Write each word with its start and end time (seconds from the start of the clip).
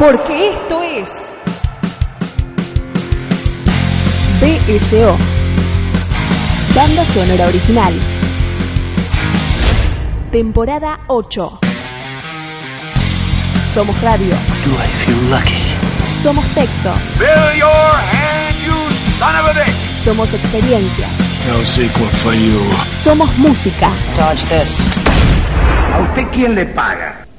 Porque 0.00 0.52
esto 0.52 0.82
es 0.82 1.30
BSO, 4.40 5.18
Banda 6.74 7.04
Sonora 7.04 7.46
Original, 7.48 7.92
temporada 10.32 11.00
8. 11.08 11.60
Somos 13.74 14.00
radio, 14.00 14.30
Do 14.30 14.70
I 14.72 14.88
feel 15.04 15.30
lucky? 15.30 15.76
somos 16.22 16.46
textos, 16.54 16.98
Fill 17.18 17.58
your 17.58 17.68
hand, 17.68 18.56
you 18.64 18.74
son 19.18 19.36
of 19.36 19.50
a 19.50 19.52
bitch! 19.52 19.76
somos 20.02 20.32
experiencias, 20.32 21.10
No 21.46 21.62
sequel 21.66 22.08
for 22.22 22.32
you. 22.34 22.58
somos 22.90 23.28
música. 23.36 23.90
Dodge 24.16 24.46
this. 24.48 24.78
¿A 25.92 26.00
usted 26.02 26.24
quién 26.32 26.54
le 26.54 26.64
paga? 26.64 27.19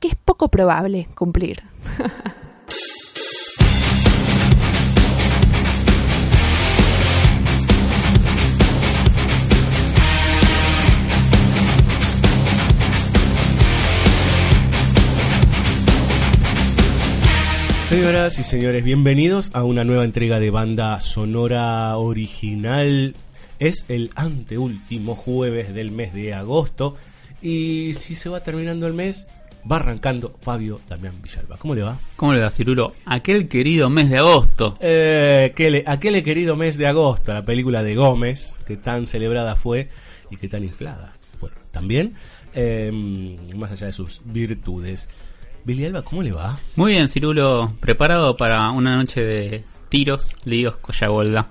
que 0.00 0.08
es 0.08 0.16
poco 0.16 0.48
probable 0.48 1.08
cumplir. 1.14 1.58
Señoras 17.90 18.38
y 18.38 18.44
señores, 18.44 18.84
bienvenidos 18.84 19.50
a 19.52 19.64
una 19.64 19.84
nueva 19.84 20.04
entrega 20.04 20.38
de 20.38 20.50
banda 20.50 20.98
sonora 21.00 21.96
original. 21.98 23.14
Es 23.58 23.84
el 23.88 24.12
anteúltimo 24.14 25.14
jueves 25.14 25.74
del 25.74 25.90
mes 25.90 26.14
de 26.14 26.32
agosto 26.32 26.96
y 27.42 27.92
si 27.94 28.14
se 28.14 28.28
va 28.28 28.42
terminando 28.42 28.86
el 28.86 28.94
mes, 28.94 29.26
va 29.70 29.76
arrancando 29.76 30.34
Fabio 30.40 30.80
Damián 30.88 31.20
Villalba. 31.22 31.56
¿Cómo 31.56 31.74
le 31.74 31.82
va? 31.82 31.98
¿Cómo 32.16 32.32
le 32.32 32.40
va, 32.40 32.50
Cirulo? 32.50 32.94
Aquel 33.06 33.48
querido 33.48 33.90
mes 33.90 34.10
de 34.10 34.18
agosto. 34.18 34.76
Eh, 34.80 35.50
aquel, 35.52 35.82
aquel 35.86 36.22
querido 36.22 36.56
mes 36.56 36.76
de 36.78 36.86
agosto, 36.86 37.32
la 37.32 37.44
película 37.44 37.82
de 37.82 37.94
Gómez, 37.94 38.52
que 38.66 38.76
tan 38.76 39.06
celebrada 39.06 39.56
fue 39.56 39.88
y 40.30 40.36
que 40.36 40.48
tan 40.48 40.64
inflada 40.64 41.12
fue 41.38 41.50
también, 41.70 42.14
eh, 42.54 42.90
más 43.56 43.72
allá 43.72 43.86
de 43.86 43.92
sus 43.92 44.20
virtudes. 44.24 45.08
Billy 45.64 45.84
Alba, 45.84 46.02
¿cómo 46.02 46.22
le 46.22 46.32
va? 46.32 46.58
Muy 46.76 46.92
bien, 46.92 47.08
Cirulo. 47.08 47.74
Preparado 47.80 48.36
para 48.36 48.70
una 48.70 48.96
noche 48.96 49.22
de 49.22 49.64
tiros, 49.88 50.34
líos, 50.44 50.76
collagolda. 50.76 51.48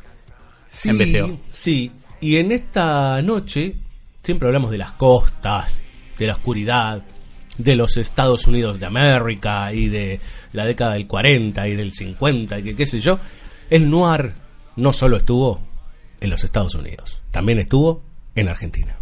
Sí, 0.68 0.90
en 0.90 0.98
BCO. 0.98 1.40
sí. 1.52 1.92
Y 2.22 2.36
en 2.36 2.52
esta 2.52 3.22
noche 3.22 3.76
siempre 4.24 4.48
hablamos 4.48 4.72
de 4.72 4.78
las 4.78 4.92
costas, 4.94 5.80
de 6.18 6.28
la 6.28 6.34
oscuridad, 6.34 7.02
de 7.60 7.76
los 7.76 7.98
Estados 7.98 8.48
Unidos 8.48 8.80
de 8.80 8.86
América 8.86 9.72
y 9.74 9.90
de 9.90 10.20
la 10.54 10.66
década 10.66 10.94
del 10.94 11.06
40 11.06 11.68
y 11.68 11.76
del 11.76 11.94
50 11.94 12.60
y 12.60 12.64
que 12.64 12.76
qué 12.76 12.86
sé 12.86 13.02
yo. 13.02 13.20
El 13.70 13.90
noir 13.90 14.34
no 14.78 14.94
solo 14.94 15.18
estuvo 15.18 15.62
en 16.20 16.30
los 16.30 16.44
Estados 16.44 16.74
Unidos, 16.74 17.22
también 17.32 17.60
estuvo 17.60 18.02
en 18.36 18.50
Argentina. 18.50 18.98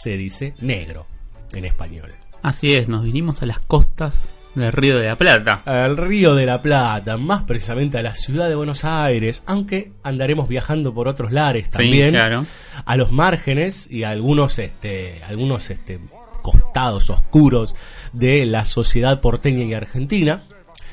Se 0.00 0.16
dice 0.16 0.54
negro 0.60 1.06
en 1.52 1.64
español. 1.64 2.10
Así 2.42 2.72
es, 2.72 2.88
nos 2.88 3.04
vinimos 3.04 3.42
a 3.42 3.46
las 3.46 3.60
costas 3.60 4.28
del 4.54 4.72
Río 4.72 4.98
de 4.98 5.06
la 5.06 5.16
Plata. 5.16 5.62
al 5.64 5.96
Río 5.96 6.34
de 6.34 6.46
la 6.46 6.62
Plata, 6.62 7.16
más 7.16 7.44
precisamente 7.44 7.98
a 7.98 8.02
la 8.02 8.14
ciudad 8.14 8.48
de 8.48 8.54
Buenos 8.54 8.84
Aires, 8.84 9.42
aunque 9.46 9.92
andaremos 10.02 10.48
viajando 10.48 10.94
por 10.94 11.06
otros 11.06 11.32
lares 11.32 11.70
también, 11.70 12.10
claro. 12.10 12.44
a 12.84 12.96
los 12.96 13.12
márgenes 13.12 13.90
y 13.90 14.04
a 14.04 14.10
algunos 14.10 14.58
este 14.58 15.20
algunos 15.28 15.70
este 15.70 16.00
costados 16.42 17.10
oscuros 17.10 17.76
de 18.12 18.46
la 18.46 18.64
sociedad 18.64 19.20
porteña 19.20 19.64
y 19.64 19.74
argentina. 19.74 20.40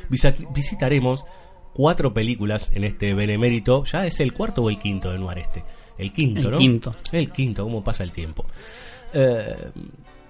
Visitaremos 0.10 1.26
cuatro 1.74 2.14
películas 2.14 2.72
en 2.74 2.84
este 2.84 3.14
benemérito, 3.14 3.84
ya 3.86 4.06
es 4.06 4.20
el 4.20 4.34
cuarto 4.34 4.64
o 4.64 4.70
el 4.70 4.80
quinto 4.80 5.12
de 5.12 5.20
Noir 5.20 5.40
este, 5.40 5.64
el 5.98 6.12
quinto, 6.12 6.48
El 6.48 6.52
¿no? 6.52 6.58
quinto. 6.58 6.96
El 7.12 7.32
quinto, 7.32 7.64
cómo 7.64 7.84
pasa 7.84 8.04
el 8.04 8.12
tiempo. 8.12 8.46
Eh, 9.14 9.56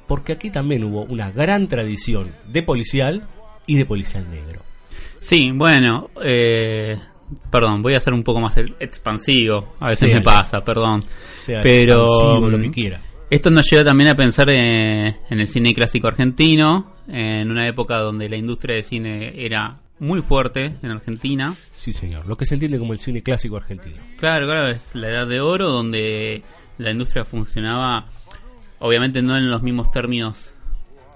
porque 0.07 0.33
aquí 0.33 0.49
también 0.49 0.83
hubo 0.83 1.03
una 1.03 1.31
gran 1.31 1.67
tradición 1.67 2.31
de 2.47 2.63
policial 2.63 3.27
y 3.65 3.75
de 3.75 3.85
policial 3.85 4.29
negro. 4.31 4.61
Sí, 5.19 5.51
bueno, 5.51 6.09
eh, 6.23 6.97
perdón, 7.51 7.81
voy 7.81 7.95
a 7.95 7.99
ser 7.99 8.13
un 8.13 8.23
poco 8.23 8.39
más 8.39 8.57
expansivo. 8.57 9.75
A 9.79 9.89
veces 9.89 10.09
Sea 10.09 10.17
me 10.17 10.21
pasa, 10.21 10.63
perdón. 10.63 11.03
Sea 11.39 11.61
Pero 11.61 12.05
expansivo, 12.05 12.49
lo 12.49 12.61
que 12.61 12.69
mm, 12.69 12.71
quiera. 12.71 13.01
Esto 13.29 13.49
nos 13.49 13.69
lleva 13.69 13.83
también 13.83 14.09
a 14.09 14.15
pensar 14.15 14.49
eh, 14.49 15.17
en 15.29 15.39
el 15.39 15.47
cine 15.47 15.73
clásico 15.73 16.07
argentino, 16.07 16.93
en 17.09 17.51
una 17.51 17.67
época 17.67 17.97
donde 17.97 18.29
la 18.29 18.37
industria 18.37 18.77
de 18.77 18.83
cine 18.83 19.33
era 19.35 19.81
muy 19.99 20.21
fuerte 20.21 20.75
en 20.81 20.91
Argentina. 20.91 21.55
Sí, 21.73 21.93
señor. 21.93 22.27
Lo 22.27 22.37
que 22.37 22.45
se 22.45 22.55
entiende 22.55 22.79
como 22.79 22.93
el 22.93 22.99
cine 22.99 23.23
clásico 23.23 23.57
argentino. 23.57 23.97
Claro, 24.19 24.45
claro, 24.45 24.67
es 24.67 24.95
la 24.95 25.09
edad 25.09 25.27
de 25.27 25.41
oro 25.41 25.69
donde 25.69 26.43
la 26.77 26.91
industria 26.91 27.25
funcionaba, 27.25 28.07
obviamente 28.79 29.21
no 29.21 29.37
en 29.37 29.49
los 29.49 29.63
mismos 29.63 29.91
términos 29.91 30.53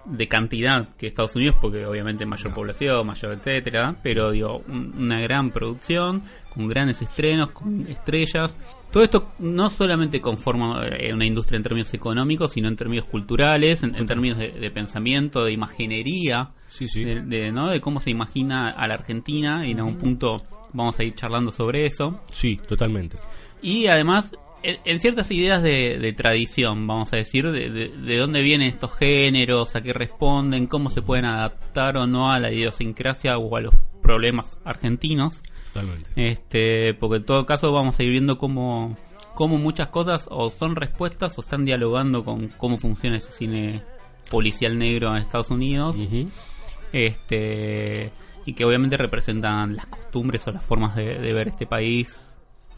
de 0.06 0.28
cantidad 0.28 0.90
que 0.98 1.08
Estados 1.08 1.36
Unidos, 1.36 1.56
porque 1.62 1.86
obviamente 1.86 2.26
mayor 2.26 2.54
población, 2.54 3.06
mayor 3.08 3.34
etcétera, 3.34 3.96
pero 4.02 4.32
digo, 4.32 4.62
un- 4.68 4.94
una 4.98 5.20
gran 5.22 5.52
producción, 5.52 6.24
con 6.54 6.68
grandes 6.68 7.02
estrenos, 7.02 7.52
con 7.52 7.88
estrellas. 7.88 8.56
Todo 8.92 9.04
esto 9.04 9.32
no 9.40 9.70
solamente 9.70 10.20
conforma 10.20 10.86
eh, 10.88 11.14
una 11.14 11.26
industria 11.26 11.56
en 11.58 11.64
términos 11.64 11.94
económicos, 11.94 12.52
sino 12.52 12.68
en 12.68 12.76
términos 12.76 13.08
culturales, 13.08 13.84
en, 13.84 13.96
en 13.96 14.06
términos 14.06 14.38
de, 14.38 14.52
de 14.52 14.70
pensamiento, 14.72 15.46
de 15.46 15.54
imaginería, 15.54 16.50
Sí, 16.68 16.88
sí. 16.90 17.04
de, 17.06 17.22
de, 17.22 17.52
¿no? 17.52 17.70
de 17.70 17.80
cómo 17.80 18.02
se 18.02 18.10
imagina 18.10 18.70
a 18.70 18.88
la 18.88 18.96
Argentina, 18.96 19.66
y 19.66 19.72
en 19.72 19.80
algún 19.80 19.98
punto 19.98 20.42
vamos 20.74 21.00
a 21.00 21.04
ir 21.04 21.16
charlando 21.16 21.52
sobre 21.54 21.86
eso. 21.86 22.22
Sí, 22.32 22.60
totalmente. 22.68 23.18
Y 23.62 23.88
además, 23.88 24.32
en, 24.64 25.00
ciertas 25.00 25.30
ideas 25.32 25.64
de, 25.64 25.98
de 26.00 26.14
tradición, 26.14 26.86
vamos 26.88 27.12
a 27.14 27.16
decir, 27.18 27.50
de, 27.52 27.70
de- 27.70 27.90
de 27.90 28.18
dónde 28.18 28.42
vienen 28.42 28.68
estos 28.70 28.96
géneros, 28.96 29.76
a 29.76 29.82
qué 29.82 29.94
responden, 29.94 30.68
cómo 30.68 30.90
se 30.90 31.02
pueden 31.02 31.26
adaptar 31.26 31.98
o 31.98 32.08
no 32.08 32.32
a 32.32 32.40
la 32.40 32.52
idiosincrasia 32.52 33.38
o 33.38 33.56
a 33.56 33.62
los 33.62 33.74
problemas 34.02 34.58
argentinos. 34.66 35.42
Totalmente. 35.74 36.10
Este, 36.16 36.94
porque 36.96 37.18
en 37.18 37.26
todo 37.26 37.46
caso 37.46 37.72
vamos 37.72 38.00
a 38.00 38.04
ir 38.04 38.12
viendo 38.12 38.38
cómo, 38.38 38.98
cómo 39.34 39.58
muchas 39.58 39.88
cosas 39.88 40.28
o 40.30 40.50
son 40.52 40.76
respuestas 40.76 41.38
o 41.38 41.42
están 41.42 41.66
dialogando 41.66 42.24
con 42.26 42.50
cómo 42.50 42.78
funciona 42.78 43.18
ese 43.18 43.32
cine 43.32 43.82
policial 44.30 44.78
negro 44.78 45.16
en 45.16 45.22
Estados 45.24 45.50
Unidos. 45.50 45.98
Este 46.92 48.12
y 48.46 48.54
que 48.54 48.66
obviamente 48.66 48.98
representan 48.98 49.76
las 49.76 49.86
costumbres 49.86 50.48
o 50.48 50.52
las 50.52 50.64
formas 50.66 50.96
de 50.96 51.34
ver 51.34 51.48
este 51.48 51.68
país 51.68 52.31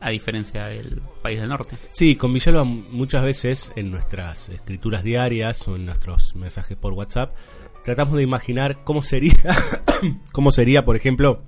a 0.04 0.10
diferencia 0.10 0.66
del 0.66 1.02
país 1.22 1.40
del 1.40 1.50
norte. 1.50 1.78
Sí, 1.90 2.18
con 2.18 2.34
Villalba 2.34 2.66
muchas 2.66 3.24
veces 3.24 3.72
en 3.78 3.90
nuestras 3.90 4.50
escrituras 4.50 5.04
diarias 5.04 5.66
o 5.68 5.78
en 5.78 5.86
nuestros 5.86 6.36
mensajes 6.36 6.76
por 6.76 6.92
WhatsApp 6.92 7.34
tratamos 7.86 8.16
de 8.16 8.24
imaginar 8.24 8.84
cómo 8.84 9.02
sería, 9.02 9.34
cómo 10.34 10.52
sería, 10.52 10.84
por 10.84 10.98
ejemplo, 10.98 11.44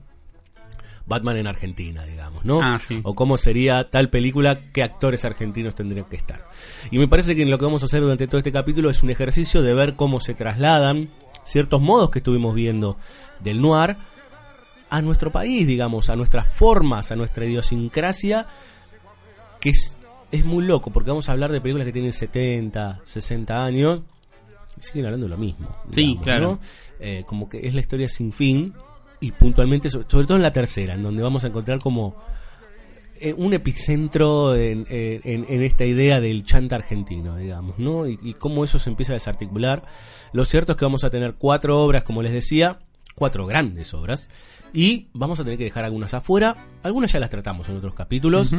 Batman 1.05 1.37
en 1.37 1.47
Argentina, 1.47 2.05
digamos, 2.05 2.45
¿no? 2.45 2.61
Ah, 2.61 2.79
sí. 2.79 3.01
O 3.03 3.13
cómo 3.13 3.37
sería 3.37 3.87
tal 3.87 4.09
película, 4.09 4.59
qué 4.71 4.83
actores 4.83 5.25
argentinos 5.25 5.75
tendrían 5.75 6.05
que 6.05 6.15
estar. 6.15 6.47
Y 6.91 6.97
me 6.97 7.09
parece 7.09 7.35
que 7.35 7.45
lo 7.45 7.57
que 7.57 7.65
vamos 7.65 7.83
a 7.83 7.87
hacer 7.87 8.01
durante 8.01 8.27
todo 8.27 8.37
este 8.37 8.53
capítulo 8.53 8.89
es 8.89 9.03
un 9.03 9.09
ejercicio 9.09 9.61
de 9.61 9.73
ver 9.73 9.95
cómo 9.95 10.21
se 10.21 10.33
trasladan 10.33 11.09
ciertos 11.43 11.81
modos 11.81 12.09
que 12.09 12.19
estuvimos 12.19 12.55
viendo 12.55 12.97
del 13.41 13.61
noir 13.61 13.97
a 14.89 15.01
nuestro 15.01 15.31
país, 15.31 15.65
digamos, 15.67 16.09
a 16.09 16.15
nuestras 16.15 16.47
formas, 16.47 17.11
a 17.11 17.15
nuestra 17.15 17.45
idiosincrasia, 17.45 18.47
que 19.59 19.69
es, 19.69 19.97
es 20.31 20.45
muy 20.45 20.63
loco, 20.65 20.91
porque 20.91 21.09
vamos 21.09 21.27
a 21.29 21.31
hablar 21.31 21.51
de 21.51 21.61
películas 21.61 21.85
que 21.85 21.93
tienen 21.93 22.13
70, 22.13 23.01
60 23.03 23.65
años 23.65 24.01
y 24.79 24.83
siguen 24.83 25.05
hablando 25.05 25.25
de 25.25 25.29
lo 25.31 25.37
mismo. 25.37 25.75
Sí, 25.91 26.17
claro. 26.21 26.47
¿no? 26.47 26.59
Eh, 26.99 27.23
como 27.25 27.49
que 27.49 27.67
es 27.67 27.73
la 27.73 27.81
historia 27.81 28.07
sin 28.09 28.31
fin 28.31 28.73
y 29.19 29.31
puntualmente, 29.31 29.89
sobre, 29.89 30.07
sobre 30.09 30.27
todo 30.27 30.37
en 30.37 30.43
la 30.43 30.53
tercera, 30.53 30.93
en 30.93 31.03
donde 31.03 31.23
vamos 31.23 31.43
a 31.43 31.47
encontrar 31.47 31.79
como 31.79 32.15
eh, 33.21 33.33
un 33.33 33.53
epicentro 33.53 34.55
en, 34.55 34.85
en- 34.89 35.21
en- 35.23 35.45
en 35.49 35.63
esta 35.63 35.85
idea 35.85 36.19
del 36.19 36.43
chanta 36.43 36.75
argentino, 36.75 37.37
digamos, 37.37 37.79
¿no? 37.79 38.07
Y, 38.07 38.19
y 38.21 38.33
cómo 38.33 38.63
eso 38.65 38.77
se 38.77 38.89
empieza 38.89 39.13
a 39.13 39.15
desarticular. 39.15 39.83
Lo 40.33 40.43
cierto 40.45 40.73
es 40.73 40.77
que 40.77 40.85
vamos 40.85 41.03
a 41.05 41.09
tener 41.09 41.33
cuatro 41.35 41.81
obras, 41.81 42.03
como 42.03 42.21
les 42.21 42.33
decía, 42.33 42.79
cuatro 43.15 43.45
grandes 43.45 43.93
obras, 43.93 44.27
y 44.75 45.07
vamos 45.13 45.39
a 45.39 45.43
tener 45.43 45.57
que 45.57 45.63
dejar 45.63 45.85
algunas 45.85 46.13
afuera. 46.13 46.55
Algunas 46.83 47.11
ya 47.11 47.19
las 47.19 47.29
tratamos 47.31 47.67
en 47.69 47.77
otros 47.77 47.95
capítulos. 47.95 48.51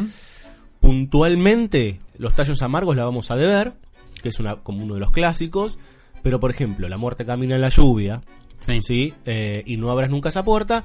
Puntualmente, 0.81 2.01
Los 2.19 2.35
tallos 2.35 2.63
amargos 2.63 2.97
la 2.97 3.05
vamos 3.05 3.31
a 3.31 3.37
deber, 3.37 3.75
que 4.23 4.29
es 4.31 4.41
una, 4.41 4.57
como 4.57 4.85
uno 4.85 4.95
de 4.95 5.01
los 5.01 5.11
clásicos. 5.11 5.79
Pero, 6.23 6.41
por 6.41 6.51
ejemplo, 6.51 6.89
La 6.89 6.97
muerte 6.97 7.25
camina 7.25 7.55
en 7.55 7.61
la 7.61 7.69
lluvia, 7.69 8.23
Sí. 8.59 8.81
¿sí? 8.81 9.15
Eh, 9.27 9.63
y 9.67 9.77
No 9.77 9.91
abras 9.91 10.11
nunca 10.11 10.31
esa 10.31 10.45
puerta, 10.45 10.83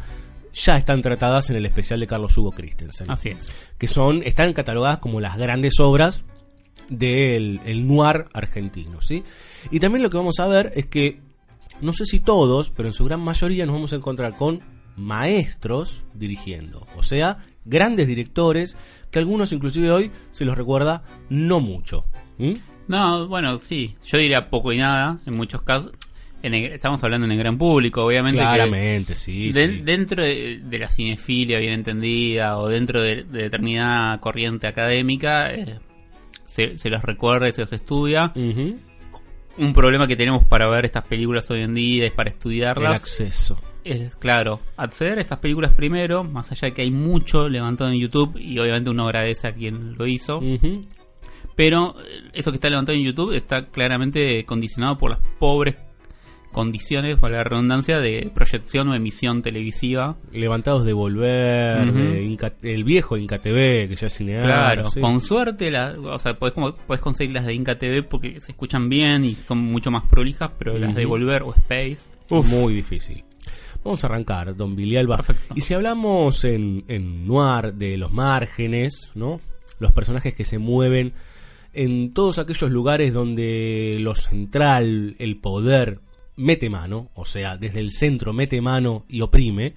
ya 0.53 0.77
están 0.77 1.01
tratadas 1.01 1.49
en 1.49 1.55
el 1.55 1.65
especial 1.65 1.99
de 2.01 2.07
Carlos 2.07 2.37
Hugo 2.37 2.51
Christensen 2.51 3.09
Así 3.09 3.29
es. 3.29 3.49
que 3.77 3.87
son 3.87 4.21
están 4.23 4.51
catalogadas 4.51 4.97
como 4.97 5.21
las 5.21 5.37
grandes 5.37 5.79
obras 5.79 6.25
del 6.89 7.61
el 7.65 7.87
noir 7.87 8.25
argentino, 8.33 9.01
¿sí? 9.01 9.23
Y 9.71 9.79
también 9.79 10.03
lo 10.03 10.09
que 10.09 10.17
vamos 10.17 10.39
a 10.39 10.47
ver 10.47 10.73
es 10.75 10.87
que 10.87 11.21
no 11.79 11.93
sé 11.93 12.05
si 12.05 12.19
todos, 12.19 12.69
pero 12.71 12.89
en 12.89 12.93
su 12.93 13.05
gran 13.05 13.21
mayoría 13.21 13.65
nos 13.65 13.75
vamos 13.75 13.93
a 13.93 13.95
encontrar 13.95 14.35
con 14.35 14.59
maestros 14.97 16.03
dirigiendo, 16.13 16.87
o 16.97 17.03
sea, 17.03 17.37
grandes 17.65 18.07
directores 18.07 18.77
que 19.11 19.19
algunos 19.19 19.51
inclusive 19.51 19.91
hoy 19.91 20.11
se 20.31 20.45
los 20.45 20.57
recuerda 20.57 21.03
no 21.29 21.59
mucho. 21.59 22.05
¿m? 22.39 22.57
No, 22.87 23.27
bueno, 23.27 23.59
sí. 23.59 23.95
Yo 24.05 24.17
diría 24.17 24.49
poco 24.49 24.73
y 24.73 24.77
nada 24.77 25.19
en 25.25 25.37
muchos 25.37 25.61
casos. 25.61 25.91
En 26.43 26.53
el- 26.55 26.71
estamos 26.71 27.03
hablando 27.03 27.25
en 27.25 27.31
el 27.33 27.37
gran 27.37 27.57
público, 27.57 28.03
obviamente. 28.03 28.39
que 28.39 28.45
Claramente, 28.45 29.15
sí, 29.15 29.51
de- 29.51 29.67
sí. 29.69 29.81
Dentro 29.81 30.23
de, 30.23 30.59
de 30.63 30.79
la 30.79 30.89
cinefilia 30.89 31.59
bien 31.59 31.73
entendida 31.73 32.57
o 32.57 32.67
dentro 32.67 33.01
de, 33.01 33.23
de 33.23 33.43
determinada 33.43 34.19
corriente 34.19 34.65
académica, 34.67 35.53
eh, 35.53 35.79
se, 36.47 36.77
se 36.79 36.89
los 36.89 37.01
recuerda 37.03 37.47
y 37.47 37.51
se 37.51 37.61
los 37.61 37.71
estudia. 37.73 38.33
Un 39.57 39.73
problema 39.73 40.07
que 40.07 40.15
tenemos 40.15 40.45
para 40.45 40.67
ver 40.67 40.85
estas 40.85 41.05
películas 41.05 41.49
hoy 41.51 41.61
en 41.61 41.75
día 41.75 42.05
es 42.07 42.11
para 42.11 42.29
El 42.29 42.35
estudiarlas. 42.35 43.01
acceso. 43.01 43.57
Es 43.83 44.15
claro, 44.15 44.59
acceder 44.77 45.17
a 45.17 45.21
estas 45.21 45.39
películas 45.39 45.73
primero, 45.73 46.23
más 46.23 46.51
allá 46.51 46.67
de 46.67 46.73
que 46.73 46.81
hay 46.83 46.91
mucho 46.91 47.49
levantado 47.49 47.89
en 47.91 47.99
YouTube 47.99 48.37
y 48.37 48.59
obviamente 48.59 48.89
uno 48.89 49.05
agradece 49.05 49.47
a 49.47 49.53
quien 49.53 49.95
lo 49.97 50.05
hizo. 50.05 50.37
Ujú. 50.37 50.85
Pero 51.55 51.95
eh, 51.99 52.29
eso 52.33 52.51
que 52.51 52.57
está 52.57 52.69
levantado 52.69 52.97
en 52.97 53.03
YouTube 53.03 53.33
está 53.35 53.65
claramente 53.67 54.45
condicionado 54.45 54.97
por 54.97 55.11
las 55.11 55.19
pobres 55.39 55.75
condiciones, 56.51 57.15
por 57.17 57.31
la 57.31 57.43
redundancia, 57.45 57.99
de 58.01 58.29
proyección 58.35 58.89
o 58.89 58.93
emisión 58.95 59.41
televisiva. 59.41 60.17
Levantados 60.33 60.85
de 60.85 60.91
volver, 60.91 61.87
Ujú. 61.87 61.97
de 61.97 62.23
Inca- 62.23 62.53
el 62.61 62.83
viejo 62.83 63.15
Inca 63.17 63.39
TV, 63.39 63.87
que 63.87 63.95
ya 63.95 64.07
es 64.07 64.13
cineasta. 64.13 64.47
Claro, 64.47 64.89
sí. 64.89 64.99
con 64.99 65.21
suerte, 65.21 65.71
la, 65.71 65.95
o 65.97 66.19
sea, 66.19 66.37
podés, 66.37 66.53
como- 66.53 66.75
podés 66.75 67.01
conseguir 67.01 67.33
las 67.33 67.45
de 67.45 67.53
Inca 67.53 67.77
TV 67.77 68.03
porque 68.03 68.41
se 68.41 68.51
escuchan 68.51 68.89
bien 68.89 69.23
y 69.23 69.33
son 69.33 69.59
mucho 69.59 69.91
más 69.91 70.03
prolijas, 70.09 70.51
pero 70.59 70.77
las 70.77 70.93
de. 70.93 71.05
Volver 71.05 71.43
o 71.43 71.53
Space. 71.55 71.99
Muy 72.29 72.73
difícil. 72.75 73.23
Vamos 73.83 74.03
a 74.03 74.07
arrancar, 74.07 74.55
don 74.55 74.75
Bilialba. 74.75 75.17
Perfecto. 75.17 75.53
Y 75.55 75.61
si 75.61 75.73
hablamos 75.73 76.43
en, 76.45 76.83
en 76.87 77.27
noir 77.27 77.73
de 77.73 77.97
los 77.97 78.11
márgenes, 78.11 79.11
¿no? 79.15 79.41
Los 79.79 79.91
personajes 79.91 80.33
que 80.33 80.45
se 80.45 80.59
mueven 80.59 81.13
en 81.73 82.13
todos 82.13 82.37
aquellos 82.37 82.69
lugares 82.69 83.13
donde 83.13 83.97
lo 83.99 84.15
central, 84.15 85.15
el 85.19 85.37
poder, 85.37 85.99
mete 86.35 86.69
mano, 86.69 87.09
o 87.13 87.25
sea, 87.25 87.57
desde 87.57 87.79
el 87.79 87.91
centro 87.91 88.33
mete 88.33 88.61
mano 88.61 89.05
y 89.07 89.21
oprime, 89.21 89.75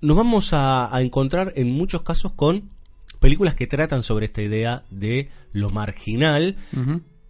nos 0.00 0.16
vamos 0.16 0.52
a, 0.52 0.94
a 0.94 1.02
encontrar 1.02 1.52
en 1.56 1.70
muchos 1.72 2.02
casos 2.02 2.32
con 2.32 2.70
películas 3.20 3.54
que 3.54 3.66
tratan 3.66 4.02
sobre 4.02 4.26
esta 4.26 4.42
idea 4.42 4.84
de 4.90 5.28
lo 5.52 5.70
marginal, 5.70 6.56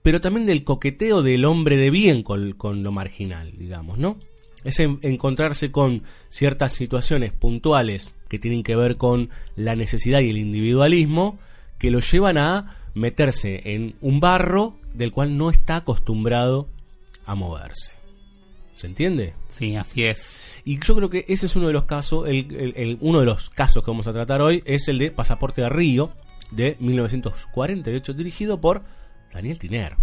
pero 0.02 0.20
también 0.20 0.47
del 0.47 0.64
coqueteo 0.64 1.23
del 1.23 1.44
hombre 1.44 1.76
de 1.76 1.91
bien 1.91 2.23
con, 2.23 2.52
con 2.52 2.82
lo 2.82 2.93
marginal, 2.93 3.52
digamos, 3.58 3.99
¿no? 3.99 4.17
Es 4.64 4.78
en- 4.80 4.98
encontrarse 5.02 5.70
con 5.72 6.02
ciertas 6.28 6.72
situaciones 6.72 7.32
puntuales 7.32 8.14
que 8.28 8.38
tienen 8.38 8.62
que 8.62 8.76
ver 8.76 8.96
con 8.96 9.30
la 9.56 9.74
necesidad 9.74 10.20
y 10.20 10.30
el 10.30 10.36
individualismo 10.38 11.38
que 11.78 11.90
lo 11.90 12.00
llevan 12.00 12.36
a 12.38 12.76
meterse 12.94 13.62
en 13.74 13.94
un 14.00 14.20
barro 14.20 14.76
del 14.94 15.12
cual 15.12 15.38
no 15.38 15.50
está 15.50 15.76
acostumbrado 15.76 16.68
a 17.24 17.34
moverse. 17.34 17.92
¿Se 18.74 18.86
entiende? 18.86 19.34
Sí, 19.48 19.76
así 19.76 20.04
es. 20.04 20.56
Y 20.64 20.78
yo 20.84 20.94
creo 20.94 21.10
que 21.10 21.24
ese 21.28 21.46
es 21.46 21.56
uno 21.56 21.66
de 21.66 21.72
los 21.72 21.84
casos, 21.84 22.28
el- 22.28 22.54
el- 22.54 22.72
el- 22.76 22.98
uno 23.00 23.20
de 23.20 23.26
los 23.26 23.50
casos 23.50 23.84
que 23.84 23.90
vamos 23.90 24.06
a 24.06 24.12
tratar 24.12 24.40
hoy 24.42 24.62
es 24.66 24.88
el 24.88 24.98
de 24.98 25.10
Pasaporte 25.10 25.60
de 25.62 25.68
Río 25.68 26.10
de 26.50 26.76
1948, 26.80 28.12
dirigido 28.14 28.60
por 28.60 28.82
Daniel 29.32 29.58
Tiner. 29.58 29.96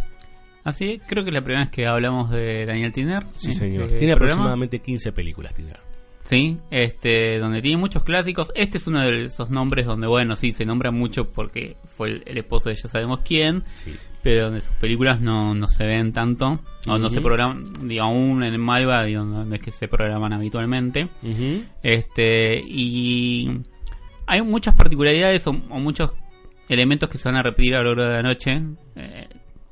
Así 0.68 1.00
creo 1.08 1.24
que 1.24 1.30
es 1.30 1.34
la 1.34 1.42
primera 1.42 1.62
vez 1.66 1.72
que 1.72 1.88
hablamos 1.88 2.30
de 2.30 2.66
Daniel 2.66 2.92
Tiner. 2.92 3.24
Sí, 3.36 3.48
en 3.48 3.54
señor. 3.54 3.84
este 3.86 4.00
Tiene 4.00 4.16
programa. 4.16 4.34
aproximadamente 4.42 4.80
15 4.80 5.12
películas, 5.14 5.54
Tiner. 5.54 5.80
Sí, 6.24 6.58
este, 6.72 7.39
donde 7.39 7.62
tiene 7.62 7.77
muchos 7.77 8.03
clásicos. 8.03 8.51
Este 8.53 8.77
es 8.77 8.86
uno 8.86 9.00
de 9.00 9.27
esos 9.27 9.50
nombres 9.50 9.86
donde, 9.86 10.08
bueno, 10.08 10.36
sí, 10.36 10.51
se 10.51 10.65
nombra 10.65 10.91
mucho 10.91 11.30
porque 11.30 11.77
fue 11.88 12.10
el, 12.10 12.24
el 12.25 12.38
esposo 12.38 12.68
de 12.68 12.75
ya 12.75 12.89
sabemos 12.89 13.22
quién, 13.24 13.63
Sí. 13.65 13.96
pero 14.22 14.48
donde 14.48 14.60
sus 14.60 14.75
películas 14.75 15.22
no, 15.22 15.56
no 15.56 15.68
se 15.70 15.86
ven 15.86 16.12
tanto, 16.12 16.60
o 16.86 16.98
no 16.98 17.10
se 17.10 17.22
programan, 17.22 17.63
digo, 17.88 18.03
aún 18.03 18.44
en 18.44 18.60
Malva, 18.60 19.06
digo, 19.06 19.24
no, 19.24 19.56
es 19.56 19.62
que 19.62 19.72
se 19.72 19.88
programan 19.88 20.34
habitualmente. 20.34 21.08
Ujú. 21.24 21.63
Este, 21.82 22.60
y 22.60 23.62
hay 24.25 24.41
muchas 24.41 24.74
particularidades 24.75 25.48
o, 25.48 25.51
o 25.51 25.80
muchos 25.80 26.12
elementos 26.68 27.08
que 27.08 27.18
se 27.18 27.30
van 27.30 27.38
a 27.38 27.44
repetir 27.44 27.74
a 27.75 27.82
lo 27.84 27.96
largo 27.96 28.03
de 28.03 28.18
la 28.18 28.24
noche. 28.24 28.62
Eh, 28.98 29.27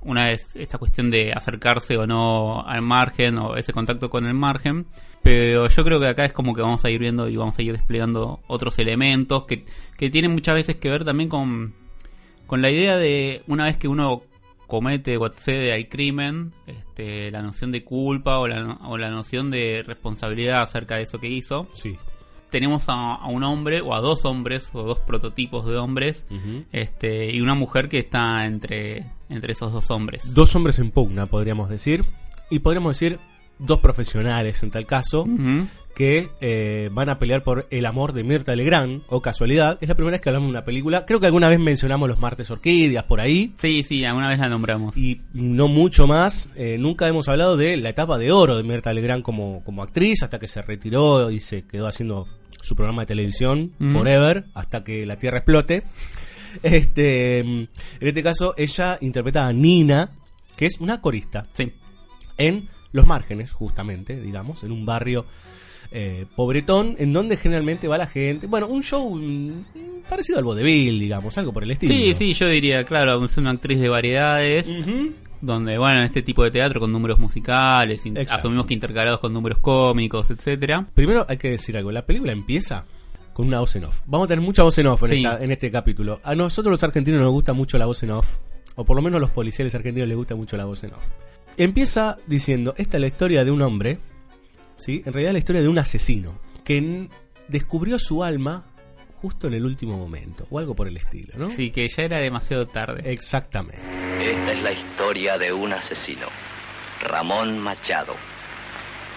una 0.06 0.32
es 0.32 0.56
esta 0.56 0.78
cuestión 0.78 1.10
de 1.10 1.34
acercarse 1.34 1.98
o 1.98 2.08
no 2.08 2.62
al 2.66 2.82
margen 2.82 3.38
o 3.40 3.58
ese 3.58 3.74
contacto 3.74 4.10
con 4.10 4.26
el 4.26 4.34
margen. 4.34 4.86
Pero 5.22 5.68
yo 5.68 5.84
creo 5.84 6.00
que 6.00 6.08
acá 6.08 6.26
es 6.26 6.34
como 6.34 6.54
que 6.54 6.62
vamos 6.62 6.86
a 6.86 6.92
ir 6.92 7.00
viendo 7.00 7.28
y 7.28 7.36
vamos 7.36 7.58
a 7.58 7.62
ir 7.64 7.74
desplegando 7.74 8.42
otros 8.48 8.78
elementos 8.78 9.46
que, 9.46 9.66
que 9.98 10.12
tienen 10.12 10.32
muchas 10.32 10.56
veces 10.56 10.76
que 10.76 10.90
ver 10.90 11.04
también 11.04 11.30
con, 11.30 11.74
con 12.46 12.62
la 12.62 12.70
idea 12.70 12.96
de 12.98 13.42
una 13.48 13.66
vez 13.66 13.78
que 13.78 13.88
uno 13.88 14.22
comete 14.68 15.18
o 15.18 15.26
accede 15.26 15.74
al 15.74 15.88
crimen, 15.90 16.54
este, 16.68 17.32
la 17.32 17.42
noción 17.42 17.72
de 17.72 17.84
culpa 17.84 18.40
o 18.40 18.48
la, 18.48 18.78
o 18.84 18.98
la 18.98 19.10
noción 19.10 19.52
de 19.52 19.84
responsabilidad 19.86 20.62
acerca 20.62 20.98
de 20.98 21.04
eso 21.04 21.20
que 21.20 21.28
hizo. 21.28 21.68
Sí. 21.74 21.98
Tenemos 22.50 22.88
a, 22.88 23.16
a 23.16 23.28
un 23.28 23.44
hombre 23.44 23.82
o 23.82 23.96
a 23.96 24.02
dos 24.02 24.26
hombres 24.26 24.70
o 24.74 24.84
dos 24.84 25.00
prototipos 25.00 25.66
de 25.66 25.78
hombres 25.78 26.26
este, 26.72 27.32
y 27.32 27.42
una 27.42 27.56
mujer 27.56 27.90
que 27.90 28.00
está 28.00 28.46
entre, 28.46 29.08
entre 29.30 29.54
esos 29.54 29.72
dos 29.74 29.90
hombres. 29.92 30.34
Dos 30.34 30.56
hombres 30.56 30.80
en 30.80 30.92
pugna, 30.92 31.26
podríamos 31.26 31.70
decir. 31.70 32.04
Y 32.50 32.60
podríamos 32.60 32.98
decir 32.98 33.20
dos 33.58 33.80
profesionales 33.80 34.62
en 34.64 34.72
tal 34.72 34.86
caso, 34.86 35.26
que 35.96 36.28
eh, 36.42 36.90
van 36.92 37.08
a 37.08 37.20
pelear 37.20 37.42
por 37.42 37.68
el 37.72 37.86
amor 37.86 38.12
de 38.12 38.26
Mirta 38.26 38.54
Legrand, 38.56 39.04
o 39.08 39.22
casualidad. 39.22 39.78
Es 39.80 39.88
la 39.88 39.96
primera 39.96 40.16
vez 40.16 40.22
que 40.22 40.30
hablamos 40.30 40.48
de 40.48 40.52
una 40.52 40.66
película. 40.66 41.06
Creo 41.06 41.22
que 41.22 41.26
alguna 41.26 41.48
vez 41.48 41.58
mencionamos 41.60 42.10
los 42.10 42.20
martes 42.20 42.52
orquídeas 42.52 43.06
por 43.06 43.22
ahí. 43.22 43.54
Sí, 43.58 43.84
sí, 43.84 44.04
alguna 44.04 44.28
vez 44.30 44.40
la 44.40 44.50
nombramos. 44.50 44.96
y 44.98 45.22
no 45.34 45.70
mucho 45.70 46.06
más. 46.06 46.50
Eh, 46.58 46.78
nunca 46.78 47.08
hemos 47.08 47.30
hablado 47.30 47.56
de 47.56 47.78
la 47.78 47.90
etapa 47.90 48.18
de 48.18 48.32
oro 48.34 48.58
de 48.58 48.64
Mirta 48.64 48.94
Legrand 48.94 49.24
como, 49.24 49.64
como 49.64 49.84
actriz, 49.84 50.22
hasta 50.22 50.38
que 50.38 50.50
se 50.50 50.62
retiró 50.62 51.32
y 51.32 51.40
se 51.40 51.64
quedó 51.64 51.88
haciendo 51.88 52.28
su 52.62 52.76
programa 52.76 53.04
de 53.04 53.08
televisión. 53.08 53.72
Forever, 53.94 54.46
hasta 54.54 54.84
que 54.84 55.06
la 55.06 55.16
Tierra 55.18 55.38
explote. 55.38 55.84
Este, 56.64 57.40
en 57.40 57.68
este 58.00 58.24
caso, 58.24 58.54
ella 58.58 58.98
interpreta 59.02 59.48
a 59.48 59.54
Nina, 59.54 60.10
que 60.56 60.66
es 60.66 60.80
una 60.80 61.02
corista, 61.02 61.46
Sí. 61.54 61.72
en 62.38 62.68
los 62.92 63.06
márgenes, 63.06 63.52
justamente, 63.52 64.20
digamos, 64.20 64.64
en 64.64 64.72
un 64.72 64.86
barrio 64.86 65.26
eh, 65.92 66.26
pobretón, 66.36 66.96
en 66.98 67.14
donde 67.14 67.38
generalmente 67.38 67.88
va 67.88 67.98
la 67.98 68.08
gente. 68.08 68.48
Bueno, 68.48 68.68
un 68.68 68.84
show 68.84 69.16
mm, 69.16 69.66
parecido 70.10 70.38
al 70.40 70.44
vodevil, 70.44 71.00
digamos, 71.00 71.38
algo 71.38 71.54
por 71.54 71.64
el 71.64 71.72
estilo. 71.72 71.94
Sí, 71.94 72.14
sí, 72.16 72.34
yo 72.34 72.48
diría, 72.50 72.84
claro, 72.86 73.24
es 73.24 73.38
una 73.38 73.52
actriz 73.52 73.80
de 73.80 73.88
variedades. 73.90 74.68
Donde, 75.42 75.78
bueno, 75.78 76.00
en 76.00 76.06
este 76.06 76.24
tipo 76.24 76.44
de 76.44 76.50
teatro 76.52 76.80
con 76.80 76.92
números 76.92 77.20
musicales, 77.20 78.04
Exacto. 78.06 78.34
asumimos 78.36 78.66
que 78.66 78.74
intercalados 78.74 79.20
con 79.20 79.32
números 79.32 79.60
cómicos, 79.60 80.32
etcétera. 80.32 80.88
Primero 80.94 81.26
hay 81.30 81.38
que 81.38 81.50
decir 81.52 81.78
algo, 81.78 81.92
la 81.92 82.06
película 82.06 82.32
empieza 82.32 82.86
con 83.36 83.48
una 83.48 83.60
voz 83.60 83.76
en 83.76 83.84
off. 83.84 84.00
Vamos 84.06 84.26
a 84.26 84.28
tener 84.30 84.42
mucha 84.46 84.64
voz 84.64 84.78
en 84.78 84.88
off 84.88 85.04
en, 85.04 85.10
Sí. 85.10 85.16
esta- 85.18 85.44
en 85.44 85.52
este 85.52 85.70
capítulo. 85.70 86.22
A 86.24 86.36
nosotros 86.36 86.72
los 86.72 86.82
argentinos 86.84 87.20
nos 87.20 87.32
gusta 87.32 87.52
mucho 87.52 87.78
la 87.78 87.86
voz 87.86 88.02
en 88.02 88.12
off, 88.12 88.26
o 88.76 88.86
por 88.86 88.96
lo 88.96 89.02
menos 89.02 89.20
los 89.20 89.30
policiales 89.32 89.76
argentinos 89.76 90.08
les 90.08 90.16
gusta 90.16 90.36
mucho 90.36 90.56
la 90.56 90.64
voz 90.64 90.82
en 90.86 90.94
off. 90.94 91.04
Empieza 91.58 92.18
diciendo, 92.28 92.74
esta 92.78 92.96
es 92.96 93.02
la 93.02 93.08
historia 93.08 93.44
de 93.44 93.52
un 93.52 93.62
hombre, 93.62 94.00
¿sí? 94.78 95.04
en 95.06 95.12
realidad 95.12 95.34
la 95.34 95.40
historia 95.40 95.62
de 95.62 95.68
un 95.68 95.78
asesino, 95.78 96.40
que 96.64 97.10
descubrió 97.50 98.00
su 98.00 98.24
alma 98.24 98.64
justo 99.22 99.48
en 99.48 99.56
el 99.56 99.66
último 99.66 99.98
momento, 99.98 100.48
o 100.50 100.58
algo 100.60 100.74
por 100.74 100.88
el 100.88 100.96
estilo, 100.96 101.34
¿no? 101.38 101.52
Sí, 101.56 101.72
que 101.72 101.88
ya 101.90 102.04
era 102.04 102.20
demasiado 102.20 102.68
tarde. 102.68 103.12
Exactamente. 103.12 103.82
Esta 104.22 104.54
es 104.54 104.62
la 104.64 104.72
historia 104.72 105.38
de 105.38 105.52
un 105.52 105.74
asesino, 105.74 106.28
Ramón 107.02 107.60
Machado. 107.60 108.14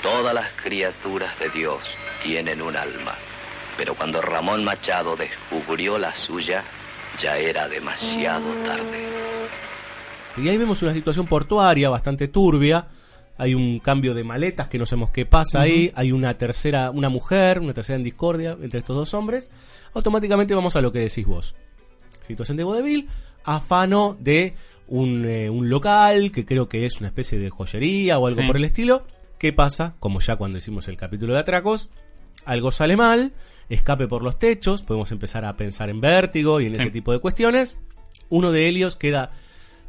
Todas 0.03 0.35
las 0.35 0.51
criaturas 0.63 1.39
de 1.39 1.51
Dios 1.51 1.81
tienen 2.23 2.63
un 2.63 2.77
alma, 2.77 3.15
pero 3.79 3.95
cuando 3.95 4.21
Ramón 4.21 4.63
Machado 4.65 5.17
descubrió 5.17 5.97
la 5.97 6.15
suya, 6.15 6.63
ya 7.23 7.39
era 7.39 7.67
demasiado 7.69 8.45
tarde. 8.67 9.07
Y 10.37 10.49
ahí 10.49 10.59
vemos 10.59 10.83
una 10.83 10.93
situación 10.93 11.27
portuaria 11.27 11.89
bastante 11.89 12.29
turbia. 12.29 12.89
Hay 13.39 13.55
un 13.55 13.79
cambio 13.79 14.15
de 14.15 14.25
maletas 14.25 14.69
que 14.69 14.79
no 14.79 14.85
sabemos 14.85 15.11
qué 15.11 15.25
pasa 15.25 15.61
ahí. 15.63 15.91
Hay 15.95 16.13
una 16.13 16.37
tercera, 16.37 16.91
una 16.91 17.09
mujer, 17.09 17.61
una 17.61 17.73
tercera 17.73 17.97
en 17.97 18.05
discordia 18.05 18.57
entre 18.61 18.81
estos 18.81 18.95
dos 18.97 19.15
hombres. 19.15 19.51
Automáticamente 19.95 20.55
vamos 20.55 20.77
a 20.77 20.81
lo 20.81 20.93
que 20.93 20.99
decís 20.99 21.25
vos. 21.27 21.55
Situación 22.27 22.57
de 22.57 22.65
vodevil, 22.65 23.09
afano 23.45 24.17
de 24.21 24.55
un, 24.89 25.25
eh, 25.25 25.49
un 25.51 25.71
local 25.71 26.31
que 26.33 26.45
creo 26.45 26.69
que 26.69 26.85
es 26.85 26.99
una 26.99 27.09
especie 27.09 27.39
de 27.39 27.49
joyería 27.51 28.19
o 28.19 28.27
algo 28.27 28.41
Sí. 28.43 28.47
por 28.47 28.57
el 28.57 28.65
estilo. 28.65 29.07
¿Qué 29.39 29.53
pasa? 29.53 29.95
Como 30.01 30.21
ya 30.21 30.37
cuando 30.37 30.59
hicimos 30.59 30.89
el 30.89 30.97
capítulo 30.97 31.33
de 31.35 31.39
atracos, 31.41 31.91
algo 32.45 32.71
sale 32.73 32.97
mal, 32.97 33.33
escape 33.69 34.09
por 34.09 34.23
los 34.23 34.39
techos, 34.39 34.83
podemos 34.83 35.11
empezar 35.13 35.45
a 35.45 35.57
pensar 35.57 35.91
en 35.91 36.01
vértigo 36.01 36.61
y 36.61 36.67
en 36.67 36.75
Sí. 36.77 36.83
ese 36.83 36.91
tipo 36.91 37.13
de 37.13 37.19
cuestiones. 37.19 37.77
Uno 38.31 38.51
de 38.53 38.69
ellos 38.69 38.97
queda 38.97 39.33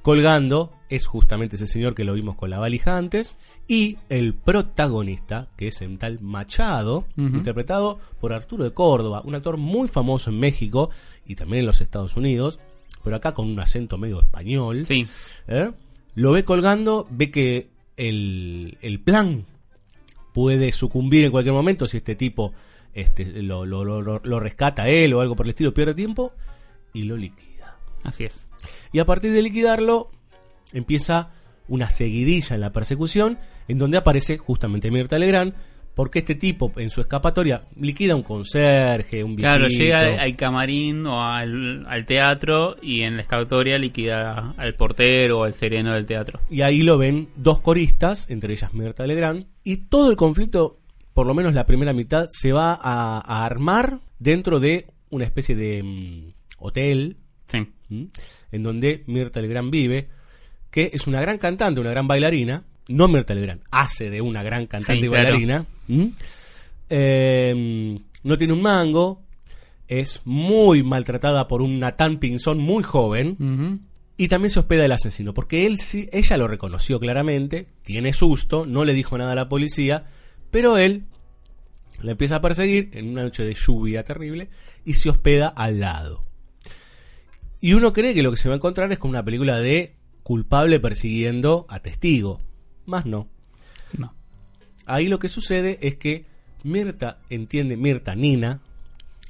colgando, 0.01 0.71
es 0.89 1.05
justamente 1.05 1.55
ese 1.57 1.67
señor 1.67 1.93
que 1.93 2.03
lo 2.05 2.13
vimos 2.13 2.35
con 2.35 2.49
la 2.49 2.57
valija 2.57 2.97
antes, 2.97 3.35
y 3.67 3.97
el 4.09 4.33
protagonista, 4.33 5.49
que 5.57 5.67
es 5.67 5.81
el 5.81 5.97
tal 5.97 6.19
Machado, 6.21 7.05
interpretado 7.17 7.99
por 8.19 8.33
Arturo 8.33 8.63
de 8.63 8.71
Córdoba, 8.73 9.21
un 9.25 9.35
actor 9.35 9.57
muy 9.57 9.87
famoso 9.87 10.29
en 10.29 10.39
México 10.39 10.89
y 11.25 11.35
también 11.35 11.61
en 11.61 11.65
los 11.67 11.81
Estados 11.81 12.15
Unidos, 12.15 12.59
pero 13.03 13.15
acá 13.17 13.33
con 13.33 13.47
un 13.49 13.59
acento 13.59 13.97
medio 13.97 14.21
español. 14.21 14.85
Sí, 14.85 15.05
¿eh? 15.47 15.71
Lo 16.15 16.31
ve 16.31 16.43
colgando, 16.43 17.05
ve 17.11 17.29
que 17.29 17.69
el, 17.97 18.77
el 18.81 18.99
plan 19.01 19.45
puede 20.33 20.71
sucumbir 20.71 21.25
en 21.25 21.31
cualquier 21.31 21.53
momento 21.53 21.87
si 21.87 21.97
este 21.97 22.15
tipo 22.15 22.53
este, 22.93 23.25
lo, 23.43 23.65
lo- 23.65 23.83
lo- 23.83 24.01
lo- 24.23 24.39
rescata 24.39 24.87
él 24.89 25.13
o 25.13 25.21
algo 25.21 25.35
por 25.35 25.45
el 25.45 25.51
estilo, 25.51 25.73
pierde 25.73 25.93
tiempo 25.93 26.33
y 26.93 27.03
lo 27.03 27.17
liquida. 27.17 27.77
así 28.03 28.23
es. 28.25 28.45
Y 28.91 28.99
a 28.99 29.05
partir 29.05 29.31
de 29.31 29.41
liquidarlo, 29.41 30.11
empieza 30.73 31.31
una 31.67 31.89
seguidilla 31.89 32.55
en 32.55 32.61
la 32.61 32.71
persecución, 32.71 33.37
en 33.67 33.77
donde 33.77 33.97
aparece 33.97 34.37
justamente 34.37 34.89
Mirta 34.91 35.19
Legrand, 35.19 35.53
porque 35.95 36.19
este 36.19 36.33
tipo 36.35 36.71
en 36.77 36.89
su 36.89 37.01
escapatoria 37.01 37.63
liquida 37.75 38.13
a 38.13 38.15
un 38.15 38.23
conserje, 38.23 39.23
un 39.23 39.35
Claro, 39.35 39.65
viejito. 39.65 39.83
llega 39.83 39.99
al, 39.99 40.19
al 40.19 40.35
camarín 40.37 41.05
o 41.05 41.21
al, 41.23 41.85
al 41.87 42.05
teatro 42.05 42.77
y 42.81 43.03
en 43.03 43.17
la 43.17 43.21
escapatoria 43.23 43.77
liquida 43.77 44.53
al 44.57 44.75
portero 44.75 45.39
o 45.39 45.43
al 45.43 45.53
sereno 45.53 45.93
del 45.93 46.07
teatro. 46.07 46.39
Y 46.49 46.61
ahí 46.61 46.83
lo 46.83 46.97
ven 46.97 47.29
dos 47.35 47.59
coristas, 47.59 48.29
entre 48.29 48.53
ellas 48.53 48.73
Mirta 48.73 49.05
Legrand, 49.05 49.45
y 49.63 49.77
todo 49.77 50.09
el 50.09 50.15
conflicto, 50.15 50.78
por 51.19 51.27
lo 51.27 51.33
menos 51.33 51.53
la 51.53 51.65
primera 51.65 51.91
mitad, 51.91 52.27
se 52.29 52.53
va 52.53 52.79
a, 52.81 53.19
a 53.19 53.45
armar 53.45 53.99
dentro 54.19 54.61
de 54.61 54.87
una 55.09 55.25
especie 55.25 55.53
de 55.53 55.83
mm, 55.83 56.31
hotel, 56.59 57.17
en 57.51 58.63
donde 58.63 59.03
Mirta 59.05 59.41
Legrand 59.41 59.69
vive, 59.69 60.07
que 60.71 60.91
es 60.93 61.07
una 61.07 61.19
gran 61.19 61.37
cantante, 61.37 61.81
una 61.81 61.89
gran 61.89 62.07
bailarina, 62.07 62.63
no 62.87 63.09
Mirta 63.09 63.35
Legrand, 63.35 63.63
hace 63.69 64.09
de 64.09 64.21
una 64.21 64.43
gran 64.43 64.65
cantante 64.67 65.01
Sí, 65.01 65.07
y 65.07 65.09
bailarina, 65.09 65.65
¿m? 65.89 66.13
Eh, 66.89 67.99
no 68.23 68.37
tiene 68.37 68.53
un 68.53 68.61
mango, 68.61 69.21
es 69.89 70.21
muy 70.23 70.83
maltratada 70.83 71.49
por 71.49 71.61
un 71.61 71.81
Natán 71.81 72.19
Pinzón 72.19 72.59
muy 72.59 72.81
joven, 72.81 73.81
y 74.15 74.29
también 74.29 74.51
se 74.51 74.61
hospeda 74.61 74.85
el 74.85 74.93
asesino, 74.93 75.33
porque 75.33 75.65
él 75.65 75.79
sí, 75.79 76.07
ella 76.13 76.37
lo 76.37 76.47
reconoció 76.47 76.97
claramente, 76.97 77.67
tiene 77.83 78.13
susto, 78.13 78.65
no 78.65 78.85
le 78.85 78.93
dijo 78.93 79.17
nada 79.17 79.33
a 79.33 79.35
la 79.35 79.49
policía, 79.49 80.05
pero 80.51 80.77
él 80.77 81.03
la 82.01 82.11
empieza 82.11 82.37
a 82.37 82.41
perseguir 82.41 82.89
en 82.93 83.09
una 83.09 83.23
noche 83.23 83.43
de 83.43 83.53
lluvia 83.53 84.03
terrible 84.03 84.49
y 84.85 84.93
se 84.93 85.09
hospeda 85.09 85.47
al 85.49 85.79
lado. 85.79 86.23
Y 87.61 87.73
uno 87.73 87.91
cree 87.91 88.13
que 88.13 88.23
lo 88.23 88.31
que 88.31 88.37
se 88.37 88.47
va 88.47 88.55
a 88.55 88.57
encontrar 88.57 88.91
es 88.91 88.99
con 88.99 89.09
una 89.09 89.23
película 89.25 89.59
de 89.59 89.95
culpable 90.23 90.79
persiguiendo 90.79 91.65
a 91.69 91.79
testigo. 91.81 92.39
Más 92.85 93.05
no. 93.05 93.27
No. 93.97 94.13
Ahí 94.85 95.07
lo 95.07 95.19
que 95.19 95.27
sucede 95.29 95.77
es 95.81 95.97
que 95.97 96.25
Mirta 96.63 97.19
entiende, 97.29 97.75
Mirta 97.75 98.15
Nina, 98.15 98.61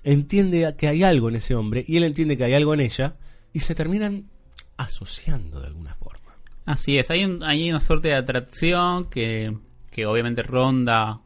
entiende 0.04 0.76
que 0.78 0.88
hay 0.88 1.04
algo 1.04 1.30
en 1.30 1.36
ese 1.38 1.56
hombre 1.56 1.84
y 1.88 1.98
él 1.98 2.04
entiende 2.04 2.38
que 2.38 2.44
hay 2.44 2.54
algo 2.54 2.74
en 2.74 2.82
ella 2.82 3.16
y 3.52 3.62
se 3.62 3.74
terminan 3.76 4.30
asociando 4.78 5.60
de 5.60 5.68
alguna 5.68 5.96
forma. 5.96 6.20
Así 6.66 7.00
es, 7.00 7.10
hay, 7.10 7.26
un- 7.26 7.44
hay 7.44 7.70
una 7.70 7.80
suerte 7.80 8.10
de 8.10 8.16
atracción 8.16 9.10
que, 9.10 9.58
que 9.92 10.06
obviamente 10.06 10.44
ronda 10.44 11.22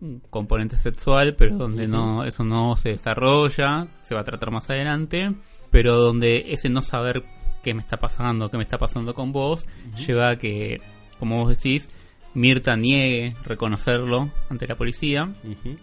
un 0.00 0.20
componente 0.30 0.76
sexual, 0.76 1.34
pero 1.36 1.56
donde 1.56 1.88
no 1.88 2.24
eso 2.24 2.44
no 2.44 2.76
se 2.76 2.90
desarrolla, 2.90 3.88
se 4.02 4.14
va 4.14 4.20
a 4.20 4.24
tratar 4.24 4.50
más 4.50 4.70
adelante, 4.70 5.32
pero 5.70 5.96
donde 5.96 6.52
ese 6.52 6.68
no 6.68 6.82
saber 6.82 7.24
qué 7.62 7.74
me 7.74 7.80
está 7.80 7.96
pasando, 7.96 8.50
qué 8.50 8.56
me 8.56 8.62
está 8.62 8.78
pasando 8.78 9.14
con 9.14 9.32
vos, 9.32 9.66
lleva 10.06 10.30
a 10.30 10.38
que, 10.38 10.78
como 11.18 11.42
vos 11.44 11.48
decís, 11.56 11.90
Mirta 12.34 12.76
niegue 12.76 13.34
reconocerlo 13.44 14.30
ante 14.48 14.68
la 14.68 14.76
policía. 14.76 15.32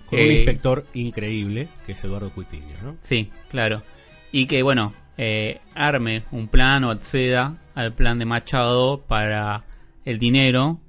Con 0.06 0.20
un 0.20 0.25
Eh, 0.25 0.34
inspector 0.38 0.86
increíble 0.94 1.68
que 1.86 1.92
es 1.92 2.04
Eduardo 2.06 2.30
Cuitiño, 2.30 2.75
¿no? 2.84 2.96
Sí, 3.04 3.30
claro. 3.50 3.84
Y 4.32 4.46
que, 4.46 4.63
bueno, 4.63 4.94
eh, 5.18 5.60
arme 5.74 6.24
un 6.32 6.48
plan 6.48 6.84
o 6.86 6.92
acceda 6.92 7.58
al 7.74 7.94
plan 7.94 8.20
de 8.20 8.25
Machado 8.25 9.01
para 9.01 9.65
el 10.06 10.20
dinero 10.20 10.80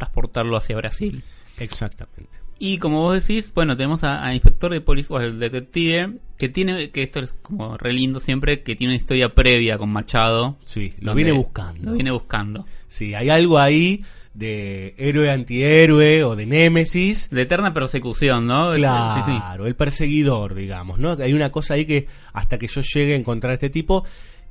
transportarlo 0.00 0.56
hacia 0.56 0.76
Brasil. 0.76 1.22
Exactamente. 1.58 2.28
Y 2.58 2.76
como 2.78 3.00
vos 3.00 3.14
decís, 3.26 3.52
bueno, 3.54 3.74
tenemos 3.76 4.04
a- 4.04 4.22
al 4.22 4.34
inspector 4.34 4.70
de 4.72 4.80
policía, 4.82 5.16
o 5.16 5.18
al 5.18 5.38
detective, 5.38 6.18
que 6.36 6.48
tiene, 6.50 6.90
que 6.90 7.02
esto 7.02 7.20
es 7.20 7.32
como 7.32 7.78
re 7.78 7.92
lindo 7.92 8.20
siempre, 8.20 8.62
que 8.62 8.76
tiene 8.76 8.92
una 8.92 8.96
historia 8.98 9.34
previa 9.34 9.78
con 9.78 9.88
Machado. 9.90 10.58
Sí, 10.62 10.92
lo 11.00 11.14
viene 11.14 11.32
buscando. 11.32 11.82
Lo 11.90 11.92
viene 11.92 12.10
buscando. 12.10 12.66
Sí, 12.88 13.14
hay 13.14 13.30
algo 13.30 13.58
ahí 13.58 14.04
de 14.34 14.94
héroe 14.98 15.30
antihéroe 15.30 16.22
o 16.24 16.36
de 16.36 16.44
némesis. 16.46 17.30
De 17.30 17.42
eterna 17.42 17.72
persecución, 17.72 18.46
¿no? 18.46 18.74
Es- 18.74 18.82
sí, 18.82 19.20
sí. 19.24 19.36
Claro, 19.38 19.66
el 19.66 19.74
perseguidor, 19.74 20.54
digamos, 20.54 20.98
¿no? 20.98 21.12
Hay 21.12 21.32
una 21.32 21.50
cosa 21.50 21.74
ahí 21.74 21.86
que 21.86 22.08
hasta 22.34 22.58
que 22.58 22.66
yo 22.68 22.82
llegue 22.82 23.14
a 23.14 23.16
encontrar 23.16 23.52
a 23.52 23.54
este 23.54 23.70
tipo, 23.70 24.04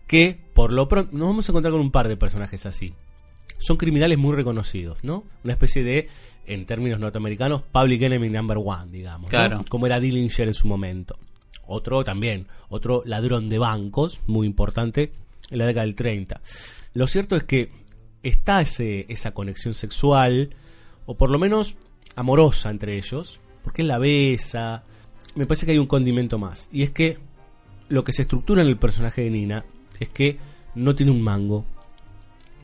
que 0.07 0.35
por 0.55 0.73
lo 0.73 0.87
pronto 0.87 1.15
nos 1.15 1.27
vamos 1.27 1.47
a 1.47 1.51
encontrar 1.51 1.71
con 1.71 1.81
un 1.81 1.91
par 1.91 2.07
de 2.07 2.17
personajes 2.17 2.65
así. 2.65 2.93
Son 3.59 3.77
criminales 3.77 4.17
muy 4.17 4.35
reconocidos, 4.35 4.97
¿no? 5.03 5.23
Una 5.43 5.53
especie 5.53 5.83
de, 5.83 6.09
en 6.47 6.65
términos 6.65 6.99
norteamericanos, 6.99 7.61
public 7.61 8.01
enemy 8.01 8.29
number 8.29 8.57
one, 8.57 8.91
digamos. 8.91 9.23
¿no? 9.23 9.29
Claro. 9.29 9.63
Como 9.69 9.85
era 9.85 9.99
Dillinger 9.99 10.47
en 10.47 10.53
su 10.53 10.67
momento. 10.67 11.19
Otro 11.67 12.03
también, 12.03 12.47
otro 12.69 13.03
ladrón 13.05 13.47
de 13.49 13.59
bancos, 13.59 14.21
muy 14.25 14.47
importante, 14.47 15.13
en 15.51 15.57
la 15.59 15.67
década 15.67 15.85
del 15.85 15.93
30. 15.93 16.41
Lo 16.93 17.05
cierto 17.05 17.35
es 17.35 17.43
que 17.43 17.71
está 18.23 18.61
ese, 18.61 19.05
esa 19.09 19.31
conexión 19.31 19.73
sexual, 19.73 20.55
o 21.05 21.15
por 21.15 21.29
lo 21.29 21.37
menos 21.37 21.77
amorosa 22.15 22.69
entre 22.69 22.97
ellos, 22.97 23.39
porque 23.63 23.81
él 23.81 23.87
la 23.87 23.97
besa. 23.97 24.83
Me 25.35 25.45
parece 25.45 25.65
que 25.65 25.73
hay 25.73 25.77
un 25.77 25.87
condimento 25.87 26.37
más. 26.39 26.69
Y 26.71 26.83
es 26.83 26.91
que 26.91 27.19
lo 27.89 28.03
que 28.03 28.13
se 28.13 28.21
estructura 28.23 28.61
en 28.61 28.67
el 28.67 28.77
personaje 28.77 29.23
de 29.23 29.29
Nina 29.29 29.65
es 29.99 30.09
que 30.09 30.37
no 30.75 30.95
tiene 30.95 31.11
un 31.11 31.21
mango 31.21 31.65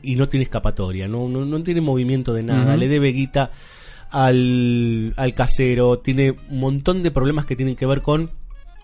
y 0.02 0.14
no 0.16 0.28
tiene 0.28 0.44
escapatoria, 0.44 1.08
no, 1.08 1.28
no, 1.28 1.44
no 1.44 1.62
tiene 1.62 1.80
movimiento 1.80 2.32
de 2.34 2.42
nada, 2.42 2.76
le 2.76 2.88
debe 2.88 3.12
guita 3.12 3.50
al, 4.10 5.12
al 5.16 5.34
casero, 5.34 5.98
tiene 5.98 6.32
un 6.48 6.60
montón 6.60 7.02
de 7.02 7.10
problemas 7.10 7.46
que 7.46 7.56
tienen 7.56 7.76
que 7.76 7.86
ver 7.86 8.02
con 8.02 8.30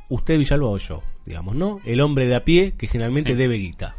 usted 0.08 0.38
Villalba 0.38 0.68
o 0.68 0.76
yo, 0.78 1.02
digamos, 1.24 1.54
¿no? 1.54 1.80
El 1.84 2.00
hombre 2.00 2.26
de 2.26 2.34
a 2.34 2.44
pie 2.44 2.72
que 2.76 2.86
generalmente 2.86 3.32
Sí. 3.32 3.36
debe 3.36 3.56
guita. 3.56 3.94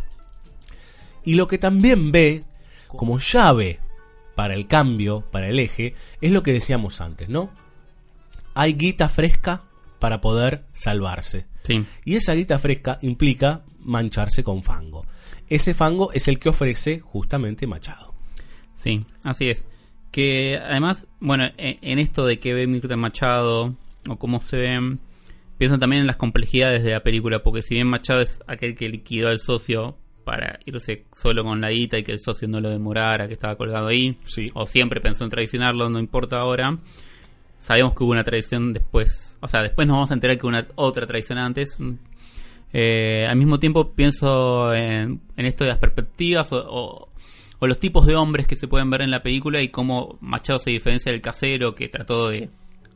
Y 1.24 1.36
lo 1.36 1.48
que 1.48 1.58
también 1.58 2.12
ve 2.12 2.44
como 2.88 3.18
llave 3.20 3.80
para 4.36 4.54
el 4.54 4.68
cambio, 4.68 5.22
para 5.32 5.48
el 5.48 5.60
eje, 5.60 5.96
es 6.22 6.32
lo 6.32 6.44
que 6.44 6.54
decíamos 6.54 7.02
antes, 7.02 7.30
¿no? 7.30 7.50
Hay 8.54 8.74
guita 8.74 9.10
fresca 9.10 9.64
para 10.00 10.22
poder 10.22 10.66
salvarse. 10.74 11.46
Sí. 11.64 11.86
Y 12.04 12.16
esa 12.16 12.34
guita 12.34 12.60
fresca 12.60 13.00
implica 13.02 13.62
mancharse 13.80 14.44
con 14.44 14.62
fango. 14.64 15.06
Ese 15.50 15.74
fango 15.74 16.12
es 16.14 16.28
el 16.28 16.40
que 16.40 16.50
ofrece 16.50 17.00
justamente 17.00 17.68
Machado. 17.68 18.14
Sí, 18.76 19.06
así 19.24 19.50
es. 19.50 19.66
Que 20.12 20.60
además, 20.64 21.08
bueno, 21.20 21.46
en, 21.58 21.78
en 21.82 22.00
esto 22.00 22.26
de 22.26 22.40
que 22.40 22.54
ve 22.54 22.68
Mirta 22.68 22.96
Machado 22.98 23.76
o 24.08 24.16
cómo 24.18 24.40
se 24.40 24.58
ven, 24.58 25.00
pienso 25.58 25.78
también 25.78 26.02
en 26.02 26.08
las 26.08 26.18
complejidades 26.18 26.84
de 26.84 26.92
la 26.92 27.02
película, 27.02 27.42
porque 27.44 27.62
si 27.62 27.76
bien 27.76 27.88
Machado 27.88 28.22
es 28.22 28.40
aquel 28.48 28.76
que 28.76 28.90
liquidó 28.90 29.30
al 29.30 29.40
socio 29.40 29.98
para 30.24 30.60
irse 30.66 31.06
solo 31.16 31.44
con 31.44 31.60
la 31.62 31.70
guita 31.70 31.98
y 31.98 32.04
que 32.04 32.14
el 32.14 32.20
socio 32.20 32.48
no 32.48 32.62
lo 32.62 32.70
demorara, 32.70 33.28
que 33.28 33.34
estaba 33.34 33.56
colgado 33.58 33.88
ahí, 33.88 34.18
Sí. 34.26 34.50
o 34.54 34.66
siempre 34.66 35.02
pensó 35.02 35.24
en 35.26 35.30
traicionarlo, 35.30 35.90
no 35.90 36.00
importa 36.00 36.38
ahora. 36.38 36.78
Sabemos 37.60 37.94
que 37.94 38.04
hubo 38.04 38.12
una 38.12 38.24
traición 38.24 38.74
después, 38.74 39.38
o 39.42 39.48
sea, 39.48 39.62
después 39.62 39.88
nos 39.88 39.96
vamos 39.96 40.12
a 40.12 40.16
enterar 40.16 40.38
que 40.38 40.44
hubo 40.46 40.50
una 40.50 40.68
otra 40.76 41.08
traición 41.08 41.38
antes. 41.40 41.78
Eh, 42.74 43.26
al 43.30 43.36
mismo 43.38 43.60
tiempo 43.60 43.94
pienso 43.94 44.74
en, 44.74 45.22
en 45.38 45.46
esto 45.46 45.64
de 45.64 45.70
las 45.70 45.80
perspectivas 45.80 46.52
o, 46.52 46.58
o- 46.68 47.10
o 47.60 47.68
los 47.68 47.80
tipos 47.80 48.06
de 48.08 48.16
hombres 48.16 48.46
que 48.46 48.56
se 48.58 48.68
pueden 48.68 48.90
ver 48.90 49.02
en 49.04 49.12
la 49.12 49.24
película 49.24 49.62
y 49.62 49.70
cómo 49.70 50.18
Machado 50.20 50.60
se 50.60 50.72
diferencia 50.72 51.12
del 51.14 51.22
casero 51.22 51.76
que 51.76 51.88
trató 51.88 52.28
de 52.30 52.50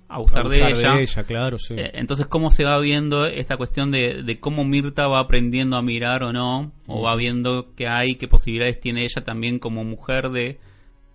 abusar, 0.09 0.49
de, 0.49 0.61
Abusar 0.63 0.99
ella. 0.99 1.23
claro, 1.23 1.57
sí. 1.57 1.75
Eh, 1.77 1.91
entonces, 1.93 2.25
¿cómo 2.27 2.51
se 2.51 2.65
va 2.65 2.77
viendo 2.79 3.25
esta 3.27 3.55
cuestión 3.55 3.91
de, 3.91 4.23
de 4.23 4.39
cómo 4.41 4.65
Mirta 4.65 5.07
va 5.07 5.19
aprendiendo 5.19 5.77
a 5.77 5.81
mirar 5.81 6.23
o 6.23 6.33
no? 6.33 6.73
O 6.87 7.03
va 7.03 7.15
viendo 7.15 7.73
qué 7.75 7.87
hay, 7.87 8.15
qué 8.15 8.27
posibilidades 8.27 8.79
tiene 8.81 9.03
ella 9.03 9.23
también 9.23 9.57
como 9.59 9.85
mujer 9.85 10.29
de, 10.31 10.59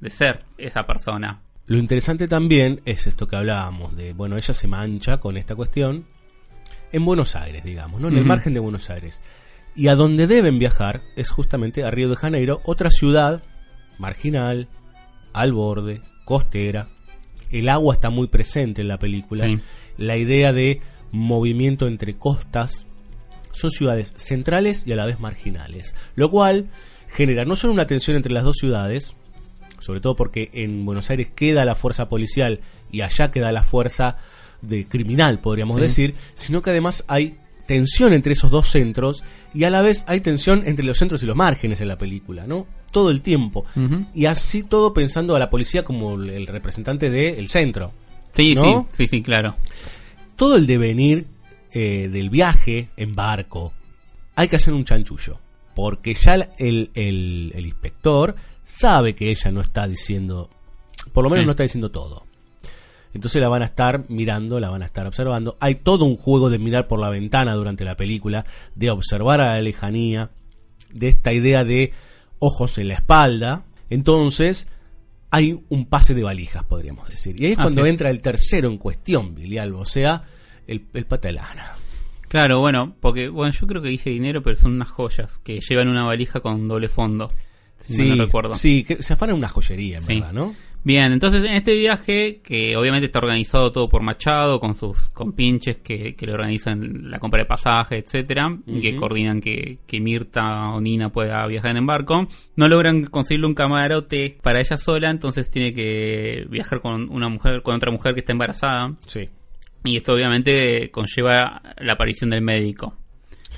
de 0.01 0.11
ser 0.11 0.39
esa 0.57 0.87
persona. 0.87 1.43
Lo 1.67 1.77
interesante 1.79 2.29
también 2.29 2.81
es 2.87 3.07
esto 3.07 3.27
que 3.29 3.37
hablábamos 3.37 3.95
de, 3.97 4.15
bueno, 4.15 4.37
ella 4.39 4.55
se 4.55 4.67
mancha 4.67 5.19
con 5.21 5.37
esta 5.37 5.55
cuestión 5.55 6.07
en 6.93 7.05
Buenos 7.05 7.37
Aires, 7.37 7.65
digamos, 7.65 8.01
¿no? 8.01 8.09
En 8.09 8.17
el 8.17 8.25
margen 8.25 8.55
de 8.55 8.61
Buenos 8.61 8.91
Aires. 8.91 9.21
Y 9.75 9.89
a 9.89 9.95
donde 9.95 10.27
deben 10.27 10.59
viajar 10.59 11.01
es 11.17 11.31
justamente 11.31 11.85
a 11.85 11.91
Río 11.91 12.09
de 12.09 12.17
Janeiro, 12.17 12.61
otra 12.65 12.91
ciudad 12.91 13.43
marginal, 13.99 14.69
al 15.33 15.53
borde, 15.53 16.03
costera. 16.25 16.89
El 17.51 17.69
agua 17.69 17.95
está 17.95 18.11
muy 18.11 18.29
presente 18.29 18.83
en 18.83 18.89
la 18.89 18.99
película. 18.99 19.47
Sí. 19.47 19.59
La 19.97 20.17
idea 20.17 20.53
de 20.53 20.81
movimiento 21.11 21.87
entre 21.87 22.17
costas 22.17 22.87
son 23.53 23.71
ciudades 23.71 24.15
centrales 24.17 24.85
y 24.87 24.93
a 24.93 24.97
la 24.97 25.07
vez 25.07 25.21
marginales, 25.21 25.95
lo 26.17 26.31
cual 26.31 26.69
genera 27.09 27.45
no 27.45 27.57
solo 27.57 27.73
una 27.73 27.87
tensión 27.87 28.17
entre 28.17 28.33
las 28.33 28.45
dos 28.45 28.57
ciudades, 28.57 29.15
sobre 29.79 30.01
todo 30.01 30.17
porque 30.17 30.51
en 30.55 30.85
Buenos 30.85 31.11
Aires 31.11 31.29
queda 31.35 31.65
la 31.65 31.75
fuerza 31.75 32.09
policial 32.09 32.61
y 32.91 33.03
allá 33.03 33.31
queda 33.31 33.53
la 33.53 33.63
fuerza 33.63 34.19
de 34.63 34.87
criminal, 34.87 35.41
podríamos 35.41 35.77
Sí. 35.77 35.83
decir, 35.83 36.15
sino 36.35 36.63
que 36.63 36.71
además 36.71 37.05
hay 37.09 37.37
tensión 37.67 38.13
entre 38.13 38.33
esos 38.33 38.51
dos 38.51 38.69
centros 38.69 39.23
y 39.55 39.65
a 39.65 39.71
la 39.71 39.83
vez 39.83 40.05
hay 40.09 40.21
tensión 40.21 40.63
entre 40.67 40.85
los 40.85 40.97
centros 40.99 41.23
y 41.23 41.27
los 41.27 41.37
márgenes 41.37 41.81
en 41.81 41.89
la 41.89 41.99
película, 41.99 42.47
¿no? 42.47 42.67
Todo 42.91 43.11
el 43.11 43.23
tiempo. 43.23 43.65
Y 44.15 44.27
así 44.27 44.63
todo 44.63 44.93
pensando 44.93 45.35
a 45.35 45.39
la 45.39 45.49
policía 45.51 45.83
como 45.85 46.15
el- 46.15 46.47
representante 46.47 47.09
del 47.11 47.49
centro. 47.49 47.93
Sí, 48.35 48.55
¿No? 48.55 48.87
sí, 48.93 49.05
sí, 49.05 49.07
sí, 49.09 49.23
claro. 49.23 49.55
Todo 50.37 50.57
el 50.57 50.67
devenir 50.67 51.27
eh, 51.75 52.09
del 52.13 52.29
viaje 52.29 52.91
en 52.99 53.15
barco, 53.15 53.73
hay 54.37 54.49
que 54.49 54.57
hacer 54.57 54.75
un 54.75 54.85
chanchullo. 54.85 55.39
Porque 55.75 56.13
ya 56.13 56.35
el, 56.59 56.91
el- 56.95 57.51
el 57.55 57.65
inspector 57.67 58.35
sabe 58.63 59.15
que 59.15 59.31
ella 59.31 59.51
no 59.51 59.63
está 59.63 59.89
diciendo, 59.89 60.51
por 61.15 61.25
lo 61.25 61.31
menos 61.31 61.45
Sí. 61.45 61.47
no 61.47 61.53
está 61.53 61.63
diciendo 61.63 61.91
todo. 61.91 62.27
Entonces 63.15 63.41
la 63.43 63.49
van 63.49 63.63
a 63.63 63.67
estar 63.67 64.05
mirando, 64.09 64.59
la 64.61 64.71
van 64.71 64.83
a 64.83 64.87
estar 64.87 65.07
observando. 65.07 65.57
Hay 65.61 65.77
todo 65.77 66.05
un 66.05 66.17
juego 66.17 66.51
de 66.51 66.59
mirar 66.59 66.89
por 66.89 66.99
la 66.99 67.11
ventana 67.11 67.55
durante 67.55 67.85
la 67.85 67.97
película, 67.97 68.47
de 68.75 68.91
observar 68.91 69.41
a 69.41 69.55
la 69.55 69.61
lejanía, 69.61 70.31
de 70.93 71.09
esta 71.09 71.33
idea 71.33 71.65
de 71.65 71.93
ojos 72.39 72.79
en 72.79 72.89
la 72.89 72.95
espalda. 72.95 73.67
Entonces 73.91 74.69
hay 75.31 75.63
un 75.69 75.87
pase 75.87 76.15
de 76.15 76.23
valijas, 76.23 76.65
podríamos 76.65 77.09
decir. 77.09 77.41
Y 77.41 77.47
ahí 77.47 77.53
es 77.53 77.59
Así 77.59 77.63
cuando 77.63 77.85
es. 77.85 77.91
entra 77.91 78.11
el 78.11 78.21
tercero 78.21 78.69
en 78.69 78.79
cuestión, 78.79 79.35
Bilialbo, 79.35 79.81
o 79.81 79.87
sea, 79.87 80.23
el, 80.67 80.87
el 80.93 81.07
pata 81.07 81.29
de 81.29 81.35
lana. 81.35 81.77
Claro, 82.29 82.61
bueno, 82.61 82.97
porque 83.01 83.29
bueno, 83.29 83.53
yo 83.53 83.67
creo 83.67 83.83
que 83.83 83.89
dije 83.89 84.09
dinero, 84.11 84.43
pero 84.43 84.57
son 84.57 84.73
unas 84.73 84.91
joyas 84.91 85.39
que 85.39 85.61
llevan 85.61 85.89
una 85.89 86.05
valija 86.05 86.41
con 86.41 86.67
doble 86.67 86.89
fondo. 86.89 87.29
Si 87.83 87.95
Sí, 87.95 88.09
no 88.11 88.25
recuerdo. 88.25 88.55
sí, 88.55 88.85
que 88.85 89.03
se 89.03 89.13
afana 89.15 89.35
una 89.35 89.49
joyería, 89.49 89.99
en 89.99 90.05
Sí. 90.05 90.15
verdad, 90.15 90.33
¿no? 90.33 90.55
Bien, 90.85 91.13
entonces 91.13 91.45
en 91.45 91.55
este 91.55 91.77
viaje, 91.77 92.41
que 92.43 92.77
obviamente 92.77 93.07
está 93.07 93.21
organizado 93.21 93.71
todo 93.71 93.89
por 93.89 94.03
Machado, 94.03 94.59
con 94.59 94.75
sus 94.75 95.11
compinches 95.11 95.77
que, 95.77 96.17
que 96.17 96.27
le 96.27 96.33
organizan 96.33 97.09
la 97.09 97.21
compra 97.21 97.39
de 97.41 97.47
pasaje, 97.47 97.99
etcétera, 97.99 98.59
que 98.81 98.97
coordinan 98.97 99.41
que, 99.41 99.79
que 99.87 100.01
Mirta 100.01 100.71
o 100.71 100.81
Nina 100.81 101.11
pueda 101.13 101.47
viajar 101.47 101.77
en 101.77 101.87
barco, 101.87 102.27
no 102.57 102.67
logran 102.67 103.05
conseguirle 103.05 103.47
un 103.47 103.55
camarote 103.55 104.39
para 104.43 104.59
ella 104.61 104.77
sola, 104.77 105.09
entonces 105.11 105.53
tiene 105.53 105.73
que 105.73 106.47
viajar 106.51 106.81
con 106.81 107.09
una 107.11 107.29
mujer, 107.29 107.63
con 107.63 107.77
otra 107.77 107.93
mujer 107.93 108.15
que 108.15 108.21
está 108.21 108.33
embarazada, 108.33 108.97
Sí. 109.07 109.29
y 109.85 109.97
esto 109.99 110.15
obviamente 110.15 110.91
conlleva 110.91 111.63
la 111.79 111.93
aparición 111.93 112.31
del 112.31 112.43
médico, 112.43 112.97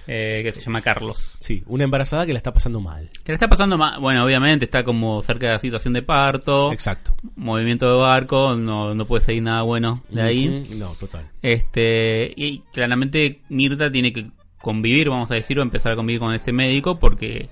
eh, 0.06 0.40
que 0.44 0.52
se 0.52 0.60
llama 0.60 0.80
Carlos. 0.82 1.36
Sí, 1.40 1.62
una 1.66 1.84
embarazada 1.84 2.26
que 2.26 2.32
la 2.32 2.38
está 2.38 2.52
pasando 2.52 2.80
mal. 2.80 3.08
Que 3.24 3.32
le 3.32 3.34
está 3.34 3.48
pasando 3.48 3.78
mal, 3.78 4.00
bueno, 4.00 4.24
obviamente 4.24 4.64
está 4.66 4.84
como 4.84 5.22
cerca 5.22 5.46
de 5.46 5.52
la 5.54 5.58
situación 5.58 5.94
de 5.94 6.02
parto, 6.02 6.72
Exacto. 6.72 7.14
movimiento 7.36 7.90
de 7.90 8.00
barco, 8.00 8.54
no, 8.56 8.94
no 8.94 9.04
puede 9.06 9.24
seguir 9.24 9.42
nada 9.42 9.62
bueno 9.62 10.02
de 10.10 10.22
ahí. 10.22 10.68
No, 10.76 10.90
total. 11.00 11.28
Este, 11.42 12.32
y 12.36 12.60
claramente 12.72 13.40
Mirta 13.48 13.90
tiene 13.90 14.12
que 14.12 14.26
convivir, 14.60 15.08
vamos 15.10 15.30
a 15.30 15.34
decir, 15.34 15.58
o 15.58 15.62
empezar 15.62 15.92
a 15.92 15.96
convivir 15.96 16.20
con 16.20 16.34
este 16.34 16.52
médico 16.52 16.98
porque 16.98 17.48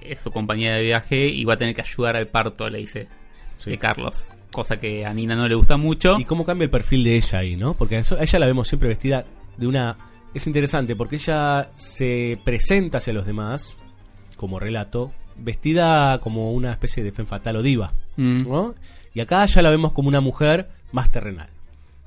es 0.00 0.20
su 0.20 0.30
compañía 0.30 0.74
de 0.74 0.80
viaje 0.82 1.26
y 1.28 1.44
va 1.44 1.54
a 1.54 1.56
tener 1.56 1.74
que 1.74 1.82
ayudar 1.82 2.16
al 2.16 2.26
parto, 2.28 2.68
le 2.68 2.78
dice 2.78 3.08
Sí. 3.56 3.70
de 3.70 3.78
Carlos. 3.78 4.28
Cosa 4.50 4.78
que 4.80 5.06
a 5.06 5.14
Nina 5.14 5.34
no 5.36 5.46
le 5.48 5.54
gusta 5.54 5.76
mucho. 5.76 6.18
Y 6.18 6.24
cómo 6.24 6.44
cambia 6.44 6.64
el 6.64 6.70
perfil 6.70 7.04
de 7.04 7.16
ella 7.16 7.38
ahí, 7.38 7.56
¿no? 7.56 7.74
Porque 7.74 7.96
a 7.96 8.00
ella 8.00 8.38
la 8.38 8.46
vemos 8.46 8.68
siempre 8.68 8.88
vestida 8.88 9.24
de 9.56 9.66
una... 9.66 9.96
Es 10.34 10.46
interesante 10.46 10.96
porque 10.96 11.16
ella 11.16 11.70
se 11.74 12.38
presenta 12.44 12.98
hacia 12.98 13.12
los 13.12 13.26
demás, 13.26 13.76
como 14.36 14.58
relato, 14.58 15.12
vestida 15.36 16.18
como 16.18 16.52
una 16.52 16.72
especie 16.72 17.02
de 17.02 17.12
femme 17.12 17.28
fatal 17.28 17.56
o 17.56 17.62
diva, 17.62 17.92
Mm, 18.16 18.42
¿no? 18.48 18.74
Y 19.14 19.20
acá 19.20 19.44
ya 19.46 19.62
la 19.62 19.70
vemos 19.70 19.92
como 19.92 20.08
una 20.08 20.20
mujer 20.20 20.68
más 20.92 21.10
terrenal, 21.10 21.48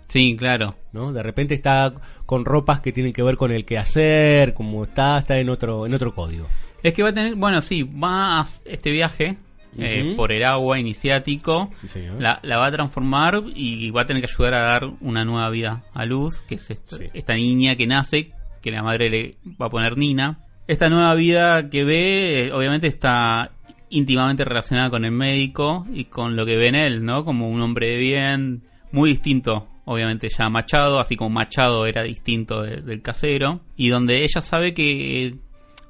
sí, 0.08 0.36
claro. 0.38 0.76
¿no? 0.92 1.12
De 1.12 1.24
repente 1.24 1.56
está 1.56 1.94
con 2.26 2.46
ropas 2.46 2.80
que 2.80 2.92
tienen 2.92 3.14
que 3.14 3.24
ver 3.24 3.38
con 3.38 3.52
el 3.52 3.66
quehacer, 3.66 4.54
como 4.54 4.84
está, 4.84 5.18
está 5.20 5.40
en 5.40 5.50
otro, 5.50 5.86
en 5.86 5.94
otro 5.94 6.14
código. 6.14 6.48
Es 6.84 6.94
que 6.94 7.02
va 7.02 7.10
a 7.10 7.14
tener, 7.14 7.36
bueno, 7.36 7.62
sí, 7.62 7.84
va 7.84 8.42
a 8.42 8.46
este 8.66 8.92
viaje 8.92 9.38
eh, 9.78 10.14
por 10.16 10.32
el 10.32 10.44
agua 10.46 10.80
iniciático. 10.80 11.70
Sí, 11.76 11.88
señor. 11.88 12.22
La, 12.22 12.40
la 12.44 12.58
va 12.58 12.68
a 12.68 12.72
transformar 12.72 13.44
y 13.56 13.90
va 13.92 14.02
a 14.02 14.06
tener 14.06 14.24
que 14.24 14.32
ayudar 14.32 14.54
a 14.56 14.62
dar 14.62 14.92
una 15.02 15.26
nueva 15.26 15.50
vida 15.50 15.84
a 15.94 16.06
luz, 16.06 16.42
que 16.42 16.56
es 16.56 16.70
esta, 16.72 16.98
Sí. 16.98 17.06
esta 17.14 17.34
niña 17.36 17.76
que 17.76 17.88
nace, 17.88 18.32
que 18.62 18.72
la 18.72 18.82
madre 18.84 19.10
le 19.10 19.38
va 19.62 19.68
a 19.68 19.70
poner 19.70 19.98
Nina. 19.98 20.40
Esta 20.68 20.90
nueva 20.90 21.14
vida 21.16 21.70
que 21.70 21.84
ve, 21.84 22.48
eh, 22.48 22.52
obviamente 22.52 22.88
está 22.88 23.52
íntimamente 23.90 24.44
relacionada 24.44 24.90
con 24.90 25.06
el 25.06 25.12
médico 25.12 25.86
y 25.94 26.06
con 26.06 26.36
lo 26.36 26.46
que 26.46 26.58
ve 26.58 26.68
en 26.68 26.76
él, 26.76 27.06
¿no? 27.06 27.24
Como 27.24 27.50
un 27.50 27.62
hombre 27.62 27.88
de 27.90 27.98
bien, 27.98 28.64
muy 28.92 29.12
distinto, 29.12 29.68
obviamente 29.86 30.28
ya 30.30 30.46
a 30.46 30.50
Machado, 30.50 31.00
así 31.00 31.16
como 31.16 31.30
Machado 31.30 31.86
era 31.86 32.02
distinto 32.02 32.64
de- 32.64 32.82
del 32.82 33.02
casero, 33.04 33.62
y 33.78 33.90
donde 33.90 34.24
ella 34.24 34.42
sabe 34.42 34.74
que, 34.74 35.36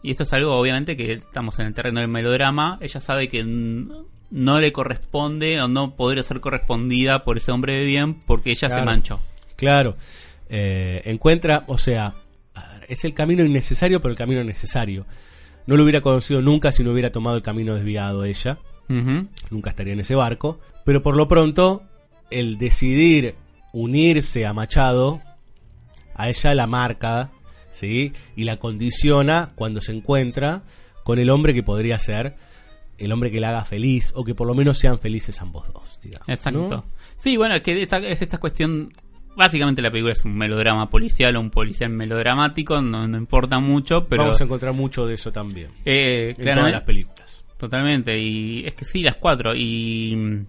y 0.05 0.11
esto 0.11 0.23
es 0.23 0.33
algo 0.33 0.55
obviamente 0.55 0.95
que 0.95 1.13
estamos 1.13 1.57
en 1.57 1.65
el 1.65 1.73
terreno 1.73 1.99
del 1.99 2.09
melodrama, 2.09 2.77
ella 2.79 2.99
sabe 2.99 3.27
que 3.27 3.43
no 3.43 4.59
le 4.59 4.71
corresponde 4.71 5.59
o 5.61 5.67
no 5.67 5.95
podría 5.95 6.21
ser 6.21 6.41
correspondida 6.41 7.23
por 7.23 7.37
ese 7.37 7.51
hombre 7.51 7.73
de 7.73 7.85
bien 7.85 8.13
porque 8.13 8.51
ella 8.51 8.69
se 8.69 8.81
manchó. 8.83 9.19
Claro. 9.55 9.97
Eh, 10.47 11.01
encuentra, 11.05 11.63
o 11.67 11.79
sea, 11.79 12.13
es 12.87 13.03
el 13.03 13.15
camino 13.15 13.43
innecesario, 13.43 13.99
pero 13.99 14.11
el 14.11 14.17
camino 14.17 14.43
necesario. 14.43 15.07
No 15.65 15.75
lo 15.75 15.83
hubiera 15.83 16.01
conocido 16.01 16.39
nunca 16.41 16.71
si 16.71 16.83
no 16.83 16.91
hubiera 16.91 17.11
tomado 17.11 17.35
el 17.35 17.41
camino 17.41 17.73
desviado 17.73 18.23
ella. 18.23 18.59
Nunca 18.87 19.71
estaría 19.71 19.93
en 19.93 20.01
ese 20.01 20.13
barco. 20.13 20.59
Pero 20.85 21.01
por 21.01 21.15
lo 21.15 21.27
pronto, 21.27 21.81
el 22.29 22.59
decidir 22.59 23.33
unirse 23.73 24.45
a 24.45 24.53
Machado, 24.53 25.21
a 26.13 26.29
ella 26.29 26.53
la 26.53 26.67
marca, 26.67 27.31
¿sí? 27.75 28.13
Y 28.35 28.45
la 28.45 28.57
condiciona 28.57 29.51
cuando 29.55 29.81
se 29.81 29.91
encuentra 29.91 30.63
con 31.03 31.19
el 31.19 31.29
hombre 31.29 31.53
que 31.53 31.61
podría 31.61 31.99
ser 31.99 32.33
el 32.97 33.11
hombre 33.11 33.29
que 33.29 33.41
la 33.41 33.49
haga 33.49 33.65
feliz, 33.65 34.13
o 34.15 34.23
que 34.23 34.33
por 34.33 34.47
lo 34.47 34.53
menos 34.53 34.77
sean 34.77 34.97
felices 34.97 35.41
ambos 35.41 35.71
dos, 35.73 35.99
digamos. 36.01 36.29
Exacto. 36.29 36.67
¿no? 36.69 36.85
Sí, 37.17 37.35
bueno, 37.35 37.55
es 37.55 37.61
que 37.61 37.81
esta, 37.83 37.97
es 37.97 38.21
esta 38.21 38.37
cuestión. 38.37 38.91
Básicamente 39.35 39.81
la 39.81 39.91
película 39.91 40.13
es 40.13 40.23
un 40.23 40.37
melodrama 40.37 40.89
policial 40.89 41.35
o 41.35 41.41
un 41.41 41.49
policial 41.49 41.89
melodramático, 41.89 42.81
no, 42.81 43.05
no 43.05 43.17
importa 43.17 43.59
mucho, 43.59 44.07
pero. 44.07 44.23
Vamos 44.23 44.39
a 44.39 44.45
encontrar 44.45 44.73
mucho 44.73 45.05
de 45.05 45.15
eso 45.15 45.33
también. 45.33 45.71
eh, 45.83 46.33
En 46.37 46.55
todas 46.55 46.71
las 46.71 46.81
películas. 46.83 47.43
Totalmente, 47.57 48.17
y 48.17 48.65
es 48.65 48.73
que 48.75 48.85
sí, 48.85 49.03
las 49.03 49.17
cuatro. 49.17 49.53
Y 49.53 50.45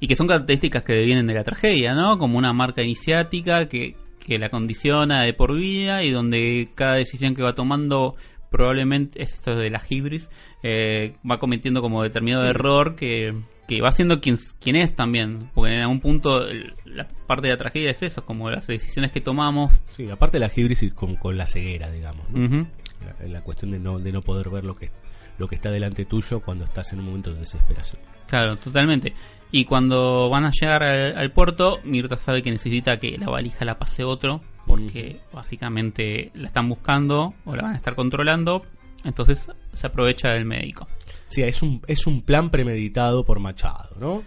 y 0.00 0.06
que 0.06 0.14
son 0.14 0.28
características 0.28 0.84
que 0.84 1.04
vienen 1.04 1.26
de 1.26 1.34
la 1.34 1.42
tragedia, 1.42 1.94
¿no? 1.94 2.18
Como 2.18 2.38
una 2.38 2.52
marca 2.52 2.82
iniciática 2.82 3.68
que, 3.68 3.96
que 4.28 4.38
la 4.38 4.50
condiciona 4.50 5.22
de 5.22 5.32
por 5.32 5.54
vida 5.56 6.02
y 6.02 6.10
donde 6.10 6.68
cada 6.74 6.96
decisión 6.96 7.34
que 7.34 7.42
va 7.42 7.54
tomando 7.54 8.14
probablemente, 8.50 9.22
es 9.22 9.32
esto 9.32 9.56
de 9.56 9.70
la 9.70 9.80
hibris, 9.88 10.28
eh, 10.62 11.14
va 11.28 11.38
cometiendo 11.38 11.80
como 11.80 12.02
determinado 12.02 12.46
error 12.46 12.94
que, 12.94 13.34
que 13.66 13.80
va 13.80 13.90
siendo 13.90 14.20
quien, 14.20 14.36
quien 14.60 14.76
es 14.76 14.94
también, 14.94 15.50
porque 15.54 15.72
en 15.72 15.80
algún 15.80 16.00
punto 16.00 16.46
la 16.84 17.08
parte 17.26 17.46
de 17.46 17.54
la 17.54 17.56
tragedia 17.56 17.90
es 17.90 18.02
eso, 18.02 18.26
como 18.26 18.50
las 18.50 18.66
decisiones 18.66 19.12
que 19.12 19.22
tomamos. 19.22 19.80
Sí, 19.88 20.10
aparte 20.10 20.38
de 20.38 20.46
la 20.46 20.52
hibris 20.54 20.82
y 20.82 20.90
con, 20.90 21.16
con 21.16 21.38
la 21.38 21.46
ceguera, 21.46 21.90
digamos. 21.90 22.26
la, 22.30 23.26
la 23.26 23.40
cuestión 23.40 23.70
de 23.70 23.78
no, 23.78 23.98
de 23.98 24.12
no 24.12 24.20
poder 24.20 24.50
ver 24.50 24.64
lo 24.64 24.76
que, 24.76 24.90
lo 25.38 25.48
que 25.48 25.54
está 25.54 25.70
delante 25.70 26.04
tuyo 26.04 26.40
cuando 26.40 26.66
estás 26.66 26.92
en 26.92 26.98
un 26.98 27.06
momento 27.06 27.32
de 27.32 27.40
desesperación. 27.40 28.02
Claro, 28.28 28.56
totalmente. 28.56 29.14
Y 29.50 29.64
cuando 29.64 30.28
van 30.28 30.44
a 30.44 30.50
llegar 30.50 30.82
al, 30.82 31.16
al 31.16 31.30
puerto, 31.30 31.80
Mirta 31.84 32.18
sabe 32.18 32.42
que 32.42 32.50
necesita 32.50 32.98
que 32.98 33.16
la 33.16 33.30
valija 33.30 33.64
la 33.64 33.78
pase 33.78 34.04
otro, 34.04 34.42
porque 34.68 35.16
básicamente 35.32 36.30
la 36.34 36.46
están 36.46 36.68
buscando 36.68 37.34
o 37.44 37.56
la 37.56 37.62
van 37.62 37.72
a 37.72 37.76
estar 37.76 37.94
controlando, 37.94 38.62
entonces 39.04 39.50
se 39.72 39.86
aprovecha 39.86 40.32
del 40.32 40.44
médico. 40.44 40.86
Sí, 41.26 41.42
es 41.42 41.62
un, 41.62 41.82
es 41.86 42.06
un 42.06 42.22
plan 42.22 42.50
premeditado 42.50 43.24
por 43.24 43.40
Machado, 43.40 43.96
¿no? 43.98 44.22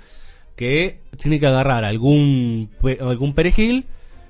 Que 0.55 1.01
tiene 1.19 1.39
que 1.39 1.47
agarrar 1.47 1.83
algún, 1.85 2.71
algún 2.99 3.33
perejil 3.33 3.85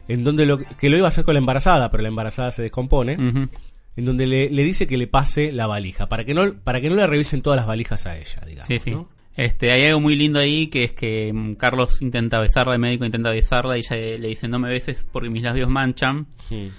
en 0.07 0.23
donde 0.23 0.45
lo, 0.45 0.57
que 0.57 0.89
lo 0.89 0.97
iba 0.97 1.07
a 1.07 1.09
hacer 1.09 1.23
con 1.23 1.33
la 1.33 1.39
embarazada, 1.39 1.89
pero 1.89 2.03
la 2.03 2.09
embarazada 2.09 2.51
se 2.51 2.61
descompone, 2.61 3.13
en 3.13 4.05
donde 4.05 4.27
le, 4.27 4.49
le 4.49 4.63
dice 4.63 4.87
que 4.87 4.97
le 4.97 5.07
pase 5.07 5.51
la 5.51 5.67
valija, 5.67 6.07
para 6.07 6.25
que 6.25 6.33
no, 6.33 6.53
para 6.53 6.81
que 6.81 6.89
no 6.89 6.95
le 6.95 7.07
revisen 7.07 7.41
todas 7.41 7.57
las 7.57 7.67
valijas 7.67 8.05
a 8.05 8.17
ella, 8.17 8.41
digamos. 8.45 8.67
Sí, 8.67 8.79
sí. 8.79 8.91
¿no? 8.91 9.07
Este, 9.35 9.71
hay 9.71 9.83
algo 9.83 10.01
muy 10.01 10.15
lindo 10.15 10.39
ahí 10.39 10.67
que 10.67 10.83
es 10.83 10.91
que 10.91 11.31
mm, 11.33 11.55
Carlos 11.55 12.01
intenta 12.01 12.39
besarla, 12.39 12.73
el 12.73 12.79
médico 12.79 13.05
intenta 13.05 13.29
besarla 13.31 13.77
y 13.77 13.79
ella 13.79 13.95
le 14.17 14.27
dice 14.27 14.47
no 14.47 14.59
me 14.59 14.69
beses 14.69 15.07
porque 15.11 15.29
mis 15.29 15.43
labios 15.43 15.69
manchan. 15.69 16.27
Sí. 16.49 16.71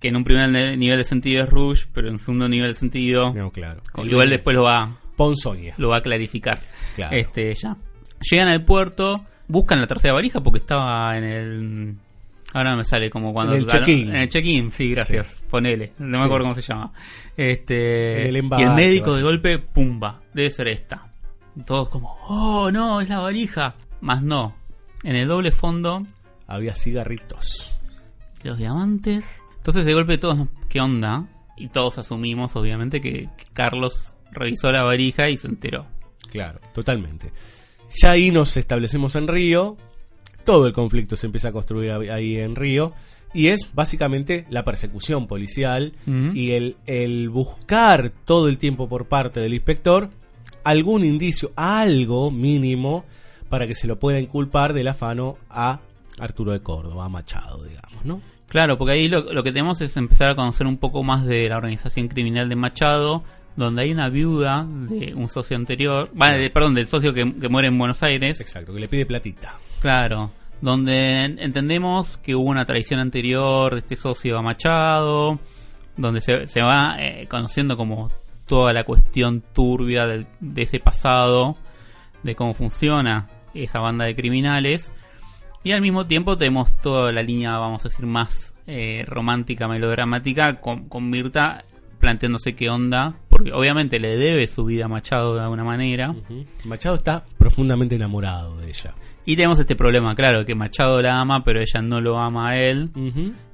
Que 0.00 0.08
en 0.08 0.16
un 0.16 0.24
primer 0.24 0.48
nivel 0.78 0.96
de 0.98 1.04
sentido 1.04 1.44
es 1.44 1.50
Rouge, 1.50 1.84
pero 1.92 2.08
en 2.08 2.14
un 2.14 2.18
segundo 2.18 2.48
nivel 2.48 2.68
de 2.68 2.74
sentido 2.74 3.32
No, 3.34 3.50
claro. 3.50 3.82
igual 4.04 4.30
después 4.30 4.56
lo 4.56 4.62
va 4.64 4.96
Ponzoña. 5.16 5.74
lo 5.76 5.90
va 5.90 5.98
a 5.98 6.02
clarificar. 6.02 6.58
Claro. 6.96 7.14
Este, 7.16 7.54
ya. 7.54 7.76
Llegan 8.30 8.48
al 8.48 8.64
puerto, 8.64 9.24
buscan 9.46 9.78
la 9.80 9.86
tercera 9.86 10.14
valija 10.14 10.40
porque 10.42 10.58
estaba 10.60 11.16
en 11.16 11.24
el. 11.24 11.94
Ahora 12.52 12.72
no 12.72 12.78
me 12.78 12.84
sale 12.84 13.10
como 13.10 13.32
cuando. 13.32 13.54
En 13.54 13.60
el 13.60 13.66
check-in. 13.66 14.08
En 14.08 14.16
el 14.16 14.28
check-in, 14.28 14.72
sí, 14.72 14.90
gracias. 14.90 15.42
Ponele. 15.48 15.92
No 15.98 16.06
me 16.18 16.18
Sí. 16.18 16.24
acuerdo 16.24 16.44
cómo 16.46 16.54
se 16.56 16.62
llama. 16.62 16.92
Este. 17.36 18.28
El 18.28 18.36
y 18.36 18.62
el 18.62 18.74
médico 18.74 19.14
de 19.14 19.22
golpe, 19.22 19.58
pumba. 19.58 20.20
Debe 20.34 20.50
ser 20.50 20.68
esta. 20.68 21.09
Todos 21.66 21.88
como, 21.88 22.16
oh 22.28 22.70
no, 22.72 23.00
es 23.00 23.08
la 23.08 23.18
valija. 23.18 23.74
Más 24.00 24.22
no. 24.22 24.54
En 25.02 25.16
el 25.16 25.28
doble 25.28 25.50
fondo, 25.52 26.04
Había 26.46 26.74
cigarritos. 26.74 27.74
los 28.42 28.58
diamantes. 28.58 29.24
Entonces 29.56 29.84
de 29.84 29.94
golpe 29.94 30.18
todos, 30.18 30.48
¿qué 30.68 30.80
onda? 30.80 31.26
Y 31.56 31.68
todos 31.68 31.98
asumimos, 31.98 32.56
obviamente, 32.56 33.00
que, 33.00 33.28
que 33.36 33.44
Carlos 33.52 34.14
revisó 34.32 34.72
la 34.72 34.82
valija 34.82 35.28
y 35.28 35.36
se 35.36 35.48
enteró. 35.48 35.86
Claro, 36.30 36.60
totalmente. 36.72 37.32
Ya 38.00 38.12
ahí 38.12 38.30
nos 38.30 38.56
establecemos 38.56 39.16
en 39.16 39.28
Río. 39.28 39.76
Todo 40.44 40.66
el 40.66 40.72
conflicto 40.72 41.16
se 41.16 41.26
empieza 41.26 41.48
a 41.48 41.52
construir 41.52 41.90
ahí- 41.92 42.36
en 42.36 42.56
Río. 42.56 42.94
Y 43.34 43.48
es 43.48 43.70
básicamente 43.74 44.46
la 44.48 44.64
persecución 44.64 45.26
policial 45.26 45.92
y 46.34 46.52
el, 46.52 46.76
el 46.86 47.28
buscar 47.28 48.10
todo 48.24 48.48
el 48.48 48.58
tiempo 48.58 48.88
por 48.88 49.06
parte 49.06 49.38
del 49.40 49.54
inspector 49.54 50.10
algún 50.64 51.04
indicio, 51.04 51.52
algo 51.56 52.30
mínimo, 52.30 53.04
para 53.48 53.66
que 53.66 53.74
se 53.74 53.86
lo 53.86 53.98
pueda 53.98 54.20
inculpar 54.20 54.72
del 54.72 54.88
afano 54.88 55.36
a 55.48 55.80
Arturo 56.18 56.52
de 56.52 56.60
Córdoba, 56.60 57.06
a 57.06 57.08
Machado, 57.08 57.64
digamos, 57.64 58.04
¿no? 58.04 58.20
Claro, 58.48 58.76
porque 58.78 58.92
ahí 58.94 59.08
lo, 59.08 59.32
lo 59.32 59.42
que 59.42 59.52
tenemos 59.52 59.80
es 59.80 59.96
empezar 59.96 60.30
a 60.30 60.34
conocer 60.34 60.66
un 60.66 60.76
poco 60.76 61.02
más 61.04 61.24
de 61.24 61.48
la 61.48 61.56
organización 61.56 62.08
criminal 62.08 62.48
de 62.48 62.56
Machado, 62.56 63.22
donde 63.56 63.82
hay 63.82 63.92
una 63.92 64.08
viuda 64.08 64.66
de 64.68 65.14
un 65.14 65.28
socio 65.28 65.56
anterior, 65.56 66.10
va, 66.20 66.32
de- 66.32 66.50
perdón, 66.50 66.74
del 66.74 66.86
socio 66.86 67.12
que, 67.14 67.32
que 67.34 67.48
muere 67.48 67.68
en 67.68 67.78
Buenos 67.78 68.02
Aires. 68.02 68.40
Exacto, 68.40 68.72
que 68.74 68.80
le 68.80 68.88
pide 68.88 69.06
platita. 69.06 69.54
Claro, 69.80 70.30
donde 70.60 71.24
en- 71.24 71.38
entendemos 71.38 72.16
que 72.18 72.34
hubo 72.34 72.48
una 72.50 72.64
traición 72.64 73.00
anterior 73.00 73.72
de 73.74 73.78
este 73.80 73.96
socio 73.96 74.36
a 74.38 74.42
Machado, 74.42 75.38
donde 75.96 76.20
se, 76.20 76.46
se 76.46 76.60
va 76.62 76.96
eh, 76.98 77.26
conociendo 77.28 77.76
como 77.76 78.10
toda 78.50 78.72
la 78.72 78.82
cuestión 78.82 79.44
turbia 79.52 80.08
de 80.08 80.26
ese 80.62 80.80
pasado, 80.80 81.56
de 82.24 82.34
cómo 82.34 82.52
funciona 82.52 83.28
esa 83.54 83.78
banda 83.78 84.06
de 84.06 84.16
criminales. 84.16 84.92
Y 85.62 85.70
al 85.70 85.80
mismo 85.80 86.08
tiempo 86.08 86.36
tenemos 86.36 86.76
toda 86.80 87.12
la 87.12 87.22
línea, 87.22 87.56
vamos 87.58 87.84
a 87.84 87.90
decir, 87.90 88.06
más 88.06 88.52
eh, 88.66 89.04
romántica, 89.06 89.68
melodramática, 89.68 90.60
con, 90.60 90.88
con 90.88 91.08
Mirta 91.08 91.64
planteándose 92.00 92.56
qué 92.56 92.68
onda, 92.70 93.14
porque 93.28 93.52
obviamente 93.52 94.00
le 94.00 94.16
debe 94.16 94.48
su 94.48 94.64
vida 94.64 94.86
a 94.86 94.88
Machado 94.88 95.36
de 95.36 95.42
alguna 95.42 95.62
manera. 95.62 96.12
Machado 96.64 96.96
está 96.96 97.24
profundamente 97.38 97.94
enamorado 97.94 98.56
de 98.56 98.68
ella. 98.68 98.94
Y 99.24 99.36
tenemos 99.36 99.60
este 99.60 99.76
problema, 99.76 100.16
claro, 100.16 100.44
que 100.44 100.56
Machado 100.56 101.00
la 101.00 101.20
ama, 101.20 101.44
pero 101.44 101.60
ella 101.60 101.82
no 101.82 102.00
lo 102.00 102.18
ama 102.18 102.48
a 102.48 102.58
él. 102.58 102.90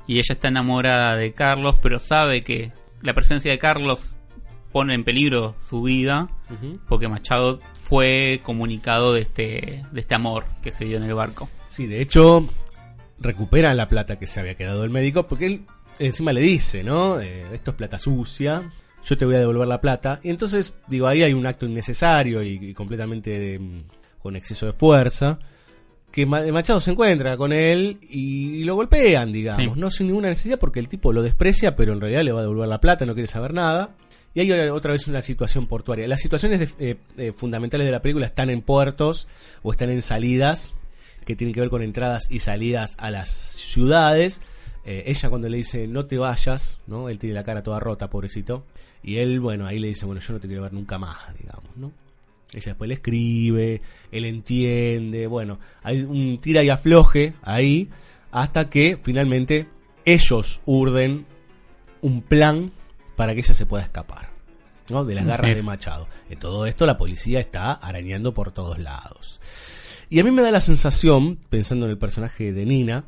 Y 0.07 0.15
ella 0.15 0.33
está 0.33 0.49
enamorada 0.49 1.17
de 1.17 1.35
Carlos, 1.35 1.77
pero 1.83 1.99
sabe 1.99 2.43
que 2.43 2.73
la 3.03 3.13
presencia 3.13 3.51
de 3.51 3.59
Carlos 3.59 4.17
pone 4.77 4.93
en 4.93 5.05
peligro 5.05 5.55
su 5.59 5.81
vida, 5.81 6.29
porque 6.87 7.09
Machado 7.09 7.61
fue 7.73 8.41
comunicado 8.43 9.15
de 9.15 9.23
este, 9.23 9.87
de 9.91 10.01
este 10.01 10.15
amor 10.15 10.45
que 10.63 10.71
se 10.71 10.85
dio 10.85 10.99
en 10.99 11.05
el 11.05 11.15
barco. 11.15 11.49
Sí, 11.71 11.87
de 11.87 12.03
hecho, 12.03 12.47
recupera 13.19 13.73
la 13.73 13.89
plata 13.89 14.19
que 14.19 14.27
se 14.27 14.39
había 14.39 14.55
quedado 14.55 14.85
el 14.85 14.91
médico, 14.91 15.27
porque 15.27 15.47
él 15.47 15.63
encima 15.99 16.35
le 16.35 16.43
dice, 16.43 16.83
¿no? 16.85 17.19
Eh, 17.21 17.47
esto 17.55 17.71
es 17.71 17.77
plata 17.79 17.99
sucia, 17.99 18.71
yo 19.03 19.17
te 19.17 19.25
voy 19.25 19.37
a 19.37 19.39
devolver 19.39 19.67
la 19.67 19.81
plata. 19.81 20.21
Y 20.23 20.29
entonces, 20.29 20.75
digo, 20.89 21.07
ahí 21.07 21.23
hay 21.23 21.33
un 21.33 21.47
acto 21.47 21.65
innecesario 21.65 22.43
y, 22.43 22.59
y 22.61 22.75
completamente 22.75 23.59
mm, 23.59 23.83
con 24.21 24.37
exceso 24.37 24.67
de 24.67 24.73
fuerza. 24.73 25.39
Que 26.13 26.27
Ma- 26.27 26.43
Machado 26.53 26.81
se 26.81 26.91
encuentra 26.91 27.39
con 27.39 27.51
él 27.51 27.97
y, 28.03 28.63
lo 28.65 28.75
golpean, 28.75 29.33
digamos, 29.33 29.63
Sí. 29.75 29.81
no 29.81 29.91
sin 29.91 30.09
ninguna 30.09 30.29
necesidad 30.29 30.59
porque 30.59 30.81
el 30.81 30.89
tipo 30.89 31.15
lo 31.15 31.23
desprecia, 31.23 31.75
pero 31.77 31.95
en 31.95 32.01
realidad 32.03 32.25
le 32.25 32.33
va 32.33 32.41
a 32.41 32.43
devolver 32.43 32.69
la 32.69 32.81
plata, 32.81 33.07
no 33.07 33.15
quiere 33.15 33.27
saber 33.27 33.55
nada. 33.55 33.95
Y 34.37 34.41
hay 34.41 34.69
otra 34.69 34.93
vez 34.93 35.09
una 35.09 35.23
situación 35.23 35.67
portuaria. 35.67 36.07
Las 36.07 36.21
situaciones 36.21 36.75
eh, 36.79 36.97
eh, 37.17 37.33
fundamentales 37.35 37.87
de 37.87 37.91
la 37.91 38.03
película 38.03 38.27
están 38.27 38.51
en 38.51 38.61
puertos 38.61 39.27
o 39.63 39.73
están 39.73 39.89
en 39.89 40.03
salidas 40.03 40.75
que 41.25 41.35
tienen 41.35 41.55
que 41.55 41.61
ver 41.61 41.71
con 41.71 41.81
entradas 41.81 42.27
y 42.29 42.41
salidas 42.41 42.97
a 42.99 43.11
las 43.11 43.31
ciudades. 43.31 44.43
Eh, 44.85 45.05
ella 45.07 45.31
cuando 45.31 45.49
le 45.49 45.57
dice 45.57 45.89
no 45.89 46.05
te 46.05 46.19
vayas, 46.19 46.81
¿no? 46.87 47.09
Él 47.09 47.19
tiene 47.19 47.35
la 47.35 47.45
cara 47.45 47.63
toda 47.63 47.81
rota, 47.81 48.11
pobrecito. 48.11 48.67
Y 49.03 49.17
él, 49.17 49.41
bueno, 49.41 49.67
ahí 49.67 49.79
le 49.79 49.89
dice, 49.89 50.05
bueno, 50.05 50.21
yo 50.21 50.35
no 50.35 50.39
te 50.39 50.49
quiero 50.49 50.65
ver 50.65 50.75
nunca 50.75 50.99
más, 50.99 51.17
digamos, 51.41 51.75
¿no? 51.75 51.93
Ella 52.53 52.73
después 52.73 52.89
le 52.89 52.95
escribe, 52.95 53.81
él 54.13 54.27
entiende, 54.27 55.27
bueno, 55.29 55.59
hay 55.83 56.03
un 56.03 56.39
tira 56.43 56.63
y 56.63 56.69
afloje 56.69 57.33
ahí 57.41 57.89
hasta 58.33 58.69
que 58.69 58.99
finalmente 59.03 59.67
ellos 60.05 60.61
urden 60.67 61.25
un 62.03 62.21
plan 62.21 62.71
para 63.17 63.35
que 63.35 63.41
ella 63.41 63.55
se 63.55 63.67
pueda 63.67 63.83
escapar, 63.83 64.31
¿no? 64.91 65.05
De 65.05 65.15
las 65.15 65.25
garras 65.25 65.57
de 65.57 65.63
Machado. 65.63 66.09
En 66.31 66.39
todo 66.39 66.67
esto 66.67 66.87
la 66.87 66.99
policía 66.99 67.41
está 67.41 67.73
arañando 67.73 68.35
por 68.35 68.53
todos 68.53 68.79
lados. 68.79 69.41
Y 70.09 70.21
a 70.21 70.25
mí 70.25 70.31
me 70.31 70.43
da 70.43 70.51
la 70.51 70.61
sensación, 70.61 71.37
pensando 71.49 71.87
en 71.87 71.91
el 71.91 71.99
personaje 71.99 72.53
de 72.53 72.65
Nina, 72.65 73.05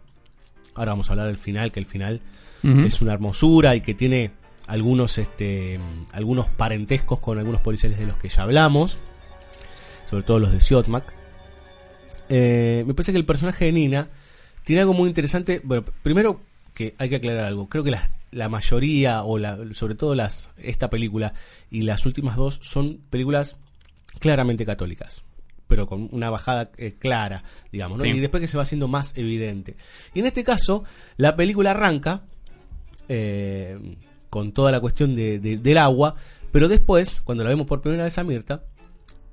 ahora 0.74 0.92
vamos 0.92 1.08
a 1.08 1.12
hablar 1.12 1.28
del 1.28 1.38
final, 1.38 1.70
que 1.70 1.80
el 1.80 1.86
final 1.86 2.20
es 2.62 3.00
una 3.00 3.12
hermosura 3.12 3.76
y 3.76 3.82
que 3.82 3.94
tiene 3.94 4.32
algunos 4.66 5.16
este 5.18 5.78
algunos 6.12 6.48
parentescos 6.48 7.20
con 7.20 7.38
algunos 7.38 7.60
policiales 7.60 7.98
de 7.98 8.06
los 8.06 8.16
que 8.16 8.28
ya 8.28 8.42
hablamos, 8.42 8.98
sobre 10.10 10.24
todo 10.24 10.40
los 10.40 10.52
de 10.52 10.60
Siotmak. 10.60 11.12
Eh, 12.28 12.82
me 12.86 12.94
parece 12.94 13.12
que 13.12 13.18
el 13.18 13.24
personaje 13.24 13.66
de 13.66 13.72
Nina 13.72 14.08
tiene 14.64 14.80
algo 14.80 14.92
muy 14.92 15.08
interesante. 15.08 15.60
Bueno, 15.62 15.84
primero 16.02 16.40
que 16.74 16.94
hay 16.98 17.08
que 17.08 17.16
aclarar 17.16 17.44
algo. 17.44 17.68
Creo 17.68 17.84
que 17.84 17.92
la, 17.92 18.10
la 18.30 18.48
mayoría, 18.48 19.22
o 19.24 19.38
la, 19.38 19.58
sobre 19.72 19.94
todo 19.94 20.14
las 20.14 20.50
esta 20.58 20.90
película 20.90 21.32
y 21.70 21.82
las 21.82 22.04
últimas 22.06 22.36
dos, 22.36 22.58
son 22.62 22.98
películas 23.10 23.58
claramente 24.18 24.64
católicas. 24.66 25.24
Pero 25.66 25.86
con 25.86 26.08
una 26.12 26.30
bajada 26.30 26.70
eh, 26.78 26.94
clara, 26.98 27.44
digamos, 27.70 27.98
¿no? 27.98 28.04
Sí. 28.04 28.10
Y 28.10 28.20
después 28.20 28.40
que 28.40 28.48
se 28.48 28.56
va 28.56 28.62
haciendo 28.62 28.88
más 28.88 29.16
evidente. 29.18 29.76
Y 30.14 30.20
en 30.20 30.26
este 30.26 30.42
caso, 30.44 30.84
la 31.18 31.36
película 31.36 31.72
arranca 31.72 32.22
eh, 33.08 33.96
con 34.30 34.52
toda 34.52 34.70
la 34.72 34.80
cuestión 34.80 35.14
de- 35.14 35.38
de- 35.38 35.58
del 35.58 35.78
agua, 35.78 36.14
pero 36.52 36.68
después, 36.68 37.20
cuando 37.22 37.44
la 37.44 37.50
vemos 37.50 37.66
por 37.66 37.80
primera 37.80 38.04
vez 38.04 38.18
a 38.18 38.24
Mirta, 38.24 38.62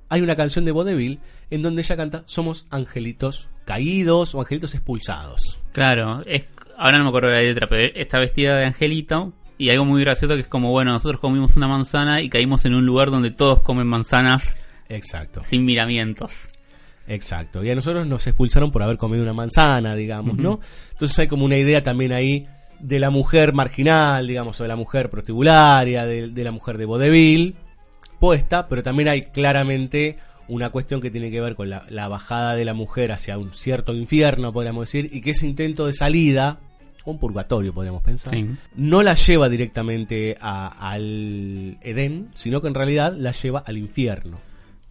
hay 0.08 0.20
una 0.20 0.36
canción 0.36 0.64
de 0.64 0.72
Vodevil 0.72 1.20
en 1.50 1.62
donde 1.62 1.82
ella 1.82 1.96
canta 1.96 2.22
Somos 2.26 2.66
angelitos 2.70 3.48
caídos 3.64 4.34
o 4.34 4.40
angelitos 4.40 4.74
expulsados. 4.74 5.58
Claro, 5.72 6.20
es, 6.26 6.44
ahora 6.76 6.98
no 6.98 7.04
me 7.04 7.08
acuerdo 7.08 7.28
de 7.28 7.34
la 7.34 7.42
letra, 7.42 7.66
pero 7.66 7.92
está 7.94 8.18
vestida 8.18 8.56
de 8.56 8.66
angelito. 8.66 9.32
Y 9.58 9.70
algo 9.70 9.86
muy 9.86 10.02
gracioso 10.02 10.34
que 10.34 10.40
es 10.40 10.48
como, 10.48 10.70
bueno, 10.70 10.92
nosotros 10.92 11.20
comimos 11.20 11.56
una 11.56 11.66
manzana 11.66 12.20
y 12.20 12.28
caímos 12.28 12.66
en 12.66 12.74
un 12.74 12.84
lugar 12.84 13.10
donde 13.10 13.30
todos 13.30 13.60
comen 13.60 13.86
manzanas 13.86 14.54
Exacto. 14.88 15.42
sin 15.44 15.64
miramientos. 15.64 16.32
Exacto. 17.08 17.64
Y 17.64 17.70
a 17.70 17.74
nosotros 17.74 18.06
nos 18.06 18.26
expulsaron 18.26 18.70
por 18.70 18.82
haber 18.82 18.98
comido 18.98 19.22
una 19.22 19.32
manzana, 19.32 19.94
digamos, 19.94 20.36
¿no? 20.36 20.60
Entonces 20.92 21.18
hay 21.20 21.28
como 21.28 21.44
una 21.44 21.56
idea 21.56 21.82
también 21.82 22.12
ahí 22.12 22.46
de 22.80 23.00
la 23.00 23.10
mujer 23.10 23.54
marginal, 23.54 24.26
digamos, 24.26 24.60
o 24.60 24.64
de 24.64 24.68
la 24.68 24.76
mujer 24.76 25.08
prostibularia, 25.08 26.04
de, 26.04 26.28
de 26.28 26.44
la 26.44 26.52
mujer 26.52 26.76
de 26.76 26.84
vodevil, 26.84 27.56
puesta, 28.18 28.68
pero 28.68 28.82
también 28.82 29.08
hay 29.08 29.22
claramente 29.22 30.16
una 30.48 30.70
cuestión 30.70 31.00
que 31.00 31.10
tiene 31.10 31.30
que 31.30 31.40
ver 31.40 31.54
con 31.54 31.70
la, 31.70 31.86
la 31.88 32.08
bajada 32.08 32.54
de 32.54 32.64
la 32.64 32.74
mujer 32.74 33.12
hacia 33.12 33.38
un 33.38 33.52
cierto 33.52 33.94
infierno, 33.94 34.52
podríamos 34.52 34.86
decir, 34.86 35.08
y 35.12 35.20
que 35.20 35.30
ese 35.30 35.46
intento 35.46 35.86
de 35.86 35.92
salida, 35.92 36.60
un 37.12 37.18
purgatorio, 37.18 37.72
podríamos 37.72 38.02
pensar, 38.02 38.34
Sí. 38.34 38.46
no 38.76 39.02
la 39.02 39.14
lleva 39.14 39.48
directamente 39.48 40.36
a- 40.40 40.90
al 40.92 41.78
Edén, 41.82 42.28
sino 42.34 42.60
que 42.60 42.68
en 42.68 42.74
realidad 42.74 43.14
la 43.16 43.32
lleva 43.32 43.60
al 43.66 43.78
infierno. 43.78 44.38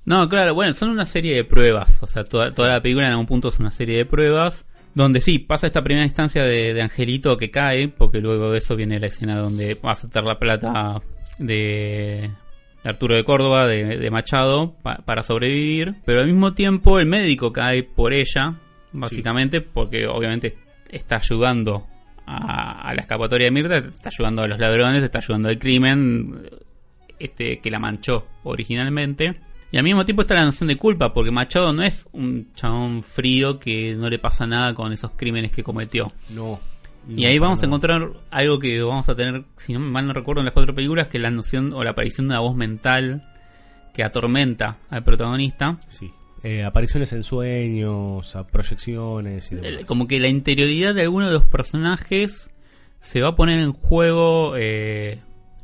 No, 0.05 0.29
claro, 0.29 0.53
bueno, 0.53 0.73
son 0.73 0.89
una 0.89 1.05
serie 1.05 1.35
de 1.35 1.43
pruebas. 1.43 2.03
O 2.03 2.07
sea, 2.07 2.23
toda, 2.23 2.53
toda 2.53 2.69
la 2.69 2.81
película 2.81 3.07
en 3.07 3.11
algún 3.13 3.25
punto 3.25 3.47
es 3.49 3.59
una 3.59 3.71
serie 3.71 3.97
de 3.97 4.05
pruebas. 4.05 4.65
Donde 4.93 5.19
sí, 5.19 5.39
pasa 5.39 5.67
esta 5.67 5.83
primera 5.83 6.05
instancia 6.05 6.43
de, 6.45 6.73
de 6.73 6.81
Angelito 6.81 7.35
que 7.37 7.51
cae, 7.51 7.89
porque 7.89 8.19
luego 8.21 8.51
de 8.51 8.59
eso 8.59 8.75
viene 8.77 8.97
la 8.99 9.07
escena 9.07 9.37
donde 9.39 9.73
va 9.73 9.89
a 9.89 9.93
aceptar 9.93 10.23
la 10.23 10.39
plata 10.39 11.01
de 11.37 12.31
Arturo 12.83 13.15
de 13.15 13.23
Córdoba, 13.23 13.67
de, 13.67 13.97
de 13.97 14.11
Machado, 14.11 14.75
pa- 14.83 14.99
para 15.03 15.23
sobrevivir. 15.23 15.95
Pero 16.05 16.21
al 16.21 16.27
mismo 16.27 16.53
tiempo 16.53 16.99
el 16.99 17.07
médico 17.07 17.51
cae 17.51 17.83
por 17.83 18.13
ella, 18.13 18.55
básicamente, 18.93 19.59
porque 19.61 20.07
obviamente 20.07 20.55
está 20.89 21.15
ayudando 21.17 21.87
a, 22.25 22.89
a 22.89 22.93
la 22.93 23.01
escapatoria 23.01 23.45
de 23.45 23.51
Mirta, 23.51 23.77
está 23.77 24.09
ayudando 24.09 24.43
a 24.43 24.47
los 24.47 24.59
ladrones, 24.59 25.03
está 25.03 25.19
ayudando 25.19 25.49
al 25.49 25.59
crimen, 25.59 26.49
este 27.19 27.59
que 27.59 27.69
la 27.69 27.79
manchó 27.79 28.25
originalmente. 28.43 29.39
Y 29.71 29.77
al 29.77 29.83
mismo 29.83 30.05
tiempo 30.05 30.21
está 30.21 30.35
la 30.35 30.45
noción 30.45 30.67
de 30.69 30.77
culpa, 30.77 31.13
porque 31.13 31.31
Machado 31.31 31.73
no 31.73 31.83
es 31.83 32.07
un 32.13 32.53
chabón 32.53 33.03
frío 33.03 33.59
que 33.59 33.95
no 33.95 34.09
le 34.09 34.19
pasa 34.19 34.47
nada 34.47 34.73
con 34.73 34.93
esos 34.93 35.11
crímenes 35.15 35.51
que 35.51 35.63
cometió. 35.63 36.07
No. 36.29 36.59
Y 37.07 37.25
ahí 37.25 37.37
vamos 37.37 37.61
a 37.61 37.65
encontrar 37.65 38.09
algo 38.31 38.59
que 38.59 38.81
vamos 38.81 39.07
a 39.09 39.15
tener, 39.15 39.43
si 39.57 39.73
no 39.73 39.79
mal 39.79 40.07
no 40.07 40.13
recuerdo, 40.13 40.41
en 40.41 40.45
las 40.45 40.53
cuatro 40.53 40.73
películas, 40.73 41.07
que 41.07 41.17
es 41.17 41.21
la 41.21 41.29
noción 41.29 41.73
o 41.73 41.83
la 41.83 41.91
aparición 41.91 42.27
de 42.27 42.33
una 42.33 42.39
voz 42.39 42.55
mental 42.55 43.23
que 43.93 44.03
atormenta 44.03 44.77
al 44.89 45.03
protagonista. 45.03 45.77
Sí. 45.89 46.11
Eh, 46.47 46.63
apariciones 46.63 47.11
en 47.13 47.23
sueños, 47.23 48.35
a 48.35 48.45
proyecciones 48.45 49.51
y 49.51 49.55
demás. 49.55 49.71
El- 49.79 49.85
Como 49.87 50.07
que 50.07 50.19
la 50.19 50.27
interioridad 50.27 50.93
de 50.93 51.01
alguno 51.01 51.27
de 51.27 51.33
los 51.33 51.45
personajes 51.45 52.51
se 52.99 53.21
va 53.21 53.29
a 53.29 53.35
poner 53.35 53.59
en 53.59 53.73
juego 53.73 54.53
eh, 54.57 55.19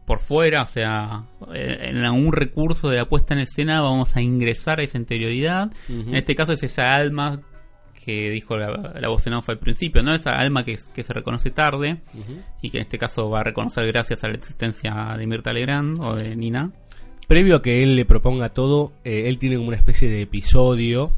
por 0.05 0.19
fuera, 0.19 0.63
o 0.63 0.67
sea, 0.67 1.23
eh, 1.53 1.77
en 1.89 1.97
algún 1.99 2.33
recurso 2.33 2.89
de 2.89 2.97
la 2.97 3.05
puesta 3.07 3.33
en 3.35 3.41
escena 3.41 3.81
vamos 3.81 4.15
a 4.15 4.21
ingresar 4.21 4.79
a 4.79 4.83
esa 4.83 4.97
interioridad. 4.97 5.71
En 6.09 6.15
este 6.15 6.35
caso 6.35 6.53
es 6.53 6.63
esa 6.63 6.93
alma 6.95 7.41
que 8.03 8.31
dijo 8.31 8.57
la, 8.57 8.93
la 8.99 9.07
voz 9.09 9.27
en 9.27 9.33
off 9.33 9.47
al 9.49 9.59
principio, 9.59 10.01
¿no? 10.01 10.15
Esa 10.15 10.31
alma 10.39 10.63
que, 10.63 10.75
que 10.93 11.03
se 11.03 11.13
reconoce 11.13 11.51
tarde 11.51 12.01
y 12.61 12.71
que 12.71 12.77
en 12.79 12.81
este 12.83 12.97
caso 12.97 13.29
va 13.29 13.41
a 13.41 13.43
reconocer 13.43 13.85
gracias 13.85 14.23
a 14.23 14.27
la 14.27 14.33
existencia 14.33 15.15
de 15.17 15.27
Mirta 15.27 15.53
Legrand 15.53 15.99
o 15.99 16.15
de 16.15 16.35
Nina. 16.35 16.71
Previo 17.31 17.55
a 17.55 17.61
que 17.61 17.81
él 17.81 17.95
le 17.95 18.03
proponga 18.03 18.49
todo, 18.49 18.91
eh, 19.05 19.29
él 19.29 19.37
tiene 19.37 19.55
como 19.55 19.69
una 19.69 19.77
especie 19.77 20.09
de 20.09 20.21
episodio 20.23 21.13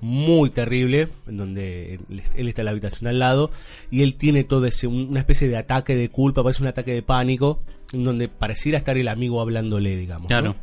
muy 0.00 0.48
terrible, 0.48 1.08
en 1.28 1.36
donde 1.36 1.94
él, 2.08 2.22
él 2.34 2.48
está 2.48 2.62
en 2.62 2.64
la 2.64 2.70
habitación 2.70 3.08
al 3.08 3.18
lado, 3.18 3.50
y 3.90 4.02
él 4.02 4.14
tiene 4.14 4.42
todo 4.44 4.64
ese, 4.64 4.86
un- 4.86 5.08
una 5.10 5.20
especie 5.20 5.48
de 5.48 5.58
ataque 5.58 5.94
de 5.96 6.08
culpa, 6.08 6.42
parece 6.42 6.62
un 6.62 6.68
ataque 6.68 6.94
de 6.94 7.02
pánico, 7.02 7.62
en 7.92 8.04
donde 8.04 8.28
pareciera 8.28 8.78
estar 8.78 8.96
el 8.96 9.06
amigo 9.08 9.38
hablándole, 9.42 9.96
digamos. 9.96 10.22
¿no? 10.22 10.28
Claro. 10.28 10.56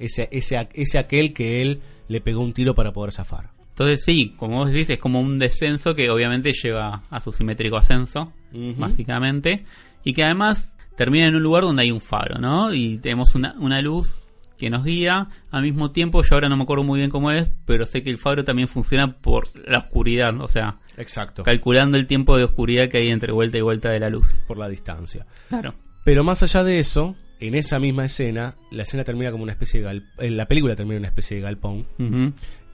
Ese, 0.00 0.28
ese, 0.32 0.68
ese 0.74 0.98
aquel 0.98 1.32
que 1.32 1.62
él 1.62 1.80
le 2.08 2.20
pegó 2.20 2.40
un 2.40 2.52
tiro 2.52 2.74
para 2.74 2.92
poder 2.92 3.12
zafar. 3.12 3.50
Entonces 3.68 4.02
sí, 4.04 4.34
como 4.36 4.56
vos 4.56 4.72
decís, 4.72 4.90
es 4.90 4.98
como 4.98 5.20
un 5.20 5.38
descenso 5.38 5.94
que 5.94 6.10
obviamente 6.10 6.52
lleva 6.52 7.04
a 7.10 7.20
su 7.20 7.32
simétrico 7.32 7.76
ascenso, 7.76 8.32
básicamente, 8.76 9.62
y 10.02 10.12
que 10.14 10.24
además 10.24 10.76
termina 10.96 11.28
en 11.28 11.36
un 11.36 11.44
lugar 11.44 11.62
donde 11.62 11.82
hay 11.82 11.92
un 11.92 12.00
faro, 12.00 12.40
¿no? 12.40 12.74
Y 12.74 12.98
tenemos 12.98 13.36
una, 13.36 13.54
una 13.60 13.80
luz 13.80 14.18
que 14.62 14.70
nos 14.70 14.84
guía, 14.84 15.28
al 15.50 15.62
mismo 15.62 15.90
tiempo 15.90 16.22
yo 16.22 16.34
ahora 16.36 16.48
no 16.48 16.56
me 16.56 16.62
acuerdo 16.62 16.84
muy 16.84 16.98
bien 17.00 17.10
cómo 17.10 17.30
es, 17.32 17.50
pero 17.66 17.84
sé 17.84 18.02
que 18.02 18.10
el 18.10 18.16
faro 18.18 18.44
también 18.44 18.68
funciona 18.68 19.18
por 19.18 19.44
la 19.68 19.78
oscuridad, 19.78 20.40
o 20.40 20.46
sea, 20.46 20.78
Exacto. 20.96 21.42
calculando 21.42 21.98
el 21.98 22.06
tiempo 22.06 22.36
de 22.38 22.44
oscuridad 22.44 22.88
que 22.88 22.98
hay 22.98 23.08
entre 23.10 23.32
vuelta 23.32 23.58
y 23.58 23.60
vuelta 23.60 23.90
de 23.90 23.98
la 23.98 24.08
luz. 24.08 24.36
Por 24.46 24.58
la 24.58 24.68
distancia. 24.68 25.26
Claro. 25.48 25.74
Pero 26.04 26.22
más 26.22 26.42
allá 26.44 26.62
de 26.62 26.78
eso, 26.78 27.16
en 27.40 27.54
esa 27.56 27.80
misma 27.80 28.04
escena, 28.04 28.54
la 28.70 28.84
escena 28.84 29.02
termina 29.02 29.32
como 29.32 29.42
una 29.42 29.52
especie 29.52 29.80
de 29.80 29.86
galpón. 29.86 30.36
La 30.36 30.46
película 30.46 30.76
termina 30.76 30.94
en 30.96 31.00
una 31.02 31.08
especie 31.08 31.36
de 31.38 31.42
galpón. 31.42 31.86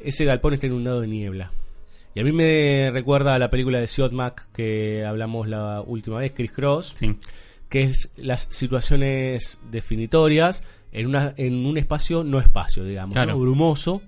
Ese 0.00 0.24
galpón 0.26 0.52
está 0.54 0.66
inundado 0.66 1.00
de 1.00 1.08
niebla. 1.08 1.52
Y 2.14 2.20
a 2.20 2.24
mí 2.24 2.32
me 2.32 2.90
recuerda 2.92 3.34
a 3.34 3.38
la 3.38 3.48
película 3.48 3.78
de 3.80 3.86
Siotmak 3.86 4.52
que 4.52 5.04
hablamos 5.06 5.48
la 5.48 5.80
última 5.80 6.18
vez, 6.18 6.32
Chris 6.34 6.52
Cross, 6.52 6.94
Sí. 6.98 7.16
que 7.68 7.82
es 7.84 8.10
las 8.16 8.48
situaciones 8.50 9.60
definitorias 9.70 10.64
en, 10.92 11.06
una, 11.06 11.34
en 11.36 11.66
un 11.66 11.76
espacio 11.78 12.24
no 12.24 12.38
espacio, 12.38 12.84
digamos, 12.84 13.14
Claro. 13.14 13.32
¿no? 13.32 13.40
brumoso, 13.40 14.02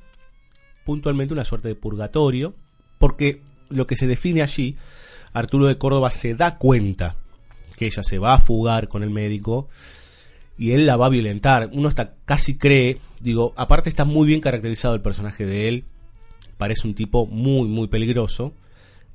puntualmente 0.85 1.35
una 1.35 1.45
suerte 1.45 1.69
de 1.69 1.75
purgatorio, 1.75 2.55
porque 2.99 3.43
lo 3.69 3.87
que 3.87 3.97
se 3.97 4.07
define 4.07 4.43
allí, 4.43 4.77
Arturo 5.33 5.67
de 5.67 5.79
Córdoba 5.79 6.11
se 6.11 6.35
da 6.35 6.59
cuenta 6.59 7.17
que 7.77 7.87
ella 7.87 8.03
se 8.03 8.19
va 8.19 8.35
a 8.35 8.39
fugar 8.39 8.89
con 8.89 9.03
el 9.03 9.11
médico 9.11 9.69
y 10.59 10.73
él 10.73 10.85
la 10.87 10.97
va 10.97 11.07
a 11.07 11.11
violentar. 11.11 11.71
Uno 11.73 11.89
hasta 11.89 12.15
casi 12.25 12.59
cree, 12.59 12.99
digo, 13.21 13.55
aparte 13.57 13.89
está 13.89 14.05
muy 14.05 14.27
bien 14.27 14.41
caracterizado 14.41 14.95
el 14.95 15.01
personaje 15.01 15.47
de 15.47 15.69
él, 15.69 15.85
parece 16.59 16.87
un 16.87 16.95
tipo 16.95 17.27
muy, 17.27 17.69
muy 17.69 17.89
peligroso, 17.89 18.53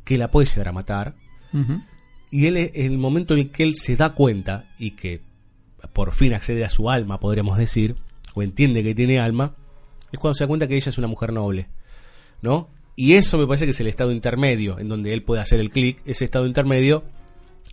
que 0.04 0.18
la 0.18 0.32
puede 0.32 0.48
llegar 0.48 0.70
a 0.70 0.72
matar. 0.72 1.16
Y 2.32 2.48
él, 2.48 2.58
en 2.58 2.92
el 2.92 2.98
momento 2.98 3.34
en 3.34 3.42
el 3.42 3.50
que 3.52 3.64
él 3.64 3.76
se 3.76 3.96
da 3.96 4.14
cuenta 4.16 4.74
y 4.80 4.92
que 4.92 5.22
por 5.94 6.14
fin 6.14 6.34
accede 6.34 6.64
a 6.66 6.70
su 6.70 6.90
alma, 6.90 7.20
podríamos 7.20 7.58
decir, 7.58 7.96
o 8.34 8.44
entiende 8.44 8.84
que 8.84 8.96
tiene 8.96 9.20
alma, 9.20 9.56
es 10.12 10.20
cuando 10.20 10.36
se 10.36 10.44
da 10.44 10.48
cuenta 10.48 10.68
que 10.68 10.76
ella 10.76 10.90
es 10.90 10.98
una 10.98 11.08
mujer 11.08 11.34
noble, 11.34 11.68
¿no? 12.42 12.70
Y 12.96 13.14
eso 13.14 13.38
me 13.38 13.46
parece 13.46 13.66
que 13.66 13.72
es 13.72 13.80
el 13.80 13.88
estado 13.88 14.12
intermedio, 14.12 14.80
en 14.80 14.88
donde 14.88 15.14
él 15.14 15.24
puede 15.24 15.42
hacer 15.42 15.60
el 15.60 15.70
clic, 15.70 16.02
ese 16.06 16.24
estado 16.26 16.48
intermedio, 16.48 17.04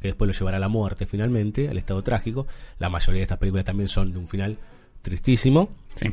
que 0.00 0.08
después 0.08 0.26
lo 0.26 0.32
llevará 0.32 0.56
a 0.56 0.60
la 0.60 0.68
muerte 0.68 1.06
finalmente, 1.06 1.68
al 1.68 1.78
estado 1.78 2.02
trágico. 2.02 2.46
La 2.78 2.88
mayoría 2.88 3.20
de 3.20 3.22
estas 3.22 3.38
películas 3.38 3.64
también 3.64 3.88
son 3.88 4.12
de 4.12 4.18
un 4.18 4.26
final 4.26 4.58
tristísimo. 5.00 5.70
Sí. 5.94 6.06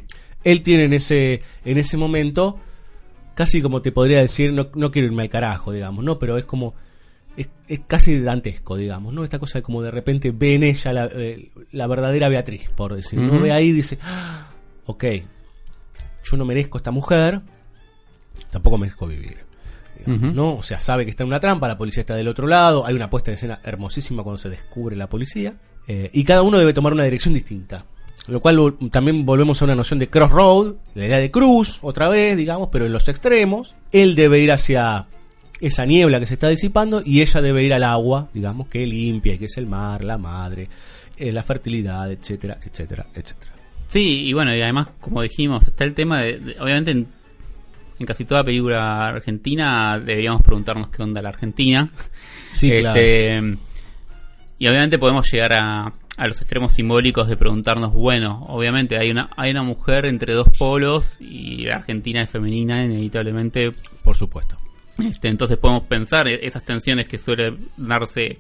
Él 0.44 0.62
tiene 0.62 0.84
en 0.84 0.94
ese, 0.94 1.42
en 1.66 1.78
ese 1.80 1.98
momento, 1.98 2.60
casi 3.34 3.62
como 3.64 3.82
te 3.82 3.92
podría 3.92 4.20
decir, 4.20 4.54
no, 4.54 4.70
no 4.76 4.92
quiero 4.92 5.08
irme 5.08 5.24
al 5.24 5.30
carajo, 5.30 5.72
digamos, 5.72 6.04
¿no? 6.04 6.20
Pero 6.20 6.38
es 6.38 6.46
como, 6.46 6.76
es, 7.42 7.50
es 7.68 7.80
casi 7.88 8.20
dantesco, 8.22 8.76
digamos, 8.78 9.14
¿no? 9.14 9.24
Esta 9.24 9.40
cosa 9.40 9.60
de 9.60 9.64
como 9.64 9.82
de 9.82 9.92
repente 9.92 10.32
ve 10.32 10.56
en 10.56 10.64
ella 10.64 10.94
la, 10.94 11.10
eh, 11.14 11.52
la 11.72 11.88
verdadera 11.88 12.30
Beatriz, 12.30 12.70
por 12.76 12.96
decir, 12.96 13.20
¿no? 13.20 13.34
Ujú. 13.34 13.42
Ve 13.44 13.52
ahí 13.52 13.68
y 13.70 13.72
dice, 13.74 13.98
"Ah, 14.04 14.50
ok, 14.86 15.04
yo 16.24 16.38
no 16.38 16.46
merezco 16.46 16.78
esta 16.78 16.92
mujer, 16.92 17.42
tampoco 18.52 18.78
merezco 18.78 19.08
vivir. 19.08 19.38
digamos. 20.06 20.34
¿no? 20.34 20.56
O 20.56 20.64
sea, 20.64 20.80
sabe 20.80 21.04
que 21.04 21.12
está 21.12 21.24
en 21.24 21.28
una 21.28 21.42
trampa, 21.42 21.68
la 21.68 21.78
policía 21.78 22.02
está 22.02 22.16
del 22.16 22.30
otro 22.30 22.48
lado, 22.48 22.86
hay 22.86 22.96
una 22.96 23.10
puesta 23.10 23.32
en 23.32 23.36
escena 23.36 23.60
hermosísima 23.64 24.24
cuando 24.24 24.38
se 24.38 24.50
descubre 24.50 24.96
la 24.96 25.08
policía, 25.10 25.56
eh, 25.88 26.10
y 26.14 26.24
cada 26.24 26.42
uno 26.42 26.58
debe 26.58 26.72
tomar 26.74 26.94
una 26.94 27.04
dirección 27.04 27.34
distinta. 27.34 27.84
Lo 28.28 28.40
cual 28.40 28.58
vol- 28.60 28.92
también 28.92 29.26
volvemos 29.26 29.62
a 29.62 29.66
una 29.66 29.76
noción 29.76 30.00
de 30.00 30.08
crossroad, 30.10 30.76
la 30.96 31.06
idea 31.06 31.18
de 31.18 31.32
cruz, 31.32 31.80
otra 31.82 32.08
vez, 32.08 32.38
digamos, 32.38 32.70
pero 32.72 32.86
en 32.86 32.94
los 32.94 33.10
extremos. 33.10 33.76
Él 33.92 34.16
debe 34.16 34.40
ir 34.40 34.52
hacia 34.54 35.08
esa 35.62 35.86
niebla 35.86 36.20
que 36.20 36.26
se 36.26 36.34
está 36.36 36.50
disipando 36.50 37.02
y 37.06 37.22
ella 37.22 37.42
debe 37.42 37.64
ir 37.64 37.74
al 37.74 37.84
agua, 37.84 38.30
digamos, 38.34 38.68
que 38.68 38.86
limpia, 38.86 39.34
y 39.34 39.38
que 39.40 39.46
es 39.46 39.58
el 39.58 39.66
mar, 39.68 40.04
la 40.04 40.18
madre, 40.18 40.68
eh, 41.18 41.32
la 41.32 41.44
fertilidad, 41.44 42.12
etcétera, 42.12 42.58
etcétera, 42.64 43.08
etcétera. 43.14 43.52
Sí, 43.88 44.26
y 44.26 44.34
bueno, 44.34 44.56
y 44.56 44.62
además, 44.62 44.88
como 45.02 45.22
dijimos, 45.22 45.68
está 45.68 45.84
el 45.84 45.94
tema 45.94 46.22
de, 46.22 46.40
de- 46.40 46.60
obviamente 46.62 46.92
en, 46.92 47.08
en 48.00 48.06
casi 48.06 48.24
toda 48.24 48.44
película 48.44 49.08
argentina 49.08 50.00
deberíamos 50.00 50.42
preguntarnos 50.44 50.90
qué 50.90 51.02
onda 51.04 51.22
la 51.22 51.30
Argentina. 51.30 51.90
Sí, 52.52 52.72
Este, 52.72 53.38
Y 54.58 54.68
obviamente 54.68 54.98
podemos 54.98 55.32
llegar 55.32 55.54
a, 55.54 55.94
a 56.18 56.28
los 56.28 56.42
extremos 56.42 56.74
simbólicos 56.74 57.30
de 57.30 57.38
preguntarnos, 57.38 57.94
bueno, 57.94 58.44
obviamente 58.50 58.98
hay 58.98 59.12
una 59.12 59.30
hay 59.38 59.52
una 59.52 59.62
mujer 59.64 60.06
entre 60.06 60.34
dos 60.34 60.48
polos 60.58 61.18
y 61.20 61.66
la 61.66 61.76
Argentina 61.78 62.24
es 62.24 62.30
femenina 62.30 62.84
inevitablemente. 62.84 63.72
Por 64.04 64.16
supuesto. 64.18 64.58
Este, 65.02 65.28
entonces 65.28 65.58
podemos 65.58 65.84
pensar 65.84 66.28
e- 66.28 66.46
esas 66.46 66.64
tensiones 66.66 67.08
que 67.08 67.18
suelen 67.18 67.58
darse 67.78 68.40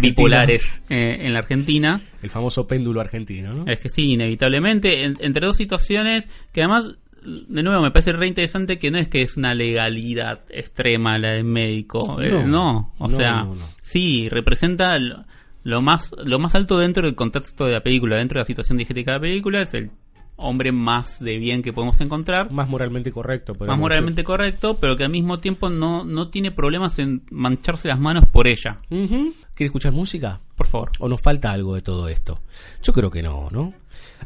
bipolares 0.00 0.62
eh, 0.88 1.18
en 1.20 1.32
la 1.32 1.40
Argentina. 1.40 2.00
El 2.22 2.30
famoso 2.30 2.66
péndulo 2.66 3.00
argentino, 3.00 3.52
¿no? 3.54 3.66
Es 3.70 3.80
que 3.80 3.88
sí, 3.88 4.12
inevitablemente, 4.12 5.04
en- 5.04 5.16
entre 5.20 5.46
dos 5.46 5.56
situaciones 5.56 6.28
que 6.52 6.62
además, 6.62 6.96
de 7.22 7.62
nuevo, 7.62 7.82
me 7.82 7.90
parece 7.90 8.12
re 8.12 8.26
interesante 8.26 8.78
que 8.78 8.90
no 8.90 8.98
es 8.98 9.08
que 9.08 9.22
es 9.22 9.36
una 9.36 9.54
legalidad 9.54 10.40
extrema 10.50 11.18
la 11.18 11.32
del 11.32 11.44
médico, 11.44 12.20
eh, 12.20 12.42
No. 12.46 12.94
o 12.98 13.08
No, 13.08 13.16
sea, 13.16 13.42
no, 13.44 13.56
sí, 13.82 14.28
representa 14.30 14.98
lo, 14.98 15.24
lo 15.64 15.82
más 15.82 16.12
lo 16.24 16.38
más 16.38 16.54
alto 16.54 16.78
dentro 16.78 17.02
del 17.04 17.14
contexto 17.14 17.66
de 17.66 17.72
la 17.74 17.82
película, 17.82 18.16
dentro 18.16 18.36
de 18.38 18.42
la 18.42 18.46
situación 18.46 18.78
diegética 18.78 19.12
de 19.12 19.16
la 19.18 19.22
película, 19.22 19.60
es 19.62 19.74
el 19.74 19.90
hombre 20.38 20.72
más 20.72 21.18
de 21.20 21.36
bien 21.38 21.62
que 21.62 21.72
podemos 21.72 22.00
encontrar. 22.00 22.50
Más 22.50 22.68
moralmente 22.68 23.12
correcto. 23.12 23.54
Más 23.58 23.78
moralmente 23.78 24.24
correcto, 24.24 24.78
pero 24.78 24.96
que 24.96 25.04
al 25.04 25.10
mismo 25.10 25.40
tiempo 25.40 25.68
no, 25.68 26.04
no 26.04 26.28
tiene 26.28 26.50
problemas 26.50 26.98
en 26.98 27.22
mancharse 27.30 27.88
las 27.88 27.98
manos 27.98 28.24
por 28.26 28.46
ella. 28.46 28.80
¿Quiere 28.88 29.66
escuchar 29.66 29.92
música? 29.92 30.40
Por 30.56 30.66
favor. 30.66 30.90
¿O 31.00 31.08
nos 31.08 31.20
falta 31.20 31.50
algo 31.50 31.74
de 31.74 31.82
todo 31.82 32.08
esto? 32.08 32.40
Yo 32.82 32.92
creo 32.92 33.10
que 33.10 33.22
no, 33.22 33.48
¿no? 33.50 33.74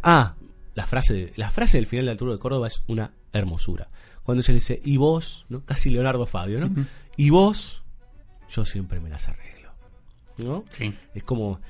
Ah, 0.03 0.35
la 0.75 0.87
frase, 0.87 1.33
la 1.37 1.51
frase 1.51 1.79
del 1.79 1.87
final 1.87 2.05
de 2.05 2.13
Arturo 2.13 2.33
de 2.33 2.39
Córdoba 2.39 2.69
es 2.69 2.83
una 2.87 3.13
hermosura. 3.33 3.89
Cuando 4.23 4.43
se 4.43 4.53
le 4.53 4.57
dice, 4.57 4.81
y 4.85 4.99
vos, 4.99 5.47
¿no? 5.49 5.65
Casi 5.65 5.91
Leonardo 5.91 6.27
Fabio, 6.27 6.61
¿no? 6.61 6.87
Y 7.17 7.31
vos, 7.31 7.83
yo 8.51 8.65
siempre 8.65 9.01
me 9.01 9.09
las 9.09 9.29
arreglo. 9.29 9.73
¿No? 10.37 10.65
Sí. 10.71 10.95
Es 11.15 11.25
como, 11.25 11.61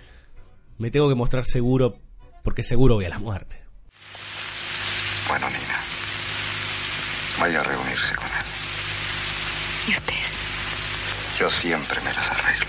me 0.78 0.90
tengo 0.90 1.08
que 1.08 1.14
mostrar 1.14 1.46
seguro 1.46 1.96
porque 2.42 2.62
seguro 2.62 2.96
voy 2.96 3.04
a 3.04 3.08
la 3.08 3.18
muerte. 3.18 3.61
Bueno, 5.28 5.46
Nina. 5.48 5.78
Vaya 7.40 7.60
a 7.60 7.64
reunirse 7.64 8.14
con 8.14 8.26
él. 8.26 8.32
¿Y 9.88 9.92
usted? 9.92 10.14
Yo 11.38 11.50
siempre 11.50 11.98
me 12.04 12.12
las 12.12 12.30
arreglo. 12.30 12.66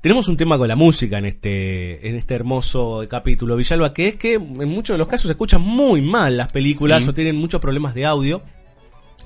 Tenemos 0.00 0.28
un 0.28 0.36
tema 0.36 0.56
con 0.58 0.68
la 0.68 0.76
música 0.76 1.18
en 1.18 1.24
este, 1.26 2.08
en 2.08 2.14
este 2.16 2.34
hermoso 2.34 3.04
capítulo, 3.10 3.56
Villalba, 3.56 3.92
que 3.92 4.08
es 4.08 4.14
que 4.16 4.34
en 4.34 4.68
muchos 4.68 4.94
de 4.94 4.98
los 4.98 5.08
casos 5.08 5.26
se 5.26 5.32
escuchan 5.32 5.60
muy 5.60 6.00
mal 6.00 6.36
las 6.36 6.52
películas 6.52 7.02
Sí. 7.02 7.08
o 7.08 7.14
tienen 7.14 7.34
muchos 7.36 7.60
problemas 7.60 7.94
de 7.94 8.06
audio, 8.06 8.40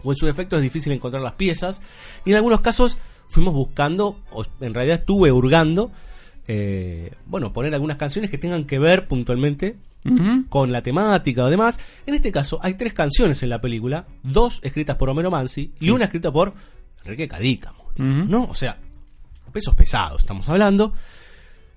o 0.03 0.12
en 0.12 0.17
su 0.17 0.25
defecto 0.27 0.57
es 0.57 0.62
difícil 0.62 0.93
encontrar 0.93 1.23
las 1.23 1.35
piezas, 1.35 1.83
y 2.25 2.31
en 2.31 2.37
algunos 2.37 2.62
casos 2.62 2.97
fuimos 3.29 3.53
buscando, 3.53 4.19
o 4.31 4.45
en 4.61 4.73
realidad 4.73 5.01
estuve 5.01 5.31
hurgando, 5.31 5.93
eh, 6.49 7.12
bueno, 7.27 7.53
poner 7.53 7.75
algunas 7.75 7.99
canciones 7.99 8.31
que 8.31 8.38
tengan 8.38 8.65
que 8.65 8.79
ver 8.79 9.07
puntualmente 9.07 9.77
Con 10.49 10.73
la 10.73 10.83
temática 10.83 11.45
o 11.45 11.51
demás. 11.51 11.79
En 12.07 12.15
este 12.15 12.33
caso 12.33 12.59
hay 12.62 12.75
tres 12.75 12.93
canciones 12.93 13.43
en 13.43 13.49
la 13.51 13.61
película, 13.61 14.07
dos 14.23 14.61
escritas 14.65 14.97
por 14.97 15.09
Homero 15.09 15.31
Mansi 15.31 15.73
y 15.81 15.85
Sí. 15.85 15.91
una 15.91 16.05
escrita 16.07 16.33
por 16.33 16.55
Enrique 17.05 17.29
Cadícamo. 17.29 17.85
¿No? 17.97 18.45
O 18.45 18.55
sea, 18.55 18.79
pesos 19.53 19.75
pesados 19.75 20.23
estamos 20.23 20.49
hablando. 20.49 20.93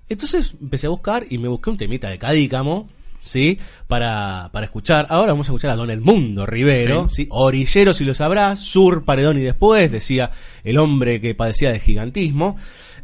Entonces 0.08 0.54
empecé 0.60 0.86
a 0.86 0.90
buscar 0.90 1.26
y 1.28 1.38
me 1.38 1.48
busqué 1.48 1.70
un 1.70 1.76
temita 1.76 2.08
de 2.08 2.18
Cadícamo, 2.18 2.88
¿sí? 3.22 3.58
Para, 3.86 4.48
para 4.52 4.66
escuchar. 4.66 5.06
Ahora 5.10 5.32
vamos 5.32 5.48
a 5.48 5.50
escuchar 5.52 5.70
a 5.72 5.76
Don 5.76 5.90
Edmundo 5.90 6.46
Rivero, 6.46 7.08
¿sí? 7.08 7.26
Orillero, 7.30 7.92
si 7.92 8.04
lo 8.04 8.14
sabrás, 8.14 8.60
Sur, 8.60 9.04
Paredón 9.04 9.38
y 9.38 9.42
después, 9.42 9.90
decía 9.92 10.30
el 10.64 10.78
hombre 10.78 11.20
que 11.20 11.34
padecía 11.34 11.70
de 11.70 11.80
gigantismo. 11.80 12.56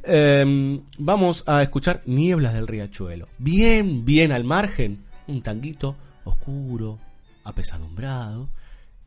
Eh, 0.04 0.80
vamos 0.98 1.44
a 1.46 1.62
escuchar 1.62 2.02
Nieblas 2.06 2.54
del 2.54 2.66
Riachuelo. 2.66 3.28
Bien, 3.38 4.04
bien 4.04 4.32
al 4.32 4.44
margen, 4.44 5.04
un 5.32 5.42
tanguito 5.42 5.96
oscuro, 6.24 6.98
apesadumbrado. 7.44 8.48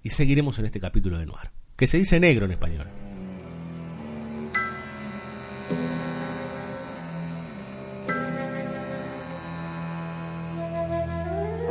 Y 0.04 0.10
seguiremos 0.10 0.60
en 0.60 0.66
este 0.66 0.80
capítulo 0.80 1.18
de 1.18 1.26
Noir, 1.26 1.52
que 1.76 1.88
se 1.88 1.98
dice 1.98 2.20
negro 2.20 2.46
en 2.46 2.52
español. 2.52 2.88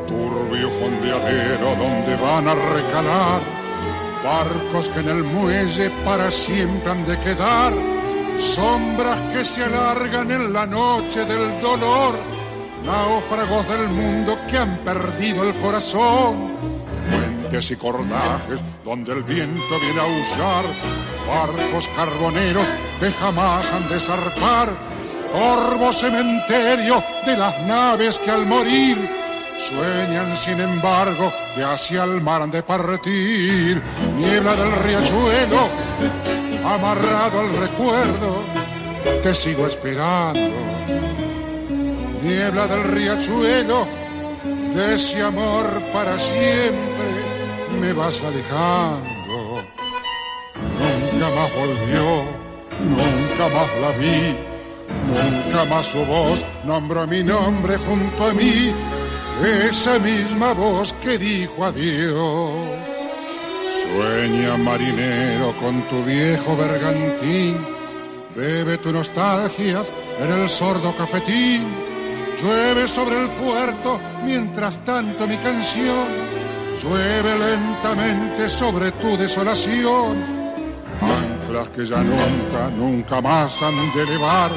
turbio 0.06 0.70
fondeadero 0.70 1.74
donde 1.76 2.16
van 2.16 2.46
a 2.46 2.54
recalar 2.54 3.64
barcos 4.24 4.88
que 4.88 5.00
en 5.00 5.08
el 5.08 5.22
muelle 5.22 5.90
para 6.04 6.30
siempre 6.30 6.90
han 6.90 7.04
de 7.04 7.18
quedar, 7.20 7.72
sombras 8.38 9.20
que 9.32 9.44
se 9.44 9.62
alargan 9.62 10.30
en 10.30 10.52
la 10.52 10.66
noche 10.66 11.24
del 11.26 11.60
dolor, 11.60 12.14
náufragos 12.84 13.68
del 13.68 13.88
mundo 13.88 14.38
que 14.48 14.58
han 14.58 14.76
perdido 14.78 15.42
el 15.44 15.54
corazón, 15.56 16.52
puentes 17.10 17.70
y 17.70 17.76
cordajes 17.76 18.62
donde 18.84 19.12
el 19.12 19.22
viento 19.22 19.80
viene 19.80 20.00
a 20.00 20.04
aullar, 20.04 20.64
barcos 21.26 21.88
carboneros 21.96 22.68
que 23.00 23.10
jamás 23.10 23.72
han 23.72 23.88
de 23.88 24.00
zarpar, 24.00 24.68
corvo 25.32 25.92
cementerio 25.92 27.02
de 27.26 27.36
las 27.36 27.60
naves 27.66 28.18
que 28.18 28.30
al 28.30 28.46
morir 28.46 29.24
Sueñan 29.58 30.36
sin 30.36 30.60
embargo 30.60 31.32
que 31.54 31.62
hacia 31.62 32.04
el 32.04 32.20
mar 32.20 32.42
han 32.42 32.50
de 32.50 32.62
partir, 32.62 33.80
niebla 34.16 34.56
del 34.56 34.72
riachuelo, 34.72 35.68
amarrado 36.66 37.40
al 37.40 37.56
recuerdo, 37.56 38.42
te 39.22 39.32
sigo 39.32 39.66
esperando. 39.66 41.23
Niebla 42.24 42.66
del 42.66 42.84
riachuelo, 42.84 43.86
de 44.74 44.94
ese 44.94 45.22
amor 45.22 45.64
para 45.92 46.16
siempre 46.16 47.10
me 47.80 47.92
vas 47.92 48.22
alejando. 48.22 49.62
Nunca 50.80 51.30
más 51.36 51.50
volvió, 51.54 52.24
nunca 52.80 53.48
más 53.54 53.68
la 53.80 53.90
vi, 53.98 54.34
nunca 55.12 55.64
más 55.66 55.86
su 55.86 56.04
voz 56.06 56.44
nombró 56.64 57.06
mi 57.06 57.22
nombre 57.22 57.76
junto 57.76 58.26
a 58.26 58.32
mí 58.32 58.72
esa 59.42 59.98
misma 59.98 60.52
voz 60.52 60.92
que 60.94 61.18
dijo 61.18 61.64
adiós. 61.64 62.52
Sueña 63.82 64.56
marinero 64.56 65.54
con 65.60 65.82
tu 65.88 66.02
viejo 66.04 66.56
bergantín, 66.56 67.58
bebe 68.34 68.78
tu 68.78 68.92
nostalgias 68.92 69.92
en 70.20 70.40
el 70.40 70.48
sordo 70.48 70.94
cafetín, 70.96 71.83
llueve 72.42 72.86
sobre 72.88 73.22
el 73.22 73.30
puerto 73.30 74.00
mientras 74.24 74.78
tanto 74.84 75.26
mi 75.26 75.36
canción, 75.36 76.08
llueve 76.82 77.38
lentamente 77.38 78.48
sobre 78.48 78.92
tu 78.92 79.16
desolación, 79.16 80.16
anclas 81.00 81.70
que 81.70 81.86
ya 81.86 82.02
nunca, 82.02 82.70
nunca 82.76 83.20
más 83.20 83.62
han 83.62 83.76
de 83.94 84.02
elevar, 84.02 84.50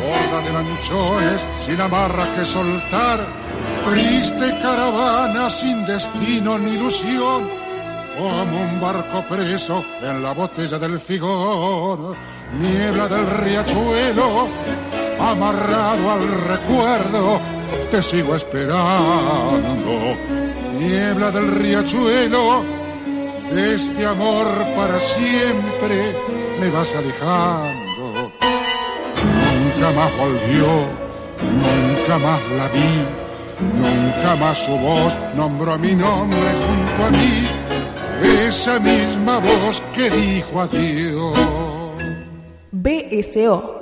borda 0.00 0.42
de 0.42 0.52
lanchones 0.52 1.40
sin 1.56 1.80
amarras 1.80 2.28
que 2.30 2.44
soltar, 2.44 3.42
Triste 3.84 4.54
caravana 4.62 5.50
sin 5.50 5.84
destino 5.84 6.56
ni 6.56 6.76
ilusión, 6.76 7.42
como 8.16 8.62
un 8.62 8.80
barco 8.80 9.24
preso 9.28 9.84
en 10.00 10.22
la 10.22 10.32
botella 10.32 10.78
del 10.78 11.00
figón, 11.00 12.14
niebla 12.60 13.08
del 13.08 13.26
riachuelo, 13.26 14.48
amarrado 15.30 16.10
al 16.10 16.28
recuerdo, 16.48 17.40
te 17.90 18.02
sigo 18.02 18.34
esperando. 18.34 20.16
Niebla 20.78 21.30
del 21.30 21.52
riachuelo, 21.52 22.64
de 23.52 23.74
este 23.74 24.06
amor 24.06 24.46
para 24.76 24.98
siempre 24.98 26.16
me 26.60 26.70
vas 26.70 26.94
alejando. 26.94 28.32
Nunca 29.62 29.90
más 29.92 30.10
volvió, 30.18 30.66
nunca 31.40 32.18
más 32.18 32.40
la 32.58 32.68
vi. 32.68 33.22
Nunca 33.62 34.36
más 34.36 34.58
su 34.58 34.72
voz 34.72 35.16
nombró 35.36 35.78
mi 35.78 35.94
nombre 35.94 36.48
junto 36.66 37.04
a 37.04 37.10
mí, 37.10 37.46
esa 38.48 38.80
misma 38.80 39.38
voz 39.38 39.82
que 39.94 40.10
dijo 40.10 40.60
adiós. 40.60 41.38
BSO, 42.72 43.81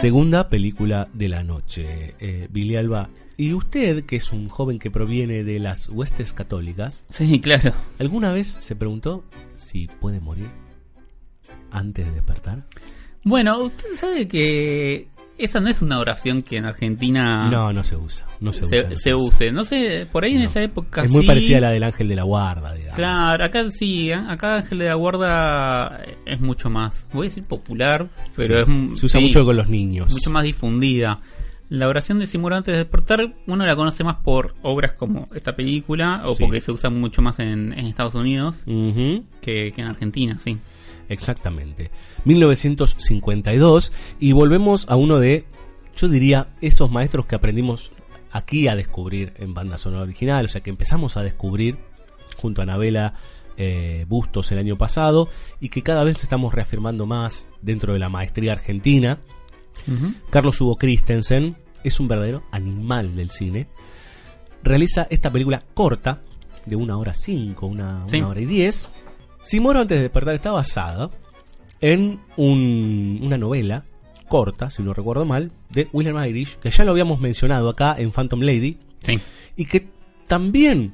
Segunda 0.00 0.48
película 0.48 1.08
de 1.12 1.28
la 1.28 1.42
noche, 1.42 2.14
eh, 2.20 2.46
Billy 2.50 2.76
Alba. 2.76 3.08
Y 3.36 3.52
usted, 3.52 4.04
que 4.04 4.16
es 4.16 4.32
un 4.32 4.48
joven 4.48 4.78
que 4.78 4.90
proviene 4.90 5.42
de 5.44 5.58
las 5.58 5.88
huestes 5.88 6.32
católicas, 6.32 7.02
Sí, 7.10 7.40
claro. 7.40 7.72
¿alguna 7.98 8.32
vez 8.32 8.56
se 8.60 8.76
preguntó 8.76 9.24
si 9.56 9.86
puede 10.00 10.20
morir 10.20 10.46
antes 11.72 12.06
de 12.06 12.12
despertar? 12.12 12.64
Bueno, 13.24 13.58
usted 13.58 13.88
sabe 13.96 14.28
que 14.28 15.08
esa 15.38 15.60
no 15.60 15.68
es 15.68 15.82
una 15.82 15.98
oración 15.98 16.42
que 16.42 16.56
en 16.56 16.64
Argentina 16.64 17.48
No, 17.50 17.72
no 17.72 17.84
se 17.84 17.96
usa. 17.96 18.26
No 18.40 18.52
se, 18.52 18.64
usa. 18.64 18.88
no 18.90 18.96
se 18.96 19.14
use. 19.14 19.52
No 19.52 19.64
sé, 19.64 20.06
por 20.10 20.24
ahí 20.24 20.34
en 20.34 20.42
esa 20.42 20.62
época 20.62 21.04
Es 21.04 21.10
muy 21.10 21.22
sí. 21.22 21.26
parecida 21.28 21.58
a 21.58 21.60
la 21.62 21.70
del 21.70 21.82
ángel 21.84 22.08
de 22.08 22.16
la 22.16 22.22
guarda, 22.24 22.72
digamos. 22.74 22.96
Claro, 22.96 23.44
acá 23.44 23.70
sí, 23.70 24.10
¿eh? 24.10 24.14
acá 24.14 24.56
Ángel 24.56 24.78
de 24.78 24.86
la 24.86 24.94
Guarda 24.94 26.02
es 26.26 26.40
mucho 26.40 26.70
más, 26.70 27.06
voy 27.12 27.26
a 27.26 27.30
decir 27.30 27.44
popular, 27.44 28.08
pero 28.36 28.64
Sí, 28.66 28.88
es 28.92 29.00
se 29.00 29.06
usa 29.06 29.20
sí, 29.20 29.26
mucho 29.26 29.44
con 29.44 29.56
los 29.56 29.68
niños. 29.68 30.12
mucho 30.12 30.30
más 30.30 30.42
difundida. 30.44 31.20
La 31.70 31.86
oración 31.86 32.18
de 32.18 32.26
Simón 32.26 32.54
antes 32.54 32.72
de 32.72 32.78
despertar, 32.78 33.34
uno 33.46 33.66
la 33.66 33.76
conoce 33.76 34.02
más 34.02 34.16
por 34.24 34.54
obras 34.62 34.92
como 34.94 35.26
esta 35.34 35.54
película 35.54 36.22
o 36.24 36.34
porque 36.34 36.62
se 36.62 36.72
usa 36.72 36.88
mucho 36.88 37.20
más 37.20 37.40
en, 37.40 37.74
en 37.74 37.86
Estados 37.86 38.14
Unidos 38.14 38.62
que, 38.66 39.72
que 39.74 39.80
en 39.82 39.86
Argentina, 39.86 40.38
sí. 40.42 40.56
Exactamente. 41.08 41.90
1952 42.24 43.92
y 44.20 44.32
volvemos 44.32 44.86
a 44.88 44.96
uno 44.96 45.18
de, 45.18 45.44
yo 45.96 46.08
diría, 46.08 46.48
esos 46.60 46.90
maestros 46.90 47.26
que 47.26 47.34
aprendimos 47.36 47.92
aquí 48.30 48.68
a 48.68 48.76
descubrir 48.76 49.32
en 49.36 49.54
banda 49.54 49.78
sonora 49.78 50.02
original, 50.02 50.44
o 50.44 50.48
sea 50.48 50.60
que 50.62 50.70
empezamos 50.70 51.16
a 51.16 51.22
descubrir 51.22 51.76
junto 52.36 52.60
a 52.60 52.64
Anabela 52.64 53.14
eh, 53.56 54.04
Bustos 54.08 54.52
el 54.52 54.58
año 54.58 54.76
pasado 54.76 55.28
y 55.60 55.70
que 55.70 55.82
cada 55.82 56.04
vez 56.04 56.22
estamos 56.22 56.54
reafirmando 56.54 57.06
más 57.06 57.48
dentro 57.62 57.92
de 57.92 57.98
la 57.98 58.08
maestría 58.08 58.52
argentina. 58.52 59.18
Carlos 60.30 60.60
Hugo 60.60 60.76
Christensen 60.76 61.56
es 61.82 61.98
un 61.98 62.08
verdadero 62.08 62.42
animal 62.52 63.16
del 63.16 63.30
cine. 63.30 63.68
Realiza 64.62 65.06
esta 65.08 65.30
película 65.30 65.64
corta, 65.72 66.20
de 66.66 66.76
una 66.76 66.98
hora 66.98 67.14
cinco, 67.14 67.66
una, 67.66 68.04
Sí. 68.08 68.18
una 68.18 68.28
hora 68.28 68.40
y 68.40 68.44
diez. 68.44 68.90
Si 69.42 69.58
antes 69.58 69.98
de 69.98 70.02
despertar 70.02 70.34
está 70.34 70.52
basada 70.52 71.10
en 71.80 72.20
un- 72.36 73.20
una 73.22 73.38
novela 73.38 73.84
corta, 74.28 74.68
si 74.70 74.82
no 74.82 74.92
recuerdo 74.92 75.24
mal, 75.24 75.52
de 75.70 75.88
William 75.92 76.22
Irish, 76.24 76.56
que 76.58 76.70
ya 76.70 76.84
lo 76.84 76.90
habíamos 76.90 77.20
mencionado 77.20 77.68
acá 77.70 77.94
en 77.98 78.12
Phantom 78.12 78.40
Lady, 78.40 78.78
Sí. 79.00 79.18
y 79.56 79.64
que 79.64 79.88
también 80.26 80.92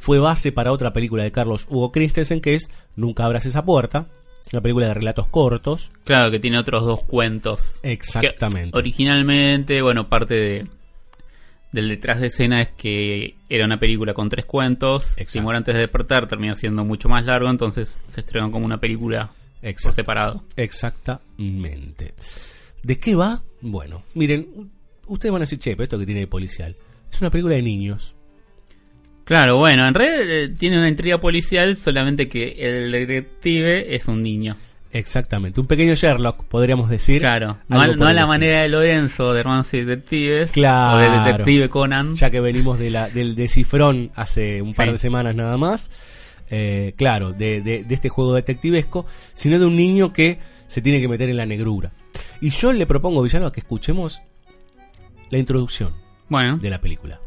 fue 0.00 0.18
base 0.18 0.52
para 0.52 0.72
otra 0.72 0.92
película 0.92 1.22
de 1.22 1.32
Carlos 1.32 1.66
Hugo 1.68 1.92
Christensen, 1.92 2.40
que 2.40 2.54
es 2.54 2.70
Nunca 2.96 3.24
abras 3.24 3.46
esa 3.46 3.64
puerta, 3.64 4.06
una 4.52 4.60
película 4.62 4.86
de 4.88 4.94
relatos 4.94 5.26
cortos. 5.28 5.90
Claro, 6.04 6.30
que 6.30 6.38
tiene 6.38 6.58
otros 6.58 6.84
dos 6.84 7.02
cuentos. 7.04 7.76
Exactamente. 7.82 8.76
Originalmente, 8.76 9.80
bueno, 9.82 10.08
parte 10.08 10.34
de 10.34 10.66
del 11.72 11.88
detrás 11.88 12.20
de 12.20 12.28
escena 12.28 12.60
es 12.60 12.68
que 12.70 13.34
era 13.48 13.64
una 13.64 13.80
película 13.80 14.14
con 14.14 14.28
tres 14.28 14.44
cuentos. 14.44 15.14
Simón 15.26 15.56
antes 15.56 15.74
de 15.74 15.80
despertar 15.80 16.26
terminó 16.26 16.54
siendo 16.54 16.84
mucho 16.84 17.08
más 17.08 17.24
largo, 17.26 17.50
entonces 17.50 18.00
se 18.08 18.20
estrenó 18.20 18.50
como 18.50 18.66
una 18.66 18.78
película 18.78 19.30
por 19.60 19.70
Exacto. 19.70 19.92
separado. 19.94 20.44
Exactamente. 20.56 22.14
¿De 22.82 22.98
qué 22.98 23.14
va? 23.14 23.42
Bueno, 23.60 24.02
miren, 24.14 24.70
ustedes 25.06 25.32
van 25.32 25.42
a 25.42 25.44
decir, 25.44 25.58
che, 25.58 25.72
pero 25.72 25.84
esto 25.84 25.98
que 25.98 26.06
tiene 26.06 26.20
de 26.20 26.26
policial. 26.26 26.76
Es 27.10 27.20
una 27.20 27.30
película 27.30 27.54
de 27.54 27.62
niños. 27.62 28.14
Claro, 29.24 29.58
bueno, 29.58 29.86
en 29.86 29.94
realidad 29.94 30.28
eh, 30.28 30.48
tiene 30.48 30.78
una 30.78 30.88
intriga 30.88 31.18
policial, 31.18 31.76
solamente 31.76 32.28
que 32.28 32.56
el 32.58 32.90
detective 32.90 33.94
es 33.94 34.08
un 34.08 34.20
niño. 34.20 34.56
Exactamente. 34.92 35.58
Un 35.60 35.66
pequeño 35.66 35.94
Sherlock, 35.94 36.44
podríamos 36.44 36.90
decir. 36.90 37.20
Claro, 37.22 37.58
no, 37.68 37.80
a- 37.80 37.86
no 37.88 38.06
a 38.06 38.12
la 38.12 38.26
manera 38.26 38.60
de 38.62 38.68
Lorenzo 38.68 39.32
de 39.32 39.40
Hermanos 39.40 39.72
y 39.72 39.82
Detectives 39.84 40.50
Claro. 40.50 40.96
o 40.96 41.00
de 41.00 41.08
Detective 41.32 41.68
Conan. 41.70 42.14
Ya 42.14 42.30
que 42.30 42.40
venimos 42.40 42.78
de 42.78 42.90
la, 42.90 43.08
del 43.08 43.34
descifrón 43.34 44.10
hace 44.14 44.60
un 44.60 44.74
par 44.74 44.86
Sí. 44.86 44.92
de 44.92 44.98
semanas 44.98 45.34
nada 45.34 45.56
más. 45.56 45.90
Eh, 46.50 46.92
claro, 46.96 47.32
de, 47.32 47.62
de- 47.62 47.84
de 47.84 47.94
este 47.94 48.10
juego 48.10 48.34
detectivesco, 48.34 49.06
sino 49.32 49.58
de 49.58 49.64
un 49.64 49.76
niño 49.76 50.12
que 50.12 50.38
se 50.66 50.82
tiene 50.82 51.00
que 51.00 51.08
meter 51.08 51.30
en 51.30 51.38
la 51.38 51.46
negrura. 51.46 51.90
Y 52.42 52.50
yo 52.50 52.72
le 52.74 52.86
propongo, 52.86 53.22
Villalba, 53.22 53.50
que 53.52 53.60
escuchemos 53.60 54.20
la 55.30 55.38
introducción 55.38 55.92
Bueno, 56.28 56.58
de 56.58 56.68
la 56.68 56.80
película. 56.82 57.18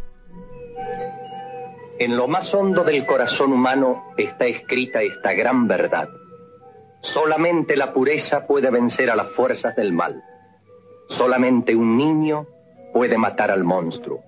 En 1.98 2.16
lo 2.18 2.28
más 2.28 2.54
hondo 2.54 2.84
del 2.84 3.06
corazón 3.06 3.54
humano 3.54 4.04
está 4.18 4.46
escrita 4.46 5.02
esta 5.02 5.34
gran 5.34 5.68
verdad. 5.68 6.10
Solamente 7.14 7.76
la 7.76 7.94
pureza 7.94 8.48
puede 8.48 8.72
vencer 8.72 9.12
a 9.12 9.16
las 9.16 9.32
fuerzas 9.34 9.76
del 9.76 9.94
mal. 9.94 10.24
Solamente 11.08 11.76
un 11.76 11.96
niño 11.96 12.48
puede 12.94 13.16
matar 13.16 13.52
al 13.52 13.64
monstruo. 13.64 14.24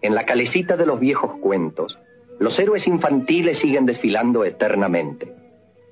En 0.00 0.14
la 0.14 0.24
calecita 0.24 0.78
de 0.78 0.86
los 0.86 0.98
viejos 0.98 1.38
cuentos, 1.40 1.98
los 2.38 2.58
héroes 2.58 2.86
infantiles 2.86 3.58
siguen 3.58 3.84
desfilando 3.84 4.46
eternamente. 4.46 5.34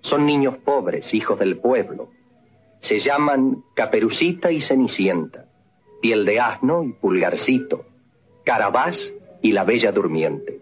Son 0.01 0.25
niños 0.25 0.57
pobres, 0.65 1.13
hijos 1.13 1.39
del 1.39 1.59
pueblo. 1.59 2.09
Se 2.81 2.99
llaman 2.99 3.63
Caperucita 3.75 4.51
y 4.51 4.63
Cenicienta, 4.63 5.45
Piel 6.01 6.25
de 6.25 6.41
Asno 6.41 6.85
y 6.85 6.95
Pulgarcito, 6.95 7.85
Carabás 8.45 9.13
y 9.43 9.53
la 9.53 9.65
Bella 9.65 9.93
Durmiente. 9.93 10.59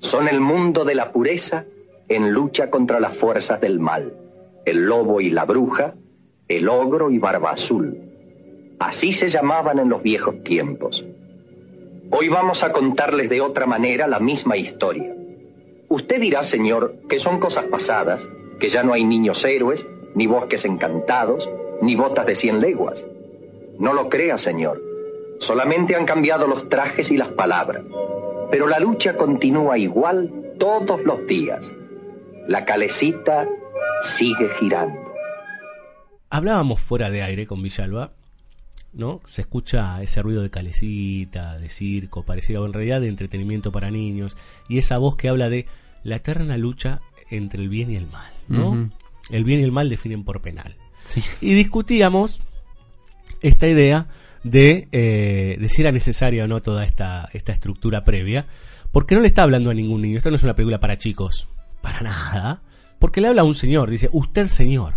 Son 0.00 0.28
el 0.28 0.40
mundo 0.40 0.84
de 0.84 0.94
la 0.94 1.10
pureza 1.10 1.64
en 2.10 2.32
lucha 2.32 2.70
contra 2.70 2.98
las 2.98 3.16
fuerzas 3.18 3.60
del 3.60 3.78
mal, 3.78 4.12
el 4.66 4.84
lobo 4.84 5.20
y 5.20 5.30
la 5.30 5.44
bruja, 5.44 5.94
el 6.48 6.68
ogro 6.68 7.12
y 7.12 7.18
barba 7.18 7.52
azul. 7.52 7.96
Así 8.80 9.12
se 9.12 9.28
llamaban 9.28 9.78
en 9.78 9.88
los 9.88 10.02
viejos 10.02 10.42
tiempos. 10.42 11.04
Hoy 12.10 12.28
vamos 12.28 12.64
a 12.64 12.72
contarles 12.72 13.30
de 13.30 13.40
otra 13.40 13.64
manera 13.64 14.08
la 14.08 14.18
misma 14.18 14.56
historia. 14.56 15.14
Usted 15.88 16.20
dirá, 16.20 16.42
señor, 16.42 16.94
que 17.08 17.20
son 17.20 17.38
cosas 17.38 17.66
pasadas, 17.66 18.26
que 18.58 18.68
ya 18.68 18.82
no 18.82 18.92
hay 18.92 19.04
niños 19.04 19.44
héroes, 19.44 19.86
ni 20.16 20.26
bosques 20.26 20.64
encantados, 20.64 21.48
ni 21.80 21.94
botas 21.94 22.26
de 22.26 22.34
cien 22.34 22.60
leguas. 22.60 23.04
No 23.78 23.92
lo 23.92 24.08
crea, 24.08 24.36
señor. 24.36 24.82
Solamente 25.38 25.94
han 25.94 26.06
cambiado 26.06 26.48
los 26.48 26.68
trajes 26.68 27.08
y 27.12 27.16
las 27.16 27.28
palabras. 27.28 27.84
Pero 28.50 28.66
la 28.66 28.80
lucha 28.80 29.16
continúa 29.16 29.78
igual 29.78 30.54
todos 30.58 31.04
los 31.04 31.24
días. 31.28 31.64
La 32.50 32.64
calecita 32.64 33.46
sigue 34.18 34.48
girando. 34.58 35.00
Hablábamos 36.30 36.80
fuera 36.80 37.08
de 37.08 37.22
aire 37.22 37.46
con 37.46 37.62
Villalba, 37.62 38.10
¿no? 38.92 39.20
Se 39.24 39.42
escucha 39.42 40.02
ese 40.02 40.20
ruido 40.20 40.42
de 40.42 40.50
calecita, 40.50 41.60
de 41.60 41.68
circo, 41.68 42.24
pareciera 42.24 42.60
o 42.60 42.66
en 42.66 42.72
realidad 42.72 43.02
de 43.02 43.06
entretenimiento 43.06 43.70
para 43.70 43.92
niños, 43.92 44.36
y 44.68 44.78
esa 44.78 44.98
voz 44.98 45.14
que 45.14 45.28
habla 45.28 45.48
de 45.48 45.66
la 46.02 46.16
eterna 46.16 46.58
lucha 46.58 47.00
entre 47.30 47.62
el 47.62 47.68
bien 47.68 47.92
y 47.92 47.94
el 47.94 48.08
mal, 48.08 48.32
¿no? 48.48 48.90
El 49.30 49.44
bien 49.44 49.60
y 49.60 49.62
el 49.62 49.70
mal 49.70 49.88
definen 49.88 50.24
por 50.24 50.42
penal. 50.42 50.74
Sí. 51.04 51.22
Y 51.40 51.54
discutíamos 51.54 52.40
esta 53.42 53.68
idea 53.68 54.08
de, 54.42 54.88
eh, 54.90 55.56
de 55.56 55.68
si 55.68 55.82
era 55.82 55.92
necesaria 55.92 56.42
o 56.42 56.48
no 56.48 56.60
toda 56.60 56.82
esta, 56.82 57.28
esta 57.32 57.52
estructura 57.52 58.02
previa, 58.02 58.46
porque 58.90 59.14
no 59.14 59.20
le 59.20 59.28
está 59.28 59.44
hablando 59.44 59.70
a 59.70 59.74
ningún 59.74 60.02
niño, 60.02 60.16
esto 60.16 60.30
no 60.30 60.36
es 60.36 60.42
una 60.42 60.56
película 60.56 60.80
para 60.80 60.98
chicos, 60.98 61.46
para 61.82 62.00
nada, 62.00 62.62
porque 62.98 63.20
le 63.20 63.28
habla 63.28 63.42
a 63.42 63.44
un 63.44 63.54
señor, 63.54 63.90
dice, 63.90 64.08
usted 64.12 64.48
señor. 64.48 64.94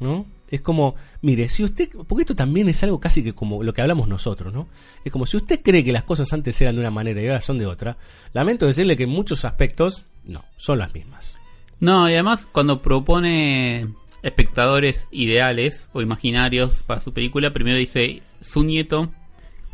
¿no? 0.00 0.26
Es 0.50 0.62
como, 0.62 0.94
mire, 1.20 1.48
si 1.48 1.62
usted, 1.62 1.90
porque 2.06 2.22
esto 2.22 2.34
también 2.34 2.68
es 2.68 2.82
algo 2.82 2.98
casi 3.00 3.22
que 3.22 3.34
como 3.34 3.62
lo 3.62 3.74
que 3.74 3.82
hablamos 3.82 4.08
nosotros, 4.08 4.52
¿no? 4.52 4.66
Es 5.04 5.12
como 5.12 5.26
si 5.26 5.36
usted 5.36 5.60
cree 5.62 5.84
que 5.84 5.92
las 5.92 6.04
cosas 6.04 6.32
antes 6.32 6.58
eran 6.62 6.74
de 6.74 6.80
una 6.80 6.90
manera 6.90 7.20
y 7.20 7.26
ahora 7.26 7.40
son 7.40 7.58
de 7.58 7.66
otra, 7.66 7.98
lamento 8.32 8.66
decirle 8.66 8.96
que 8.96 9.02
en 9.02 9.10
muchos 9.10 9.44
aspectos, 9.44 10.04
no, 10.24 10.44
son 10.56 10.78
las 10.78 10.94
mismas. 10.94 11.36
No, 11.80 12.08
y 12.08 12.14
además 12.14 12.48
cuando 12.50 12.80
propone 12.80 13.88
espectadores 14.22 15.08
ideales 15.10 15.90
o 15.92 16.00
imaginarios 16.00 16.82
para 16.82 17.00
su 17.00 17.12
película, 17.12 17.52
primero 17.52 17.76
dice 17.76 18.22
su 18.40 18.64
nieto, 18.64 19.12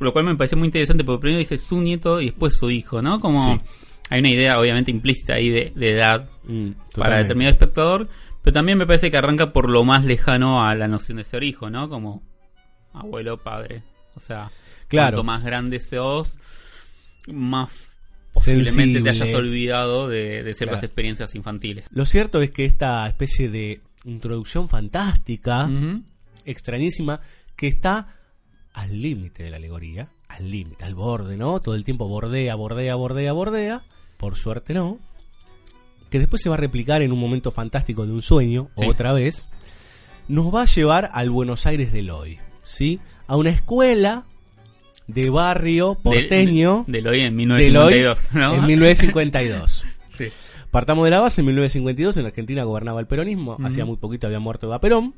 lo 0.00 0.12
cual 0.12 0.24
me 0.24 0.34
parece 0.34 0.56
muy 0.56 0.66
interesante 0.66 1.04
porque 1.04 1.20
primero 1.20 1.38
dice 1.38 1.58
su 1.58 1.80
nieto 1.80 2.20
y 2.20 2.26
después 2.26 2.54
su 2.54 2.70
hijo, 2.70 3.00
¿no? 3.00 3.20
Como 3.20 3.54
Sí. 3.54 3.60
Hay 4.10 4.20
una 4.20 4.30
idea 4.30 4.58
obviamente 4.60 4.90
implícita 4.90 5.34
ahí 5.34 5.50
de, 5.50 5.72
de 5.74 5.90
edad 5.92 6.28
Mm, 6.46 6.72
para 6.96 7.16
determinado 7.18 7.52
espectador, 7.54 8.06
pero 8.42 8.52
también 8.52 8.76
me 8.76 8.86
parece 8.86 9.10
que 9.10 9.16
arranca 9.16 9.50
por 9.52 9.70
lo 9.70 9.82
más 9.82 10.04
lejano 10.04 10.66
a 10.66 10.74
la 10.74 10.88
noción 10.88 11.16
de 11.16 11.24
ser 11.24 11.42
hijo, 11.42 11.70
¿no? 11.70 11.88
Como 11.88 12.22
abuelo, 12.92 13.38
padre. 13.38 13.82
O 14.14 14.20
sea, 14.20 14.50
Claro. 14.88 15.16
cuanto 15.16 15.24
más 15.24 15.42
grande 15.42 15.80
seas, 15.80 16.38
más 17.28 17.70
posiblemente 18.34 19.00
te 19.00 19.08
hayas 19.08 19.32
olvidado 19.32 20.08
de, 20.08 20.42
de 20.42 20.54
ciertas 20.54 20.80
Claro. 20.80 20.86
experiencias 20.86 21.34
infantiles. 21.34 21.86
Lo 21.90 22.04
cierto 22.04 22.42
es 22.42 22.50
que 22.50 22.66
esta 22.66 23.06
especie 23.08 23.48
de 23.48 23.80
introducción 24.04 24.68
fantástica, 24.68 25.70
extrañísima, 26.44 27.20
que 27.56 27.68
está 27.68 28.16
al 28.74 29.00
límite 29.00 29.44
de 29.44 29.50
la 29.50 29.56
alegoría, 29.56 30.08
al 30.28 30.50
límite, 30.50 30.84
al 30.84 30.94
borde, 30.94 31.36
¿no? 31.38 31.60
Todo 31.60 31.74
el 31.74 31.84
tiempo 31.84 32.06
bordea, 32.08 32.54
bordea, 32.56 32.94
bordea, 32.96 33.32
bordea, 33.32 33.82
por 34.24 34.36
suerte 34.36 34.72
no, 34.72 34.98
que 36.08 36.18
después 36.18 36.40
se 36.40 36.48
va 36.48 36.54
a 36.54 36.58
replicar 36.58 37.02
en 37.02 37.12
un 37.12 37.20
momento 37.20 37.52
fantástico 37.52 38.06
de 38.06 38.12
un 38.12 38.22
sueño, 38.22 38.70
Sí. 38.74 38.86
otra 38.86 39.12
vez, 39.12 39.48
nos 40.28 40.46
va 40.46 40.62
a 40.62 40.64
llevar 40.64 41.10
al 41.12 41.28
Buenos 41.28 41.66
Aires 41.66 41.92
del 41.92 42.08
hoy, 42.08 42.38
¿sí? 42.62 43.00
A 43.26 43.36
una 43.36 43.50
escuela 43.50 44.24
de 45.08 45.28
barrio 45.28 45.96
porteño 46.02 46.84
De, 46.86 46.92
de, 46.92 46.98
Eloy 47.00 47.20
en 47.20 47.36
del 47.36 47.46
1952, 47.48 48.18
hoy 48.32 48.40
¿no? 48.40 48.54
en 48.54 48.66
1952. 48.66 49.84
Sí. 50.16 50.24
Partamos 50.70 51.04
de 51.04 51.10
la 51.10 51.20
base, 51.20 51.42
en 51.42 51.46
1952 51.48 52.16
en 52.16 52.24
Argentina 52.24 52.64
gobernaba 52.64 53.00
el 53.00 53.06
peronismo, 53.06 53.58
hacía 53.62 53.84
muy 53.84 53.98
poquito 53.98 54.26
había 54.26 54.40
muerto 54.40 54.68
Eva 54.68 54.80
Perón. 54.80 55.14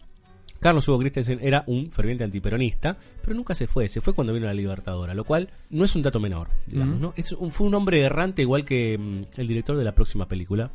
Carlos 0.67 0.89
Hugo 0.89 0.99
Christensen 0.99 1.39
era 1.43 1.63
un 1.69 1.93
ferviente 1.93 2.25
antiperonista, 2.25 2.97
pero 3.23 3.37
nunca 3.37 3.55
se 3.55 3.69
fue, 3.69 3.87
se 3.89 4.01
fue 4.01 4.15
cuando 4.15 4.33
vino 4.33 4.47
la 4.47 4.53
Libertadora, 4.55 5.15
lo 5.15 5.23
cual 5.23 5.49
no 5.71 5.85
es 5.85 5.95
un 5.95 6.03
dato 6.03 6.19
menor, 6.19 6.49
digamos. 6.67 6.99
¿no? 6.99 7.15
Es 7.17 7.31
un- 7.31 7.53
fue 7.53 7.69
un 7.69 7.75
hombre 7.77 8.01
errante 8.01 8.43
igual 8.43 8.65
que 8.65 8.99
mm, 8.99 9.39
el 9.41 9.47
director 9.47 9.77
de 9.77 9.85
la 9.85 9.95
próxima 9.95 10.27
película. 10.27 10.73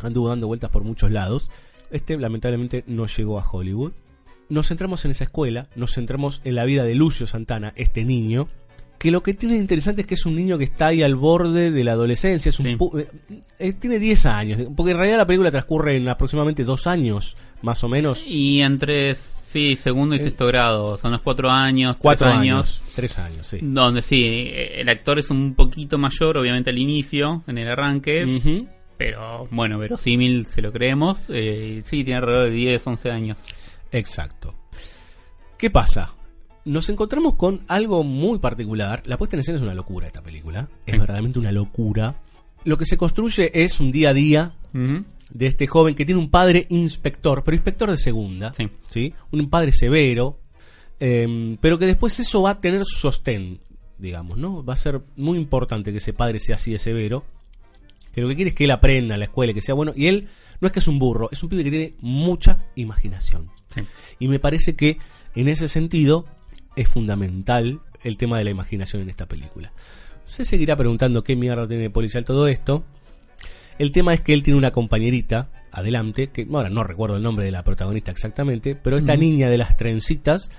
Anduvo 0.00 0.30
dando 0.30 0.46
vueltas 0.46 0.70
por 0.70 0.84
muchos 0.84 1.10
lados. 1.10 1.50
Este 1.90 2.16
lamentablemente 2.16 2.82
no 2.86 3.04
llegó 3.06 3.38
a 3.38 3.46
Hollywood. 3.46 3.92
Nos 4.48 4.68
centramos 4.68 5.04
en 5.04 5.10
esa 5.10 5.24
escuela, 5.24 5.68
nos 5.76 5.92
centramos 5.94 6.40
en 6.44 6.54
la 6.54 6.64
vida 6.64 6.84
de 6.84 6.94
Lucio 6.94 7.26
Santana, 7.26 7.74
este 7.76 8.04
niño, 8.04 8.48
que 9.04 9.10
lo 9.10 9.22
que 9.22 9.34
tiene 9.34 9.56
interesante 9.56 10.00
es 10.00 10.06
que 10.06 10.14
es 10.14 10.24
un 10.24 10.34
niño 10.34 10.56
que 10.56 10.64
está 10.64 10.86
ahí 10.86 11.02
al 11.02 11.14
borde 11.14 11.70
de 11.70 11.84
la 11.84 11.92
adolescencia, 11.92 12.48
es 12.48 12.58
un 12.58 12.78
pu- 12.78 12.98
eh, 13.02 13.42
eh, 13.58 13.72
tiene 13.74 13.98
10 13.98 14.24
años, 14.24 14.62
porque 14.74 14.92
en 14.92 14.96
realidad 14.96 15.18
la 15.18 15.26
película 15.26 15.50
transcurre 15.50 15.98
en 15.98 16.08
aproximadamente 16.08 16.64
dos 16.64 16.86
años, 16.86 17.36
más 17.60 17.84
o 17.84 17.88
menos. 17.90 18.24
Y 18.26 18.62
entre, 18.62 19.14
sí, 19.14 19.76
segundo 19.76 20.16
y 20.16 20.20
sexto 20.20 20.46
grado, 20.46 20.96
son 20.96 21.12
los 21.12 21.20
cuatro 21.20 21.50
años, 21.50 21.98
Cuatro 21.98 22.28
tres 22.28 22.38
años, 22.40 22.80
años. 22.80 22.92
tres 22.94 23.18
años, 23.18 23.46
sí. 23.46 23.58
Donde 23.60 24.00
sí, 24.00 24.24
eh, 24.24 24.80
el 24.80 24.88
actor 24.88 25.18
es 25.18 25.28
un 25.30 25.54
poquito 25.54 25.98
mayor, 25.98 26.38
obviamente 26.38 26.70
al 26.70 26.78
inicio, 26.78 27.44
en 27.46 27.58
el 27.58 27.68
arranque. 27.68 28.64
Pero 28.96 29.48
bueno, 29.50 29.78
verosímil 29.78 30.46
se 30.46 30.62
lo 30.62 30.72
creemos. 30.72 31.26
Eh, 31.28 31.82
sí, 31.84 32.04
tiene 32.04 32.16
alrededor 32.18 32.48
de 32.48 32.54
10, 32.54 32.86
11 32.86 33.10
años. 33.10 33.44
Exacto. 33.92 34.54
¿Qué 35.58 35.68
pasa? 35.68 36.14
Nos 36.64 36.88
encontramos 36.88 37.34
con 37.34 37.62
algo 37.68 38.04
muy 38.04 38.38
particular. 38.38 39.02
La 39.06 39.18
puesta 39.18 39.36
en 39.36 39.40
escena 39.40 39.56
es 39.56 39.62
una 39.62 39.74
locura 39.74 40.06
esta 40.06 40.22
película. 40.22 40.68
Es 40.86 40.98
verdaderamente 40.98 41.38
una 41.38 41.52
locura. 41.52 42.22
Lo 42.64 42.78
que 42.78 42.86
se 42.86 42.96
construye 42.96 43.50
es 43.62 43.80
un 43.80 43.92
día 43.92 44.10
a 44.10 44.14
día 44.14 44.54
de 44.72 45.46
este 45.46 45.66
joven 45.66 45.94
que 45.94 46.06
tiene 46.06 46.20
un 46.20 46.30
padre 46.30 46.66
inspector, 46.70 47.44
pero 47.44 47.54
inspector 47.54 47.90
de 47.90 47.96
segunda. 47.98 48.52
Sí. 48.88 49.12
Un 49.30 49.50
padre 49.50 49.72
severo. 49.72 50.40
eh, 51.00 51.56
pero 51.60 51.78
que 51.78 51.86
después 51.86 52.18
eso 52.20 52.42
va 52.42 52.50
a 52.50 52.60
tener 52.60 52.82
su 52.86 52.98
sostén, 52.98 53.60
digamos, 53.98 54.38
¿no? 54.38 54.64
Va 54.64 54.72
a 54.72 54.76
ser 54.76 55.02
muy 55.16 55.36
importante 55.38 55.90
que 55.92 55.98
ese 55.98 56.12
padre 56.14 56.40
sea 56.40 56.54
así 56.54 56.72
de 56.72 56.78
severo. 56.78 57.24
Que 58.14 58.20
lo 58.22 58.28
que 58.28 58.36
quiere 58.36 58.50
es 58.50 58.54
que 58.54 58.64
él 58.64 58.70
aprenda 58.70 59.14
en 59.14 59.20
la 59.20 59.26
escuela, 59.26 59.50
y 59.50 59.54
que 59.54 59.60
sea 59.60 59.74
bueno. 59.74 59.92
Y 59.94 60.06
él 60.06 60.28
no 60.60 60.66
es 60.68 60.72
que 60.72 60.78
es 60.78 60.88
un 60.88 60.98
burro, 61.00 61.28
es 61.32 61.42
un 61.42 61.48
pibe 61.50 61.64
que 61.64 61.70
tiene 61.70 61.94
mucha 62.00 62.64
imaginación. 62.76 63.50
Y 64.20 64.28
me 64.28 64.38
parece 64.38 64.76
que 64.76 64.98
en 65.34 65.48
ese 65.48 65.66
sentido 65.66 66.26
es 66.76 66.88
fundamental 66.88 67.80
el 68.02 68.16
tema 68.16 68.38
de 68.38 68.44
la 68.44 68.50
imaginación 68.50 69.02
en 69.02 69.10
esta 69.10 69.26
película. 69.26 69.72
Se 70.24 70.44
seguirá 70.44 70.76
preguntando 70.76 71.24
qué 71.24 71.36
mierda 71.36 71.66
tiene 71.66 71.84
de 71.84 71.90
policial 71.90 72.24
todo 72.24 72.46
esto. 72.46 72.84
El 73.78 73.92
tema 73.92 74.14
es 74.14 74.20
que 74.20 74.34
él 74.34 74.42
tiene 74.42 74.58
una 74.58 74.70
compañerita 74.70 75.50
adelante, 75.72 76.28
que 76.28 76.46
ahora 76.52 76.70
no 76.70 76.84
recuerdo 76.84 77.16
el 77.16 77.22
nombre 77.22 77.44
de 77.44 77.50
la 77.50 77.64
protagonista 77.64 78.10
exactamente, 78.10 78.76
pero 78.76 78.96
esta 78.96 79.16
niña 79.16 79.48
de 79.48 79.58
las 79.58 79.76
trencitas 79.76 80.50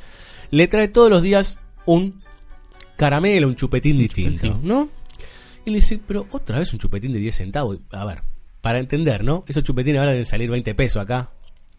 le 0.52 0.68
trae 0.68 0.90
todos 0.90 1.10
los 1.10 1.22
días 1.22 1.58
un 1.86 2.22
caramelo, 2.98 3.48
un 3.48 3.56
chupetín 3.56 3.98
distinto, 3.98 4.60
¿no? 4.62 4.90
Y 5.66 5.72
le 5.72 5.78
dice, 5.78 6.00
pero 6.06 6.28
otra 6.32 6.60
vez 6.60 6.72
un 6.74 6.80
chupetín 6.80 7.14
de 7.14 7.20
10 7.20 7.36
centavos. 7.36 7.80
A 7.92 8.06
ver, 8.06 8.22
para 8.62 8.80
entender, 8.80 9.24
¿no? 9.24 9.44
Esos 9.48 9.64
chupetines 9.64 10.00
ahora 10.00 10.12
deben 10.12 10.26
salir 10.26 10.50
20 10.50 10.74
pesos 10.76 11.02
acá. 11.02 11.30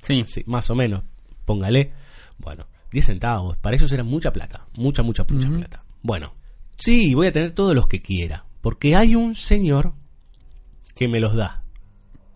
Sí. 0.03 0.25
más 0.47 0.71
o 0.71 0.75
menos. 0.75 1.03
Póngale. 1.45 1.93
Bueno, 2.39 2.67
10 2.97 3.05
centavos. 3.07 3.59
Para 3.59 3.77
ellos 3.77 3.93
era 3.93 4.05
mucha 4.05 4.33
plata. 4.33 4.67
Mucha, 4.79 5.03
mucha, 5.03 5.25
mucha 5.29 5.51
plata. 5.51 5.85
Bueno, 6.01 6.35
sí, 6.79 7.15
voy 7.15 7.27
a 7.27 7.33
tener 7.33 7.51
todos 7.53 7.75
los 7.75 7.87
que 7.89 8.01
quiera. 8.01 8.47
Porque 8.63 8.97
hay 8.97 9.15
un 9.15 9.35
señor 9.35 9.93
que 10.95 11.07
me 11.07 11.21
los 11.21 11.35
da. 11.35 11.63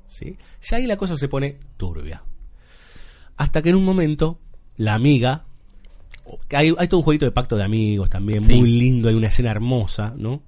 ¿Sí? 0.09 0.37
Ya 0.69 0.77
ahí 0.77 0.87
la 0.87 0.99
cosa 0.99 1.17
se 1.17 1.29
pone 1.29 1.57
turbia. 1.79 2.23
Hasta 3.39 3.63
que 3.63 3.71
en 3.71 3.77
un 3.77 3.87
momento, 3.87 4.39
la 4.77 4.93
amiga. 4.93 5.47
Hay, 6.51 6.75
hay 6.77 6.89
todo 6.89 6.99
un 7.01 7.05
jueguito 7.05 7.25
de 7.25 7.33
pacto 7.33 7.57
de 7.57 7.65
amigos 7.65 8.11
también, 8.11 8.45
Sí. 8.45 8.53
muy 8.55 8.71
lindo. 8.71 9.09
Hay 9.09 9.15
una 9.15 9.29
escena 9.29 9.51
hermosa, 9.51 10.13
¿no? 10.15 10.43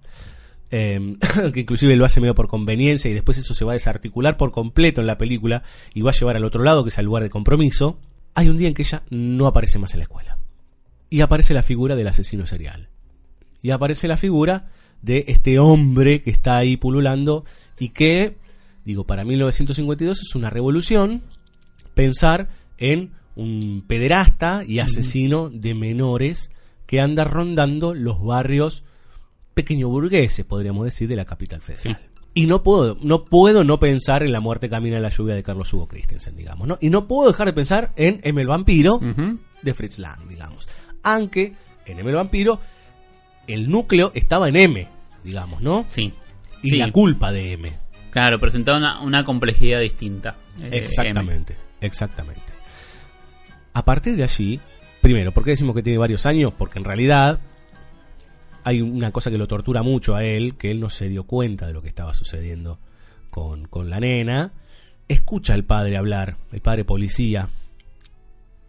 Eh, 0.71 1.17
que 1.55 1.61
inclusive 1.61 1.97
lo 1.97 2.05
hace 2.05 2.21
medio 2.21 2.35
por 2.35 2.49
conveniencia 2.49 3.11
y 3.11 3.15
después 3.15 3.39
eso 3.39 3.55
se 3.55 3.65
va 3.65 3.73
a 3.73 3.81
desarticular 3.81 4.37
por 4.37 4.53
completo 4.53 5.01
en 5.01 5.07
la 5.07 5.17
película 5.17 5.63
y 5.95 6.03
va 6.03 6.11
a 6.11 6.15
llevar 6.15 6.37
al 6.37 6.45
otro 6.45 6.63
lado, 6.63 6.85
que 6.85 6.91
es 6.91 6.99
al 6.99 7.07
lugar 7.07 7.23
de 7.23 7.31
compromiso. 7.31 7.99
Hay 8.35 8.49
un 8.49 8.59
día 8.59 8.69
en 8.69 8.75
que 8.75 8.83
ella 8.83 9.03
no 9.11 9.47
aparece 9.47 9.79
más 9.79 9.93
en 9.93 9.99
la 9.99 10.05
escuela. 10.05 10.39
Y 11.11 11.21
aparece 11.21 11.55
la 11.55 11.63
figura 11.63 11.97
del 11.97 12.09
asesino 12.09 12.47
serial. 12.47 12.89
Y 13.61 13.71
aparece 13.71 14.09
la 14.09 14.17
figura 14.17 14.71
de 15.03 15.25
este 15.29 15.59
hombre 15.59 16.23
que 16.23 16.31
está 16.31 16.57
ahí 16.57 16.77
pululando 16.77 17.45
y 17.79 17.91
que, 17.91 18.37
digo, 18.85 19.05
para 19.05 19.25
1952 19.25 20.21
es 20.21 20.35
una 20.35 20.49
revolución 20.49 21.23
pensar 21.95 22.49
en 22.79 23.13
un 23.37 23.85
pederasta 23.87 24.65
y 24.67 24.79
asesino 24.79 25.51
de 25.51 25.75
menores 25.75 26.51
que 26.87 27.01
anda 27.01 27.25
rondando 27.25 27.95
los 27.95 28.23
barrios 28.23 28.85
pequeño 29.55 29.89
burgueses, 29.89 30.45
podríamos 30.45 30.85
decir, 30.85 31.09
de 31.09 31.17
la 31.17 31.25
capital 31.25 31.61
federal. 31.61 32.12
Y 32.35 32.47
no 32.47 32.63
puedo, 32.63 32.97
no 33.03 33.25
puedo 33.27 33.63
no 33.63 33.79
pensar 33.79 34.23
en 34.23 34.33
la 34.33 34.41
muerte 34.41 34.71
camina 34.71 34.97
en 34.97 35.03
la 35.03 35.11
lluvia 35.11 35.35
de 35.35 35.43
Carlos 35.43 35.73
Hugo 35.75 35.87
Christensen, 35.87 36.35
digamos, 36.37 36.67
¿no? 36.67 36.79
Y 36.81 36.89
no 36.89 37.07
puedo 37.07 37.29
dejar 37.31 37.47
de 37.47 37.53
pensar 37.53 37.93
en 37.97 38.21
M 38.23 38.41
el 38.41 38.49
vampiro 38.49 38.99
de 39.63 39.75
Fritz 39.75 39.99
Lang, 39.99 40.27
digamos. 40.29 40.67
Aunque 41.03 41.53
en 41.85 41.99
M 41.99 42.09
el 42.09 42.17
vampiro 42.17 42.59
el 43.47 43.69
núcleo 43.71 44.13
estaba 44.15 44.49
en 44.49 44.57
M, 44.57 44.89
digamos, 45.25 45.61
¿no? 45.61 45.85
Sí. 45.89 46.13
Y 46.63 46.71
Sí. 46.71 46.77
la 46.77 46.91
culpa 46.91 47.33
de 47.33 47.53
M. 47.53 47.73
Claro, 48.11 48.39
presentaba 48.39 48.79
una, 48.79 49.01
una 49.03 49.25
complejidad 49.25 49.81
distinta. 49.81 50.37
eh, 50.63 50.69
Exactamente, 50.73 51.57
exactamente. 51.81 52.41
A 53.75 53.85
partir 53.85 54.17
de 54.17 54.23
allí, 54.23 54.61
primero, 55.01 55.33
¿por 55.33 55.45
qué 55.45 55.51
decimos 55.51 55.75
que 55.75 55.83
tiene 55.83 55.99
varios 55.99 56.25
años? 56.25 56.53
Porque 56.57 56.79
en 56.79 56.85
realidad 56.85 57.41
hay 58.65 58.81
una 58.81 59.11
cosa 59.11 59.31
que 59.31 59.39
lo 59.39 59.49
tortura 59.49 59.83
mucho 59.83 60.15
a 60.15 60.25
él, 60.25 60.57
que 60.57 60.71
él 60.71 60.81
no 60.81 60.91
se 60.91 61.09
dio 61.09 61.25
cuenta 61.25 61.67
de 61.67 61.73
lo 61.73 61.83
que 61.83 61.89
estaba 61.89 62.15
sucediendo 62.15 62.79
con, 63.31 63.67
con 63.67 63.91
la 63.91 64.01
nena. 64.01 64.53
Escucha 65.09 65.55
al 65.55 65.65
padre 65.65 65.97
hablar, 65.97 66.37
el 66.53 66.61
padre 66.61 66.85
policía, 66.85 67.49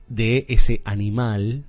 de 0.07 0.45
ese 0.49 0.81
animal. 0.85 1.65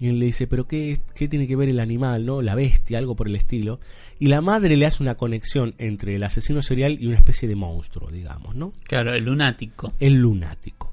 Y 0.00 0.08
él 0.08 0.20
le 0.20 0.26
dice, 0.26 0.46
pero 0.46 0.68
qué, 0.68 1.00
¿qué 1.14 1.26
tiene 1.26 1.48
que 1.48 1.56
ver 1.56 1.68
el 1.68 1.80
animal, 1.80 2.24
no? 2.24 2.40
La 2.40 2.54
bestia, 2.54 2.98
algo 2.98 3.16
por 3.16 3.26
el 3.26 3.34
estilo. 3.34 3.80
Y 4.20 4.28
la 4.28 4.40
madre 4.40 4.76
le 4.76 4.86
hace 4.86 5.02
una 5.02 5.16
conexión 5.16 5.74
entre 5.78 6.14
el 6.14 6.22
asesino 6.22 6.62
serial 6.62 6.96
y 7.00 7.06
una 7.06 7.16
especie 7.16 7.48
de 7.48 7.56
monstruo, 7.56 8.10
digamos, 8.10 8.54
¿no? 8.54 8.72
Claro, 8.84 9.14
el 9.14 9.24
lunático. 9.24 9.92
El 9.98 10.14
lunático. 10.14 10.92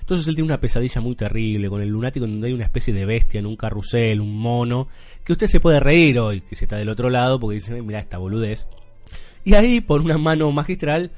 Entonces 0.00 0.26
él 0.26 0.34
tiene 0.34 0.46
una 0.46 0.60
pesadilla 0.60 1.00
muy 1.00 1.14
terrible 1.14 1.68
con 1.70 1.80
el 1.80 1.88
lunático 1.88 2.26
en 2.26 2.32
donde 2.32 2.48
hay 2.48 2.52
una 2.52 2.64
especie 2.64 2.92
de 2.92 3.06
bestia 3.06 3.38
en 3.38 3.46
un 3.46 3.54
carrusel, 3.54 4.20
un 4.20 4.36
mono, 4.36 4.88
que 5.24 5.32
usted 5.32 5.46
se 5.46 5.60
puede 5.60 5.80
reír 5.80 6.18
hoy, 6.18 6.40
que 6.40 6.56
se 6.56 6.64
está 6.64 6.76
del 6.76 6.88
otro 6.88 7.10
lado, 7.10 7.38
porque 7.38 7.56
dice, 7.56 7.80
mira 7.82 7.98
esta 7.98 8.18
boludez. 8.18 8.66
Y 9.44 9.54
ahí, 9.54 9.80
por 9.80 10.00
una 10.00 10.18
mano 10.18 10.50
magistral, 10.52 11.10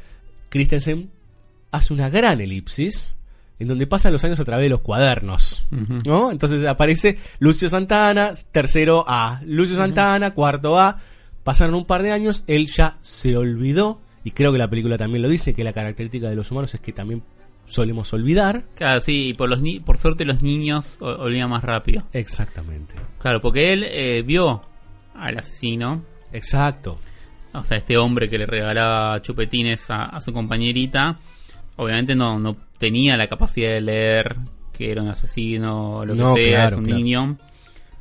Christensen 0.49 1.11
hace 1.71 1.93
una 1.93 2.09
gran 2.09 2.41
elipsis, 2.41 3.15
en 3.59 3.69
donde 3.69 3.87
pasan 3.87 4.13
los 4.13 4.25
años 4.25 4.41
a 4.41 4.45
través 4.45 4.65
de 4.65 4.71
los 4.71 4.81
cuadernos. 4.81 5.67
¿no? 5.71 6.31
Entonces 6.31 6.65
aparece 6.67 7.19
Lucio 7.39 7.69
Santana, 7.69 8.33
tercero 8.53 9.05
A, 9.07 9.41
Lucio 9.45 9.77
Santana, 9.77 10.33
cuarto 10.33 10.79
A. 10.79 10.99
Pasaron 11.43 11.75
un 11.75 11.85
par 11.85 12.03
de 12.03 12.13
años, 12.13 12.45
él 12.47 12.69
ya 12.75 12.97
se 13.03 13.37
olvidó, 13.37 14.01
y 14.25 14.31
creo 14.31 14.53
que 14.53 14.59
la 14.59 14.71
película 14.71 14.97
también 14.97 15.23
lo 15.23 15.29
dice, 15.29 15.55
que 15.55 15.65
la 15.65 15.73
característica 15.73 16.31
de 16.31 16.37
los 16.37 16.51
humanos 16.51 16.75
es 16.75 16.81
que 16.81 16.93
también 16.93 17.23
solemos 17.67 18.13
olvidar. 18.13 18.65
Claro, 18.75 19.01
sí, 19.01 19.29
y 19.29 19.35
por, 19.35 19.49
los 19.49 19.61
ni- 19.63 19.81
por 19.81 19.99
suerte 19.99 20.25
los 20.25 20.43
niños 20.43 20.97
olvidan 21.01 21.51
más 21.51 21.63
rápido. 21.65 22.03
Exactamente. 22.13 22.95
Claro, 23.19 23.41
porque 23.41 23.73
él 23.73 23.85
eh, 23.89 24.23
vio 24.27 24.63
al 25.15 25.39
asesino. 25.39 26.03
Exacto. 26.33 26.99
O 27.53 27.63
sea, 27.65 27.79
este 27.79 27.97
hombre 27.97 28.29
que 28.29 28.39
le 28.39 28.47
regalaba 28.47 29.23
chupetines 29.23 29.89
a, 29.91 30.07
a 30.07 30.21
su 30.21 30.33
compañerita, 30.33 31.17
obviamente 31.77 32.15
no, 32.17 32.39
no 32.39 32.57
tenía 32.79 33.17
la 33.17 33.29
capacidad 33.29 33.71
de 33.71 33.81
leer 33.81 34.37
que 34.73 34.91
era 34.91 35.03
un 35.03 35.09
asesino 35.09 35.99
o 35.99 36.05
lo 36.05 36.15
No, 36.17 36.35
que 36.35 36.47
sea, 36.47 36.61
claro, 36.63 36.69
es 36.69 36.75
un 36.79 36.85
claro. 36.87 36.99
niño. 36.99 37.39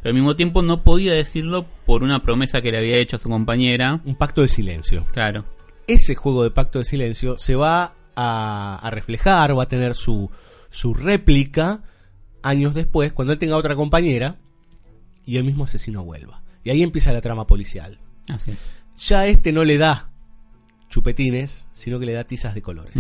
Pero 0.02 0.10
al 0.10 0.16
mismo 0.16 0.36
tiempo 0.36 0.64
no 0.64 0.84
podía 0.84 1.14
decirlo 1.14 1.66
por 1.86 2.04
una 2.04 2.24
promesa 2.24 2.62
que 2.62 2.72
le 2.72 2.80
había 2.80 2.98
hecho 2.98 3.16
a 3.16 3.20
su 3.20 3.30
compañera. 3.30 4.02
Un 4.06 4.16
pacto 4.16 4.42
de 4.42 4.48
silencio. 4.48 5.06
Claro. 5.14 5.46
Ese 5.88 6.16
juego 6.16 6.44
de 6.44 6.50
pacto 6.52 6.80
de 6.80 6.86
silencio 6.86 7.38
se 7.38 7.56
va 7.56 7.94
a, 8.16 8.80
a 8.82 8.90
reflejar, 8.92 9.58
va 9.58 9.64
a 9.64 9.68
tener 9.68 9.96
su, 9.96 10.30
su 10.70 10.94
réplica 10.94 11.84
años 12.42 12.74
después, 12.74 13.14
cuando 13.14 13.34
él 13.34 13.40
tenga 13.40 13.58
otra 13.58 13.76
compañera 13.76 14.38
y 15.26 15.38
el 15.38 15.44
mismo 15.44 15.64
asesino 15.64 16.04
vuelva. 16.04 16.44
Y 16.64 16.70
ahí 16.70 16.84
empieza 16.84 17.14
la 17.14 17.22
trama 17.22 17.48
policial. 17.48 18.00
Así 18.30 18.52
es. 18.52 18.58
Ya 19.08 19.26
este 19.28 19.52
no 19.52 19.64
le 19.64 19.78
da 19.78 20.12
chupetines, 20.90 21.68
sino 21.74 22.00
que 22.00 22.06
le 22.06 22.14
da 22.14 22.26
tizas 22.26 22.54
de 22.54 22.62
colores. 22.62 22.94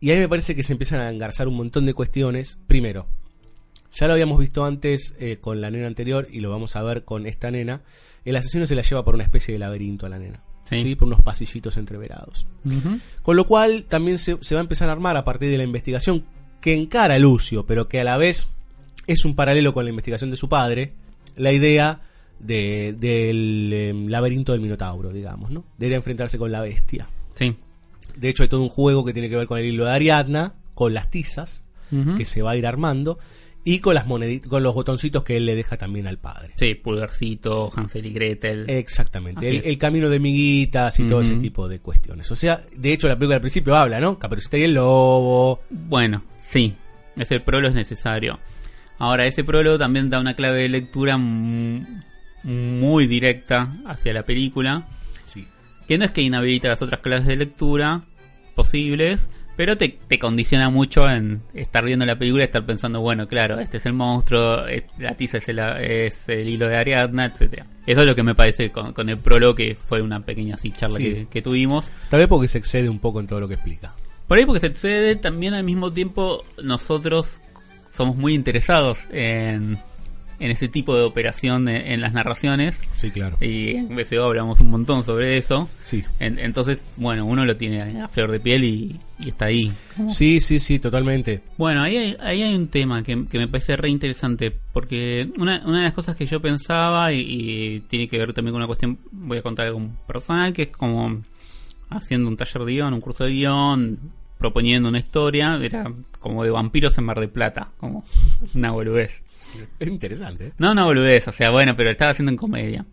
Y 0.00 0.10
ahí 0.10 0.18
me 0.18 0.28
parece 0.28 0.54
que 0.54 0.62
se 0.62 0.72
empiezan 0.72 1.00
a 1.00 1.08
engarzar 1.08 1.48
un 1.48 1.56
montón 1.56 1.86
de 1.86 1.94
cuestiones. 1.94 2.58
Primero, 2.66 3.08
ya 3.94 4.06
lo 4.06 4.12
habíamos 4.12 4.38
visto 4.38 4.64
antes 4.64 5.14
eh, 5.18 5.38
con 5.40 5.60
la 5.60 5.70
nena 5.70 5.86
anterior 5.86 6.28
y 6.30 6.40
lo 6.40 6.50
vamos 6.50 6.76
a 6.76 6.82
ver 6.82 7.04
con 7.04 7.26
esta 7.26 7.50
nena. 7.50 7.82
El 8.24 8.36
asesino 8.36 8.66
se 8.66 8.74
la 8.74 8.82
lleva 8.82 9.04
por 9.04 9.14
una 9.14 9.24
especie 9.24 9.54
de 9.54 9.58
laberinto 9.58 10.04
a 10.04 10.10
la 10.10 10.18
nena. 10.18 10.42
Sí. 10.68 10.94
Por 10.96 11.08
unos 11.08 11.22
pasillitos 11.22 11.76
entreverados. 11.76 12.46
Con 13.22 13.36
lo 13.36 13.46
cual 13.46 13.84
también 13.88 14.18
se, 14.18 14.36
se 14.40 14.54
va 14.54 14.60
a 14.60 14.62
empezar 14.64 14.88
a 14.88 14.92
armar 14.92 15.16
a 15.16 15.24
partir 15.24 15.50
de 15.50 15.58
la 15.58 15.64
investigación 15.64 16.24
que 16.60 16.74
encara 16.74 17.18
Lucio, 17.18 17.64
pero 17.66 17.88
que 17.88 18.00
a 18.00 18.04
la 18.04 18.16
vez 18.16 18.48
es 19.06 19.24
un 19.24 19.34
paralelo 19.36 19.72
con 19.72 19.84
la 19.84 19.90
investigación 19.90 20.30
de 20.30 20.36
su 20.36 20.48
padre, 20.48 20.92
la 21.36 21.52
idea 21.52 22.00
de- 22.40 22.94
del 22.98 23.72
em, 23.72 24.08
laberinto 24.08 24.52
del 24.52 24.60
Minotauro, 24.60 25.10
digamos, 25.12 25.50
¿no? 25.50 25.64
De 25.78 25.86
ir 25.86 25.92
a 25.94 25.96
enfrentarse 25.96 26.38
con 26.38 26.50
la 26.50 26.60
bestia. 26.60 27.08
Sí. 27.34 27.56
De 28.16 28.28
hecho, 28.28 28.42
hay 28.42 28.48
todo 28.48 28.62
un 28.62 28.68
juego 28.68 29.04
que 29.04 29.12
tiene 29.12 29.28
que 29.28 29.36
ver 29.36 29.46
con 29.46 29.58
el 29.58 29.66
hilo 29.66 29.84
de 29.84 29.92
Ariadna, 29.92 30.54
con 30.74 30.92
las 30.94 31.10
tizas, 31.10 31.64
que 32.16 32.24
se 32.24 32.42
va 32.42 32.50
a 32.50 32.56
ir 32.56 32.66
armando, 32.66 33.18
y 33.66 33.80
con 33.80 33.94
las 33.94 34.06
moneditas, 34.06 34.48
con 34.48 34.62
los 34.62 34.72
botoncitos 34.72 35.24
que 35.24 35.36
él 35.36 35.44
le 35.44 35.56
deja 35.56 35.76
también 35.76 36.06
al 36.06 36.18
padre. 36.18 36.52
Sí, 36.54 36.76
Pulgarcito, 36.76 37.72
Hansel 37.74 38.06
y 38.06 38.12
Gretel. 38.12 38.70
Exactamente. 38.70 39.68
El, 39.68 39.76
camino 39.76 40.08
de 40.08 40.20
miguitas 40.20 41.00
y 41.00 41.08
todo 41.08 41.20
ese 41.20 41.34
tipo 41.34 41.66
de 41.66 41.80
cuestiones. 41.80 42.30
O 42.30 42.36
sea, 42.36 42.62
de 42.76 42.92
hecho, 42.92 43.08
la 43.08 43.16
película 43.16 43.34
al 43.34 43.40
principio 43.40 43.74
habla, 43.74 43.98
¿no? 43.98 44.20
Caperucita 44.20 44.56
y 44.56 44.62
el 44.62 44.74
lobo. 44.74 45.62
Bueno, 45.68 46.22
sí, 46.40 46.76
ese 47.18 47.40
prólogo 47.40 47.70
es 47.70 47.74
necesario. 47.74 48.38
Ahora, 48.98 49.26
ese 49.26 49.42
prólogo 49.42 49.78
también 49.78 50.10
da 50.10 50.20
una 50.20 50.36
clave 50.36 50.62
de 50.62 50.68
lectura 50.68 51.18
muy 51.18 53.06
directa 53.08 53.72
hacia 53.84 54.12
la 54.12 54.22
película. 54.22 54.86
Sí. 55.26 55.44
Que 55.88 55.98
no 55.98 56.04
es 56.04 56.12
que 56.12 56.22
inhabilita 56.22 56.68
las 56.68 56.82
otras 56.82 57.00
claves 57.00 57.26
de 57.26 57.34
lectura 57.34 58.02
posibles, 58.54 59.28
pero 59.56 59.76
te, 59.78 59.98
te 60.08 60.18
condiciona 60.18 60.68
mucho 60.70 61.10
en 61.10 61.42
estar 61.54 61.82
viendo 61.84 62.04
la 62.04 62.16
película 62.16 62.42
y 62.42 62.46
estar 62.46 62.64
pensando, 62.66 63.00
bueno, 63.00 63.26
claro, 63.26 63.58
este 63.58 63.78
es 63.78 63.86
el 63.86 63.94
monstruo, 63.94 64.66
es- 64.66 64.84
la 64.98 65.14
tiza 65.14 65.38
es 65.38 65.48
el, 65.48 65.58
es 65.58 66.28
el 66.28 66.48
hilo 66.48 66.68
de 66.68 66.76
Ariadna, 66.76 67.24
etcétera 67.26 67.66
Eso 67.86 68.00
es 68.02 68.06
lo 68.06 68.14
que 68.14 68.22
me 68.22 68.34
parece 68.34 68.70
con, 68.70 68.92
con 68.92 69.08
el 69.08 69.16
prólogo, 69.18 69.54
que 69.54 69.74
fue 69.74 70.02
una 70.02 70.20
pequeña 70.20 70.54
así 70.54 70.70
charla 70.72 70.98
Sí. 70.98 71.04
que, 71.04 71.26
que 71.30 71.42
tuvimos. 71.42 71.86
Tal 72.10 72.20
vez 72.20 72.28
porque 72.28 72.48
se 72.48 72.58
excede 72.58 72.88
un 72.88 72.98
poco 72.98 73.20
en 73.20 73.26
todo 73.26 73.40
lo 73.40 73.48
que 73.48 73.54
explica. 73.54 73.92
Por 74.28 74.38
ahí 74.38 74.44
porque 74.44 74.60
se 74.60 74.66
excede 74.66 75.16
también 75.16 75.54
al 75.54 75.64
mismo 75.64 75.92
tiempo 75.92 76.44
nosotros 76.62 77.40
somos 77.92 78.16
muy 78.16 78.34
interesados 78.34 78.98
en, 79.10 79.78
en 80.38 80.50
ese 80.50 80.68
tipo 80.68 80.94
de 80.96 81.02
operación 81.02 81.68
en, 81.68 81.76
en 81.92 82.00
las 82.00 82.12
narraciones. 82.12 82.78
Sí, 82.94 83.10
claro. 83.10 83.36
Y 83.40 83.70
en 83.76 83.94
BCO 83.96 84.22
hablamos 84.24 84.60
un 84.60 84.70
montón 84.70 85.04
sobre 85.04 85.36
eso. 85.38 85.68
Sí. 85.82 86.04
En- 86.20 86.38
entonces, 86.38 86.78
bueno, 86.96 87.24
uno 87.24 87.44
lo 87.44 87.56
tiene 87.56 88.00
a 88.02 88.08
flor 88.08 88.30
de 88.32 88.40
piel 88.40 88.64
y, 88.64 89.00
y 89.18 89.28
está 89.28 89.46
ahí. 89.46 89.72
Sí, 90.08 90.40
sí, 90.40 90.58
sí, 90.60 90.78
totalmente. 90.78 91.40
Bueno, 91.56 91.82
ahí 91.82 91.96
hay, 91.96 92.16
ahí 92.20 92.42
hay 92.42 92.54
un 92.54 92.68
tema 92.68 93.02
que, 93.02 93.26
que 93.26 93.38
me 93.38 93.48
parece 93.48 93.76
re 93.76 93.88
interesante, 93.88 94.52
porque 94.72 95.28
una, 95.38 95.62
una 95.66 95.78
de 95.78 95.84
las 95.84 95.92
cosas 95.94 96.16
que 96.16 96.26
yo 96.26 96.40
pensaba, 96.40 97.12
y, 97.12 97.20
y 97.20 97.80
tiene 97.88 98.08
que 98.08 98.18
ver 98.18 98.32
también 98.34 98.52
con 98.52 98.60
una 98.60 98.66
cuestión, 98.66 98.98
voy 99.12 99.38
a 99.38 99.42
contar 99.42 99.66
algo 99.66 99.80
personal, 100.06 100.52
que 100.52 100.62
es 100.64 100.68
como 100.68 101.22
haciendo 101.88 102.28
un 102.28 102.36
taller 102.36 102.64
de 102.64 102.72
guion, 102.72 102.92
un 102.94 103.00
curso 103.00 103.24
de 103.24 103.30
guion, 103.30 103.98
proponiendo 104.38 104.88
una 104.90 104.98
historia, 104.98 105.56
era 105.62 105.90
como 106.20 106.44
de 106.44 106.50
vampiros 106.50 106.98
en 106.98 107.04
Mar 107.04 107.20
de 107.20 107.28
Plata, 107.28 107.68
como 107.78 108.04
una 108.54 108.70
boludez. 108.72 109.22
Es 109.78 109.88
interesante. 109.88 110.46
¿eh? 110.48 110.52
No 110.58 110.72
una 110.72 110.84
boludez, 110.84 111.26
o 111.28 111.32
sea, 111.32 111.50
bueno, 111.50 111.74
pero 111.76 111.90
estaba 111.90 112.10
haciendo 112.12 112.30
en 112.30 112.36
comedia. 112.36 112.84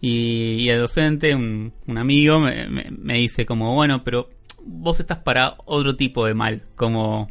Y, 0.00 0.62
y 0.64 0.68
el 0.70 0.80
docente, 0.80 1.34
un, 1.34 1.72
un 1.86 1.98
amigo, 1.98 2.40
me, 2.40 2.68
me- 2.68 2.90
me 2.90 3.18
dice 3.18 3.46
como, 3.46 3.74
bueno, 3.74 4.02
pero 4.04 4.30
vos 4.64 4.98
estás 5.00 5.18
para 5.18 5.54
otro 5.64 5.94
tipo 5.96 6.26
de 6.26 6.34
mal, 6.34 6.62
como, 6.74 7.30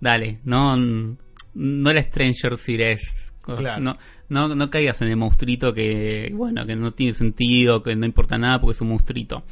dale, 0.00 0.38
no, 0.44 0.76
no 0.76 1.92
la 1.92 2.02
Stranger 2.02 2.56
Things, 2.56 3.00
Claro. 3.42 3.82
no, 3.82 3.96
no, 4.28 4.54
no 4.54 4.68
caigas 4.68 5.00
en 5.00 5.08
el 5.08 5.16
monstruito 5.16 5.72
que, 5.72 6.30
bueno, 6.34 6.66
que 6.66 6.76
no 6.76 6.92
tiene 6.92 7.14
sentido, 7.14 7.82
que 7.82 7.96
no 7.96 8.04
importa 8.04 8.36
nada 8.36 8.60
porque 8.60 8.72
es 8.72 8.80
un 8.82 8.90
monstruito. 8.90 9.42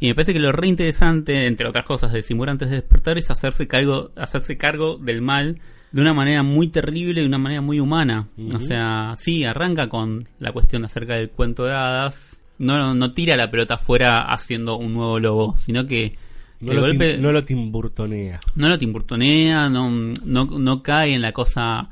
Y 0.00 0.08
me 0.08 0.14
parece 0.16 0.32
que 0.32 0.40
lo 0.40 0.50
re 0.50 0.66
interesante, 0.66 1.46
entre 1.46 1.68
otras 1.68 1.86
cosas, 1.86 2.12
de 2.12 2.22
Simura 2.24 2.50
antes 2.50 2.70
de 2.70 2.76
despertar 2.76 3.18
es 3.18 3.30
hacerse 3.30 3.68
cargo, 3.68 4.10
hacerse 4.16 4.56
cargo 4.58 4.96
del 4.98 5.22
mal 5.22 5.60
de 5.92 6.00
una 6.00 6.14
manera 6.14 6.42
muy 6.42 6.68
terrible 6.68 7.20
de 7.20 7.26
una 7.26 7.38
manera 7.38 7.60
muy 7.60 7.80
humana. 7.80 8.28
Ujú. 8.36 8.56
O 8.56 8.60
sea, 8.60 9.14
sí, 9.16 9.44
arranca 9.44 9.88
con 9.88 10.28
la 10.38 10.52
cuestión 10.52 10.84
acerca 10.84 11.14
del 11.14 11.30
cuento 11.30 11.64
de 11.64 11.72
hadas. 11.74 12.40
No, 12.58 12.94
no 12.94 13.12
tira 13.14 13.36
la 13.36 13.50
pelota 13.50 13.74
afuera 13.74 14.20
haciendo 14.22 14.76
un 14.76 14.92
nuevo 14.94 15.18
lobo, 15.18 15.56
sino 15.56 15.86
que 15.86 16.16
No, 16.60 16.72
el 16.72 16.76
lo, 16.76 16.82
golpe 16.82 17.14
tim- 17.16 17.20
no 17.22 17.32
lo 17.32 17.44
timburtonea. 17.44 18.38
no 18.54 18.68
lo 18.68 18.78
timburtonea, 18.78 19.68
no, 19.70 19.90
no, 19.90 20.44
no 20.44 20.82
cae 20.82 21.14
en 21.14 21.22
la 21.22 21.32
cosa 21.32 21.88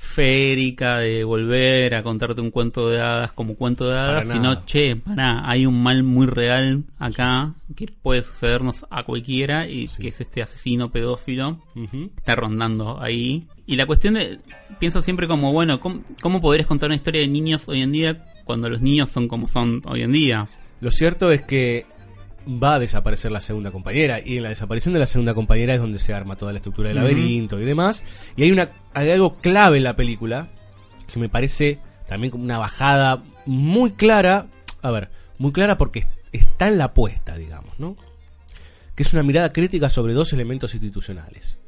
férica 0.00 0.98
de 0.98 1.24
volver 1.24 1.94
a 1.94 2.02
contarte 2.02 2.40
un 2.40 2.50
cuento 2.50 2.88
de 2.88 3.00
hadas 3.00 3.32
como 3.32 3.54
cuento 3.54 3.88
de 3.88 3.98
hadas, 3.98 4.24
Para 4.26 4.34
sino, 4.34 4.54
nada. 4.54 4.64
che, 4.64 4.96
pará, 4.96 5.42
hay 5.48 5.66
un 5.66 5.82
mal 5.82 6.02
muy 6.02 6.26
real 6.26 6.84
acá 6.98 7.54
que 7.76 7.86
puede 7.86 8.22
sucedernos 8.22 8.86
a 8.90 9.04
cualquiera 9.04 9.68
y 9.68 9.88
que 9.88 10.08
es 10.08 10.20
este 10.20 10.42
asesino 10.42 10.90
pedófilo 10.90 11.60
que 11.74 12.10
está 12.16 12.34
rondando 12.34 13.00
ahí. 13.00 13.46
Y 13.66 13.76
la 13.76 13.86
cuestión 13.86 14.14
de, 14.14 14.40
pienso 14.78 15.02
siempre 15.02 15.28
como, 15.28 15.52
bueno, 15.52 15.78
¿cómo, 15.80 16.00
cómo 16.20 16.40
podrías 16.40 16.66
contar 16.66 16.88
una 16.88 16.96
historia 16.96 17.20
de 17.20 17.28
niños 17.28 17.68
hoy 17.68 17.82
en 17.82 17.92
día 17.92 18.24
cuando 18.44 18.68
los 18.68 18.80
niños 18.80 19.10
son 19.10 19.28
como 19.28 19.48
son 19.48 19.82
hoy 19.84 20.02
en 20.02 20.12
día? 20.12 20.48
Lo 20.80 20.90
cierto 20.90 21.30
es 21.30 21.42
que 21.42 21.84
va 22.50 22.74
a 22.74 22.78
desaparecer 22.78 23.30
la 23.30 23.40
segunda 23.40 23.70
compañera 23.70 24.20
y 24.24 24.38
en 24.38 24.42
la 24.42 24.48
desaparición 24.48 24.94
de 24.94 25.00
la 25.00 25.06
segunda 25.06 25.34
compañera 25.34 25.74
es 25.74 25.80
donde 25.80 25.98
se 25.98 26.12
arma 26.12 26.36
toda 26.36 26.52
la 26.52 26.58
estructura 26.58 26.88
del 26.88 26.98
laberinto 26.98 27.60
y 27.60 27.64
demás. 27.64 28.04
Y 28.36 28.42
hay 28.42 28.50
una 28.50 28.70
hay 28.94 29.10
algo 29.10 29.36
clave 29.36 29.78
en 29.78 29.84
la 29.84 29.96
película 29.96 30.48
que 31.12 31.18
me 31.18 31.28
parece 31.28 31.78
también 32.08 32.30
como 32.30 32.44
una 32.44 32.58
bajada 32.58 33.22
muy 33.46 33.92
clara, 33.92 34.46
a 34.82 34.90
ver, 34.90 35.10
muy 35.38 35.52
clara 35.52 35.78
porque 35.78 36.06
está 36.32 36.68
en 36.68 36.78
la 36.78 36.86
apuesta, 36.86 37.36
digamos, 37.36 37.78
¿no? 37.78 37.96
Que 38.94 39.02
es 39.02 39.12
una 39.12 39.22
mirada 39.22 39.52
crítica 39.52 39.88
sobre 39.88 40.12
dos 40.12 40.32
elementos 40.32 40.74
institucionales. 40.74 41.58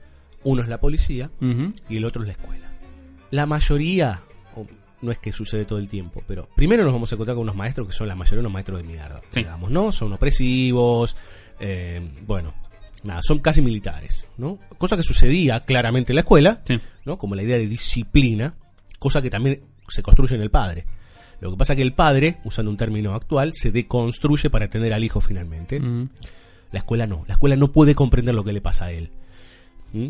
Uno 0.45 0.63
es 0.63 0.69
la 0.69 0.81
policía 0.81 1.31
y 1.89 1.97
el 1.97 2.05
otro 2.05 2.23
es 2.23 2.29
la 2.29 2.33
escuela. 2.33 2.69
La 3.31 3.47
mayoría, 3.47 4.23
no 5.03 5.11
es 5.13 5.19
que 5.19 5.33
sucede 5.33 5.65
todo 5.65 5.79
el 5.79 5.89
tiempo, 5.89 6.23
pero 6.27 6.49
primero 6.55 6.85
nos 6.85 6.93
vamos 6.93 7.13
a 7.13 7.17
encontrar 7.17 7.35
con 7.37 7.43
unos 7.43 7.57
maestros 7.57 7.87
que 7.89 7.93
son 7.93 8.09
la 8.09 8.15
mayoría 8.15 8.41
unos 8.41 8.53
maestros 8.53 8.79
de 8.79 8.85
mierda, 8.85 9.21
Sí. 9.31 9.41
digamos, 9.41 9.71
¿no? 9.71 9.93
Son 9.93 10.13
opresivos, 10.13 11.17
eh, 11.61 12.01
bueno, 12.27 12.55
nada, 13.03 13.21
son 13.23 13.41
casi 13.41 13.61
militares, 13.63 14.27
¿no? 14.39 14.59
Cosa 14.79 14.97
que 14.97 15.03
sucedía 15.03 15.61
claramente 15.61 16.13
en 16.13 16.17
la 16.17 16.21
escuela, 16.23 16.63
Sí. 16.65 16.79
¿no? 17.05 17.19
Como 17.19 17.35
la 17.35 17.43
idea 17.43 17.59
de 17.59 17.67
disciplina, 17.67 18.55
cosa 18.99 19.21
que 19.21 19.31
también 19.31 19.61
se 19.89 20.03
construye 20.03 20.37
en 20.37 20.43
el 20.43 20.51
padre. 20.51 20.87
Lo 21.41 21.51
que 21.51 21.57
pasa 21.57 21.75
que 21.75 21.83
el 21.83 21.93
padre, 21.93 22.39
usando 22.45 22.71
un 22.71 22.77
término 22.77 23.15
actual, 23.17 23.51
se 23.55 23.73
deconstruye 23.73 24.49
para 24.49 24.69
tener 24.69 24.93
al 24.93 25.03
hijo 25.03 25.21
finalmente. 25.21 25.79
Ujú. 25.79 26.09
La 26.71 26.79
escuela 26.79 27.07
no. 27.09 27.25
La 27.27 27.35
escuela 27.35 27.57
no 27.57 27.73
puede 27.73 27.97
comprender 27.97 28.35
lo 28.35 28.45
que 28.45 28.53
le 28.53 28.61
pasa 28.61 28.87
a 28.87 28.93
él. 28.93 29.11
¿Mm? 29.93 30.09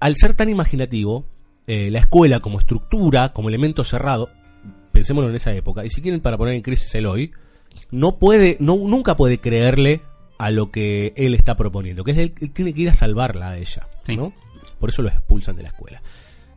Al 0.00 0.16
ser 0.16 0.34
tan 0.34 0.48
imaginativo, 0.50 1.24
eh, 1.72 1.90
la 1.90 2.00
escuela 2.00 2.40
como 2.40 2.58
estructura, 2.58 3.32
como 3.32 3.48
elemento 3.48 3.84
cerrado, 3.84 4.28
pensémoslo 4.92 5.30
en 5.30 5.36
esa 5.36 5.52
época, 5.54 5.84
y 5.84 5.90
si 5.90 6.00
quieren 6.02 6.20
para 6.20 6.36
poner 6.36 6.54
en 6.54 6.62
crisis 6.62 6.94
el 6.94 7.06
hoy, 7.06 7.32
no 7.90 8.18
puede, 8.18 8.56
no, 8.60 8.76
nunca 8.76 9.16
puede 9.16 9.38
creerle 9.38 10.00
a 10.38 10.50
lo 10.50 10.70
que 10.70 11.12
él 11.16 11.34
está 11.34 11.56
proponiendo, 11.56 12.02
que 12.02 12.10
es 12.12 12.18
él, 12.18 12.34
él 12.40 12.50
tiene 12.50 12.74
que 12.74 12.80
ir 12.82 12.88
a 12.88 12.94
salvarla 12.94 13.50
a 13.50 13.58
ella, 13.58 13.86
Sí. 14.04 14.16
¿no? 14.16 14.32
Por 14.78 14.88
eso 14.88 15.02
lo 15.02 15.08
expulsan 15.10 15.56
de 15.56 15.62
la 15.62 15.68
escuela. 15.68 16.02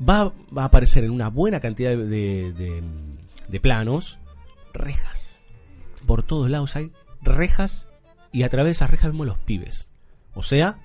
Va, 0.01 0.31
va 0.57 0.63
a 0.63 0.65
aparecer 0.65 1.03
en 1.03 1.11
una 1.11 1.29
buena 1.29 1.59
cantidad 1.59 1.91
de, 1.91 2.07
de- 2.07 2.53
de- 2.53 2.83
de 3.49 3.59
planos 3.59 4.17
rejas. 4.73 5.41
Por 6.07 6.23
todos 6.23 6.49
lados 6.49 6.75
hay 6.75 6.91
rejas 7.21 7.87
y 8.31 8.43
a 8.43 8.49
través 8.49 8.69
de 8.69 8.71
esas 8.71 8.89
rejas 8.89 9.11
vemos 9.11 9.27
los 9.27 9.37
pibes. 9.39 9.89
O 10.33 10.41
sea, 10.43 10.77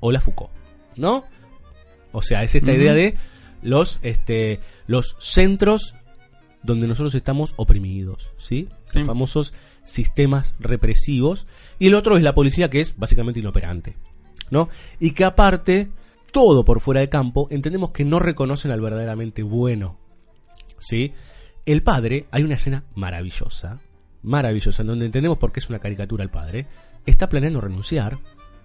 hola 0.00 0.20
Foucault, 0.20 0.50
¿no? 0.96 1.24
O 2.12 2.22
sea, 2.22 2.42
es 2.42 2.54
esta 2.54 2.72
idea 2.72 2.94
de 2.94 3.14
los, 3.62 4.00
este, 4.02 4.60
los 4.86 5.16
centros 5.18 5.94
donde 6.62 6.86
nosotros 6.86 7.14
estamos 7.14 7.54
oprimidos, 7.56 8.32
¿sí? 8.36 8.68
Sí. 8.92 8.98
Los 8.98 9.06
famosos 9.06 9.54
sistemas 9.84 10.54
represivos. 10.58 11.46
Y 11.78 11.86
el 11.86 11.94
otro 11.94 12.16
es 12.16 12.22
la 12.22 12.34
policía, 12.34 12.70
que 12.70 12.80
es 12.80 12.96
básicamente 12.96 13.40
inoperante, 13.40 13.96
¿no? 14.50 14.68
Y 14.98 15.12
que 15.12 15.24
aparte, 15.24 15.90
todo 16.32 16.64
por 16.64 16.80
fuera 16.80 17.00
de 17.00 17.08
campo, 17.08 17.48
entendemos 17.50 17.90
que 17.90 18.04
no 18.04 18.18
reconocen 18.18 18.70
al 18.70 18.80
verdaderamente 18.80 19.42
bueno, 19.42 19.98
¿sí? 20.78 21.12
El 21.66 21.82
padre, 21.82 22.26
hay 22.30 22.42
una 22.42 22.54
escena 22.54 22.84
maravillosa, 22.94 23.80
maravillosa, 24.22 24.82
en 24.82 24.88
donde 24.88 25.06
entendemos 25.06 25.38
por 25.38 25.52
qué 25.52 25.60
es 25.60 25.68
una 25.68 25.78
caricatura 25.78 26.24
el 26.24 26.30
padre, 26.30 26.66
está 27.06 27.28
planeando 27.28 27.60
renunciar, 27.60 28.18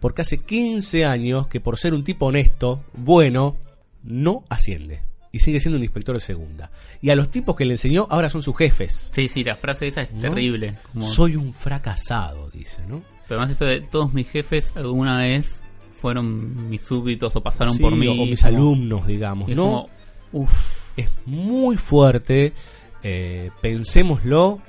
porque 0.05 0.21
hace 0.21 0.37
15 0.37 1.03
años 1.03 1.47
que 1.47 1.59
por 1.59 1.79
ser 1.79 1.95
un 1.95 2.03
tipo 2.03 2.27
honesto, 2.27 2.79
bueno, 2.93 3.55
no 4.03 4.43
asciende. 4.49 5.01
Y 5.31 5.39
sigue 5.39 5.59
siendo 5.59 5.77
un 5.79 5.83
inspector 5.83 6.13
de 6.13 6.21
segunda. 6.21 6.69
Y 7.01 7.09
a 7.09 7.15
los 7.15 7.31
tipos 7.31 7.55
que 7.55 7.65
le 7.65 7.71
enseñó 7.73 8.05
ahora 8.11 8.29
son 8.29 8.43
sus 8.43 8.55
jefes. 8.55 9.09
Sí, 9.15 9.27
sí, 9.29 9.43
la 9.43 9.55
frase 9.55 9.87
esa 9.87 10.03
es 10.03 10.11
¿no? 10.11 10.21
terrible. 10.21 10.75
como- 10.93 11.07
Soy 11.07 11.35
un 11.35 11.53
fracasado, 11.53 12.51
dice, 12.51 12.83
¿no? 12.87 13.01
Pero 13.27 13.39
además 13.39 13.55
eso 13.55 13.65
de 13.65 13.81
todos 13.81 14.13
mis 14.13 14.29
jefes 14.29 14.73
alguna 14.75 15.17
vez 15.17 15.63
fueron 15.99 16.69
mis 16.69 16.83
súbditos 16.83 17.35
o 17.35 17.41
pasaron 17.41 17.73
Sí, 17.73 17.81
por 17.81 17.95
mí. 17.95 18.07
o 18.07 18.13
mis 18.27 18.43
como- 18.43 18.55
alumnos, 18.57 19.07
digamos, 19.07 19.49
es 19.49 19.55
¿no? 19.55 19.63
como, 19.63 19.89
uf. 20.33 20.89
es 20.97 21.09
muy 21.25 21.77
fuerte. 21.77 22.53
eh, 23.01 23.49
pensémoslo. 23.59 24.59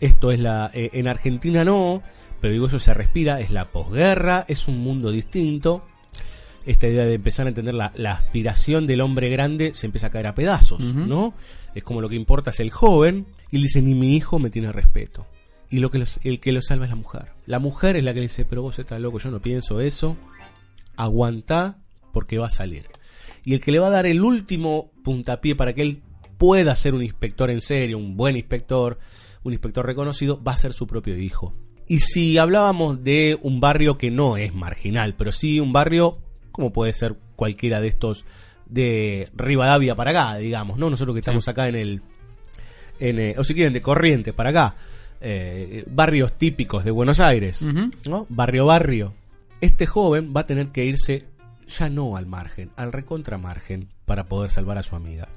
Esto 0.00 0.32
es 0.32 0.40
la. 0.40 0.70
eh, 0.72 0.88
en 0.94 1.08
Argentina 1.08 1.62
no, 1.62 2.02
pero 2.42 2.52
digo, 2.52 2.66
eso 2.66 2.78
se 2.78 2.92
respira. 2.92 3.40
Es 3.40 3.50
la 3.50 3.70
posguerra, 3.70 4.44
es 4.48 4.68
un 4.68 4.78
mundo 4.80 5.10
distinto. 5.10 5.86
esta 6.66 6.86
idea 6.86 7.04
de 7.06 7.14
empezar 7.14 7.46
a 7.46 7.48
entender 7.48 7.74
la, 7.74 7.92
la 7.96 8.12
aspiración 8.12 8.86
del 8.86 9.00
hombre 9.00 9.30
grande 9.30 9.72
se 9.74 9.86
empieza 9.86 10.08
a 10.08 10.10
caer 10.10 10.26
a 10.26 10.34
pedazos. 10.34 10.80
¿no? 11.08 11.32
Es 11.74 11.82
como 11.82 12.00
lo 12.02 12.08
que 12.10 12.14
importa 12.16 12.50
es 12.50 12.60
el 12.60 12.70
joven, 12.70 13.26
y 13.50 13.56
él 13.56 13.62
dice, 13.62 13.80
ni 13.82 13.94
mi 13.94 14.14
hijo 14.14 14.38
me 14.38 14.50
tiene 14.50 14.70
respeto. 14.72 15.26
Y 15.70 15.78
lo 15.78 15.90
que 15.90 15.98
los- 15.98 16.20
el 16.22 16.38
que 16.38 16.52
lo 16.52 16.60
salva 16.62 16.84
es 16.84 16.90
la 16.90 16.96
mujer. 16.96 17.32
La 17.46 17.58
mujer 17.58 17.96
es 17.96 18.04
la 18.04 18.12
que 18.12 18.20
le 18.20 18.26
dice, 18.26 18.44
pero 18.44 18.60
vos 18.62 18.78
estás 18.78 19.00
loco, 19.00 19.18
yo 19.18 19.30
no 19.30 19.40
pienso 19.40 19.80
eso, 19.80 20.16
aguantá 20.96 21.78
porque 22.12 22.38
va 22.38 22.46
a 22.46 22.50
salir. 22.50 22.86
Y 23.44 23.54
el 23.54 23.60
que 23.60 23.72
le 23.72 23.78
va 23.78 23.88
a 23.88 23.90
dar 23.90 24.06
el 24.06 24.22
último 24.22 24.92
puntapié 25.02 25.56
para 25.56 25.72
que 25.72 25.82
él 25.82 26.02
pueda 26.38 26.76
ser 26.76 26.94
un 26.94 27.02
inspector 27.02 27.50
en 27.50 27.60
serio, 27.60 27.98
un 27.98 28.16
buen 28.16 28.36
inspector, 28.36 28.98
un 29.42 29.52
inspector 29.52 29.84
reconocido, 29.86 30.42
va 30.42 30.52
a 30.52 30.56
ser 30.56 30.72
su 30.72 30.86
propio 30.86 31.16
hijo. 31.16 31.54
Y 31.88 31.98
si 32.00 32.38
hablábamos 32.38 33.02
de 33.04 33.38
un 33.42 33.60
barrio 33.60 33.98
que 33.98 34.10
no 34.10 34.36
es 34.36 34.54
marginal, 34.54 35.14
pero 35.16 35.32
sí 35.32 35.60
un 35.60 35.72
barrio 35.72 36.18
como 36.52 36.72
puede 36.72 36.92
ser 36.92 37.16
cualquiera 37.36 37.80
de 37.80 37.88
estos 37.88 38.24
de 38.66 39.28
Rivadavia 39.34 39.94
para 39.94 40.10
acá, 40.10 40.36
digamos, 40.36 40.78
¿no? 40.78 40.88
Nosotros 40.90 41.14
que 41.14 41.20
estamos 41.20 41.48
acá 41.48 41.68
en 41.68 41.74
el 41.76 42.02
en, 43.00 43.18
eh, 43.18 43.34
o 43.36 43.42
si 43.44 43.54
quieren 43.54 43.72
de 43.72 43.82
Corrientes 43.82 44.32
para 44.32 44.50
acá, 44.50 44.76
eh, 45.20 45.84
barrios 45.90 46.38
típicos 46.38 46.84
de 46.84 46.90
Buenos 46.92 47.20
Aires. 47.20 47.62
¿no? 48.06 48.26
Barrio 48.28 48.66
barrio. 48.66 49.14
Este 49.60 49.86
joven 49.86 50.32
va 50.36 50.42
a 50.42 50.46
tener 50.46 50.68
que 50.68 50.84
irse 50.84 51.26
ya 51.68 51.88
no 51.88 52.16
al 52.16 52.26
margen, 52.26 52.70
al 52.76 52.92
recontra 52.92 53.38
margen 53.38 53.88
para 54.06 54.24
poder 54.26 54.50
salvar 54.50 54.78
a 54.78 54.82
su 54.82 54.94
amiga. 54.94 55.28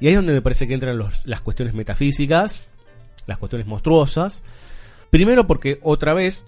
Y 0.00 0.06
ahí 0.06 0.12
es 0.12 0.18
donde 0.18 0.32
me 0.34 0.42
parece 0.42 0.66
que 0.66 0.74
entran 0.74 0.98
los- 0.98 1.24
las 1.26 1.40
cuestiones 1.40 1.72
metafísicas, 1.74 2.66
las 3.26 3.38
cuestiones 3.38 3.66
monstruosas. 3.66 4.42
Primero 5.10 5.46
porque 5.46 5.78
otra 5.82 6.14
vez 6.14 6.46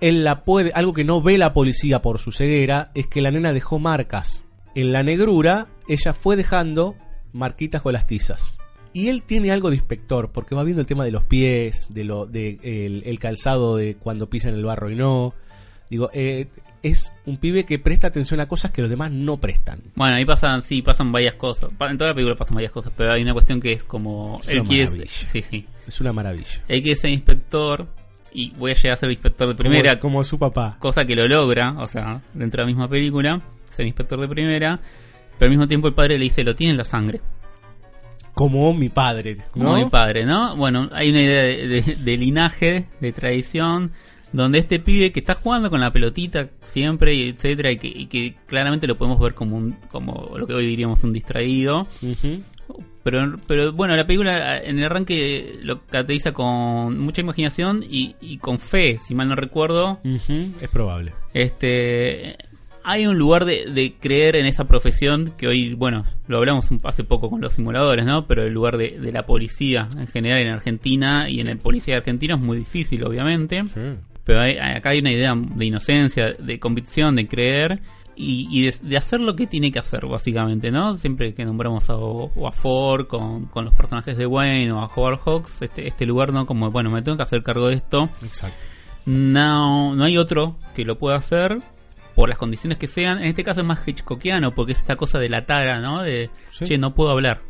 él 0.00 0.24
la 0.24 0.44
puede, 0.44 0.72
algo 0.74 0.92
que 0.94 1.04
no 1.04 1.22
ve 1.22 1.38
la 1.38 1.52
policía 1.52 2.02
por 2.02 2.18
su 2.18 2.32
ceguera 2.32 2.90
es 2.94 3.06
que 3.06 3.20
la 3.20 3.30
nena 3.30 3.52
dejó 3.52 3.78
marcas. 3.78 4.44
En 4.74 4.92
la 4.92 5.02
negrura 5.02 5.68
ella 5.88 6.14
fue 6.14 6.36
dejando 6.36 6.96
marquitas 7.32 7.82
con 7.82 7.92
las 7.92 8.06
tizas. 8.06 8.58
Y 8.92 9.08
él 9.08 9.22
tiene 9.22 9.52
algo 9.52 9.70
de 9.70 9.76
inspector, 9.76 10.32
porque 10.32 10.54
va 10.56 10.64
viendo 10.64 10.80
el 10.80 10.86
tema 10.86 11.04
de 11.04 11.12
los 11.12 11.22
pies, 11.22 11.86
de 11.90 12.02
lo, 12.02 12.26
de 12.26 12.58
el, 12.62 13.02
el 13.06 13.18
calzado 13.20 13.76
de 13.76 13.94
cuando 13.96 14.28
pisa 14.28 14.48
en 14.48 14.56
el 14.56 14.64
barro 14.64 14.90
y 14.90 14.96
no. 14.96 15.32
Digo, 15.88 16.10
eh, 16.12 16.48
es 16.82 17.12
un 17.26 17.36
pibe 17.36 17.64
que 17.64 17.78
presta 17.78 18.08
atención 18.08 18.40
a 18.40 18.48
cosas 18.48 18.70
que 18.72 18.80
los 18.80 18.90
demás 18.90 19.10
no 19.12 19.36
prestan. 19.40 19.80
Bueno, 19.94 20.16
ahí 20.16 20.24
pasan, 20.24 20.62
sí, 20.62 20.82
pasan 20.82 21.12
varias 21.12 21.34
cosas. 21.34 21.70
En 21.80 21.98
toda 21.98 22.10
la 22.10 22.14
película 22.14 22.36
pasan 22.36 22.54
varias 22.56 22.72
cosas, 22.72 22.92
pero 22.96 23.12
hay 23.12 23.22
una 23.22 23.32
cuestión 23.32 23.60
que 23.60 23.72
es 23.72 23.84
como... 23.84 24.38
Es 24.42 24.48
él 24.48 24.60
una 24.60 24.68
quiere- 24.68 24.84
maravilla. 24.90 25.10
sí, 25.10 25.42
sí. 25.42 25.66
Es 25.86 26.00
una 26.00 26.12
maravilla. 26.12 26.62
Él 26.68 26.82
quiere 26.82 26.96
ser 26.96 27.10
inspector 27.10 27.86
y 28.32 28.50
voy 28.52 28.70
a 28.72 28.74
llegar 28.74 28.92
a 28.92 28.96
ser 28.96 29.10
inspector 29.10 29.48
de 29.48 29.54
primera. 29.54 29.98
Como, 29.98 30.14
como 30.14 30.24
su 30.24 30.38
papá. 30.38 30.76
Cosa 30.78 31.04
que 31.04 31.14
lo 31.16 31.26
logra, 31.28 31.72
o 31.78 31.86
sea, 31.86 32.22
dentro 32.34 32.62
de 32.62 32.64
la 32.64 32.66
misma 32.74 32.88
película, 32.88 33.40
ser 33.70 33.86
inspector 33.86 34.20
de 34.20 34.28
primera. 34.28 34.80
Pero 35.38 35.48
al 35.50 35.56
mismo 35.56 35.68
tiempo 35.68 35.88
el 35.88 35.94
padre 35.94 36.18
le 36.18 36.24
dice, 36.24 36.44
lo 36.44 36.54
tiene 36.54 36.72
en 36.72 36.76
la 36.78 36.84
sangre. 36.84 37.20
Como 38.34 38.72
mi 38.72 38.88
padre. 38.88 39.38
Como 39.50 39.74
mi 39.76 39.84
padre, 39.90 40.24
¿no? 40.24 40.56
Bueno, 40.56 40.88
hay 40.92 41.10
una 41.10 41.20
idea 41.22 41.42
de, 41.42 41.66
de- 41.82 41.96
de 41.96 42.16
linaje, 42.16 42.86
de 43.00 43.12
tradición, 43.12 43.92
donde 44.32 44.58
este 44.58 44.78
pibe 44.78 45.10
que 45.12 45.20
está 45.20 45.34
jugando 45.34 45.68
con 45.70 45.80
la 45.80 45.92
pelotita 45.92 46.48
siempre, 46.62 47.14
y 47.14 47.30
etcétera, 47.30 47.72
y 47.72 47.76
que, 47.78 47.88
y 47.88 48.06
que 48.06 48.36
claramente 48.46 48.86
lo 48.86 48.96
podemos 48.96 49.18
ver 49.18 49.34
como 49.34 49.56
un, 49.56 49.72
como 49.90 50.36
lo 50.38 50.46
que 50.46 50.54
hoy 50.54 50.66
diríamos 50.66 51.02
un 51.04 51.12
distraído. 51.12 51.88
Ujú. 52.02 52.42
Pero, 53.02 53.36
pero 53.46 53.72
bueno, 53.72 53.96
la 53.96 54.06
película 54.06 54.58
en 54.58 54.78
el 54.78 54.84
arranque 54.84 55.58
lo 55.62 55.82
caracteriza 55.84 56.32
con 56.32 56.98
mucha 56.98 57.20
imaginación 57.22 57.82
y, 57.88 58.14
y 58.20 58.38
con 58.38 58.58
fe, 58.58 58.98
si 59.00 59.14
mal 59.14 59.28
no 59.28 59.36
recuerdo. 59.36 60.00
Es 60.60 60.68
probable. 60.68 61.12
Este, 61.32 62.36
hay 62.84 63.06
un 63.06 63.18
lugar 63.18 63.44
de, 63.44 63.66
de 63.70 63.94
creer 64.00 64.36
en 64.36 64.46
esa 64.46 64.66
profesión 64.68 65.32
que 65.36 65.46
hoy, 65.48 65.74
bueno, 65.74 66.04
lo 66.28 66.38
hablamos 66.38 66.70
un- 66.70 66.80
hace 66.84 67.04
poco 67.04 67.28
con 67.30 67.40
los 67.40 67.54
simuladores, 67.54 68.04
¿no? 68.04 68.26
Pero 68.26 68.42
el 68.44 68.52
lugar 68.52 68.76
de, 68.76 68.98
de 68.98 69.12
la 69.12 69.26
policía 69.26 69.88
en 69.98 70.06
general 70.08 70.40
en 70.40 70.48
Argentina 70.48 71.28
y 71.28 71.40
en 71.40 71.48
el 71.48 71.58
policía 71.58 71.96
argentino 71.98 72.36
es 72.36 72.40
muy 72.40 72.58
difícil, 72.58 73.04
obviamente. 73.04 73.64
Pero 74.24 74.40
hay- 74.40 74.58
acá 74.58 74.90
hay 74.90 75.00
una 75.00 75.12
idea 75.12 75.34
de 75.36 75.64
inocencia, 75.64 76.32
de 76.34 76.58
convicción, 76.60 77.16
de 77.16 77.26
creer 77.26 77.80
y, 78.16 78.46
y 78.50 78.66
de, 78.66 78.74
de 78.82 78.96
hacer 78.96 79.20
lo 79.20 79.34
que 79.36 79.46
tiene 79.46 79.70
que 79.72 79.78
hacer, 79.78 80.06
básicamente, 80.06 80.70
¿no? 80.70 80.96
Siempre 80.96 81.34
que 81.34 81.44
nombramos 81.44 81.88
a, 81.90 81.96
o 81.96 82.46
a 82.46 82.52
Ford 82.52 83.06
con, 83.06 83.46
con 83.46 83.64
los 83.64 83.74
personajes 83.74 84.16
de 84.16 84.26
Wayne 84.26 84.72
o 84.72 84.80
a 84.80 84.86
Howard 84.94 85.20
Hawks, 85.24 85.62
este, 85.62 85.86
este 85.88 86.06
lugar, 86.06 86.32
¿no? 86.32 86.46
Como, 86.46 86.70
bueno, 86.70 86.90
me 86.90 87.02
tengo 87.02 87.16
que 87.16 87.22
hacer 87.22 87.42
cargo 87.42 87.68
de 87.68 87.76
esto. 87.76 88.08
Exacto. 88.22 88.56
No, 89.06 89.94
no 89.96 90.04
hay 90.04 90.18
otro 90.18 90.56
que 90.74 90.84
lo 90.84 90.98
pueda 90.98 91.16
hacer 91.16 91.58
por 92.14 92.28
las 92.28 92.38
condiciones 92.38 92.78
que 92.78 92.86
sean. 92.86 93.18
En 93.18 93.24
este 93.24 93.44
caso 93.44 93.60
es 93.60 93.66
más 93.66 93.86
Hitchcockiano 93.86 94.54
porque 94.54 94.72
es 94.72 94.78
esta 94.78 94.96
cosa 94.96 95.18
de 95.18 95.28
la 95.28 95.46
tara, 95.46 95.80
¿no? 95.80 96.02
De, 96.02 96.30
Sí. 96.52 96.64
che, 96.66 96.78
no 96.78 96.94
puedo 96.94 97.10
hablar. 97.10 97.40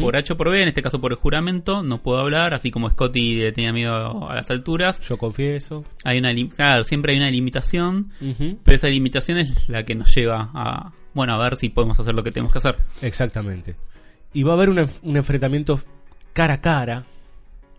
Por 0.00 0.16
H 0.16 0.32
o 0.32 0.36
por 0.36 0.50
B, 0.50 0.60
en 0.60 0.68
este 0.68 0.82
caso 0.82 1.00
por 1.00 1.12
el 1.12 1.18
juramento, 1.18 1.82
no 1.82 2.02
puedo 2.02 2.18
hablar, 2.18 2.52
así 2.52 2.70
como 2.70 2.90
Scotty 2.90 3.36
le 3.36 3.52
tenía 3.52 3.72
miedo 3.72 4.28
a 4.28 4.34
las 4.34 4.50
alturas. 4.50 5.00
Yo 5.00 5.18
confieso. 5.18 5.84
Hay 6.04 6.18
una 6.18 6.34
claro, 6.48 6.84
siempre 6.84 7.12
hay 7.12 7.18
una 7.18 7.30
limitación, 7.30 8.10
pero 8.64 8.74
esa 8.74 8.88
limitación 8.88 9.38
es 9.38 9.68
la 9.68 9.84
que 9.84 9.94
nos 9.94 10.14
lleva 10.14 10.50
a, 10.52 10.92
bueno, 11.14 11.34
a 11.34 11.38
ver 11.38 11.56
si 11.56 11.68
podemos 11.68 11.98
hacer 12.00 12.14
lo 12.14 12.24
que 12.24 12.32
tenemos 12.32 12.52
que 12.52 12.58
hacer. 12.58 12.76
Exactamente. 13.02 13.76
Y 14.32 14.42
va 14.42 14.52
a 14.52 14.56
haber 14.56 14.68
un, 14.70 14.88
un 15.02 15.16
enfrentamiento 15.16 15.80
cara 16.32 16.54
a 16.54 16.60
cara 16.60 17.04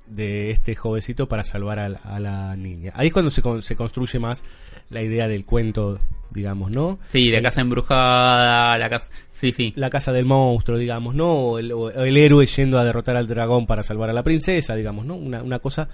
de 0.09 0.51
este 0.51 0.75
jovencito 0.75 1.27
para 1.27 1.43
salvar 1.43 1.79
a 1.79 1.89
la, 1.89 1.99
a 2.03 2.19
la 2.19 2.55
niña. 2.55 2.91
Ahí 2.95 3.07
es 3.07 3.13
cuando 3.13 3.29
se, 3.31 3.41
con- 3.41 3.61
se 3.61 3.75
construye 3.75 4.19
más 4.19 4.43
la 4.89 5.01
idea 5.03 5.27
del 5.27 5.45
cuento, 5.45 5.99
digamos, 6.31 6.71
¿no? 6.71 6.97
Sí, 7.09 7.29
la 7.29 7.41
casa 7.41 7.61
embrujada, 7.61 8.77
la 8.77 8.89
casa... 8.89 9.09
Sí, 9.31 9.51
sí. 9.51 9.71
La 9.75 9.89
casa 9.89 10.11
del 10.11 10.25
monstruo, 10.25 10.77
digamos, 10.77 11.13
¿no? 11.15 11.31
O 11.31 11.59
el, 11.59 11.71
o 11.71 11.89
el 11.91 12.17
héroe 12.17 12.45
yendo 12.47 12.79
a 12.79 12.85
derrotar 12.85 13.15
al 13.15 13.27
dragón 13.27 13.67
para 13.67 13.83
salvar 13.83 14.09
a 14.09 14.13
la 14.13 14.23
princesa, 14.23 14.75
digamos, 14.75 15.05
¿no? 15.05 15.15
Una, 15.15 15.43
una 15.43 15.59
cosa 15.59 15.89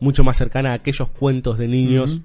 mucho 0.00 0.24
más 0.24 0.36
cercana 0.36 0.70
a 0.70 0.74
aquellos 0.74 1.08
cuentos 1.10 1.58
de 1.58 1.68
niños 1.68 2.20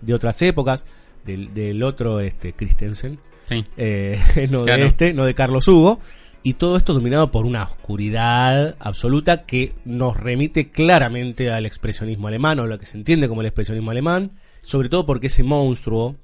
de 0.00 0.14
otras 0.14 0.40
épocas, 0.42 0.86
del, 1.24 1.52
del 1.54 1.82
otro, 1.82 2.20
este, 2.20 2.52
Christensen, 2.52 3.18
Sí. 3.48 3.64
eh, 3.76 4.18
no 4.50 4.64
de 4.64 4.86
este, 4.86 5.12
no 5.12 5.24
de 5.24 5.34
Carlos 5.34 5.66
Hugo. 5.68 6.00
Y 6.46 6.54
todo 6.54 6.76
esto 6.76 6.92
dominado 6.92 7.30
por 7.30 7.46
una 7.46 7.62
oscuridad 7.62 8.76
absoluta 8.78 9.44
que 9.46 9.72
nos 9.86 10.14
remite 10.18 10.68
claramente 10.70 11.50
al 11.50 11.64
expresionismo 11.64 12.28
alemán, 12.28 12.58
o 12.58 12.66
lo 12.66 12.78
que 12.78 12.84
se 12.84 12.98
entiende 12.98 13.28
como 13.28 13.40
el 13.40 13.46
expresionismo 13.46 13.90
alemán, 13.90 14.30
sobre 14.60 14.90
todo 14.90 15.06
porque 15.06 15.28
ese 15.28 15.42
monstruo, 15.42 16.16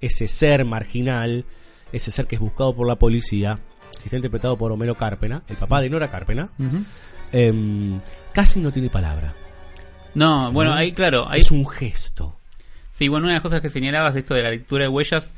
ese 0.00 0.28
ser 0.28 0.64
marginal, 0.64 1.44
ese 1.92 2.12
ser 2.12 2.26
que 2.28 2.36
es 2.36 2.40
buscado 2.40 2.74
por 2.76 2.86
la 2.86 2.94
policía, 2.96 3.58
que 3.98 4.04
está 4.04 4.14
interpretado 4.16 4.56
por 4.56 4.70
Homero 4.70 4.94
Carpena, 4.94 5.42
el 5.48 5.56
papá 5.56 5.80
de 5.80 5.90
Nora 5.90 6.08
Carpena, 6.08 6.50
Ujú. 6.56 6.78
em, 7.32 8.00
casi 8.32 8.60
no 8.60 8.70
tiene 8.70 8.90
palabra. 8.90 9.34
No, 10.14 10.52
bueno, 10.52 10.70
¿no? 10.70 10.76
ahí, 10.76 10.92
claro, 10.92 11.28
ahí 11.28 11.40
Es 11.40 11.50
un 11.50 11.66
gesto. 11.68 12.36
Sí, 12.92 13.08
bueno, 13.08 13.24
una 13.24 13.32
de 13.32 13.38
las 13.38 13.42
cosas 13.42 13.60
que 13.60 13.70
señalabas 13.70 14.14
de 14.14 14.20
esto 14.20 14.34
de 14.34 14.44
la 14.44 14.50
lectura 14.50 14.84
de 14.84 14.88
huellas 14.88 15.34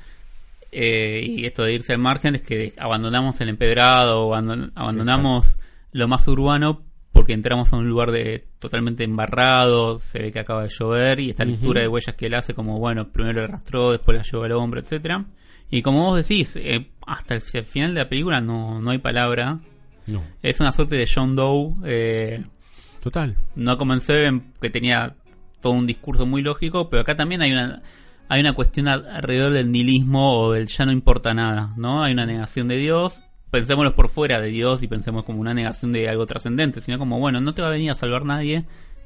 eh, 0.73 1.21
y 1.25 1.47
esto 1.47 1.63
de 1.65 1.73
irse 1.75 1.93
al 1.93 1.99
margen 1.99 2.35
es 2.37 2.43
que 2.43 2.73
abandonamos 2.79 3.41
el 3.41 3.49
empedrado, 3.49 4.29
abandon- 4.31 4.73
abandonamos 4.75 5.59
lo 5.93 6.09
más 6.09 6.27
urbano 6.29 6.83
porque 7.13 7.33
entramos 7.33 7.73
a 7.73 7.77
un 7.77 7.89
lugar 7.89 8.11
de 8.11 8.45
totalmente 8.59 9.03
embarrado, 9.05 9.99
se 9.99 10.19
ve 10.19 10.33
que 10.33 10.39
acaba 10.41 10.65
de 10.65 10.69
llover 10.69 11.21
y 11.21 11.31
esta 11.31 11.45
lectura 11.47 11.81
de 11.81 11.89
huellas 11.89 12.15
que 12.15 12.27
él 12.27 12.35
hace 12.35 12.53
como, 12.53 12.79
bueno, 12.79 13.09
primero 13.09 13.39
le 13.41 13.45
arrastró, 13.45 13.93
después 13.93 14.17
la 14.19 14.23
llevó 14.23 14.45
al 14.45 14.53
hombro, 14.53 14.81
etcétera 14.81 15.25
Y 15.71 15.81
como 15.81 16.05
vos 16.05 16.17
decís, 16.19 16.57
eh, 16.57 16.91
hasta 17.07 17.35
el, 17.35 17.41
fi- 17.41 17.59
el 17.59 17.65
final 17.65 17.95
de 17.95 18.01
la 18.01 18.09
película 18.09 18.41
no, 18.43 18.81
no 18.83 18.91
hay 18.91 18.99
palabra. 18.99 19.59
No. 20.09 20.23
Es 20.43 20.61
una 20.61 20.73
suerte 20.73 20.97
de 20.97 21.09
John 21.13 21.35
Doe. 21.35 21.75
Eh, 21.85 22.45
Total. 23.03 23.35
no 23.55 23.77
Seven, 24.01 24.53
que 24.61 24.69
tenía 24.71 25.15
todo 25.63 25.73
un 25.73 25.87
discurso 25.87 26.27
muy 26.27 26.43
lógico, 26.43 26.91
pero 26.91 27.01
acá 27.03 27.17
también 27.17 27.41
hay 27.41 27.53
una 27.53 27.83
hay 28.29 28.41
una 28.41 28.53
cuestión 28.55 28.89
al- 28.89 29.07
alrededor 29.09 29.53
del 29.53 29.71
nihilismo 29.71 30.41
o 30.41 30.53
del 30.53 30.67
ya 30.67 30.85
no 30.87 30.93
importa 30.93 31.35
nada, 31.35 31.73
¿no? 31.77 32.03
Hay 32.05 32.13
una 32.13 32.27
negación 32.27 32.69
de 32.69 32.77
Dios, 32.77 33.23
pensémoslo 33.51 33.95
por 33.95 34.09
fuera 34.09 34.41
de 34.41 34.49
Dios 34.49 34.83
y 34.83 34.89
pensemos 34.89 35.25
como 35.25 35.41
una 35.41 35.55
negación 35.55 35.93
de 35.93 36.09
algo 36.09 36.27
trascendente, 36.27 36.81
sino 36.81 36.99
como, 36.99 37.19
bueno, 37.19 37.41
no 37.41 37.55
te 37.55 37.63
va 37.63 37.69
a 37.69 37.73
venir 37.73 37.91
a 37.91 37.95
salvar 37.95 38.25
nadie 38.25 38.65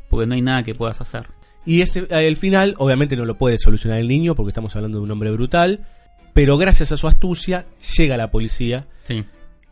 porque 0.08 0.26
no 0.26 0.34
hay 0.34 0.42
nada 0.42 0.62
que 0.62 0.74
puedas 0.74 1.00
hacer. 1.00 1.26
Y 1.66 1.82
ese, 1.82 2.06
el 2.10 2.36
final, 2.36 2.74
obviamente, 2.78 3.16
no 3.16 3.24
lo 3.26 3.34
puede 3.36 3.58
solucionar 3.58 3.98
el 3.98 4.08
niño 4.08 4.34
porque 4.34 4.50
estamos 4.50 4.74
hablando 4.74 4.98
de 4.98 5.04
un 5.04 5.10
hombre 5.10 5.30
brutal. 5.30 5.86
Pero 6.32 6.56
gracias 6.56 6.90
a 6.92 6.96
su 6.96 7.06
astucia, 7.08 7.66
llega 7.98 8.16
la 8.16 8.30
policía 8.30 8.86
Sí. 9.04 9.24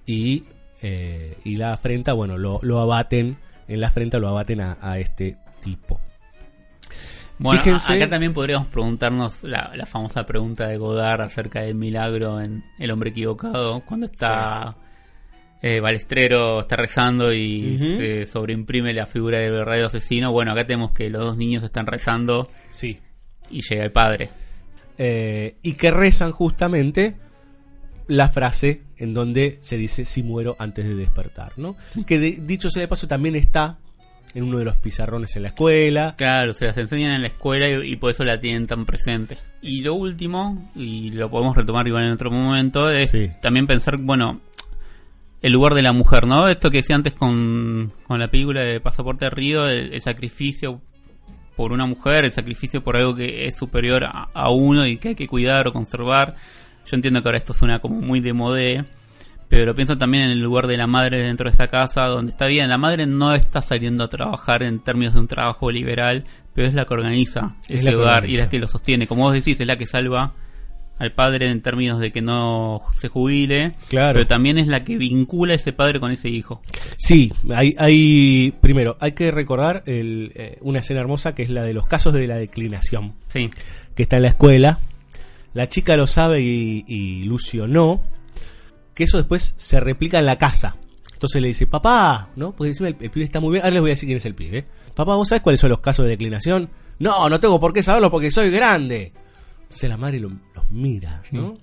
y, 0.07 0.45
eh, 0.83 1.39
y 1.45 1.57
la 1.57 1.73
afrenta, 1.73 2.13
bueno, 2.13 2.37
lo, 2.37 2.59
lo 2.63 2.81
abaten. 2.81 3.39
En 3.69 3.81
la 3.81 3.89
afrenta 3.89 4.19
lo 4.19 4.29
abaten 4.29 4.61
a, 4.61 4.77
a 4.83 4.99
este 4.99 5.37
tipo. 5.63 5.99
Bueno, 7.39 7.63
Fíjense- 7.63 7.95
acá 7.95 8.11
también 8.11 8.33
podríamos 8.35 8.67
preguntarnos 8.69 9.45
la, 9.45 9.71
la 9.77 9.87
famosa 9.87 10.27
pregunta 10.27 10.67
de 10.67 10.77
Godard 10.77 11.21
acerca 11.23 11.63
del 11.63 11.75
milagro 11.77 12.41
en 12.41 12.65
El 12.79 12.91
hombre 12.91 13.11
equivocado, 13.11 13.81
cuando 13.87 14.07
está 14.07 14.77
eh, 15.63 15.81
Balestrero 15.81 16.61
está 16.61 16.77
rezando 16.77 17.33
y 17.33 17.79
se 17.79 18.27
sobreimprime 18.27 18.93
la 18.93 19.07
figura 19.07 19.39
del 19.39 19.53
verdadero 19.53 19.87
asesino. 19.87 20.33
Bueno, 20.33 20.53
acá 20.53 20.67
tenemos 20.67 20.93
que 20.93 21.11
los 21.11 21.23
dos 21.23 21.37
niños 21.37 21.63
están 21.63 21.87
rezando 21.87 22.51
Sí. 22.71 22.99
y 23.51 23.61
llega 23.63 23.85
el 23.85 23.93
padre. 23.93 24.31
Eh, 24.99 25.57
y 25.63 25.75
que 25.75 25.91
rezan 25.93 26.33
justamente 26.33 27.17
la 28.09 28.29
frase 28.29 28.83
en 28.97 29.15
donde 29.15 29.59
se 29.61 29.77
dice 29.77 30.05
si 30.05 30.23
muero 30.25 30.57
antes 30.59 30.85
de 30.85 30.95
despertar, 30.97 31.53
¿no? 31.57 31.77
Que 32.07 32.19
de- 32.19 32.39
dicho 32.43 32.69
sea 32.71 32.81
de 32.83 32.89
paso 32.89 33.07
también 33.07 33.37
está 33.37 33.79
en 34.35 34.45
uno 34.45 34.59
de 34.59 34.65
los 34.65 34.77
pizarrones 34.77 35.35
en 35.37 35.43
la 35.43 35.49
escuela. 35.49 36.15
Claro, 36.17 36.55
se 36.55 36.67
las 36.67 36.77
enseñan 36.77 37.13
en 37.13 37.23
la 37.23 37.29
escuela 37.29 37.69
y, 37.69 37.93
y 37.93 37.97
por 37.97 38.11
eso 38.11 38.25
la 38.25 38.41
tienen 38.41 38.67
tan 38.67 38.85
presente. 38.87 39.39
Y 39.63 39.83
lo 39.83 39.95
último, 39.95 40.71
y 40.75 41.11
lo 41.11 41.31
podemos 41.31 41.57
retomar 41.57 41.87
igual 41.87 42.05
en 42.05 42.13
otro 42.13 42.31
momento, 42.31 42.91
es 42.91 43.15
también 43.41 43.67
pensar, 43.67 43.97
bueno, 43.97 44.41
el 45.41 45.53
lugar 45.53 45.75
de 45.75 45.83
la 45.83 45.93
mujer, 45.93 46.27
¿no? 46.27 46.49
Esto 46.49 46.71
que 46.71 46.79
decía 46.79 46.97
antes 46.97 47.15
con, 47.15 47.93
con 48.07 48.19
la 48.19 48.29
película 48.29 48.61
de 48.63 48.81
Pasaporte 48.81 49.27
de 49.27 49.31
Río, 49.31 49.69
el, 49.69 49.95
el 49.95 50.03
sacrificio 50.03 50.81
por 51.57 51.73
una 51.73 51.87
mujer, 51.87 52.25
el 52.25 52.33
sacrificio 52.33 52.83
por 52.83 52.97
algo 52.97 53.15
que 53.15 53.47
es 53.47 53.57
superior 53.57 54.05
a, 54.05 54.29
a 54.33 54.51
uno 54.51 54.87
y 54.87 54.97
que 54.97 55.09
hay 55.09 55.15
que 55.15 55.29
cuidar 55.29 55.67
o 55.67 55.73
conservar. 55.73 56.37
Yo 56.87 56.97
entiendo 56.97 57.23
que 57.23 57.29
ahora 57.29 57.39
esto 57.39 57.53
suena 57.53 57.81
como 57.81 58.01
muy 58.01 58.21
de 58.21 58.33
modé, 58.33 58.85
pero 59.49 59.75
pienso 59.75 59.97
también 59.97 60.25
en 60.25 60.31
el 60.31 60.41
lugar 60.41 60.67
de 60.67 60.77
la 60.77 60.87
madre 60.87 61.21
dentro 61.21 61.45
de 61.45 61.51
esta 61.53 61.69
casa, 61.69 62.05
donde 62.07 62.31
está 62.33 62.47
bien, 62.47 62.69
la 62.69 62.79
madre 62.79 63.07
no 63.07 63.35
está 63.35 63.63
saliendo 63.63 64.05
a 64.05 64.09
trabajar 64.09 64.63
en 64.63 64.81
términos 64.81 65.15
de 65.15 65.21
un 65.21 65.29
trabajo 65.29 65.71
liberal, 65.71 66.25
pero 66.55 66.67
es 66.69 66.75
la 66.75 66.85
que 66.85 66.95
organiza 66.95 67.57
Es 67.69 67.81
ese 67.81 67.95
hogar 67.95 68.29
y 68.29 68.37
la 68.37 68.49
que 68.49 68.59
lo 68.59 68.69
sostiene. 68.69 69.07
Como 69.07 69.23
vos 69.23 69.33
decís, 69.33 69.59
es 69.61 69.67
la 69.67 69.77
que 69.79 69.87
salva 69.87 70.35
al 70.99 71.13
padre 71.13 71.49
en 71.49 71.63
términos 71.63 72.01
de 72.01 72.11
que 72.11 72.21
no 72.21 72.81
se 72.99 73.07
jubile, 73.09 73.75
Claro. 73.89 74.15
pero 74.15 74.27
también 74.27 74.59
es 74.59 74.67
la 74.67 74.83
que 74.83 74.97
vincula 74.99 75.53
a 75.53 75.57
ese 75.57 75.73
padre 75.73 76.01
con 76.01 76.11
ese 76.11 76.29
hijo. 76.29 76.61
Sí, 76.97 77.33
hay, 77.55 77.75
hay 77.79 78.53
primero, 78.61 78.97
hay 79.01 79.13
que 79.13 79.31
recordar 79.31 79.85
el, 79.87 80.33
eh, 80.35 80.59
una 80.61 80.81
escena 80.81 80.99
hermosa 81.01 81.37
que 81.37 81.45
es 81.45 81.51
la 81.51 81.63
de 81.63 81.73
los 81.73 81.87
casos 81.87 82.13
de 82.15 82.27
la 82.27 82.35
declinación. 82.37 83.15
Sí. 83.29 83.49
Que 83.95 84.03
está 84.03 84.17
en 84.17 84.23
la 84.25 84.29
escuela. 84.31 84.81
La 85.55 85.69
chica 85.69 85.97
lo 85.97 86.07
sabe 86.09 86.43
y, 86.43 86.85
y 86.89 87.23
Lucio 87.25 87.69
no. 87.69 88.03
Que 88.99 89.05
eso 89.05 89.17
después 89.17 89.55
se 89.57 89.79
replica 89.79 90.19
en 90.19 90.27
la 90.27 90.37
casa. 90.39 90.75
Entonces 91.13 91.41
le 91.41 91.47
dice, 91.49 91.69
papá, 91.69 92.31
¿no? 92.35 92.51
Porque 92.51 92.71
encima 92.71 92.89
el, 92.89 92.97
el 93.01 93.11
pibe 93.11 93.25
está 93.25 93.39
muy 93.39 93.53
bien. 93.53 93.63
Ahora 93.65 93.75
les 93.75 93.81
voy 93.81 93.91
a 93.91 93.93
decir 93.93 94.09
quién 94.09 94.19
es 94.19 94.25
el 94.27 94.35
pibe. 94.35 94.67
Papá, 94.95 95.15
¿vos 95.15 95.29
sabés 95.29 95.43
cuáles 95.43 95.61
son 95.61 95.71
los 95.71 95.79
casos 95.81 96.05
de 96.05 96.11
declinación? 96.11 96.69
No, 96.99 97.29
no 97.29 97.39
tengo 97.39 97.61
por 97.61 97.73
qué 97.73 97.83
saberlo 97.83 98.11
porque 98.11 98.31
soy 98.33 98.51
grande. 98.51 99.13
Entonces 99.63 99.89
la 99.89 99.97
madre 99.97 100.19
lo- 100.19 100.31
los 100.55 100.71
mira, 100.71 101.23
¿no? 101.31 101.57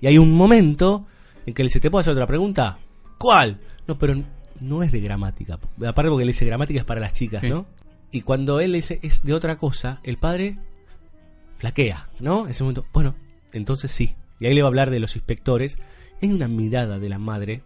Y 0.00 0.06
hay 0.06 0.16
un 0.18 0.32
momento 0.32 1.06
en 1.46 1.52
que 1.54 1.62
le 1.62 1.68
dice, 1.68 1.80
¿te 1.80 1.90
puedo 1.90 2.00
hacer 2.00 2.12
otra 2.14 2.26
pregunta? 2.26 2.78
¿Cuál? 3.18 3.60
No, 3.86 3.98
pero 3.98 4.22
no 4.60 4.82
es 4.82 4.90
de 4.92 5.00
gramática. 5.00 5.54
Aparte 5.86 6.08
porque 6.10 6.24
le 6.24 6.32
dice 6.32 6.44
gramática 6.46 6.78
es 6.80 6.84
para 6.86 7.00
las 7.00 7.12
chicas, 7.12 7.40
Sí. 7.42 7.48
¿no? 7.50 7.66
Y 8.10 8.22
cuando 8.22 8.60
él 8.60 8.72
le 8.72 8.78
dice 8.78 9.00
es 9.02 9.22
de 9.22 9.34
otra 9.34 9.56
cosa, 9.58 10.00
el 10.04 10.16
padre 10.18 10.56
flaquea, 11.58 12.08
¿no? 12.20 12.44
En 12.44 12.50
ese 12.50 12.62
momento, 12.64 12.86
bueno, 12.92 13.14
entonces 13.52 13.90
sí. 13.90 14.14
Y 14.40 14.46
ahí 14.46 14.54
le 14.54 14.62
va 14.62 14.68
a 14.68 14.70
hablar 14.70 14.90
de 14.90 15.00
los 15.00 15.16
inspectores. 15.16 15.78
Hay 16.22 16.30
una 16.30 16.48
mirada 16.48 16.98
de 16.98 17.08
la 17.08 17.18
madre 17.18 17.62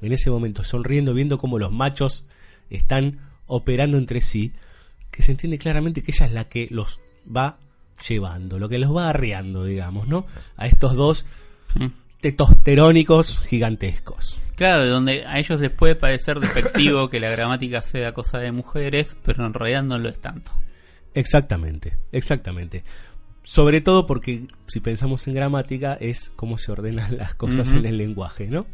en 0.00 0.12
ese 0.12 0.30
momento, 0.30 0.64
sonriendo, 0.64 1.14
viendo 1.14 1.38
cómo 1.38 1.58
los 1.58 1.72
machos 1.72 2.24
están 2.70 3.18
operando 3.46 3.98
entre 3.98 4.20
sí, 4.20 4.52
que 5.10 5.22
se 5.22 5.32
entiende 5.32 5.58
claramente 5.58 6.02
que 6.02 6.12
ella 6.12 6.26
es 6.26 6.32
la 6.32 6.44
que 6.48 6.68
los 6.70 7.00
va 7.24 7.58
llevando, 8.08 8.58
lo 8.58 8.68
que 8.68 8.78
los 8.78 8.94
va 8.94 9.10
arreando, 9.10 9.64
digamos, 9.64 10.08
¿no? 10.08 10.26
A 10.56 10.66
estos 10.66 10.94
dos 10.94 11.26
testosterónicos 12.20 13.40
gigantescos. 13.40 14.38
Claro, 14.56 14.82
de 14.82 14.88
donde 14.88 15.24
a 15.26 15.38
ellos 15.38 15.60
les 15.60 15.70
puede 15.70 15.96
parecer 15.96 16.38
despectivo 16.38 17.08
que 17.08 17.20
la 17.20 17.30
gramática 17.30 17.82
sea 17.82 18.12
cosa 18.12 18.38
de 18.38 18.52
mujeres, 18.52 19.16
pero 19.24 19.46
en 19.46 19.54
realidad 19.54 19.82
no 19.82 19.98
lo 19.98 20.08
es 20.08 20.20
tanto. 20.20 20.52
Exactamente, 21.14 21.98
exactamente. 22.12 22.84
Sobre 23.50 23.80
todo 23.80 24.06
porque 24.06 24.46
si 24.68 24.78
pensamos 24.78 25.26
en 25.26 25.34
gramática 25.34 25.94
es 25.94 26.30
cómo 26.36 26.56
se 26.56 26.70
ordenan 26.70 27.16
las 27.16 27.34
cosas 27.34 27.72
en 27.72 27.84
el 27.84 27.96
lenguaje, 27.96 28.46
¿no? 28.46 28.64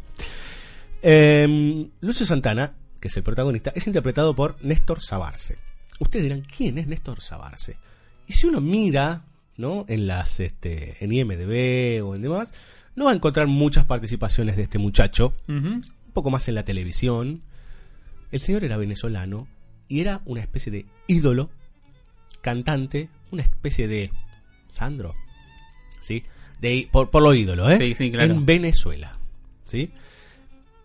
Em, 1.01 1.89
Lucio 1.99 2.27
Santana, 2.27 2.75
que 2.99 3.07
es 3.07 3.17
el 3.17 3.23
protagonista, 3.23 3.71
es 3.73 3.87
interpretado 3.87 4.35
por 4.35 4.63
Néstor 4.63 5.01
Sabarce. 5.01 5.57
Ustedes 5.97 6.25
dirán, 6.25 6.41
¿quién 6.41 6.77
es 6.77 6.85
Néstor 6.85 7.21
Sabarce? 7.21 7.75
Y 8.27 8.33
si 8.33 8.45
uno 8.45 8.61
mira, 8.61 9.23
¿no? 9.57 9.83
En 9.87 10.05
las, 10.05 10.39
este, 10.39 11.03
en 11.03 11.11
IMDB 11.11 12.05
o 12.05 12.13
en 12.13 12.21
demás, 12.21 12.53
no 12.95 13.05
va 13.05 13.13
a 13.13 13.15
encontrar 13.15 13.47
muchas 13.47 13.85
participaciones 13.85 14.57
de 14.57 14.61
este 14.61 14.77
muchacho. 14.77 15.33
Un 15.47 15.83
poco 16.13 16.29
más 16.29 16.47
en 16.49 16.53
la 16.53 16.65
televisión. 16.65 17.41
El 18.31 18.39
señor 18.41 18.63
era 18.63 18.77
venezolano 18.77 19.47
y 19.87 20.01
era 20.01 20.21
una 20.25 20.41
especie 20.41 20.71
de 20.71 20.85
ídolo, 21.07 21.49
cantante, 22.41 23.09
una 23.31 23.41
especie 23.41 23.87
de 23.87 24.11
Sandro, 24.77 25.13
¿sí? 26.01 26.23
De, 26.61 26.87
por, 26.91 27.09
por 27.09 27.21
lo 27.21 27.33
ídolo, 27.33 27.69
¿eh? 27.69 27.77
Sí, 27.77 27.93
sí, 27.93 28.11
claro. 28.11 28.33
En 28.33 28.45
Venezuela, 28.45 29.17
¿sí? 29.65 29.91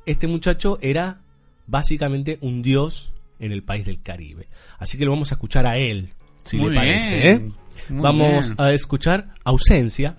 Este 0.04 0.26
muchacho 0.26 0.78
era 0.82 1.20
básicamente 1.66 2.38
un 2.40 2.60
dios 2.62 3.12
en 3.38 3.52
el 3.52 3.62
país 3.62 3.84
del 3.86 4.02
Caribe. 4.02 4.48
Así 4.78 4.98
que 4.98 5.04
lo 5.04 5.12
vamos 5.12 5.30
a 5.32 5.36
escuchar 5.36 5.66
a 5.66 5.78
él, 5.78 6.10
si 6.44 6.56
Muy 6.58 6.70
le 6.70 6.76
parece, 6.76 7.16
bien, 7.16 7.26
¿eh? 7.48 7.52
Vamos 7.90 8.46
bien. 8.48 8.54
a 8.60 8.72
escuchar 8.72 9.34
Ausencia, 9.44 10.16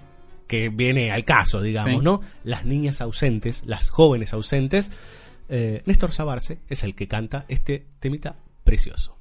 que 0.47 0.69
viene 0.69 1.11
al 1.11 1.23
caso, 1.23 1.61
digamos, 1.61 1.99
Sí. 1.99 2.03
¿no? 2.03 2.21
Las 2.43 2.65
niñas 2.65 3.01
ausentes, 3.01 3.63
las 3.65 3.89
jóvenes 3.89 4.33
ausentes. 4.33 4.91
Eh, 5.49 5.81
Néstor 5.85 6.11
Sabarce 6.11 6.59
es 6.69 6.83
el 6.83 6.95
que 6.95 7.07
canta 7.07 7.45
este 7.47 7.85
temita 7.99 8.35
precioso. 8.63 9.17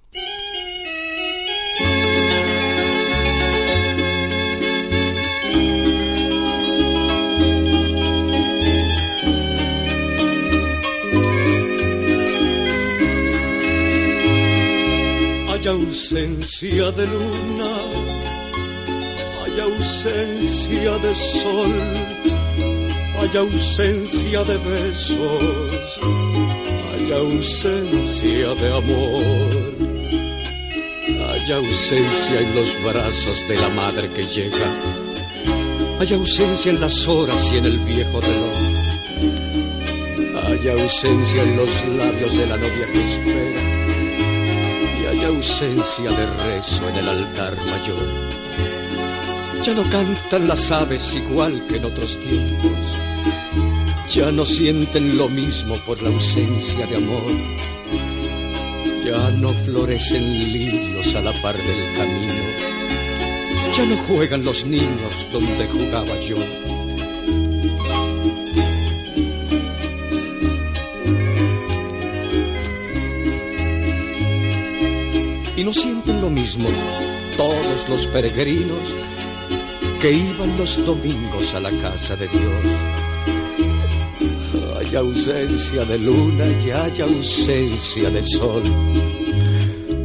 Hay 15.63 15.69
ausencia 15.69 16.91
de 16.91 17.07
luna, 17.07 17.71
hay 19.45 19.61
ausencia 19.61 20.99
de 20.99 21.15
sol, 21.15 21.73
hay 23.17 23.37
ausencia 23.37 24.43
de 24.43 24.59
besos, 24.59 26.01
hay 26.93 27.13
ausencia 27.13 28.55
de 28.57 28.73
amor, 28.77 29.23
hay 31.31 31.53
ausencia 31.53 32.41
en 32.41 32.57
los 32.57 32.83
brazos 32.83 33.47
de 33.47 33.55
la 33.55 33.69
madre 33.69 34.13
que 34.15 34.25
llega, 34.25 34.67
hay 36.01 36.13
ausencia 36.13 36.73
en 36.73 36.81
las 36.81 37.07
horas 37.07 37.53
y 37.53 37.59
en 37.59 37.67
el 37.67 37.79
viejo 37.79 38.21
reloj, 38.21 38.59
hay 40.43 40.69
ausencia 40.71 41.43
en 41.45 41.57
los 41.57 41.85
labios 41.85 42.37
de 42.37 42.47
la 42.47 42.57
novia 42.57 42.87
que 42.93 43.05
espera 43.05 43.72
hay 45.23 45.29
ausencia 45.29 46.11
de 46.11 46.27
rezo 46.27 46.89
en 46.89 46.97
el 46.97 47.09
altar 47.09 47.57
mayor. 47.67 48.03
Ya 49.63 49.75
no 49.75 49.89
cantan 49.89 50.49
las 50.49 50.71
aves 50.71 51.15
igual 51.15 51.65
que 51.69 51.77
en 51.77 51.85
otros 51.85 52.19
tiempos, 52.19 52.73
ya 54.09 54.33
no 54.33 54.45
sienten 54.45 55.17
lo 55.17 55.29
mismo 55.29 55.77
por 55.87 56.03
la 56.03 56.09
ausencia 56.09 56.87
de 56.87 56.97
amor, 56.97 57.33
ya 59.05 59.31
no 59.31 59.51
florecen 59.65 60.53
lirios 60.53 61.15
a 61.15 61.21
la 61.21 61.33
par 61.41 61.57
del 61.57 61.97
camino, 61.97 62.43
ya 63.77 63.85
no 63.85 63.97
juegan 64.05 64.45
los 64.45 64.65
niños 64.65 65.29
donde 65.33 65.69
jugaba 65.69 66.19
yo. 66.19 66.37
Y 75.57 75.65
no 75.65 75.73
sienten 75.73 76.21
lo 76.21 76.31
mismo 76.31 76.69
todos 77.37 77.89
los 77.89 78.07
peregrinos 78.07 78.83
que 80.01 80.13
iban 80.13 80.57
los 80.59 80.85
domingos 80.85 81.55
a 81.55 81.61
la 81.61 81.71
casa 81.71 82.17
de 82.17 82.27
Dios. 82.29 82.65
Hay 84.79 84.97
ausencia 84.97 85.85
de 85.85 85.99
luna 85.99 86.45
y 86.65 86.71
hay 86.71 87.01
ausencia 87.01 88.11
de 88.11 88.25
sol. 88.25 88.63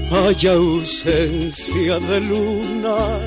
Hay 0.10 0.48
ausencia 0.48 2.00
de 2.00 2.20
luna, 2.22 3.20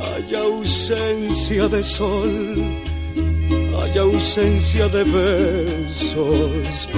hay 0.00 0.34
ausencia 0.34 1.68
de 1.68 1.84
sol, 1.84 2.56
hay 3.78 3.98
ausencia 3.98 4.88
de 4.88 5.04
besos, 5.04 6.88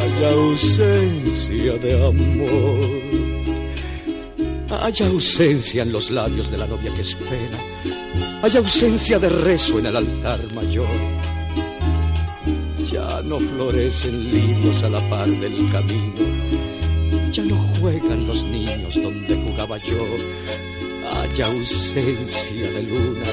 hay 0.00 0.24
ausencia 0.24 1.74
de 1.78 2.06
amor. 2.06 3.25
Hay 4.80 4.94
ausencia 5.00 5.82
en 5.82 5.92
los 5.92 6.10
labios 6.10 6.50
de 6.50 6.58
la 6.58 6.66
novia 6.66 6.90
que 6.90 7.00
espera. 7.00 7.58
Hay 8.42 8.56
ausencia 8.56 9.18
de 9.18 9.28
rezo 9.28 9.78
en 9.78 9.86
el 9.86 9.96
altar 9.96 10.40
mayor. 10.54 10.88
Ya 12.90 13.20
no 13.22 13.40
florecen 13.40 14.32
lirios 14.32 14.82
a 14.82 14.88
la 14.88 15.08
par 15.08 15.28
del 15.28 15.70
camino. 15.72 16.20
Ya 17.32 17.44
no 17.44 17.56
juegan 17.78 18.26
los 18.26 18.44
niños 18.44 18.94
donde 18.94 19.36
jugaba 19.36 19.78
yo. 19.78 20.04
Hay 21.12 21.40
ausencia 21.40 22.70
de 22.70 22.82
luna. 22.82 23.26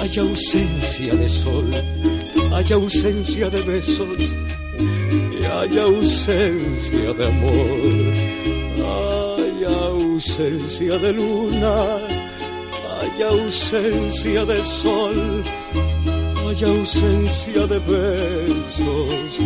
Hay 0.00 0.18
ausencia 0.18 1.14
de 1.14 1.28
sol. 1.28 1.70
hay 2.52 2.72
ausencia 2.72 3.50
de 3.50 3.62
besos 3.62 4.18
y 4.20 5.44
hay 5.44 5.78
ausencia 5.78 7.12
de 7.12 7.26
amor. 7.26 8.33
Ausencia 10.14 10.96
de 10.96 11.12
luna, 11.12 11.98
hay 13.00 13.22
ausencia 13.22 14.44
de 14.44 14.62
sol, 14.62 15.42
hay 16.38 16.64
ausencia 16.64 17.66
de 17.66 17.78
besos, 17.80 19.40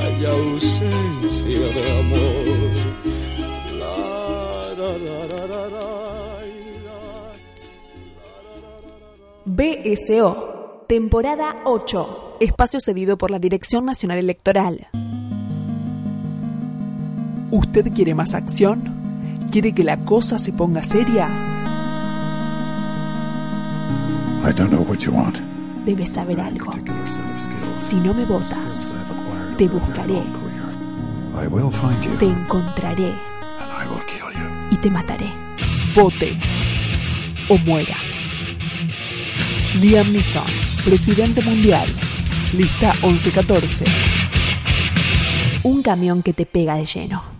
hay 0.00 0.24
ausencia 0.24 1.66
de 1.66 1.98
amor. 1.98 2.46
La. 3.76 4.04
BSO, 9.46 10.84
temporada 10.86 11.56
8, 11.64 12.36
espacio 12.38 12.78
cedido 12.78 13.18
por 13.18 13.32
la 13.32 13.40
Dirección 13.40 13.84
Nacional 13.84 14.18
Electoral. 14.18 14.86
¿Usted 17.50 17.92
quiere 17.92 18.14
más 18.14 18.34
acción? 18.34 19.03
¿Quiere 19.54 19.72
que 19.72 19.84
la 19.84 19.96
cosa 19.98 20.36
se 20.36 20.52
ponga 20.52 20.82
seria? 20.82 21.28
I 24.42 24.52
don't 24.52 24.72
know 24.72 24.82
what 24.82 24.98
you 24.98 25.12
want. 25.12 25.38
Debes 25.86 26.14
saber 26.14 26.40
algo. 26.40 26.72
Si 27.78 27.94
no 27.94 28.12
me 28.14 28.24
votas, 28.24 28.92
te 29.56 29.68
buscaré, 29.68 30.24
I 31.40 31.46
will 31.46 31.70
find 31.70 32.02
you. 32.02 32.16
te 32.18 32.26
encontraré 32.26 33.10
I 33.10 33.86
will 33.88 34.02
kill 34.08 34.32
you. 34.36 34.48
y 34.72 34.76
te 34.78 34.90
mataré. 34.90 35.30
Vote 35.94 36.36
o 37.48 37.56
muera. 37.58 37.96
Liam 39.80 40.10
Neeson, 40.12 40.42
presidente 40.84 41.40
mundial. 41.42 41.86
Lista 42.58 42.92
1114. 43.04 43.84
Un 45.62 45.80
camión 45.80 46.24
que 46.24 46.32
te 46.32 46.44
pega 46.44 46.74
de 46.74 46.86
lleno. 46.86 47.34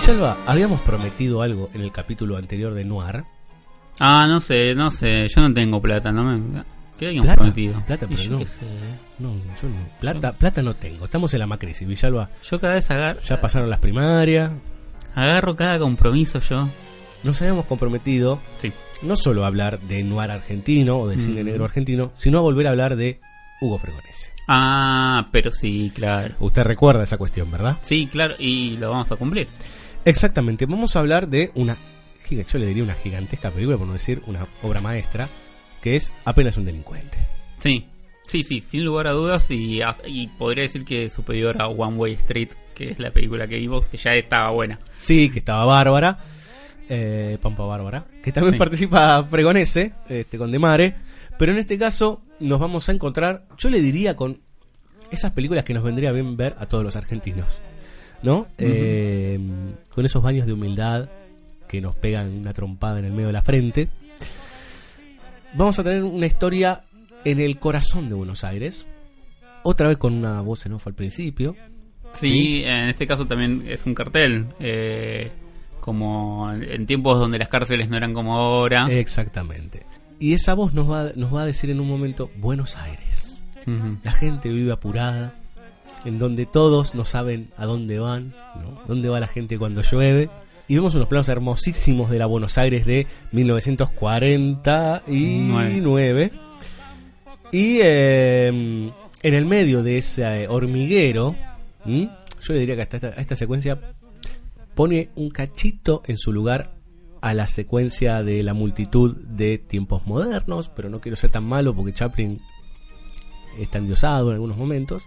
Villalba, 0.00 0.38
habíamos 0.46 0.80
prometido 0.82 1.42
algo 1.42 1.70
en 1.74 1.80
el 1.80 1.90
capítulo 1.90 2.36
anterior 2.36 2.72
de 2.74 2.84
Noir. 2.84 3.24
Ah, 3.98 4.26
no 4.28 4.40
sé, 4.40 4.74
no 4.76 4.90
sé. 4.90 5.26
Yo 5.28 5.40
no 5.40 5.52
tengo 5.52 5.80
plata, 5.80 6.12
no 6.12 6.22
me. 6.24 6.62
¿Qué 6.98 7.06
habíamos 7.06 7.26
¿Plata? 7.26 7.36
prometido? 7.38 7.82
Plata, 7.84 8.06
pero 8.08 8.22
yo 8.22 8.30
no. 8.32 8.38
qué 8.38 8.46
sé. 8.46 8.66
No, 9.18 9.30
yo 9.30 9.68
no. 9.68 9.88
Plata, 10.00 10.32
plata 10.32 10.62
no 10.62 10.74
tengo. 10.76 11.04
Estamos 11.06 11.32
en 11.34 11.40
la 11.40 11.46
macrisis, 11.46 11.86
Villalba. 11.86 12.30
Yo 12.48 12.60
cada 12.60 12.74
vez 12.74 12.88
agarro. 12.90 13.20
Ya 13.22 13.40
pasaron 13.40 13.70
las 13.70 13.80
primarias. 13.80 14.52
Agarro 15.14 15.56
cada 15.56 15.78
compromiso 15.78 16.38
yo. 16.40 16.68
Nos 17.24 17.40
habíamos 17.42 17.64
comprometido 17.66 18.40
Sí. 18.58 18.72
no 19.02 19.16
solo 19.16 19.42
a 19.44 19.48
hablar 19.48 19.80
de 19.80 20.04
noir 20.04 20.30
argentino 20.30 20.98
o 20.98 21.08
de 21.08 21.18
cine 21.18 21.42
Mm. 21.42 21.46
negro 21.46 21.64
argentino, 21.64 22.12
sino 22.14 22.38
a 22.38 22.42
volver 22.42 22.68
a 22.68 22.70
hablar 22.70 22.94
de 22.94 23.20
Hugo 23.60 23.78
Fregonese. 23.78 24.30
Ah, 24.46 25.28
pero 25.32 25.50
sí, 25.50 25.90
claro. 25.94 26.34
Usted 26.40 26.62
recuerda 26.62 27.02
esa 27.02 27.18
cuestión, 27.18 27.50
¿verdad? 27.50 27.78
Sí, 27.82 28.06
claro, 28.06 28.34
y 28.38 28.76
lo 28.76 28.90
vamos 28.90 29.10
a 29.12 29.16
cumplir. 29.16 29.48
Exactamente. 30.04 30.66
Vamos 30.66 30.96
a 30.96 31.00
hablar 31.00 31.28
de 31.28 31.50
una, 31.54 31.76
yo 32.30 32.58
le 32.58 32.66
diría 32.66 32.82
una 32.84 32.94
gigantesca 32.94 33.50
película, 33.50 33.76
por 33.78 33.86
no 33.86 33.92
decir 33.94 34.22
una 34.26 34.46
obra 34.62 34.80
maestra, 34.80 35.28
que 35.82 35.96
es 35.96 36.12
Apenas 36.24 36.56
un 36.56 36.64
delincuente. 36.64 37.18
Sí, 37.58 37.86
sí, 38.26 38.42
sí, 38.42 38.60
sin 38.60 38.84
lugar 38.84 39.06
a 39.06 39.12
dudas. 39.12 39.50
Y, 39.50 39.80
y 40.06 40.26
podría 40.38 40.62
decir 40.64 40.84
que 40.84 41.06
es 41.06 41.12
superior 41.12 41.60
a 41.60 41.68
One 41.68 41.96
Way 41.96 42.12
Street, 42.14 42.48
que 42.74 42.90
es 42.90 42.98
la 42.98 43.10
película 43.10 43.46
que 43.48 43.58
vimos, 43.58 43.88
que 43.88 43.96
ya 43.96 44.14
estaba 44.14 44.50
buena. 44.50 44.78
Sí, 44.96 45.30
que 45.30 45.40
estaba 45.40 45.64
Bárbara, 45.64 46.18
eh, 46.88 47.38
Pampa 47.42 47.64
Bárbara, 47.64 48.06
que 48.22 48.32
también 48.32 48.54
Sí. 48.54 48.58
participa 48.58 49.24
Fregonese, 49.24 49.92
este, 50.08 50.38
con 50.38 50.50
Demare, 50.50 50.94
pero 51.38 51.52
en 51.52 51.58
este 51.58 51.76
caso 51.78 52.22
nos 52.40 52.58
vamos 52.60 52.88
a 52.88 52.92
encontrar, 52.92 53.44
yo 53.58 53.68
le 53.68 53.80
diría 53.80 54.14
con 54.16 54.40
esas 55.10 55.32
películas 55.32 55.64
que 55.64 55.74
nos 55.74 55.82
vendría 55.82 56.12
bien 56.12 56.36
ver 56.36 56.54
a 56.58 56.66
todos 56.66 56.84
los 56.84 56.94
argentinos, 56.96 57.46
¿no? 58.22 58.46
Eh, 58.58 59.38
con 59.94 60.04
esos 60.04 60.22
baños 60.22 60.46
de 60.46 60.52
humildad 60.52 61.08
que 61.66 61.80
nos 61.80 61.96
pegan 61.96 62.32
una 62.32 62.52
trompada 62.52 62.98
en 62.98 63.04
el 63.04 63.12
medio 63.12 63.26
de 63.28 63.32
la 63.32 63.42
frente. 63.42 63.88
Vamos 65.54 65.78
a 65.78 65.84
tener 65.84 66.02
una 66.02 66.26
historia 66.26 66.84
en 67.24 67.40
el 67.40 67.58
corazón 67.58 68.08
de 68.08 68.14
Buenos 68.14 68.44
Aires, 68.44 68.86
otra 69.62 69.88
vez 69.88 69.96
con 69.96 70.14
una 70.14 70.40
voz 70.40 70.64
en 70.66 70.72
off 70.72 70.86
al 70.86 70.94
principio. 70.94 71.56
Sí, 72.12 72.62
en 72.64 72.88
este 72.88 73.06
caso 73.06 73.26
también 73.26 73.64
es 73.66 73.84
un 73.86 73.94
cartel. 73.94 74.46
eh, 74.60 75.30
como 75.88 76.52
en 76.52 76.84
tiempos 76.84 77.18
donde 77.18 77.38
las 77.38 77.48
cárceles 77.48 77.88
no 77.88 77.96
eran 77.96 78.12
como 78.12 78.36
ahora. 78.36 78.88
Exactamente. 78.90 79.86
Y 80.20 80.34
esa 80.34 80.52
voz 80.52 80.74
nos 80.74 80.90
va, 80.90 81.12
nos 81.16 81.34
va 81.34 81.42
a 81.42 81.46
decir 81.46 81.70
en 81.70 81.80
un 81.80 81.88
momento 81.88 82.30
Buenos 82.36 82.76
Aires. 82.76 83.40
La 84.02 84.12
gente 84.12 84.50
vive 84.50 84.70
apurada, 84.72 85.34
en 86.04 86.18
donde 86.18 86.46
todos 86.46 86.94
no 86.94 87.04
saben 87.04 87.50
a 87.56 87.66
dónde 87.66 87.98
van, 87.98 88.34
¿no? 88.56 88.80
dónde 88.86 89.08
va 89.08 89.18
la 89.20 89.28
gente 89.28 89.58
cuando 89.58 89.82
llueve. 89.82 90.30
Y 90.68 90.74
vemos 90.74 90.94
unos 90.94 91.08
planos 91.08 91.28
hermosísimos 91.28 92.10
de 92.10 92.18
la 92.18 92.26
Buenos 92.26 92.58
Aires 92.58 92.84
de 92.84 93.06
1949. 93.32 96.32
Y 97.50 97.78
eh, 97.82 98.48
en 98.48 99.34
el 99.34 99.46
medio 99.46 99.82
de 99.82 99.98
ese 99.98 100.42
eh, 100.42 100.48
hormiguero, 100.48 101.34
¿m? 101.86 102.10
yo 102.42 102.52
le 102.52 102.60
diría 102.60 102.76
que 102.76 102.82
hasta 102.82 102.98
esta, 102.98 103.08
esta 103.10 103.36
secuencia 103.36 103.78
pone 104.74 105.08
un 105.16 105.30
cachito 105.30 106.02
en 106.06 106.18
su 106.18 106.32
lugar 106.32 106.78
a 107.20 107.34
la 107.34 107.46
secuencia 107.46 108.22
de 108.22 108.42
la 108.42 108.54
multitud 108.54 109.16
de 109.16 109.58
tiempos 109.58 110.06
modernos, 110.06 110.68
pero 110.68 110.88
no 110.88 111.00
quiero 111.00 111.16
ser 111.16 111.30
tan 111.30 111.44
malo 111.44 111.74
porque 111.74 111.92
Chaplin 111.92 112.40
está 113.58 113.78
endiosado 113.78 114.28
en 114.28 114.34
algunos 114.34 114.56
momentos. 114.56 115.04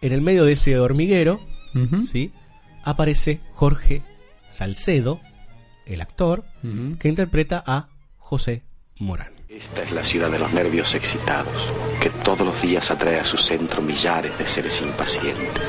En 0.00 0.12
el 0.12 0.20
medio 0.20 0.44
de 0.44 0.52
ese 0.52 0.78
hormiguero. 0.78 1.40
¿sí? 2.04 2.32
aparece 2.88 3.40
Jorge 3.52 4.02
Salcedo, 4.50 5.20
el 5.86 6.00
actor, 6.00 6.44
que 6.98 7.08
interpreta 7.08 7.62
a 7.66 7.88
José 8.16 8.62
Morán. 8.98 9.32
Esta 9.48 9.82
es 9.82 9.92
la 9.92 10.04
ciudad 10.04 10.30
de 10.30 10.38
los 10.38 10.52
nervios 10.52 10.94
excitados, 10.94 11.54
que 12.00 12.10
todos 12.10 12.46
los 12.46 12.60
días 12.62 12.90
atrae 12.90 13.18
a 13.20 13.24
su 13.24 13.36
centro 13.36 13.82
millares 13.82 14.36
de 14.38 14.46
seres 14.46 14.80
impacientes. 14.80 15.62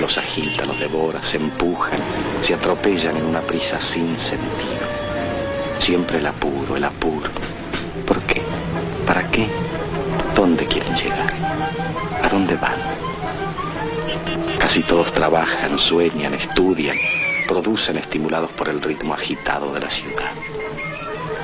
Los 0.00 0.18
agita, 0.18 0.66
los 0.66 0.78
devora, 0.78 1.22
se 1.22 1.38
empujan, 1.38 2.00
se 2.42 2.54
atropellan 2.54 3.16
en 3.16 3.26
una 3.26 3.40
prisa 3.40 3.80
sin 3.80 4.18
sentido. 4.18 4.86
Siempre 5.80 6.18
el 6.18 6.26
apuro, 6.26 6.76
el 6.76 6.84
apuro. 6.84 7.30
¿Por 8.06 8.20
qué? 8.22 8.42
¿Para 9.06 9.28
qué? 9.30 9.48
¿Dónde 10.34 10.66
quieren 10.66 10.94
llegar? 10.94 11.32
¿A 12.22 12.28
dónde 12.28 12.56
van? 12.56 12.78
Casi 14.58 14.82
todos 14.82 15.12
trabajan, 15.12 15.78
sueñan, 15.78 16.34
estudian, 16.34 16.96
producen 17.46 17.98
estimulados 17.98 18.50
por 18.52 18.68
el 18.68 18.80
ritmo 18.80 19.14
agitado 19.14 19.72
de 19.72 19.80
la 19.80 19.90
ciudad 19.90 20.32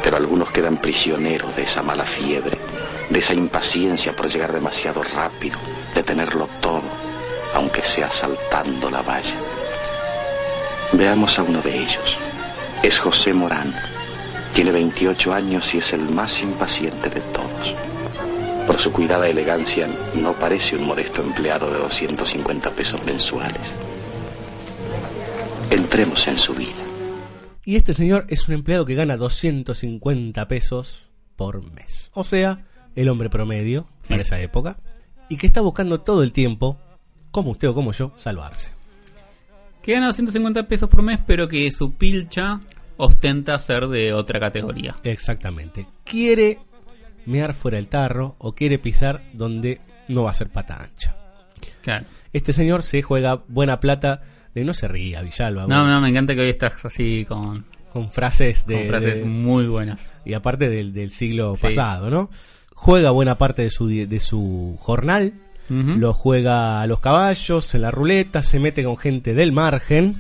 pero 0.03 0.17
algunos 0.17 0.51
quedan 0.51 0.79
prisioneros 0.79 1.55
de 1.57 1.63
esa 1.63 1.83
mala 1.83 2.05
fiebre, 2.05 2.59
de 3.09 3.19
esa 3.19 3.35
impaciencia 3.35 4.13
por 4.15 4.29
llegar 4.29 4.53
demasiado 4.53 5.03
rápido, 5.03 5.59
de 5.95 6.03
tenerlo 6.03 6.49
todo, 6.61 6.83
aunque 7.55 7.83
sea 7.83 8.13
saltando 8.13 8.91
la 8.91 9.03
valla. 9.03 9.35
Veamos 10.93 11.39
a 11.39 11.43
uno 11.43 11.61
de 11.61 11.77
ellos. 11.77 12.19
Es 12.83 12.99
José 12.99 13.33
Morán. 13.33 13.75
Tiene 14.55 14.73
28 14.73 15.33
años 15.33 15.75
y 15.75 15.79
es 15.79 15.93
el 15.93 16.09
más 16.09 16.41
impaciente 16.43 17.09
de 17.09 17.21
todos. 17.21 17.90
Por 18.67 18.79
su 18.79 18.93
cuidada 18.93 19.29
elegancia 19.29 19.89
no 20.15 20.33
parece 20.35 20.77
un 20.77 20.85
modesto 20.85 21.23
empleado 21.23 21.71
de 21.73 21.79
250 21.79 22.71
pesos 22.71 23.03
mensuales. 23.05 23.61
Entremos 25.71 26.27
en 26.29 26.39
su 26.39 26.55
vida. 26.55 26.83
Y 27.65 27.77
este 27.77 27.95
señor 27.95 28.27
es 28.29 28.49
un 28.49 28.55
empleado 28.55 28.85
que 28.85 28.95
gana 28.95 29.17
250 29.17 30.49
pesos 30.49 31.11
por 31.37 31.63
mes. 31.73 32.11
O 32.15 32.25
sea, 32.25 32.67
el 32.95 33.09
hombre 33.09 33.31
promedio 33.31 33.87
para 34.09 34.23
esa 34.23 34.41
época. 34.41 34.79
Y 35.29 35.37
que 35.37 35.47
está 35.47 35.61
buscando 35.61 36.01
todo 36.01 36.23
el 36.23 36.33
tiempo, 36.33 36.79
como 37.31 37.53
usted 37.53 37.69
o 37.69 37.75
como 37.75 37.93
yo, 37.93 38.13
salvarse. 38.17 38.73
Que 39.83 39.93
gana 39.93 40.09
250 40.09 40.69
pesos 40.69 40.89
por 40.89 41.03
mes, 41.03 41.19
pero 41.27 41.49
que 41.49 41.71
su 41.71 41.93
pilcha 41.93 42.61
ostenta 42.97 43.59
ser 43.59 43.87
de 43.89 44.13
otra 44.13 44.41
categoría. 44.41 44.97
Exactamente. 45.05 45.87
Quiere 46.05 46.59
mear 47.27 47.55
fuera 47.55 47.79
el 47.79 47.89
tarro 47.89 48.37
o 48.39 48.55
quiere 48.55 48.79
pisar 48.79 49.23
donde 49.33 49.81
no 50.09 50.25
va 50.25 50.31
a 50.31 50.35
ser 50.35 50.49
pata 50.49 50.83
ancha. 50.83 51.17
Claro. 51.83 52.05
Este 52.33 52.53
señor 52.53 52.83
se 52.83 53.03
juega 53.03 53.43
buena 53.49 53.81
plata 53.81 54.23
de 54.55 54.65
no 54.65 54.75
se 54.75 54.89
ría, 54.89 55.23
Villalba. 55.23 55.63
No, 55.63 55.67
bueno, 55.67 55.87
no, 55.87 56.01
me 56.01 56.09
encanta 56.09 56.35
que 56.35 56.41
hoy 56.43 56.49
estás 56.51 56.73
así 56.85 57.25
con, 57.29 57.65
con 57.93 58.11
frases 58.11 58.67
de, 58.67 58.79
con 58.79 58.87
frases 58.89 59.15
de- 59.17 59.25
muy 59.25 59.67
buenas. 59.67 60.01
y 60.25 60.33
aparte 60.35 60.69
del, 60.69 60.93
del 60.93 61.11
siglo 61.11 61.55
Sí. 61.57 61.63
pasado, 61.63 62.11
¿no? 62.11 62.31
juega 62.75 63.11
buena 63.11 63.37
parte 63.37 63.63
de 63.63 63.71
su, 63.71 63.89
de 63.89 64.21
su 64.21 64.77
jornal, 64.81 65.35
lo 65.69 66.13
juega 66.15 66.81
a 66.83 66.87
los 66.89 66.99
caballos, 66.99 67.75
en 67.77 67.83
la 67.83 67.91
ruleta, 67.93 68.43
se 68.43 68.59
mete 68.59 68.83
con 68.83 68.97
gente 68.97 69.35
del 69.35 69.53
margen 69.53 70.17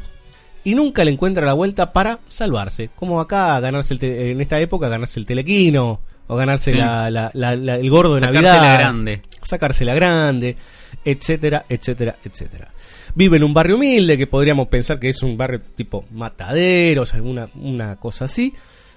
y 0.62 0.76
nunca 0.76 1.02
le 1.04 1.10
encuentra 1.10 1.44
la 1.44 1.54
vuelta 1.54 1.92
para 1.92 2.20
salvarse. 2.28 2.90
Como 2.94 3.20
acá, 3.20 3.58
ganarse 3.58 3.94
el 3.94 4.04
en 4.04 4.40
esta 4.40 4.60
época, 4.60 4.88
ganarse 4.88 5.18
el 5.18 5.26
telequino 5.26 6.02
o 6.30 6.36
ganarse 6.36 6.72
Sí. 6.72 6.78
la- 6.78 7.10
la- 7.10 7.30
la- 7.34 7.56
la- 7.56 7.76
el 7.76 7.90
gordo 7.90 8.14
de 8.14 8.20
Sacársela 8.20 8.52
Navidad. 8.54 8.78
grande. 8.78 9.22
Sacársela 9.42 9.94
grande, 9.94 10.56
etcétera, 11.04 11.64
etcétera, 11.68 12.16
etcétera. 12.24 12.68
Vive 13.14 13.36
en 13.38 13.44
un 13.44 13.52
barrio 13.54 13.76
humilde 13.76 14.16
que 14.16 14.26
podríamos 14.26 14.68
pensar 14.68 14.98
que 15.00 15.08
es 15.08 15.22
un 15.22 15.36
barrio 15.36 15.60
tipo 15.76 16.04
mataderos, 16.12 17.12
alguna 17.14 17.48
una 17.56 17.96
cosa 17.96 18.26
así, 18.26 18.52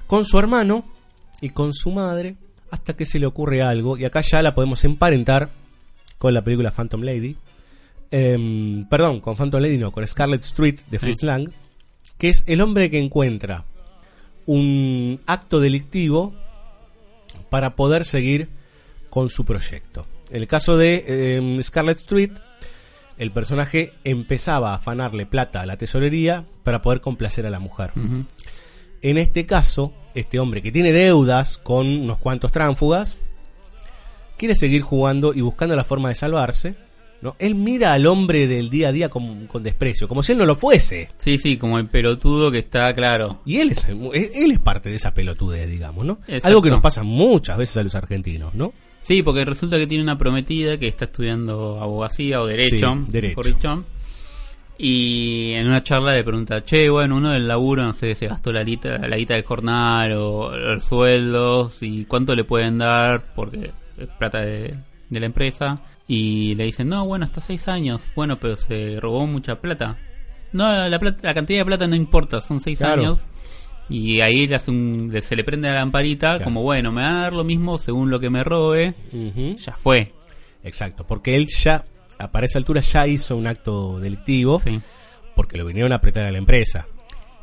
con 0.05 0.25
su 0.25 0.37
hermano 0.37 0.85
y 1.41 1.49
con 1.49 1.73
su 1.73 1.91
madre, 1.91 2.35
hasta 2.69 2.93
que 2.95 3.05
se 3.05 3.19
le 3.19 3.25
ocurre 3.25 3.61
algo, 3.61 3.97
y 3.97 4.05
acá 4.05 4.21
ya 4.21 4.41
la 4.41 4.53
podemos 4.53 4.83
emparentar 4.83 5.49
con 6.19 6.33
la 6.33 6.41
película 6.41 6.71
Phantom 6.71 7.01
Lady. 7.01 7.35
Em, 8.11 8.85
perdón, 8.87 9.19
con 9.19 9.35
Phantom 9.35 9.59
Lady 9.61 9.77
no, 9.77 9.91
con 9.91 10.05
Scarlet 10.05 10.43
Street 10.43 10.81
de 10.91 10.97
Sí. 10.99 11.05
Fritz 11.05 11.23
Lang, 11.23 11.49
que 12.19 12.29
es 12.29 12.43
el 12.45 12.61
hombre 12.61 12.91
que 12.91 12.99
encuentra 12.99 13.65
un 14.45 15.19
acto 15.25 15.59
delictivo 15.59 16.35
para 17.53 17.75
poder 17.75 18.03
seguir 18.03 18.49
con 19.11 19.29
su 19.29 19.45
proyecto. 19.45 20.07
En 20.31 20.41
el 20.41 20.47
caso 20.47 20.75
de 20.75 21.35
em, 21.37 21.61
Scarlet 21.61 21.99
Street, 21.99 22.31
el 23.19 23.29
personaje 23.29 23.93
empezaba 24.03 24.71
a 24.71 24.77
afanarle 24.77 25.27
plata 25.27 25.61
a 25.61 25.67
la 25.67 25.77
tesorería 25.77 26.45
para 26.63 26.81
poder 26.81 27.01
complacer 27.01 27.45
a 27.45 27.51
la 27.51 27.59
mujer. 27.59 27.91
En 29.03 29.19
este 29.19 29.45
caso, 29.45 29.93
este 30.15 30.39
hombre 30.39 30.63
que 30.63 30.71
tiene 30.71 30.93
deudas 30.93 31.59
con 31.59 31.85
unos 31.85 32.17
cuantos 32.17 32.51
tránfugas, 32.51 33.19
quiere 34.35 34.55
seguir 34.55 34.81
jugando 34.81 35.35
y 35.35 35.41
buscando 35.41 35.75
la 35.75 35.83
forma 35.83 36.09
de 36.09 36.15
salvarse. 36.15 36.75
¿No? 37.23 37.35
Él 37.39 37.55
mira 37.55 37.93
al 37.93 38.05
hombre 38.05 38.47
del 38.47 38.69
día 38.69 38.89
a 38.89 38.91
día 38.91 39.09
con, 39.09 39.47
con 39.47 39.63
desprecio, 39.63 40.07
como 40.07 40.21
si 40.21 40.33
él 40.33 40.37
no 40.37 40.45
lo 40.45 40.55
fuese. 40.55 41.09
Sí, 41.17 41.37
sí, 41.37 41.57
como 41.57 41.79
el 41.79 41.87
pelotudo 41.87 42.51
que 42.51 42.59
está 42.59 42.93
claro. 42.93 43.41
Y 43.45 43.57
él 43.57 43.71
es, 43.71 43.87
él 43.87 44.51
es 44.51 44.59
parte 44.59 44.89
de 44.89 44.95
esa 44.95 45.13
pelotudez, 45.13 45.69
digamos, 45.69 46.05
¿no? 46.05 46.19
Exacto. 46.27 46.47
Algo 46.47 46.61
que 46.61 46.69
nos 46.69 46.81
pasa 46.81 47.03
muchas 47.03 47.57
veces 47.57 47.77
a 47.77 47.83
los 47.83 47.95
argentinos, 47.95 48.53
¿no? 48.53 48.73
Sí, 49.01 49.23
porque 49.23 49.43
resulta 49.43 49.77
que 49.77 49.87
tiene 49.87 50.03
una 50.03 50.17
prometida 50.17 50.77
que 50.77 50.87
está 50.87 51.05
estudiando 51.05 51.79
abogacía 51.81 52.41
o 52.41 52.45
derecho, 52.45 52.93
Sí, 53.05 53.11
derecho. 53.11 53.83
Y 54.77 55.53
en 55.53 55.67
una 55.67 55.83
charla 55.83 56.13
le 56.13 56.23
pregunta, 56.23 56.63
che, 56.63 56.89
bueno, 56.89 57.17
uno 57.17 57.31
del 57.31 57.47
laburo, 57.47 57.83
no 57.83 57.93
sé, 57.93 58.15
se 58.15 58.27
gastó 58.27 58.51
la 58.51 58.63
guita, 58.63 58.97
la 59.07 59.17
guita 59.17 59.35
del 59.35 59.43
jornal 59.43 60.13
o 60.13 60.57
los 60.57 60.83
sueldos 60.83 61.83
y 61.83 62.05
cuánto 62.05 62.35
le 62.35 62.43
pueden 62.43 62.79
dar 62.79 63.33
porque 63.35 63.71
es 63.97 64.07
plata 64.17 64.41
de, 64.41 64.75
de 65.09 65.19
la 65.19 65.25
empresa. 65.25 65.81
Y 66.07 66.55
le 66.55 66.65
dicen, 66.65 66.89
no, 66.89 67.05
bueno, 67.05 67.25
hasta 67.25 67.39
seis 67.41 67.67
años. 67.67 68.11
Bueno, 68.15 68.39
pero 68.39 68.55
se 68.55 68.99
robó 68.99 69.25
mucha 69.25 69.61
plata. 69.61 69.97
No, 70.51 70.87
la, 70.89 70.99
plata- 70.99 71.19
la 71.23 71.33
cantidad 71.33 71.59
de 71.61 71.65
plata 71.65 71.87
no 71.87 71.95
importa, 71.95 72.41
son 72.41 72.59
seis 72.61 72.79
Claro. 72.79 73.01
años. 73.01 73.25
Y 73.89 74.21
ahí 74.21 74.47
le 74.47 74.55
hace 74.55 74.71
un- 74.71 75.13
se 75.21 75.35
le 75.35 75.43
prende 75.43 75.67
la 75.69 75.75
lamparita, 75.75 76.31
Claro. 76.35 76.43
como 76.45 76.61
bueno, 76.61 76.91
me 76.91 77.01
va 77.01 77.09
a 77.09 77.21
dar 77.23 77.33
lo 77.33 77.43
mismo 77.43 77.77
según 77.79 78.09
lo 78.09 78.19
que 78.19 78.29
me 78.29 78.43
robe. 78.43 78.93
Ya 79.57 79.73
fue. 79.75 80.13
Exacto, 80.63 81.05
porque 81.05 81.35
él 81.35 81.47
ya, 81.47 81.85
a- 82.17 82.31
para 82.31 82.45
esa 82.45 82.59
altura, 82.59 82.81
ya 82.81 83.07
hizo 83.07 83.35
un 83.35 83.47
acto 83.47 83.99
delictivo 83.99 84.59
Sí. 84.59 84.79
porque 85.35 85.57
lo 85.57 85.65
vinieron 85.65 85.91
a 85.91 85.95
apretar 85.95 86.25
a 86.25 86.31
la 86.31 86.37
empresa. 86.37 86.85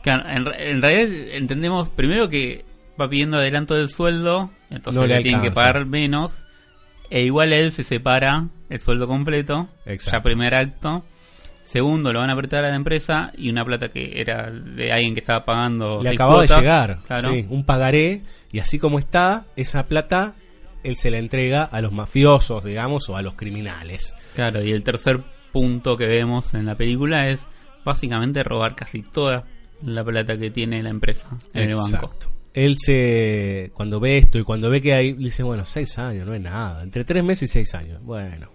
Claro, 0.02 0.26
en, 0.28 0.46
en 0.76 0.80
realidad 0.82 1.34
entendemos 1.34 1.88
primero 1.90 2.28
que 2.30 2.64
va 2.98 3.08
pidiendo 3.10 3.36
adelanto 3.36 3.74
del 3.74 3.90
sueldo, 3.90 4.50
entonces 4.70 5.00
No 5.00 5.06
le 5.06 5.16
le 5.16 5.22
tienen 5.22 5.42
que 5.42 5.50
pagar 5.50 5.84
menos. 5.86 6.44
E 7.10 7.22
igual 7.22 7.52
él 7.52 7.72
se 7.72 7.84
separa 7.84 8.48
el 8.68 8.80
sueldo 8.80 9.08
completo, 9.08 9.68
Exacto. 9.84 10.18
ya 10.18 10.22
primer 10.22 10.54
acto. 10.54 11.04
Segundo, 11.64 12.12
lo 12.12 12.20
van 12.20 12.30
a 12.30 12.32
apretar 12.32 12.64
a 12.64 12.70
la 12.70 12.76
empresa 12.76 13.32
y 13.36 13.50
una 13.50 13.64
plata 13.64 13.90
que 13.90 14.20
era 14.20 14.50
de 14.50 14.92
alguien 14.92 15.14
que 15.14 15.20
estaba 15.20 15.44
pagando. 15.44 15.98
Le 15.98 16.08
seis 16.08 16.14
acababa 16.14 16.38
cuotas, 16.38 16.56
de 16.56 16.62
llegar, 16.62 16.98
claro. 17.06 17.32
sí, 17.32 17.46
un 17.48 17.64
pagaré, 17.64 18.22
y 18.50 18.58
así 18.58 18.78
como 18.78 18.98
está, 18.98 19.46
esa 19.56 19.86
plata 19.86 20.34
él 20.82 20.96
se 20.96 21.10
la 21.10 21.18
entrega 21.18 21.64
a 21.64 21.80
los 21.80 21.92
mafiosos, 21.92 22.64
digamos, 22.64 23.08
o 23.08 23.16
a 23.16 23.22
los 23.22 23.34
criminales. 23.34 24.14
Claro, 24.34 24.62
y 24.62 24.72
el 24.72 24.82
tercer 24.82 25.22
punto 25.52 25.96
que 25.96 26.06
vemos 26.06 26.54
en 26.54 26.66
la 26.66 26.76
película 26.76 27.28
es 27.28 27.46
básicamente 27.84 28.42
robar 28.42 28.74
casi 28.74 29.02
toda 29.02 29.44
la 29.82 30.04
plata 30.04 30.36
que 30.38 30.50
tiene 30.50 30.82
la 30.82 30.90
empresa 30.90 31.28
en 31.54 31.70
el 31.70 31.76
banco. 31.76 32.10
Él 32.54 32.76
se, 32.78 33.70
cuando 33.74 34.00
ve 34.00 34.18
esto 34.18 34.38
y 34.38 34.42
cuando 34.44 34.70
ve 34.70 34.82
que 34.82 34.92
hay, 34.94 35.12
dice, 35.12 35.42
bueno, 35.42 35.64
seis 35.64 35.98
años, 35.98 36.26
no 36.26 36.34
es 36.34 36.40
nada, 36.40 36.82
entre 36.82 37.04
tres 37.04 37.22
meses 37.22 37.48
y 37.50 37.52
seis 37.52 37.74
años, 37.74 38.02
bueno, 38.02 38.48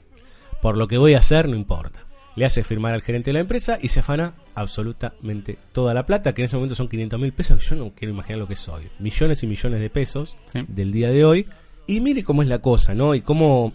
por 0.61 0.77
lo 0.77 0.87
que 0.87 0.97
voy 0.97 1.13
a 1.13 1.19
hacer 1.19 1.47
no 1.47 1.55
importa. 1.55 1.99
Le 2.35 2.43
hace 2.43 2.65
firmar 2.65 2.93
al 2.93 3.01
gerente 3.01 3.29
de 3.29 3.33
la 3.35 3.39
empresa 3.39 3.79
y 3.81 3.87
se 3.87 4.01
afana 4.01 4.33
absolutamente 4.55 5.57
toda 5.71 5.93
la 5.93 6.05
plata, 6.05 6.33
que 6.33 6.41
en 6.41 6.47
ese 6.47 6.57
momento 6.57 6.75
son 6.75 6.89
500 6.89 7.17
mil 7.19 7.31
pesos, 7.31 7.63
yo 7.69 7.75
no 7.77 7.93
quiero 7.95 8.13
imaginar 8.13 8.39
lo 8.39 8.47
que 8.47 8.55
soy. 8.57 8.89
Millones 8.99 9.41
y 9.43 9.47
millones 9.47 9.79
de 9.79 9.89
pesos 9.89 10.35
Sí. 10.51 10.59
del 10.67 10.91
día 10.91 11.09
de 11.09 11.23
hoy. 11.23 11.47
Y 11.87 12.01
mire 12.01 12.23
cómo 12.23 12.41
es 12.41 12.49
la 12.49 12.59
cosa, 12.59 12.93
¿no? 12.93 13.15
Y 13.15 13.21
cómo 13.21 13.71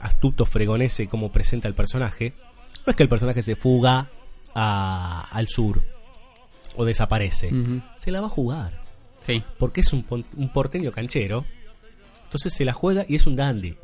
astuto 0.00 0.46
fregonese 0.46 1.02
y 1.02 1.06
cómo 1.06 1.30
presenta 1.30 1.68
el 1.68 1.74
personaje. 1.74 2.32
No 2.86 2.90
es 2.92 2.96
que 2.96 3.02
el 3.02 3.08
personaje 3.10 3.42
se 3.42 3.56
fuga 3.56 4.08
a- 4.54 5.28
al 5.30 5.48
sur 5.48 5.82
o 6.76 6.84
desaparece. 6.86 7.52
Se 7.98 8.10
la 8.10 8.20
va 8.22 8.28
a 8.28 8.30
jugar. 8.30 8.87
Sí. 9.28 9.44
Porque 9.58 9.82
es 9.82 9.92
un 9.92 10.02
porteño 10.52 10.90
canchero. 10.90 11.44
Entonces 12.24 12.52
se 12.52 12.64
la 12.64 12.72
juega 12.72 13.04
y 13.08 13.14
es 13.14 13.26
un 13.26 13.36
dandy. 13.36 13.76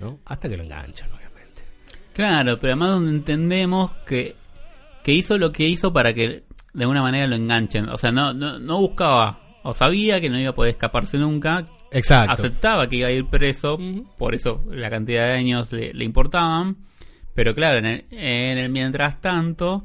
¿no? 0.00 0.20
Hasta 0.24 0.48
que 0.48 0.56
lo 0.56 0.64
enganchan, 0.64 1.10
obviamente. 1.12 1.62
Claro, 2.12 2.58
pero 2.58 2.72
además 2.72 2.90
donde 2.90 3.10
entendemos 3.10 3.92
que, 4.06 4.36
que 5.02 5.12
hizo 5.12 5.38
lo 5.38 5.52
que 5.52 5.68
hizo 5.68 5.92
para 5.92 6.14
que 6.14 6.44
de 6.72 6.82
alguna 6.82 7.02
manera 7.02 7.26
lo 7.26 7.36
enganchen. 7.36 7.88
O 7.88 7.98
sea, 7.98 8.12
no, 8.12 8.32
no, 8.32 8.58
no 8.58 8.80
buscaba, 8.80 9.40
o 9.62 9.74
sabía 9.74 10.20
que 10.20 10.30
no 10.30 10.38
iba 10.38 10.50
a 10.50 10.54
poder 10.54 10.72
escaparse 10.72 11.18
nunca. 11.18 11.66
Exacto. 11.90 12.32
Aceptaba 12.32 12.88
que 12.88 12.96
iba 12.96 13.08
a 13.08 13.12
ir 13.12 13.26
preso, 13.26 13.78
por 14.18 14.34
eso 14.34 14.62
la 14.70 14.90
cantidad 14.90 15.28
de 15.28 15.38
años 15.38 15.72
le, 15.72 15.94
le 15.94 16.04
importaban. 16.04 16.76
Pero 17.34 17.54
claro, 17.54 17.78
en 17.78 17.86
el, 17.86 18.04
en 18.10 18.58
el 18.58 18.70
mientras 18.70 19.20
tanto, 19.20 19.84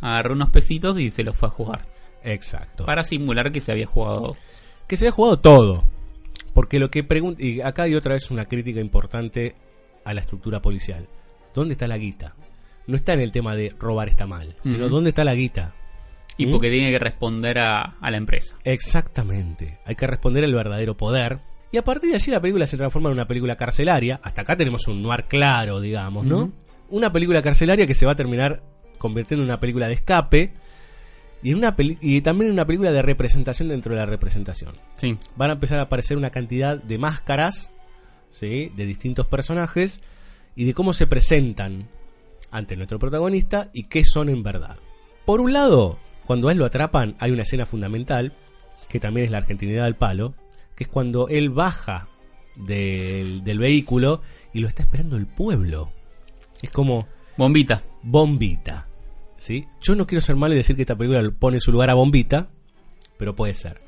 agarró 0.00 0.34
unos 0.34 0.50
pesitos 0.50 0.98
y 0.98 1.10
se 1.10 1.24
los 1.24 1.36
fue 1.36 1.48
a 1.48 1.52
jugar. 1.52 1.91
Exacto. 2.24 2.84
Para 2.84 3.04
simular 3.04 3.52
que 3.52 3.60
se 3.60 3.72
había 3.72 3.86
jugado. 3.86 4.36
Que 4.86 4.96
se 4.96 5.06
haya 5.06 5.12
jugado 5.12 5.38
todo. 5.38 5.84
Porque 6.54 6.78
lo 6.78 6.90
que 6.90 7.04
pregunta. 7.04 7.42
Y 7.42 7.60
acá 7.60 7.84
hay 7.84 7.94
otra 7.94 8.14
vez 8.14 8.30
una 8.30 8.44
crítica 8.46 8.80
importante 8.80 9.54
a 10.04 10.14
la 10.14 10.20
estructura 10.20 10.60
policial. 10.60 11.08
¿Dónde 11.54 11.72
está 11.72 11.86
la 11.86 11.98
guita? 11.98 12.34
No 12.86 12.96
está 12.96 13.12
en 13.12 13.20
el 13.20 13.32
tema 13.32 13.54
de 13.54 13.74
robar 13.78 14.08
está 14.08 14.26
mal, 14.26 14.56
sino. 14.62 14.88
¿dónde 14.88 15.10
está 15.10 15.24
la 15.24 15.34
guita? 15.34 15.74
Y 16.36 16.46
¿Mm? 16.46 16.52
porque 16.52 16.70
tiene 16.70 16.90
que 16.90 16.98
responder 16.98 17.58
a, 17.58 17.96
a 18.00 18.10
la 18.10 18.16
empresa. 18.16 18.56
Exactamente. 18.64 19.78
Hay 19.84 19.94
que 19.94 20.06
responder 20.06 20.44
al 20.44 20.54
verdadero 20.54 20.96
poder. 20.96 21.40
Y 21.70 21.76
a 21.78 21.84
partir 21.84 22.10
de 22.10 22.16
allí 22.16 22.30
la 22.30 22.40
película 22.40 22.66
se 22.66 22.76
transforma 22.76 23.08
en 23.08 23.14
una 23.14 23.26
película 23.26 23.56
carcelaria. 23.56 24.20
Hasta 24.22 24.42
acá 24.42 24.56
tenemos 24.56 24.86
un 24.88 25.02
noir 25.02 25.24
claro, 25.24 25.80
digamos, 25.80 26.24
¿no? 26.26 26.52
Una 26.90 27.10
película 27.12 27.40
carcelaria 27.40 27.86
que 27.86 27.94
se 27.94 28.04
va 28.04 28.12
a 28.12 28.16
terminar 28.16 28.62
convirtiendo 28.98 29.42
en 29.42 29.48
una 29.48 29.60
película 29.60 29.88
de 29.88 29.94
escape. 29.94 30.52
Y, 31.42 31.50
en 31.50 31.58
una 31.58 31.74
peli- 31.76 31.98
y 32.00 32.20
también 32.20 32.48
en 32.48 32.54
una 32.54 32.66
película 32.66 32.92
de 32.92 33.02
representación 33.02 33.68
dentro 33.68 33.92
de 33.94 34.00
la 34.00 34.06
representación. 34.06 34.76
Sí. 34.96 35.16
Van 35.36 35.50
a 35.50 35.54
empezar 35.54 35.78
a 35.78 35.82
aparecer 35.82 36.16
una 36.16 36.30
cantidad 36.30 36.80
de 36.80 36.98
máscaras, 36.98 37.72
¿sí? 38.30 38.72
De 38.76 38.86
distintos 38.86 39.26
personajes. 39.26 40.02
Y 40.54 40.64
de 40.66 40.74
cómo 40.74 40.92
se 40.92 41.06
presentan 41.06 41.88
ante 42.50 42.76
nuestro 42.76 42.98
protagonista 42.98 43.70
y 43.72 43.84
qué 43.84 44.04
son 44.04 44.28
en 44.28 44.42
verdad. 44.42 44.76
Por 45.24 45.40
un 45.40 45.54
lado, 45.54 45.98
cuando 46.26 46.48
a 46.48 46.52
él 46.52 46.58
lo 46.58 46.66
atrapan, 46.66 47.16
hay 47.18 47.30
una 47.30 47.42
escena 47.42 47.64
fundamental, 47.64 48.34
que 48.90 49.00
también 49.00 49.24
es 49.24 49.30
la 49.30 49.38
argentinidad 49.38 49.84
del 49.84 49.96
palo, 49.96 50.34
que 50.76 50.84
es 50.84 50.88
cuando 50.88 51.28
él 51.28 51.48
baja 51.48 52.08
del, 52.54 53.42
del 53.44 53.58
vehículo 53.58 54.20
y 54.52 54.60
lo 54.60 54.68
está 54.68 54.82
esperando 54.82 55.16
el 55.16 55.26
pueblo. 55.26 55.90
Es 56.60 56.68
como... 56.70 57.08
Bombita. 57.38 57.82
Bombita. 58.02 58.86
¿Sí? 59.42 59.66
Yo 59.80 59.96
no 59.96 60.06
quiero 60.06 60.20
ser 60.22 60.36
malo 60.36 60.54
y 60.54 60.58
decir 60.58 60.76
que 60.76 60.82
esta 60.82 60.94
película 60.94 61.28
pone 61.36 61.56
en 61.56 61.60
su 61.60 61.72
lugar 61.72 61.90
a 61.90 61.94
Bombita, 61.94 62.46
pero 63.18 63.34
puede 63.34 63.54
ser. 63.54 63.80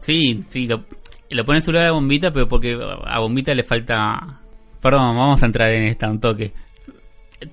Sí, 0.00 0.40
sí, 0.48 0.66
lo, 0.66 0.84
lo 1.30 1.44
pone 1.44 1.58
en 1.58 1.64
su 1.64 1.70
lugar 1.70 1.86
a 1.86 1.92
Bombita, 1.92 2.32
pero 2.32 2.48
porque 2.48 2.76
a 3.06 3.18
Bombita 3.20 3.54
le 3.54 3.62
falta... 3.62 4.40
Perdón, 4.80 5.16
vamos 5.16 5.40
a 5.40 5.46
entrar 5.46 5.70
en 5.70 5.84
esta 5.84 6.10
un 6.10 6.18
toque. 6.18 6.52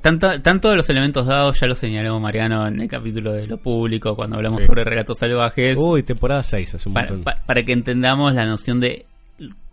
Tanto, 0.01 0.41
tanto 0.41 0.71
de 0.71 0.75
los 0.77 0.89
elementos 0.89 1.27
dados 1.27 1.59
ya 1.59 1.67
lo 1.67 1.75
señaló 1.75 2.19
Mariano 2.19 2.67
en 2.67 2.81
el 2.81 2.87
capítulo 2.87 3.31
de 3.31 3.45
lo 3.45 3.57
público, 3.57 4.15
cuando 4.15 4.37
hablamos 4.37 4.61
Sí. 4.63 4.67
sobre 4.67 4.83
relatos 4.83 5.19
salvajes. 5.19 5.77
Uy, 5.77 6.01
temporada 6.03 6.41
6 6.41 6.73
hace 6.75 6.89
un 6.89 6.93
para, 6.95 7.11
montón. 7.11 7.23
pa- 7.25 7.43
para 7.45 7.63
que 7.63 7.73
entendamos 7.73 8.33
la 8.33 8.45
noción 8.47 8.79
de 8.79 9.05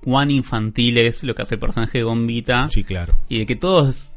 cuán 0.02 0.30
infantil 0.30 0.98
es 0.98 1.24
lo 1.24 1.34
que 1.34 1.40
hace 1.42 1.54
el 1.54 1.60
personaje 1.60 1.98
de 1.98 2.04
Bombita. 2.04 2.68
Sí, 2.70 2.84
claro. 2.84 3.14
Y 3.30 3.38
de 3.40 3.46
que 3.46 3.56
todos, 3.56 4.13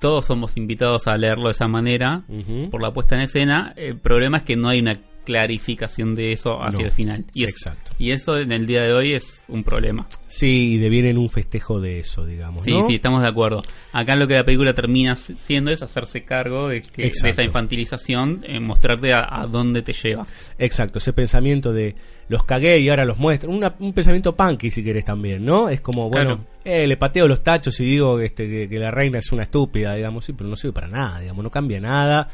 todos 0.00 0.26
somos 0.26 0.56
invitados 0.56 1.06
a 1.06 1.16
leerlo 1.16 1.46
de 1.46 1.52
esa 1.52 1.68
manera, 1.68 2.24
por 2.70 2.82
la 2.82 2.92
puesta 2.92 3.14
en 3.14 3.22
escena. 3.22 3.72
El 3.76 3.98
problema 3.98 4.38
es 4.38 4.42
que 4.42 4.56
no 4.56 4.68
hay 4.68 4.80
una 4.80 4.98
clarificación 5.26 6.14
de 6.14 6.32
eso 6.32 6.62
hacia 6.62 6.80
No, 6.80 6.86
el 6.86 6.92
final. 6.92 7.24
Y 7.34 7.44
es- 7.44 7.50
exacto. 7.50 7.92
Y 7.98 8.12
eso 8.12 8.38
en 8.38 8.52
el 8.52 8.66
día 8.66 8.82
de 8.82 8.92
hoy 8.94 9.12
es 9.12 9.44
un 9.48 9.62
problema. 9.64 10.06
Sí, 10.28 10.74
y 10.74 10.78
deviene 10.78 11.10
en 11.10 11.18
un 11.18 11.28
festejo 11.28 11.80
de 11.80 11.98
eso, 11.98 12.24
digamos. 12.24 12.64
Sí, 12.64 12.70
¿no? 12.72 12.86
sí, 12.86 12.94
estamos 12.94 13.22
de 13.22 13.28
acuerdo. 13.28 13.62
Acá 13.92 14.16
lo 14.16 14.26
que 14.28 14.34
la 14.34 14.44
película 14.44 14.72
termina 14.74 15.16
siendo 15.16 15.70
es 15.70 15.82
hacerse 15.82 16.24
cargo 16.24 16.68
de, 16.68 16.80
que, 16.82 17.10
de 17.10 17.28
esa 17.30 17.42
infantilización, 17.42 18.44
eh, 18.46 18.60
mostrarte 18.60 19.12
a, 19.12 19.26
a 19.42 19.46
dónde 19.46 19.82
te 19.82 19.92
lleva. 19.92 20.26
Exacto, 20.58 20.98
ese 20.98 21.12
pensamiento 21.12 21.72
de 21.72 21.94
los 22.28 22.42
cagué 22.44 22.78
y 22.80 22.88
ahora 22.88 23.04
los 23.04 23.18
muestro. 23.18 23.50
Una- 23.50 23.74
un 23.78 23.92
pensamiento 23.92 24.34
punky, 24.34 24.70
si 24.70 24.82
querés 24.82 25.04
también, 25.04 25.44
¿no? 25.44 25.68
Es 25.68 25.80
como, 25.80 26.10
bueno, 26.10 26.36
Claro. 26.36 26.50
eh, 26.64 26.86
le 26.86 26.96
pateo 26.96 27.28
los 27.28 27.42
tachos 27.42 27.78
y 27.80 27.84
digo 27.84 28.18
este, 28.20 28.48
que, 28.48 28.68
que 28.68 28.78
la 28.78 28.90
reina 28.90 29.18
es 29.18 29.30
una 29.32 29.44
estúpida, 29.44 29.94
digamos, 29.94 30.24
sí, 30.24 30.32
pero 30.32 30.48
no 30.50 30.56
sirve 30.56 30.72
para 30.72 30.88
nada, 30.88 31.20
digamos, 31.20 31.42
no 31.44 31.50
cambia 31.50 31.80
nada, 31.80 32.28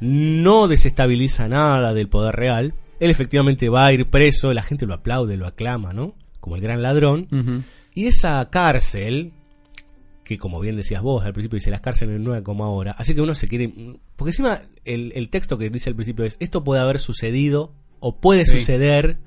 no 0.00 0.68
desestabiliza 0.68 1.48
nada 1.48 1.94
del 1.94 2.08
poder 2.08 2.34
real. 2.36 2.74
Él 3.00 3.10
efectivamente 3.10 3.68
va 3.68 3.86
a 3.86 3.92
ir 3.92 4.08
preso, 4.10 4.52
la 4.52 4.62
gente 4.62 4.86
lo 4.86 4.94
aplaude, 4.94 5.36
lo 5.36 5.46
aclama, 5.46 5.92
¿no? 5.92 6.14
Como 6.40 6.56
el 6.56 6.62
gran 6.62 6.82
ladrón. 6.82 7.28
Y 7.94 8.06
esa 8.06 8.48
cárcel, 8.50 9.32
que 10.24 10.38
como 10.38 10.60
bien 10.60 10.76
decías 10.76 11.02
vos 11.02 11.24
al 11.24 11.32
principio, 11.32 11.56
dice 11.56 11.70
las 11.70 11.80
cárceles 11.80 12.20
no 12.20 12.40
como 12.42 12.64
ahora, 12.64 12.92
así 12.98 13.14
que 13.14 13.20
uno 13.20 13.34
se 13.34 13.48
quiere... 13.48 13.72
Porque 14.16 14.30
encima 14.30 14.60
el, 14.84 15.12
el 15.14 15.30
texto 15.30 15.58
que 15.58 15.70
dice 15.70 15.90
al 15.90 15.96
principio 15.96 16.24
es, 16.24 16.36
esto 16.40 16.64
puede 16.64 16.80
haber 16.80 16.98
sucedido, 16.98 17.72
o 18.00 18.16
puede 18.20 18.46
Sí. 18.46 18.58
suceder, 18.60 19.18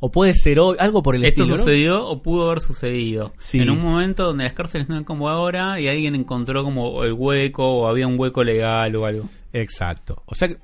o 0.00 0.10
puede 0.10 0.34
ser 0.34 0.60
hoy, 0.60 0.76
algo 0.78 1.02
por 1.02 1.16
el 1.16 1.24
Esto 1.24 1.42
estilo, 1.42 1.56
¿no? 1.56 1.62
sucedió 1.62 2.06
o 2.06 2.22
pudo 2.22 2.46
haber 2.46 2.60
sucedido. 2.60 3.32
Sí. 3.38 3.58
En 3.60 3.70
un 3.70 3.80
momento 3.80 4.24
donde 4.24 4.44
las 4.44 4.52
cárceles 4.52 4.88
no 4.88 4.94
eran 4.94 5.04
como 5.04 5.28
ahora 5.28 5.80
y 5.80 5.88
alguien 5.88 6.14
encontró 6.14 6.62
como 6.62 7.04
el 7.04 7.12
hueco 7.12 7.66
o 7.80 7.88
había 7.88 8.06
un 8.06 8.18
hueco 8.18 8.44
legal 8.44 8.94
o 8.94 9.06
algo. 9.06 9.28
Exacto. 9.52 10.22
O 10.26 10.34
sea, 10.34 10.48
que 10.48 10.58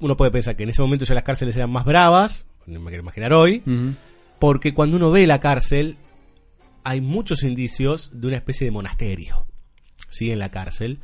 uno 0.00 0.16
puede 0.16 0.30
pensar 0.30 0.56
que 0.56 0.64
en 0.64 0.70
ese 0.70 0.82
momento 0.82 1.04
ya 1.04 1.14
las 1.14 1.24
cárceles 1.24 1.54
eran 1.56 1.70
más 1.70 1.84
bravas, 1.84 2.46
no 2.66 2.80
me 2.80 2.88
quiero 2.88 3.02
imaginar 3.02 3.32
hoy, 3.32 3.62
porque 4.38 4.74
cuando 4.74 4.96
uno 4.96 5.10
ve 5.10 5.26
la 5.26 5.40
cárcel, 5.40 5.96
hay 6.82 7.00
muchos 7.00 7.42
indicios 7.42 8.10
de 8.12 8.26
una 8.26 8.36
especie 8.36 8.64
de 8.64 8.70
monasterio, 8.70 9.46
¿sí? 10.08 10.30
En 10.30 10.38
la 10.38 10.50
cárcel, 10.50 10.98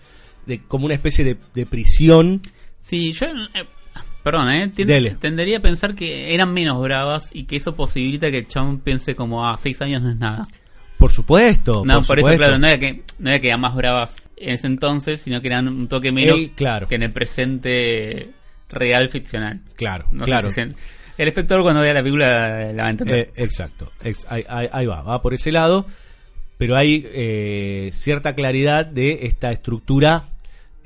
de, 0.46 0.62
como 0.62 0.86
una 0.86 0.94
especie 0.94 1.24
de, 1.24 1.36
de 1.54 1.66
prisión. 1.66 2.40
Sí, 2.80 3.12
yo... 3.12 3.26
eh, 3.26 3.64
perdón, 4.26 4.50
¿eh? 4.50 4.68
Tendería 5.20 5.58
a 5.58 5.60
pensar 5.60 5.94
que 5.94 6.34
eran 6.34 6.52
menos 6.52 6.82
bravas 6.82 7.30
y 7.32 7.44
que 7.44 7.54
eso 7.54 7.76
posibilita 7.76 8.28
que 8.32 8.44
chabón 8.44 8.80
piense 8.80 9.14
como, 9.14 9.46
ah, 9.48 9.56
seis 9.56 9.80
años 9.82 10.02
no 10.02 10.10
es 10.10 10.16
nada. 10.16 10.48
Por 10.98 11.12
supuesto. 11.12 11.84
No, 11.84 11.98
por, 12.00 12.06
por, 12.06 12.18
eso, 12.18 12.36
claro, 12.36 12.58
no 12.58 12.66
era, 12.66 12.76
que, 12.76 13.02
no 13.20 13.30
era 13.30 13.38
que 13.38 13.46
eran 13.46 13.60
más 13.60 13.76
bravas 13.76 14.16
en 14.36 14.54
ese 14.54 14.66
entonces, 14.66 15.20
sino 15.20 15.40
que 15.40 15.46
eran 15.46 15.68
un 15.68 15.86
toque 15.86 16.10
menos 16.10 16.36
Él, 16.38 16.50
claro. 16.56 16.88
que 16.88 16.96
en 16.96 17.04
el 17.04 17.12
presente 17.12 18.30
real 18.68 19.08
ficcional. 19.10 19.60
Claro, 19.76 20.06
No 20.10 20.24
claro. 20.24 20.50
si 20.50 20.60
el 20.60 20.74
espectador 21.28 21.62
cuando 21.62 21.80
vea 21.82 21.94
la 21.94 22.02
película 22.02 22.72
la 22.72 22.82
va 22.82 22.88
a 22.88 22.90
entender. 22.90 23.18
Eh, 23.18 23.32
exacto, 23.36 23.92
ex- 24.02 24.26
ahí, 24.28 24.44
ahí- 24.48 24.68
ahí 24.72 24.86
va, 24.86 25.02
va 25.02 25.22
por 25.22 25.34
ese 25.34 25.52
lado, 25.52 25.86
pero 26.58 26.76
hay 26.76 27.06
eh, 27.12 27.90
cierta 27.92 28.34
claridad 28.34 28.86
de 28.86 29.20
esta 29.22 29.52
estructura 29.52 30.30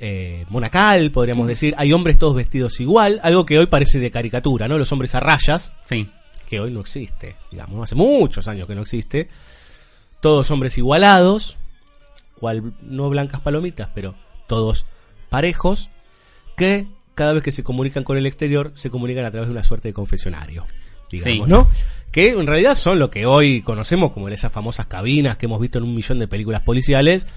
eh, 0.03 0.45
monacal, 0.49 1.11
podríamos 1.11 1.47
decir. 1.47 1.75
Hay 1.77 1.93
hombres 1.93 2.17
todos 2.17 2.35
vestidos 2.35 2.79
igual, 2.79 3.19
algo 3.23 3.45
que 3.45 3.59
hoy 3.59 3.67
parece 3.67 3.99
de 3.99 4.09
caricatura, 4.11 4.67
¿no? 4.67 4.77
Los 4.79 4.91
hombres 4.91 5.13
a 5.15 5.19
rayas, 5.19 5.73
Sí. 5.85 6.09
que 6.49 6.59
hoy 6.59 6.71
no 6.71 6.79
existe, 6.81 7.35
digamos, 7.51 7.81
hace 7.83 7.95
muchos 7.95 8.47
años 8.47 8.67
que 8.67 8.75
no 8.75 8.81
existe. 8.81 9.29
Todos 10.19 10.49
hombres 10.51 10.77
igualados, 10.77 11.57
cual 12.35 12.73
no 12.81 13.09
blancas 13.09 13.39
palomitas, 13.41 13.89
pero 13.93 14.15
todos 14.47 14.85
parejos, 15.29 15.89
que 16.57 16.87
cada 17.15 17.33
vez 17.33 17.43
que 17.43 17.51
se 17.51 17.63
comunican 17.63 18.03
con 18.03 18.17
el 18.17 18.25
exterior 18.25 18.71
se 18.75 18.89
comunican 18.89 19.25
a 19.25 19.31
través 19.31 19.47
de 19.49 19.53
una 19.53 19.63
suerte 19.63 19.89
de 19.89 19.93
confesionario, 19.93 20.65
digamos, 21.11 21.47
Sí. 21.47 21.51
¿no? 21.51 21.69
Que 22.11 22.31
en 22.31 22.45
realidad 22.47 22.75
son 22.75 22.99
lo 22.99 23.09
que 23.11 23.25
hoy 23.25 23.61
conocemos 23.61 24.11
como 24.11 24.27
esas 24.29 24.51
famosas 24.51 24.87
cabinas 24.87 25.37
que 25.37 25.45
hemos 25.45 25.59
visto 25.61 25.77
en 25.77 25.85
un 25.85 25.95
millón 25.95 26.19
de 26.19 26.27
películas 26.27 26.61
policiales, 26.63 27.27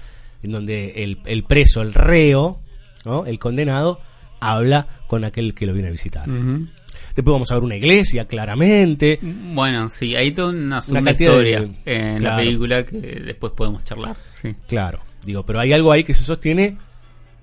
en 0.45 0.51
donde 0.51 1.03
el, 1.03 1.19
el 1.25 1.43
preso, 1.43 1.81
el 1.81 1.93
reo, 1.93 2.59
¿no? 3.03 3.25
el 3.25 3.37
condenado, 3.39 3.99
habla 4.39 4.87
con 5.07 5.23
aquel 5.25 5.53
que 5.53 5.65
lo 5.65 5.73
viene 5.73 5.89
a 5.89 5.91
visitar. 5.91 6.27
Después 6.27 7.31
vamos 7.33 7.49
a 7.51 7.55
ver 7.55 7.63
una 7.63 7.75
iglesia, 7.77 8.25
claramente. 8.27 9.19
Bueno, 9.21 9.89
sí, 9.89 10.15
hay 10.15 10.31
toda 10.31 10.49
una 10.51 10.81
cantidad 10.81 11.15
de- 11.37 11.49
historia 11.49 11.67
en 11.85 12.23
la 12.23 12.35
película 12.37 12.85
que 12.85 12.97
después 12.97 13.53
podemos 13.53 13.83
charlar. 13.83 14.15
Sí. 14.41 14.53
Claro, 14.67 14.99
digo, 15.25 15.45
pero 15.45 15.59
hay 15.61 15.71
algo 15.73 15.91
ahí 15.91 16.03
que 16.03 16.13
se 16.13 16.23
sostiene 16.23 16.77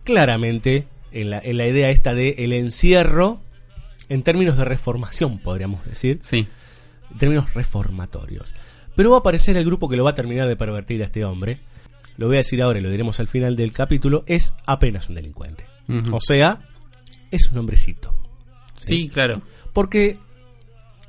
claramente 0.04 0.86
en 1.12 1.30
la, 1.30 1.38
en 1.42 1.56
la 1.56 1.66
idea 1.66 1.90
esta 1.90 2.14
de 2.14 2.30
el 2.38 2.52
encierro 2.52 3.40
en 4.08 4.22
términos 4.22 4.56
de 4.58 4.64
reformación, 4.64 5.38
podríamos 5.38 5.84
decir. 5.86 6.18
Sí. 6.22 6.46
En 7.10 7.18
términos 7.18 7.52
reformatorios. 7.54 8.52
Pero 8.94 9.10
va 9.10 9.16
a 9.16 9.20
aparecer 9.20 9.56
el 9.56 9.64
grupo 9.64 9.88
que 9.88 9.96
lo 9.96 10.04
va 10.04 10.10
a 10.10 10.14
terminar 10.14 10.48
de 10.48 10.56
pervertir 10.56 11.00
a 11.02 11.06
este 11.06 11.24
hombre. 11.24 11.60
Lo 12.16 12.26
voy 12.26 12.36
a 12.36 12.39
decir 12.39 12.62
ahora 12.62 12.78
y 12.78 12.82
lo 12.82 12.90
diremos 12.90 13.20
al 13.20 13.28
final 13.28 13.56
del 13.56 13.72
capítulo. 13.72 14.24
Es 14.26 14.55
apenas 14.66 15.09
un 15.09 15.14
delincuente. 15.14 15.66
O 16.10 16.20
sea, 16.20 16.59
es 17.30 17.51
un 17.51 17.59
hombrecito. 17.59 18.14
Sí, 18.84 19.09
claro. 19.09 19.43
Porque, 19.72 20.18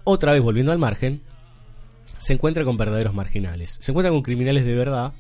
otra 0.04 0.34
vez 0.34 0.42
volviendo 0.42 0.72
al 0.72 0.80
margen, 0.80 1.22
se 2.18 2.34
encuentra 2.34 2.64
con 2.64 2.78
verdaderos 2.78 3.14
marginales. 3.14 3.78
Se 3.82 3.92
encuentra 3.92 4.12
con 4.12 4.22
criminales 4.22 4.66
de 4.66 4.76
verdad 4.76 5.14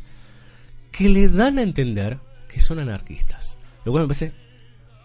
que 0.91 1.09
le 1.09 1.27
dan 1.27 1.57
a 1.57 1.63
entender 1.63 2.19
que 2.47 2.59
son 2.59 2.79
anarquistas. 2.79 3.57
Lo 3.83 3.91
cual 3.91 4.03
me 4.03 4.07
parece 4.07 4.33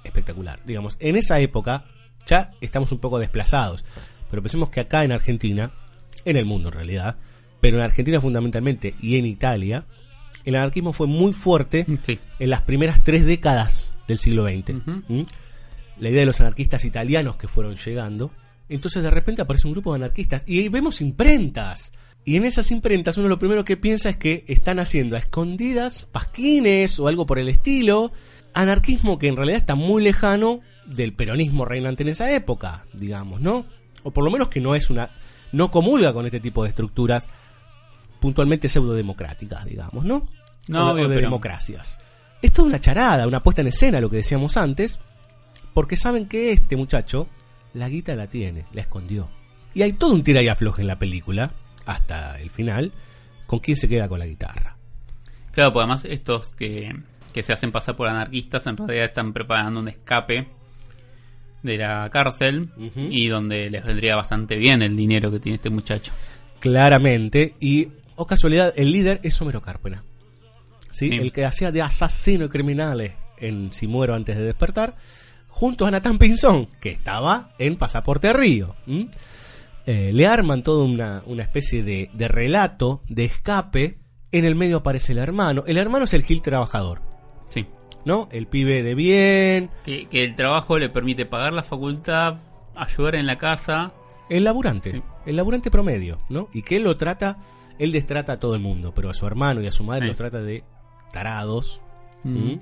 espectacular. 0.05 0.61
Digamos, 0.65 0.97
en 1.01 1.17
esa 1.17 1.41
época 1.41 1.87
ya 2.27 2.53
estamos 2.61 2.93
un 2.93 2.99
poco 2.99 3.19
desplazados. 3.19 3.85
Pero 4.31 4.43
pensemos 4.43 4.69
que 4.69 4.81
acá 4.81 5.05
en 5.05 5.13
Argentina, 5.13 5.73
en 6.25 6.37
el 6.37 6.45
mundo 6.45 6.69
en 6.69 6.75
realidad, 6.75 7.17
pero 7.61 7.79
en 7.79 7.83
Argentina 7.83 8.21
fundamentalmente 8.21 8.95
y 9.01 9.17
en 9.17 9.27
Italia, 9.27 9.87
el 10.45 10.57
anarquismo 10.57 10.93
fue 10.93 11.07
muy 11.07 11.33
fuerte 11.33 11.87
Sí. 12.05 12.19
en 12.39 12.51
las 12.51 12.63
primeras 12.63 13.03
tres 13.03 13.25
décadas 13.27 13.95
del 14.07 14.19
siglo 14.19 14.47
XX. 14.47 14.75
¿Mm? 15.09 15.23
La 16.01 16.09
idea 16.11 16.21
de 16.21 16.27
los 16.27 16.41
anarquistas 16.41 16.85
italianos 16.85 17.37
que 17.37 17.49
fueron 17.49 17.77
llegando. 17.77 18.31
Entonces 18.69 19.03
de 19.03 19.11
repente 19.11 19.43
aparece 19.43 19.67
un 19.67 19.73
grupo 19.73 19.93
de 19.93 19.97
anarquistas 19.97 20.45
y 20.47 20.59
ahí 20.61 20.69
vemos 20.69 21.01
imprentas. 21.01 21.93
Y 22.25 22.37
en 22.37 22.45
esas 22.45 22.71
imprentas 22.71 23.17
uno 23.17 23.29
lo 23.29 23.39
primero 23.39 23.65
que 23.65 23.77
piensa 23.77 24.11
es 24.11 24.17
que 24.17 24.45
están 24.49 24.79
haciendo 24.79 25.17
a 25.17 25.19
escondidas 25.19 26.07
pasquines 26.13 26.99
o 27.01 27.09
algo 27.09 27.25
por 27.27 27.39
el 27.39 27.49
estilo. 27.49 28.13
Anarquismo 28.55 29.19
que 29.19 29.29
en 29.29 29.37
realidad 29.37 29.59
está 29.59 29.75
muy 29.75 30.03
lejano 30.03 30.61
del 30.87 31.13
peronismo 31.15 31.65
reinante 31.65 32.03
en 32.03 32.11
esa 32.11 32.31
época, 32.33 32.85
digamos, 32.93 33.41
¿no? 33.41 33.67
O 34.05 34.11
por 34.11 34.25
lo 34.25 34.31
menos 34.31 34.49
que 34.49 34.61
no 34.61 34.75
es 34.75 34.91
una... 34.91 35.11
no 35.53 35.71
comulga 35.71 36.13
con 36.13 36.25
este 36.27 36.41
tipo 36.41 36.63
de 36.63 36.71
estructuras 36.71 37.29
puntualmente 38.21 38.69
pseudodemocráticas, 38.69 39.65
digamos, 39.65 40.05
¿no? 40.05 40.27
No, 40.67 40.89
o, 40.89 40.93
obvio, 40.93 41.05
o 41.05 41.09
de 41.09 41.15
pero- 41.17 41.27
democracias. 41.29 41.99
Es 42.41 42.53
toda 42.53 42.69
una 42.69 42.81
charada, 42.81 43.27
una 43.27 43.43
puesta 43.43 43.63
en 43.63 43.69
escena, 43.69 44.01
lo 44.01 44.11
que 44.11 44.17
decíamos 44.19 44.57
antes, 44.57 45.01
porque 45.75 45.97
saben 45.97 46.27
que 46.27 46.53
este 46.53 46.77
muchacho 46.77 47.29
la 47.75 47.89
guita 47.89 48.15
la 48.15 48.29
tiene, 48.29 48.65
la 48.73 48.83
escondió. 48.83 49.29
Y 49.75 49.83
hay 49.83 49.93
todo 49.93 50.15
un 50.15 50.23
tira 50.23 50.41
y 50.43 50.49
afloje 50.49 50.83
en 50.83 50.89
la 50.89 50.99
película, 50.99 51.51
hasta 51.85 52.39
el 52.41 52.51
final, 52.51 52.93
con 53.47 53.59
quién 53.59 53.77
se 53.77 53.89
queda 53.89 54.09
con 54.09 54.19
la 54.21 54.27
guitarra. 54.27 54.77
Claro, 55.53 55.73
pues 55.73 55.83
además 55.85 56.05
estos 56.05 56.53
que, 56.53 56.95
que 57.33 57.43
se 57.43 57.53
hacen 57.53 57.73
pasar 57.73 57.97
por 57.97 58.09
anarquistas 58.09 58.67
en 58.69 58.77
realidad 58.77 59.07
están 59.07 59.33
preparando 59.33 59.81
un 59.81 59.89
escape 59.89 60.47
de 61.63 61.77
la 61.77 62.09
cárcel 62.11 62.71
y 63.11 63.27
donde 63.27 63.69
les 63.69 63.85
vendría 63.85 64.15
bastante 64.15 64.55
bien 64.57 64.81
el 64.81 64.97
dinero 64.97 65.31
que 65.31 65.41
tiene 65.41 65.57
este 65.57 65.71
muchacho. 65.71 66.13
Claramente, 66.61 67.55
y, 67.61 67.89
o 68.19 68.27
casualidad, 68.27 68.73
el 68.77 68.93
líder 68.93 69.21
es 69.23 69.41
Homero 69.41 69.63
Cárpena. 69.63 70.05
¿sí? 70.91 71.09
El 71.13 71.33
que 71.33 71.45
hacía 71.45 71.73
de 71.73 71.81
asesino 71.83 72.47
y 72.47 72.49
criminales 72.49 73.15
en 73.39 73.73
Si 73.73 73.87
muero 73.87 74.15
antes 74.15 74.37
de 74.37 74.43
despertar, 74.45 74.97
junto 75.49 75.87
a 75.87 75.91
Nathan 75.91 76.19
Pinzón, 76.19 76.69
que 76.81 76.91
estaba 76.91 77.55
en 77.59 77.77
Pasaporte 77.77 78.33
Río. 78.33 78.75
Eh, 79.87 80.11
le 80.13 80.27
arman 80.27 80.63
toda 80.63 80.85
una, 80.85 81.23
una 81.27 81.43
especie 81.43 81.83
de, 81.83 82.11
de 82.13 82.29
relato, 82.29 83.03
de 83.09 83.25
escape. 83.25 83.99
En 84.33 84.45
el 84.45 84.55
medio 84.55 84.79
aparece 84.79 85.13
el 85.13 85.19
hermano. 85.19 85.65
El 85.67 85.79
hermano 85.79 86.05
es 86.05 86.13
el 86.15 86.23
Gil 86.25 86.43
trabajador, 86.43 87.01
Sí. 87.49 87.65
¿no? 88.05 88.29
El 88.31 88.47
pibe 88.47 88.83
de 88.83 88.95
bien, 88.95 89.71
Que, 89.85 90.07
que 90.09 90.25
el 90.25 90.37
trabajo 90.37 90.79
le 90.79 90.91
permite 90.91 91.25
pagar 91.25 91.53
la 91.55 91.63
facultad, 91.63 92.37
ayudar 92.77 93.15
en 93.15 93.27
la 93.27 93.39
casa. 93.39 93.93
El 94.29 94.45
laburante, 94.45 94.93
Sí. 94.93 95.03
el 95.27 95.37
laburante 95.37 95.71
promedio, 95.71 96.19
¿no? 96.29 96.49
Y 96.53 96.61
que 96.63 96.77
él 96.77 96.83
lo 96.85 96.97
trata, 96.99 97.39
él 97.79 97.93
destrata 97.93 98.35
a 98.35 98.41
todo 98.41 98.55
el 98.55 98.61
mundo, 98.61 98.93
pero 98.95 99.11
a 99.11 99.15
su 99.15 99.27
hermano 99.27 99.63
y 99.63 99.67
a 99.67 99.73
su 99.73 99.85
madre 99.85 100.07
los 100.07 100.17
trata 100.17 100.41
de 100.41 100.65
tarados. 101.13 101.81
Mm. 102.25 102.55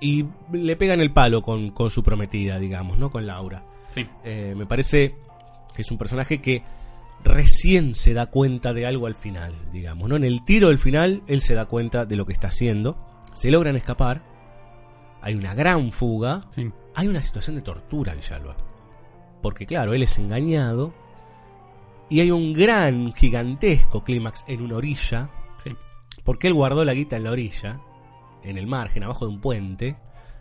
Y 0.00 0.26
le 0.52 0.76
pegan 0.76 1.00
el 1.00 1.12
palo 1.12 1.42
con, 1.42 1.70
con 1.70 1.90
su 1.90 2.02
prometida, 2.02 2.58
digamos, 2.58 2.98
¿no? 2.98 3.10
Con 3.10 3.26
Laura. 3.26 3.64
Sí. 3.90 4.06
Eh, 4.24 4.54
me 4.56 4.66
parece 4.66 5.16
que 5.74 5.82
es 5.82 5.90
un 5.90 5.98
personaje 5.98 6.40
que 6.40 6.62
recién 7.24 7.94
se 7.94 8.14
da 8.14 8.26
cuenta 8.26 8.72
de 8.72 8.86
algo 8.86 9.06
al 9.06 9.14
final, 9.16 9.54
digamos, 9.72 10.08
¿no? 10.08 10.16
En 10.16 10.24
el 10.24 10.44
tiro 10.44 10.68
del 10.68 10.78
final, 10.78 11.22
él 11.26 11.40
se 11.40 11.54
da 11.54 11.66
cuenta 11.66 12.04
de 12.04 12.16
lo 12.16 12.26
que 12.26 12.32
está 12.32 12.48
haciendo. 12.48 12.96
Se 13.32 13.50
logran 13.50 13.76
escapar. 13.76 14.22
Hay 15.20 15.34
una 15.34 15.54
gran 15.54 15.90
fuga. 15.90 16.46
Sí. 16.50 16.70
Hay 16.94 17.08
una 17.08 17.22
situación 17.22 17.56
de 17.56 17.62
tortura, 17.62 18.14
Villalba. 18.14 18.56
porque 19.42 19.66
claro, 19.66 19.94
él 19.94 20.02
es 20.02 20.18
engañado, 20.18 20.92
y 22.10 22.20
hay 22.20 22.30
un 22.30 22.52
gran, 22.52 23.12
gigantesco 23.12 24.02
clímax 24.04 24.44
en 24.48 24.62
una 24.62 24.76
orilla, 24.76 25.30
Sí. 25.62 25.70
porque 26.24 26.46
él 26.48 26.54
guardó 26.54 26.84
la 26.84 26.94
guita 26.94 27.16
en 27.16 27.24
la 27.24 27.30
orilla, 27.32 27.80
en 28.42 28.56
el 28.58 28.66
margen, 28.66 29.02
abajo 29.02 29.26
de 29.26 29.32
un 29.34 29.40
puente, 29.40 29.96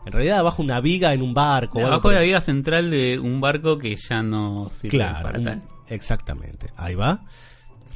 en 0.06 0.12
realidad 0.14 0.40
abajo 0.40 0.62
una 0.64 0.80
viga 0.80 1.14
en 1.14 1.22
un 1.22 1.34
barco. 1.34 1.80
Abajo 1.80 2.04
por 2.04 2.12
de 2.12 2.18
la 2.20 2.24
viga 2.24 2.40
central 2.42 2.90
de 2.90 3.20
un 3.20 3.42
barco 3.42 3.78
que 3.78 3.96
ya 3.96 4.24
no 4.24 4.70
sirve 4.70 4.98
Claro, 4.98 5.24
para 5.24 5.40
un- 5.40 5.44
tal. 5.46 5.64
exactamente, 5.88 6.68
ahí 6.78 6.96
va. 6.96 7.26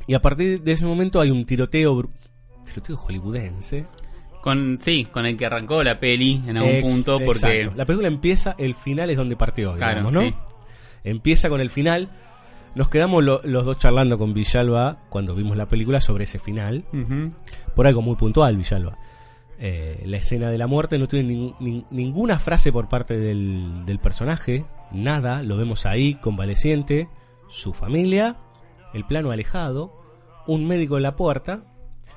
Y 0.08 0.14
a 0.16 0.20
partir 0.22 0.62
de 0.62 0.72
ese 0.74 0.86
momento 0.86 1.22
hay 1.22 1.32
un 1.32 1.46
tiroteo, 1.46 2.10
tiroteo 2.66 2.98
hollywoodense. 2.98 3.86
Con, 4.42 4.80
sí, 4.82 5.06
con 5.06 5.28
el 5.28 5.38
que 5.38 5.46
arrancó 5.46 5.84
la 5.84 6.00
peli 6.00 6.42
en 6.48 6.58
algún 6.58 6.72
Ex- 6.74 6.92
punto, 6.92 7.20
porque 7.24 7.60
exacto. 7.62 7.78
La 7.78 7.86
película 7.86 8.08
empieza, 8.08 8.56
el 8.58 8.74
final 8.74 9.10
es 9.12 9.16
donde 9.18 9.36
partió, 9.38 9.76
Claro, 9.76 9.92
digamos, 10.10 10.14
¿no? 10.14 10.22
sí. 10.22 10.34
Empieza 11.04 11.48
con 11.50 11.62
el 11.62 11.70
final. 11.70 12.10
Nos 12.76 12.88
quedamos 12.90 13.24
lo- 13.24 13.42
los 13.44 13.66
dos 13.66 13.78
charlando 13.78 14.18
con 14.18 14.34
Villalba 14.34 15.00
cuando 15.10 15.36
vimos 15.36 15.58
la 15.58 15.68
película 15.68 16.00
sobre 16.00 16.24
ese 16.24 16.40
final. 16.40 16.86
Por 17.76 17.86
algo 17.88 18.02
muy 18.02 18.16
puntual, 18.16 18.56
Villalba. 18.58 18.98
Eh, 19.60 20.02
la 20.06 20.18
escena 20.18 20.50
de 20.50 20.58
la 20.58 20.66
muerte 20.68 20.98
no 20.98 21.08
tiene 21.08 21.34
nin- 21.34 21.56
nin- 21.60 21.86
ninguna 21.92 22.40
frase 22.40 22.72
por 22.72 22.88
parte 22.90 23.18
del, 23.20 23.86
del 23.86 24.00
personaje, 24.00 24.66
nada, 24.92 25.44
lo 25.44 25.56
vemos 25.56 25.86
ahí, 25.86 26.16
convaleciente, 26.16 27.10
su 27.48 27.72
familia, 27.74 28.38
el 28.94 29.06
plano 29.06 29.30
alejado, 29.30 29.94
un 30.48 30.66
médico 30.68 30.98
en 30.98 31.04
la 31.04 31.16
puerta, 31.16 31.64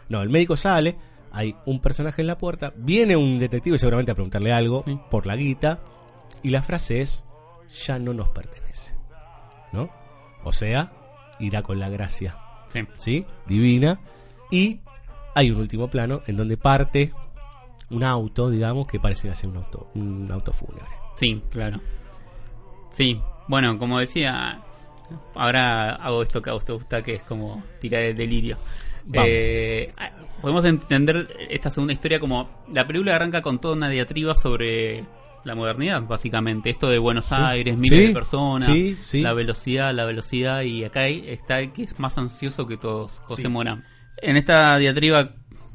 no, 0.09 0.23
el 0.23 0.31
médico 0.31 0.57
sale, 0.57 0.97
hay 1.33 1.55
un 1.67 1.81
personaje 1.81 2.23
en 2.23 2.29
la 2.29 2.39
puerta, 2.39 2.73
viene 2.77 3.15
un 3.15 3.39
detective 3.39 3.77
seguramente 3.79 4.13
a 4.13 4.15
preguntarle 4.15 4.53
algo 4.53 4.83
por 5.11 5.27
la 5.27 5.37
guita, 5.37 5.81
y 6.43 6.49
la 6.49 6.63
frase 6.63 7.03
es, 7.03 7.27
ya 7.85 7.99
no 7.99 8.15
nos 8.15 8.29
pertenece, 8.31 8.95
¿no? 9.73 9.91
O 10.45 10.53
sea, 10.53 10.93
irá 11.41 11.63
con 11.63 11.79
la 11.79 11.89
gracia, 11.89 12.37
Sí. 12.69 12.81
¿sí? 12.99 13.27
Divina, 13.47 14.01
y 14.51 14.81
hay 15.35 15.51
un 15.51 15.59
último 15.61 15.89
plano 15.89 16.23
en 16.27 16.37
donde 16.37 16.57
parte 16.57 17.13
un 17.91 18.03
auto, 18.05 18.51
digamos, 18.51 18.87
que 18.87 18.99
parece 19.01 19.35
ser 19.35 19.51
un 19.51 19.57
auto, 19.59 19.91
un 19.95 20.31
auto 20.31 20.53
fúnebre. 20.53 20.89
Sí, 21.17 21.43
claro. 21.51 21.81
Sí, 22.91 23.21
bueno, 23.49 23.79
como 23.79 23.99
decía, 23.99 24.61
ahora 25.35 25.95
hago 25.95 26.23
esto 26.23 26.41
que 26.41 26.51
a 26.51 26.55
usted 26.55 26.75
gusta, 26.75 27.03
que 27.03 27.15
es 27.17 27.23
como 27.23 27.63
tirar 27.81 28.03
el 28.03 28.17
delirio. 28.17 28.57
Eh, 29.13 29.93
podemos 30.41 30.65
entender 30.65 31.29
esta 31.51 31.71
segunda 31.71 31.93
historia 31.93 32.19
como 32.19 32.49
la 32.73 32.87
película 32.87 33.15
arranca 33.15 33.43
con 33.43 33.61
toda 33.61 33.75
una 33.75 33.89
diatriba 33.89 34.35
sobre 34.35 35.05
la 35.45 35.55
modernidad, 35.55 36.03
básicamente. 36.07 36.71
Esto 36.71 36.89
de 36.89 36.99
Buenos 36.99 37.27
Sí. 37.27 37.35
Aires, 37.37 37.77
miles 37.77 38.01
Sí, 38.01 38.07
de 38.09 38.13
personas, 38.13 38.69
sí, 39.03 39.21
la 39.23 39.33
velocidad, 39.35 39.95
la 39.95 40.05
velocidad, 40.05 40.63
y 40.63 40.85
acá 40.85 41.07
está 41.07 41.61
el 41.61 41.73
que 41.73 41.83
es 41.85 41.99
más 41.99 42.17
ansioso 42.19 42.67
que 42.67 42.77
todos, 42.77 43.21
José. 43.25 43.49
Morán. 43.49 43.85
En 44.23 44.37
esta 44.37 44.77
diatriba 44.79 45.31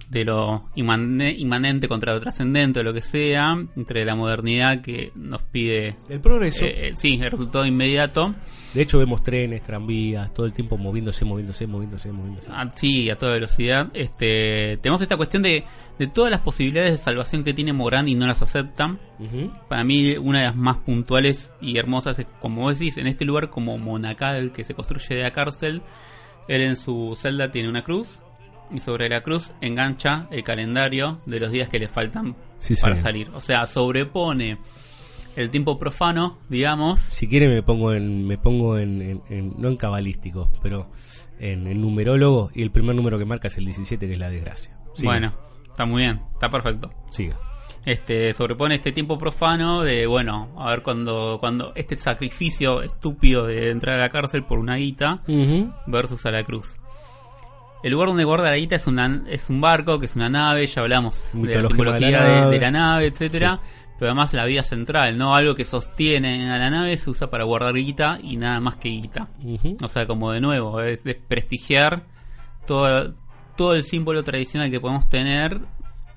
de 0.09 0.25
lo 0.25 0.65
inmane- 0.75 1.35
inmanente 1.37 1.87
contra 1.87 2.13
lo 2.13 2.19
trascendente 2.19 2.79
o 2.79 2.83
lo 2.83 2.93
que 2.95 3.03
sea, 3.03 3.55
entre 3.75 4.05
la 4.05 4.15
modernidad 4.15 4.81
que 4.81 5.11
nos 5.15 5.43
pide 5.43 5.97
El 6.09 6.19
progreso. 6.19 6.65
eh, 6.65 6.89
eh, 6.89 6.93
sí, 6.97 7.19
el 7.21 7.29
resultado 7.29 7.65
inmediato. 7.65 8.33
De 8.73 8.81
hecho, 8.83 8.99
vemos 8.99 9.23
trenes, 9.23 9.63
tranvías, 9.63 10.31
todo 10.33 10.45
el 10.45 10.53
tiempo 10.53 10.77
moviéndose, 10.77 11.25
moviéndose, 11.25 11.65
moviéndose, 11.65 12.11
moviéndose. 12.11 12.49
Ah, 12.51 12.71
sí, 12.75 13.09
a 13.09 13.17
toda 13.17 13.33
velocidad. 13.33 13.89
Este, 13.93 14.77
tenemos 14.77 15.01
esta 15.01 15.17
cuestión 15.17 15.41
de, 15.41 15.63
de 15.97 16.07
todas 16.07 16.29
las 16.29 16.41
posibilidades 16.41 16.91
de 16.91 16.97
salvación 16.97 17.43
que 17.43 17.53
tiene 17.53 17.73
Morán 17.73 18.07
y 18.07 18.15
no 18.15 18.27
las 18.27 18.41
aceptan. 18.43 18.99
Ujú. 19.17 19.51
Para 19.67 19.83
mí, 19.83 20.15
una 20.17 20.39
de 20.41 20.45
las 20.45 20.55
más 20.55 20.77
puntuales 20.77 21.51
y 21.61 21.77
hermosas 21.77 22.19
es, 22.19 22.27
como 22.39 22.61
vos 22.61 22.77
decís, 22.77 22.97
en 22.97 23.07
este 23.07 23.25
lugar 23.25 23.49
como 23.49 23.77
monacal 23.77 24.51
que 24.51 24.63
se 24.63 24.75
construye 24.75 25.15
de 25.15 25.23
la 25.23 25.31
cárcel, 25.31 25.81
él 26.47 26.61
en 26.61 26.75
su 26.75 27.17
celda 27.19 27.51
tiene 27.51 27.69
una 27.69 27.83
cruz 27.83 28.19
y 28.71 28.79
sobre 28.81 29.09
la 29.09 29.21
cruz 29.21 29.51
engancha 29.61 30.27
el 30.29 30.43
calendario 30.43 31.19
de 31.25 31.39
los 31.39 31.51
días 31.51 31.69
que 31.69 31.79
le 31.79 31.87
faltan 31.87 32.35
Sí, 32.59 32.75
para 32.75 32.95
salir. 32.95 33.29
O 33.33 33.41
sea, 33.41 33.65
sobrepone 33.65 34.59
el 35.39 35.49
tiempo 35.49 35.79
profano, 35.79 36.37
digamos, 36.49 36.99
Si 36.99 37.27
quiere 37.27 37.47
me 37.47 37.63
pongo 37.63 37.93
en, 37.93 38.27
me 38.27 38.37
pongo 38.37 38.77
en, 38.77 39.01
en- 39.01 39.21
en- 39.29 39.53
no 39.57 39.67
en 39.69 39.77
cabalístico, 39.77 40.49
pero 40.61 40.89
en, 41.39 41.67
en 41.67 41.81
numerólogo 41.81 42.51
y 42.53 42.61
el 42.61 42.71
primer 42.71 42.95
número 42.95 43.17
que 43.17 43.25
marca 43.25 43.47
es 43.47 43.57
el 43.57 43.65
17, 43.65 44.05
que 44.07 44.13
es 44.13 44.19
la 44.19 44.29
desgracia. 44.29 44.77
Siga. 44.95 45.11
Bueno, 45.11 45.33
está 45.67 45.85
muy 45.85 46.03
bien, 46.03 46.21
está 46.33 46.49
perfecto. 46.49 46.91
Siga. 47.11 47.37
Este 47.85 48.33
sobrepone 48.33 48.75
este 48.75 48.91
tiempo 48.91 49.17
profano 49.17 49.83
de 49.83 50.05
bueno, 50.05 50.49
a 50.57 50.69
ver 50.69 50.83
cuando 50.83 51.37
cuando 51.39 51.71
este 51.75 51.97
sacrificio 51.97 52.81
estúpido 52.83 53.47
de 53.47 53.69
entrar 53.71 53.95
a 53.95 53.99
la 54.03 54.09
cárcel 54.09 54.43
por 54.43 54.59
una 54.59 54.75
guita 54.75 55.21
Ujú. 55.27 55.71
versus 55.87 56.25
a 56.25 56.31
la 56.31 56.43
cruz. 56.43 56.75
El 57.81 57.93
lugar 57.93 58.09
donde 58.09 58.25
guarda 58.25 58.49
la 58.49 58.57
guita 58.57 58.75
es 58.75 58.85
una 58.87 59.23
es 59.29 59.49
un 59.49 59.61
barco, 59.61 59.97
que 59.99 60.07
es 60.07 60.15
una 60.17 60.29
nave, 60.29 60.67
ya 60.67 60.81
hablamos 60.81 61.23
de 61.31 61.55
la 61.61 61.67
simbología 61.69 62.07
de 62.07 62.11
la 62.11 62.39
nave. 62.41 62.51
de 62.51 62.59
la 62.59 62.71
nave, 62.71 63.05
etcétera, 63.07 63.59
pero 63.99 64.11
además 64.11 64.33
la 64.33 64.45
vía 64.45 64.63
central, 64.63 65.17
no 65.17 65.35
algo 65.35 65.53
que 65.55 65.65
sostiene 65.65 66.49
a 66.49 66.57
la 66.57 66.69
nave 66.69 66.97
se 66.97 67.09
usa 67.09 67.29
para 67.29 67.43
guardar 67.43 67.75
guita 67.75 68.17
y 68.23 68.37
nada 68.37 68.59
más 68.61 68.75
que 68.77 68.89
guita. 68.89 69.27
Ujú. 69.43 69.77
O 69.83 69.87
sea, 69.89 70.07
como 70.07 70.31
de 70.31 70.39
nuevo, 70.41 70.81
es 70.81 71.03
desprestigiar 71.03 72.03
todo, 72.65 73.13
todo 73.57 73.75
el 73.75 73.83
símbolo 73.83 74.23
tradicional 74.23 74.71
que 74.71 74.79
podemos 74.79 75.09
tener, 75.09 75.59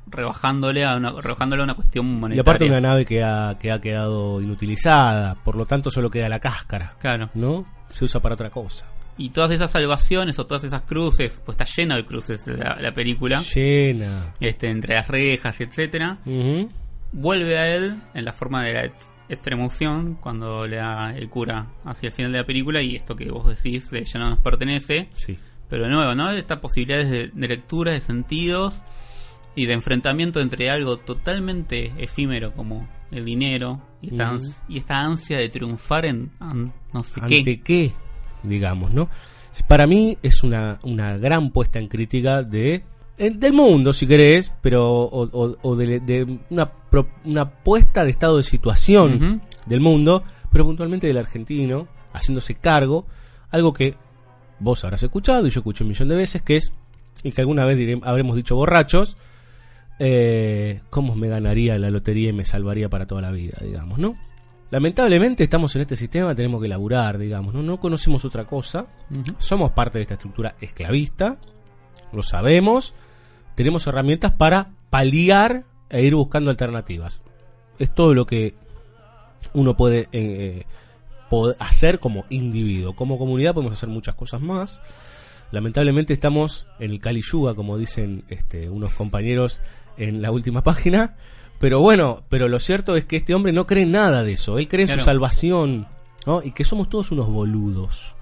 rebajándole 0.07 0.85
a 0.85 0.97
una, 0.97 1.11
rebajándole 1.21 1.63
a 1.63 1.65
una 1.65 1.75
cuestión 1.75 2.07
monetaria. 2.07 2.37
Y 2.37 2.41
aparte 2.41 2.65
una 2.67 2.81
nave 2.81 3.05
que 3.05 3.23
ha, 3.23 3.57
que 3.59 3.73
ha 3.73 3.81
quedado 3.81 4.41
inutilizada, 4.41 5.35
por 5.45 5.57
lo 5.57 5.67
tanto 5.67 5.91
solo 5.91 6.11
queda 6.11 6.29
la 6.29 6.39
cáscara. 6.41 6.95
Claro. 7.01 7.31
¿No? 7.35 7.67
Se 7.89 8.05
usa 8.05 8.21
para 8.21 8.35
otra 8.35 8.51
cosa. 8.51 8.87
Y 9.19 9.29
todas 9.31 9.51
esas 9.51 9.71
salvaciones 9.71 10.39
o 10.39 10.47
todas 10.47 10.65
esas 10.65 10.83
cruces, 10.83 11.43
pues 11.45 11.59
está 11.61 11.65
lleno 11.83 11.97
de 11.97 12.05
cruces 12.05 12.47
la, 12.47 12.77
la 12.81 12.93
película, 12.93 13.43
Llena. 13.55 14.33
este, 14.41 14.69
entre 14.71 14.95
las 14.95 15.07
rejas, 15.09 15.61
etcétera. 15.61 16.19
Ujú. 16.25 16.71
Vuelve 17.13 17.59
a 17.59 17.75
él 17.77 18.01
en 18.15 18.25
la 18.25 18.33
forma 18.33 18.65
de 18.65 18.75
la 18.75 18.85
ex- 18.85 19.09
extremoción 19.29 20.15
cuando 20.21 20.67
le 20.67 20.77
da 20.77 21.15
el 21.17 21.29
cura 21.29 21.67
hacia 21.85 22.09
el 22.09 22.13
final 22.13 22.33
de 22.33 22.39
la 22.39 22.47
película 22.47 22.81
y 22.83 22.97
esto 22.97 23.17
que 23.17 23.31
vos 23.31 23.47
decís 23.49 23.91
de 23.91 24.05
ya 24.05 24.19
no 24.19 24.31
nos 24.31 24.39
pertenece. 24.39 25.09
Sí. 25.17 25.39
Pero 25.69 25.85
de 25.85 25.91
nuevo, 25.91 26.15
¿no? 26.15 26.31
Estas 26.31 26.59
posibilidades 26.59 27.11
de, 27.11 27.29
de 27.29 27.49
lectura, 27.49 27.93
de 27.93 28.01
sentidos 28.01 28.83
y 29.55 29.67
de 29.67 29.75
enfrentamiento 29.75 30.41
entre 30.41 30.71
algo 30.71 30.97
totalmente 30.99 31.93
efímero 31.99 32.53
como 32.55 32.89
el 33.11 33.25
dinero 33.27 33.83
y 34.01 34.09
esta, 34.09 34.33
ans- 34.33 34.63
y 34.69 34.79
esta 34.79 35.01
ansia 35.01 35.37
de 35.39 35.49
triunfar 35.51 36.07
en, 36.07 36.31
no 36.93 37.03
sé 37.03 37.21
¿Ante 37.21 37.45
qué. 37.45 37.61
qué? 37.61 37.93
Digamos, 38.43 38.93
¿no? 38.93 39.09
Para 39.69 39.87
mí 39.87 40.17
es 40.23 40.43
una, 40.43 40.79
una 40.83 41.17
gran 41.19 41.51
puesta 41.51 41.79
en 41.79 41.89
crítica 41.89 42.43
de 42.43 42.85
eh, 43.19 43.31
del 43.31 43.53
mundo, 43.53 43.93
si 43.93 44.07
querés, 44.07 44.51
pero 44.63 44.91
o, 44.91 45.25
o- 45.25 45.57
o 45.63 45.77
de, 45.77 46.01
de 46.01 46.39
una, 46.51 46.71
pro- 46.93 47.09
una 47.25 47.51
puesta 47.51 48.05
de 48.05 48.13
estado 48.13 48.37
de 48.37 48.45
situación 48.45 49.43
del 49.67 49.81
mundo, 49.81 50.23
pero 50.53 50.65
puntualmente 50.65 51.09
del 51.09 51.19
argentino, 51.19 51.89
haciéndose 52.13 52.55
cargo, 52.55 53.07
algo 53.51 53.73
que 53.73 53.97
vos 54.61 54.85
habrás 54.85 55.03
escuchado 55.03 55.47
y 55.47 55.51
yo 55.51 55.59
escuché 55.61 55.83
un 55.83 55.89
millón 55.89 56.09
de 56.09 56.15
veces, 56.15 56.43
que 56.43 56.57
es, 56.59 56.73
y 57.25 57.33
que 57.33 57.41
alguna 57.41 57.65
vez 57.65 57.77
diré- 57.79 58.01
habremos 58.05 58.37
dicho 58.37 58.55
borrachos, 58.55 59.17
eh, 59.99 60.81
cómo 60.91 61.15
me 61.15 61.29
ganaría 61.29 61.79
la 61.79 61.91
lotería 61.91 62.31
y 62.31 62.33
me 62.33 62.45
salvaría 62.45 62.89
para 62.89 63.07
toda 63.07 63.21
la 63.23 63.31
vida, 63.33 63.59
digamos, 63.61 63.99
¿no? 63.99 64.17
Lamentablemente 64.71 65.45
estamos 65.45 65.75
en 65.77 65.83
este 65.83 65.97
sistema, 65.97 66.35
tenemos 66.35 66.63
que 66.63 66.69
laburar, 66.69 67.19
digamos, 67.19 67.53
¿no? 67.55 67.63
No 67.63 67.79
conocemos 67.79 68.25
otra 68.25 68.45
cosa, 68.47 68.87
somos 69.39 69.73
parte 69.73 69.99
de 69.99 70.03
esta 70.03 70.15
estructura 70.15 70.55
esclavista, 70.61 71.39
lo 72.13 72.23
sabemos, 72.23 72.95
tenemos 73.55 73.87
herramientas 73.87 74.33
para 74.33 74.71
paliar 74.89 75.65
e 75.93 76.03
ir 76.03 76.15
buscando 76.17 76.51
alternativas. 76.51 77.21
Es 77.79 77.95
todo 77.95 78.15
lo 78.15 78.27
que 78.27 78.55
uno 79.55 79.77
puede 79.77 80.09
eh, 80.13 80.65
hacer 81.59 81.99
como 81.99 82.25
individuo. 82.31 82.95
Como 82.95 83.19
comunidad 83.19 83.55
podemos 83.55 83.75
hacer 83.75 83.89
muchas 83.89 84.15
cosas 84.15 84.41
más. 84.41 84.83
Lamentablemente 85.51 86.13
estamos 86.13 86.67
en 86.79 86.91
el 86.91 87.01
Kali 87.01 87.23
Yuga, 87.23 87.55
como 87.55 87.77
dicen 87.79 88.25
este, 88.29 88.69
unos 88.69 88.93
compañeros 88.95 89.61
en 89.97 90.23
la 90.23 90.31
última 90.31 90.63
página. 90.65 91.17
Pero 91.59 91.81
bueno, 91.81 92.25
pero 92.29 92.49
lo 92.49 92.59
cierto 92.59 92.97
es 92.97 93.05
que 93.05 93.17
este 93.17 93.35
hombre 93.35 93.53
no 93.53 93.67
cree 93.67 93.85
en 93.85 93.93
nada 93.93 94.25
de 94.25 94.33
eso. 94.33 94.59
Él 94.59 94.67
cree 94.69 94.83
en 94.83 94.89
Claro. 94.89 95.01
su 95.01 95.05
salvación, 95.05 95.87
¿no? 96.27 96.43
Y 96.43 96.53
que 96.53 96.65
somos 96.65 96.89
todos 96.89 97.13
unos 97.13 97.29
boludos. 97.29 98.17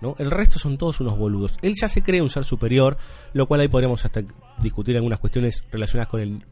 ¿no? 0.00 0.14
El 0.18 0.30
resto 0.30 0.58
son 0.58 0.78
todos 0.78 0.98
unos 1.00 1.18
boludos. 1.18 1.58
Él 1.60 1.74
ya 1.78 1.86
se 1.86 2.02
cree 2.02 2.22
un 2.22 2.30
ser 2.30 2.44
superior, 2.44 2.96
lo 3.34 3.46
cual 3.46 3.60
ahí 3.60 3.68
podríamos 3.68 4.02
hasta 4.06 4.22
discutir 4.62 4.96
algunas 4.96 5.18
cuestiones 5.18 5.62
relacionadas 5.70 6.08
con 6.08 6.20
el 6.20 6.42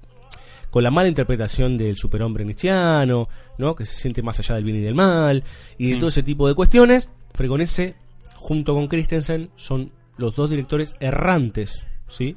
con 0.71 0.83
la 0.83 0.91
mala 0.91 1.09
interpretación 1.09 1.77
del 1.79 1.97
superhombre 1.97 2.45
nietzscheano, 2.45 3.29
¿no? 3.59 3.75
que 3.75 3.85
se 3.85 3.97
siente 3.97 4.23
más 4.23 4.39
allá 4.39 4.55
del 4.57 4.65
bien 4.65 4.77
y 4.77 4.81
del 4.81 4.95
mal, 4.95 5.45
y 5.79 5.89
de 5.89 5.93
Sí. 5.95 5.99
todo 5.99 6.09
ese 6.09 6.23
tipo 6.23 6.47
de 6.49 6.55
cuestiones. 6.55 7.11
Fregonese, 7.35 7.95
junto 8.35 8.75
con 8.75 8.89
Christensen, 8.89 9.51
son 9.57 9.93
los 10.17 10.35
dos 10.37 10.51
directores 10.51 10.97
errantes, 11.01 11.87
¿sí? 12.09 12.37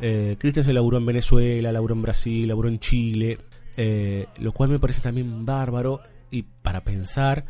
Eh, 0.00 0.36
Christensen 0.38 0.74
laburó 0.74 0.98
en 0.98 1.06
Venezuela, 1.06 1.72
laburó 1.72 1.94
en 1.94 2.02
Brasil, 2.02 2.46
laburó 2.48 2.68
en 2.68 2.78
Chile, 2.80 3.38
eh, 3.76 4.26
lo 4.38 4.52
cual 4.52 4.70
me 4.70 4.78
parece 4.78 5.00
también 5.02 5.44
bárbaro 5.44 6.00
y 6.30 6.42
para 6.42 6.82
pensar 6.82 7.44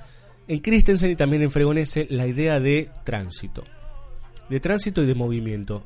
en 0.48 0.60
Christensen 0.60 1.10
y 1.10 1.16
también 1.16 1.42
en 1.42 1.50
Fregonese 1.50 2.06
la 2.10 2.26
idea 2.26 2.60
de 2.60 2.90
tránsito. 3.04 3.64
De 4.48 4.60
tránsito 4.60 5.02
y 5.02 5.06
de 5.06 5.14
movimiento. 5.14 5.84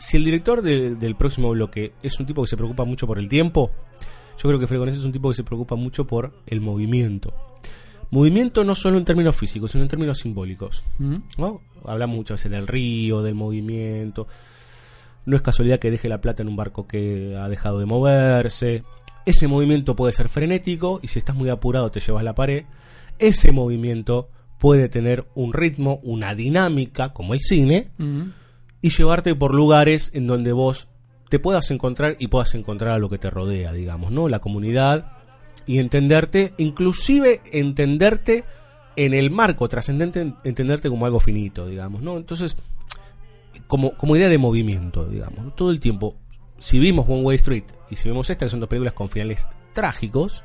Si 0.00 0.16
el 0.16 0.24
director 0.24 0.62
de- 0.62 0.94
del 0.96 1.14
próximo 1.14 1.50
bloque 1.50 1.92
es 2.02 2.18
un 2.18 2.26
tipo 2.26 2.42
que 2.42 2.48
se 2.48 2.56
preocupa 2.56 2.84
mucho 2.84 3.06
por 3.06 3.18
el 3.18 3.28
tiempo, 3.28 3.70
yo 4.42 4.48
creo 4.48 4.58
que 4.58 4.66
Fregonese 4.66 4.98
es 4.98 5.04
un 5.04 5.12
tipo 5.12 5.28
que 5.28 5.34
se 5.34 5.44
preocupa 5.44 5.76
mucho 5.76 6.06
por 6.06 6.32
el 6.46 6.60
movimiento. 6.60 7.32
Movimiento 8.10 8.64
no 8.64 8.74
solo 8.74 8.98
en 8.98 9.04
términos 9.04 9.36
físicos, 9.36 9.70
sino 9.70 9.82
en 9.84 9.88
términos 9.88 10.18
simbólicos. 10.18 10.84
¿no? 11.38 11.60
Hablamos 11.84 12.16
muchas 12.16 12.40
veces 12.40 12.50
del 12.50 12.66
río, 12.66 13.22
del 13.22 13.34
movimiento. 13.34 14.26
No 15.26 15.36
es 15.36 15.42
casualidad 15.42 15.78
que 15.78 15.90
deje 15.90 16.08
la 16.08 16.20
plata 16.20 16.42
en 16.42 16.48
un 16.48 16.56
barco 16.56 16.88
que 16.88 17.36
ha 17.36 17.48
dejado 17.48 17.78
de 17.78 17.86
moverse. 17.86 18.82
Ese 19.26 19.46
movimiento 19.48 19.94
puede 19.94 20.12
ser 20.12 20.28
frenético 20.30 20.98
y 21.02 21.08
si 21.08 21.18
estás 21.18 21.36
muy 21.36 21.50
apurado 21.50 21.90
te 21.90 22.00
llevas 22.00 22.24
la 22.24 22.34
pared. 22.34 22.64
Ese 23.18 23.52
movimiento 23.52 24.30
puede 24.58 24.88
tener 24.88 25.26
un 25.34 25.52
ritmo, 25.52 26.00
una 26.02 26.34
dinámica, 26.34 27.12
como 27.12 27.34
el 27.34 27.40
cine, 27.40 27.90
y 28.82 28.90
llevarte 28.90 29.34
por 29.34 29.54
lugares 29.54 30.10
en 30.14 30.26
donde 30.26 30.52
vos 30.52 30.88
te 31.28 31.38
puedas 31.38 31.70
encontrar 31.70 32.16
y 32.18 32.28
puedas 32.28 32.54
encontrar 32.54 32.92
a 32.92 32.98
lo 32.98 33.08
que 33.08 33.18
te 33.18 33.30
rodea, 33.30 33.72
digamos, 33.72 34.10
¿no? 34.10 34.28
La 34.28 34.40
comunidad 34.40 35.12
y 35.66 35.78
entenderte, 35.78 36.54
inclusive 36.58 37.40
entenderte 37.52 38.44
en 38.96 39.14
el 39.14 39.30
marco 39.30 39.68
trascendente, 39.68 40.34
entenderte 40.44 40.88
como 40.88 41.06
algo 41.06 41.20
finito, 41.20 41.66
digamos, 41.66 42.02
¿no? 42.02 42.16
Entonces, 42.16 42.56
como, 43.66 43.96
como 43.96 44.16
idea 44.16 44.28
de 44.28 44.38
movimiento, 44.38 45.06
digamos, 45.06 45.44
¿no? 45.44 45.52
todo 45.52 45.70
el 45.70 45.78
tiempo, 45.78 46.16
si 46.58 46.78
vimos 46.78 47.06
One 47.08 47.22
Way 47.22 47.36
Street 47.36 47.64
y 47.90 47.96
si 47.96 48.08
vemos 48.08 48.28
esta, 48.30 48.46
que 48.46 48.50
son 48.50 48.60
dos 48.60 48.68
películas 48.68 48.94
con 48.94 49.08
finales 49.08 49.46
trágicos, 49.72 50.44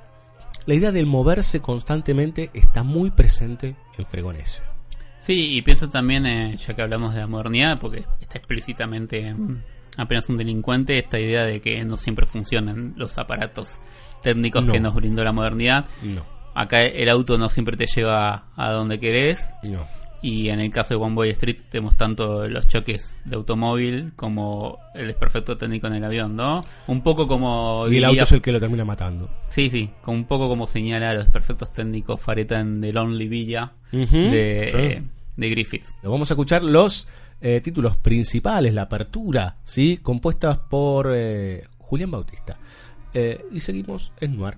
la 0.65 0.75
idea 0.75 0.91
del 0.91 1.05
moverse 1.05 1.59
constantemente 1.59 2.51
está 2.53 2.83
muy 2.83 3.11
presente 3.11 3.75
en 3.97 4.05
Fregonese. 4.05 4.74
Sí, 5.25 5.55
y 5.57 5.61
pienso 5.63 5.89
también, 5.89 6.25
eh, 6.27 6.55
ya 6.55 6.75
que 6.75 6.81
hablamos 6.83 7.15
de 7.15 7.21
la 7.21 7.27
modernidad, 7.27 7.79
porque 7.79 8.05
está 8.21 8.37
explícitamente 8.37 9.35
apenas 9.97 10.29
un 10.29 10.37
delincuente, 10.37 10.99
esta 10.99 11.19
idea 11.19 11.45
de 11.45 11.61
que 11.61 11.83
no 11.83 11.97
siempre 11.97 12.27
funcionan 12.27 12.93
los 12.95 13.17
aparatos 13.17 13.79
técnicos 14.21 14.63
No. 14.63 14.73
que 14.73 14.79
nos 14.79 14.93
brindó 14.93 15.23
la 15.23 15.31
modernidad. 15.31 15.85
No. 16.03 16.23
Acá 16.53 16.81
el 16.81 17.09
auto 17.09 17.37
no 17.39 17.49
siempre 17.49 17.75
te 17.75 17.85
lleva 17.87 18.45
a 18.55 18.71
donde 18.71 18.99
querés. 18.99 19.39
No. 19.63 19.83
Y 20.21 20.49
en 20.49 20.59
el 20.59 20.71
caso 20.71 20.95
de 20.97 21.03
One 21.03 21.13
Boy 21.13 21.29
Street 21.29 21.57
tenemos 21.69 21.95
tanto 21.95 22.47
los 22.47 22.67
choques 22.67 23.21
de 23.25 23.35
automóvil 23.35 24.13
como 24.15 24.79
el 24.95 25.07
desperfecto 25.07 25.57
técnico 25.57 25.85
en 25.87 25.93
el 25.93 26.03
avión, 26.03 26.35
¿no? 26.35 26.65
Un 26.87 27.01
poco 27.01 27.27
como... 27.27 27.83
Y 27.83 27.87
el 27.87 27.91
diría- 27.93 28.07
auto 28.07 28.23
es 28.23 28.31
el 28.31 28.41
que 28.41 28.51
lo 28.51 28.59
termina 28.59 28.85
matando. 28.85 29.29
Sí, 29.49 29.69
sí, 29.69 29.91
como 30.01 30.17
un 30.17 30.25
poco 30.25 30.47
como 30.49 30.65
señala 30.67 31.13
los 31.13 31.25
desperfectos 31.25 31.71
técnicos 31.73 32.19
Fareta 32.19 32.59
en 32.59 32.81
The 32.81 32.91
Lonely 32.91 33.27
Villa 33.27 33.73
de, 33.91 34.69
sí. 35.01 35.07
de 35.35 35.49
Griffith. 35.49 35.85
Vamos 36.01 36.31
a 36.31 36.33
escuchar 36.33 36.63
los 36.63 37.07
eh, 37.41 37.61
títulos 37.61 37.95
principales, 37.97 38.73
la 38.73 38.83
apertura, 38.83 39.57
¿sí? 39.63 39.99
compuestas 40.01 40.57
por 40.57 41.11
eh, 41.15 41.67
Julián 41.77 42.09
Bautista. 42.09 42.55
Eh, 43.13 43.45
y 43.51 43.59
seguimos 43.59 44.11
en 44.19 44.37
Noir. 44.37 44.57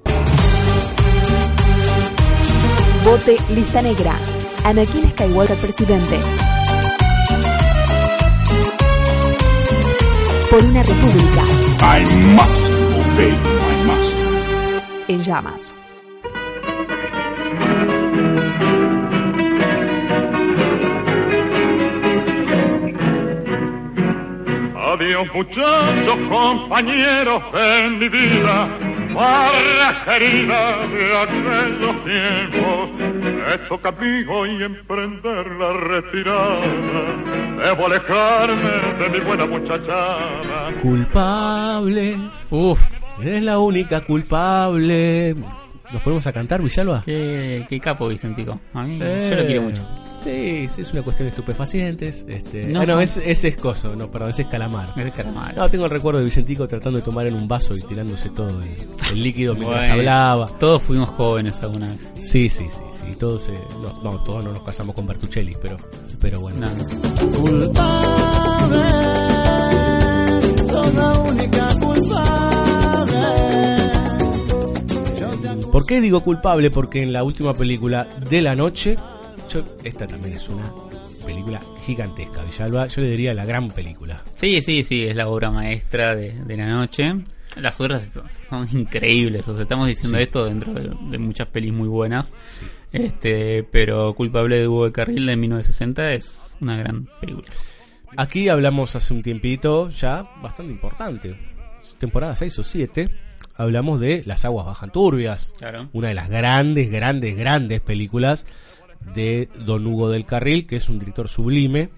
Vote 3.03 3.37
lista 3.49 3.81
negra. 3.81 4.13
Anakin 4.63 5.09
Skywalker 5.11 5.57
presidente. 5.57 6.19
Por 10.49 10.63
una 10.63 10.83
república 10.83 11.43
I 11.81 12.03
must 12.35 12.69
obey 12.93 13.31
my 13.31 13.75
master. 13.87 14.31
en 15.07 15.23
llamas. 15.23 15.73
Adiós 24.75 25.27
muchachos, 25.33 26.17
compañeros 26.29 27.41
de 27.53 27.89
mi 27.91 28.09
vida, 28.09 28.69
barra 29.13 30.05
querida 30.05 30.87
de 30.87 31.17
aquellos 31.17 32.03
tiempos. 32.05 32.89
A 33.83 33.91
mí 33.91 34.23
hoy 34.29 34.63
emprender 34.63 35.45
la 35.59 35.73
retirada, 35.73 37.65
debo 37.65 37.85
alejarme 37.87 39.03
de 39.03 39.09
mi 39.09 39.19
buena 39.25 39.45
muchachada. 39.45 40.71
Culpable. 40.81 42.17
Uf. 42.49 42.81
Eres 43.21 43.43
la 43.43 43.59
única 43.59 44.01
culpable. 44.01 45.35
¿Nos 45.91 46.01
ponemos 46.01 46.25
a 46.27 46.31
cantar, 46.33 46.61
Villalba? 46.61 47.01
Qué, 47.05 47.65
qué 47.69 47.79
capo, 47.79 48.07
Vicentico. 48.07 48.59
A 48.73 48.83
mí, 48.83 48.97
Eh, 49.01 49.27
yo 49.29 49.35
lo 49.35 49.45
quiero 49.45 49.61
mucho. 49.63 49.81
Sí, 50.23 50.67
sí, 50.73 50.81
es 50.81 50.91
una 50.93 51.01
cuestión 51.01 51.25
de 51.25 51.29
estupefacientes. 51.31 52.25
Este, 52.27 52.65
No. 52.67 52.81
ah, 52.81 52.85
no, 52.85 53.01
es, 53.01 53.17
ese 53.17 53.47
es 53.49 53.57
coso, 53.57 53.95
no, 53.95 54.11
perdón, 54.11 54.29
ese 54.29 54.43
es 54.43 54.47
calamar. 54.49 54.89
Es 54.95 55.13
calamar. 55.13 55.55
No, 55.57 55.67
tengo 55.69 55.85
el 55.85 55.91
recuerdo 55.91 56.19
de 56.19 56.25
Vicentico 56.25 56.67
tratando 56.67 56.99
de 56.99 57.03
tomar 57.05 57.25
en 57.25 57.33
un 57.33 57.47
vaso 57.47 57.75
y 57.75 57.81
tirándose 57.81 58.29
todo 58.29 58.49
el, 58.61 58.69
el 59.11 59.23
líquido 59.23 59.55
mientras 59.55 59.79
Bueno, 59.79 59.93
hablaba. 59.95 60.47
Todos 60.59 60.83
fuimos 60.83 61.09
jóvenes 61.09 61.55
alguna 61.63 61.87
vez. 61.89 61.99
Sí, 62.21 62.49
sí, 62.49 62.65
sí, 62.69 62.81
sí. 62.93 63.15
Todos, 63.19 63.49
eh, 63.49 63.53
no, 63.81 64.01
no, 64.11 64.23
todos 64.23 64.43
no 64.43 64.53
nos 64.53 64.61
casamos 64.63 64.93
con 64.95 65.07
Bertuccelli, 65.07 65.55
pero, 65.61 65.77
pero 66.21 66.39
bueno. 66.39 66.59
No, 66.59 66.67
no. 66.67 66.83
Toda 70.67 71.19
única 71.19 71.67
culpable. 71.79 73.21
¿Por 75.71 75.85
qué 75.85 76.01
digo 76.01 76.21
culpable? 76.21 76.69
Porque 76.71 77.01
en 77.01 77.13
la 77.13 77.23
última 77.23 77.53
película 77.53 78.07
de 78.29 78.41
la 78.41 78.55
noche, 78.55 78.97
yo- 79.53 79.65
esta 79.83 80.07
también 80.07 80.35
es 80.35 80.47
una 80.49 80.63
película 81.25 81.61
gigantesca, 81.85 82.41
Villalba. 82.43 82.87
Yo 82.87 83.01
le 83.01 83.09
diría 83.09 83.33
la 83.33 83.45
gran 83.45 83.69
película. 83.71 84.23
Sí, 84.35 84.61
sí, 84.61 84.83
sí, 84.83 85.05
es 85.05 85.15
la 85.15 85.27
obra 85.27 85.51
maestra 85.51 86.15
de, 86.15 86.31
de 86.33 86.57
la 86.57 86.67
noche. 86.67 87.13
Las 87.57 87.79
otras 87.81 88.09
son 88.49 88.67
increíbles, 88.71 89.47
o 89.47 89.53
sea, 89.53 89.63
estamos 89.63 89.87
diciendo 89.87 90.17
Sí. 90.17 90.23
esto 90.23 90.45
dentro 90.45 90.73
de, 90.73 90.89
de 91.09 91.17
muchas 91.17 91.47
pelis 91.47 91.73
muy 91.73 91.87
buenas. 91.89 92.33
Este, 92.91 93.63
pero 93.63 94.13
Culpable 94.15 94.57
de 94.59 94.67
Hugo 94.67 94.85
de 94.85 94.91
Carril 94.91 95.25
de 95.25 95.35
1960 95.35 96.13
es 96.13 96.55
una 96.61 96.77
gran 96.77 97.07
película. 97.19 97.47
Aquí 98.17 98.49
hablamos 98.49 98.95
hace 98.95 99.13
un 99.13 99.21
tiempito 99.23 99.89
ya 99.89 100.23
bastante 100.41 100.71
importante. 100.71 101.35
Temporada 101.97 102.35
6 102.35 102.59
o 102.59 102.63
7. 102.63 103.09
Hablamos 103.55 103.99
de 103.99 104.23
Las 104.25 104.43
aguas 104.45 104.65
bajan 104.65 104.91
turbias. 104.91 105.53
Claro. 105.57 105.89
Una 105.93 106.09
de 106.09 106.13
las 106.13 106.29
grandes, 106.29 106.91
grandes, 106.91 107.35
grandes 107.37 107.79
películas 107.81 108.45
de 109.13 109.49
Don 109.65 109.85
Hugo 109.85 110.09
del 110.09 110.25
Carril, 110.25 110.67
que 110.67 110.75
es 110.75 110.89
un 110.89 110.99
director 110.99 111.27
sublime. 111.27 111.89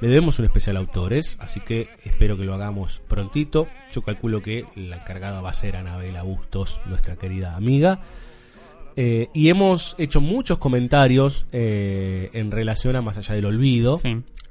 Le 0.00 0.08
debemos 0.08 0.38
un 0.38 0.46
especial 0.46 0.76
a 0.76 0.80
autores, 0.80 1.36
así 1.40 1.60
que 1.60 1.88
espero 2.04 2.38
que 2.38 2.44
lo 2.44 2.54
hagamos 2.54 3.02
prontito. 3.06 3.68
Yo 3.92 4.02
calculo 4.02 4.40
que 4.40 4.64
la 4.74 4.96
encargada 4.96 5.42
va 5.42 5.50
a 5.50 5.54
ser 5.54 5.76
Anabela 5.76 6.22
Bustos, 6.22 6.80
nuestra 6.86 7.16
querida 7.16 7.54
amiga. 7.54 8.00
Eh, 8.96 9.28
y 9.34 9.50
hemos 9.50 9.94
hecho 9.98 10.20
muchos 10.20 10.58
comentarios 10.58 11.46
eh, 11.52 12.30
en 12.32 12.50
relación 12.50 12.96
a 12.96 13.02
Más 13.02 13.18
allá 13.18 13.34
del 13.34 13.44
olvido, 13.44 14.00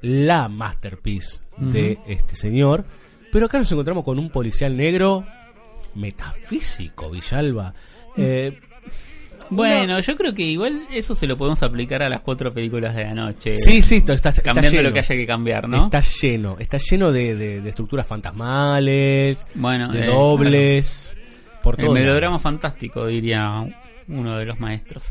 la 0.00 0.48
masterpiece 0.48 1.40
de 1.58 1.98
este 2.06 2.36
señor. 2.36 2.84
Pero 3.32 3.46
acá 3.46 3.58
nos 3.58 3.70
encontramos 3.70 4.04
con 4.04 4.18
un 4.18 4.30
policial 4.30 4.76
negro 4.76 5.24
metafísico, 5.94 7.10
Villalba. 7.10 7.74
Eh, 8.16 8.58
Bueno, 9.50 9.98
yo 10.00 10.16
creo 10.16 10.32
que 10.34 10.42
igual 10.42 10.82
eso 10.92 11.14
se 11.16 11.26
lo 11.26 11.36
podemos 11.36 11.62
aplicar 11.62 12.02
a 12.02 12.08
las 12.08 12.20
cuatro 12.20 12.52
películas 12.54 12.94
de 12.94 13.04
la 13.04 13.14
noche. 13.14 13.56
Sí, 13.56 13.82
sí, 13.82 13.96
está, 13.96 14.14
está- 14.14 14.28
está 14.30 14.42
cambiando 14.42 14.70
lleno. 14.70 14.88
lo 14.88 14.92
que 14.92 15.00
haya 15.00 15.14
que 15.14 15.26
cambiar, 15.26 15.68
¿no? 15.68 15.84
Está 15.86 16.00
lleno, 16.00 16.56
está 16.58 16.78
lleno 16.78 17.10
de, 17.12 17.34
de- 17.34 17.60
de 17.60 17.68
estructuras 17.68 18.06
fantasmales, 18.06 19.46
Bueno, 19.54 19.88
de 19.92 20.02
eh, 20.04 20.06
dobles, 20.06 21.16
por 21.62 21.74
El 21.78 21.86
todo. 21.86 21.94
melodrama 21.94 22.38
fantástico, 22.38 23.06
diría 23.06 23.64
uno 24.08 24.38
de 24.38 24.44
los 24.44 24.60
maestros. 24.60 25.04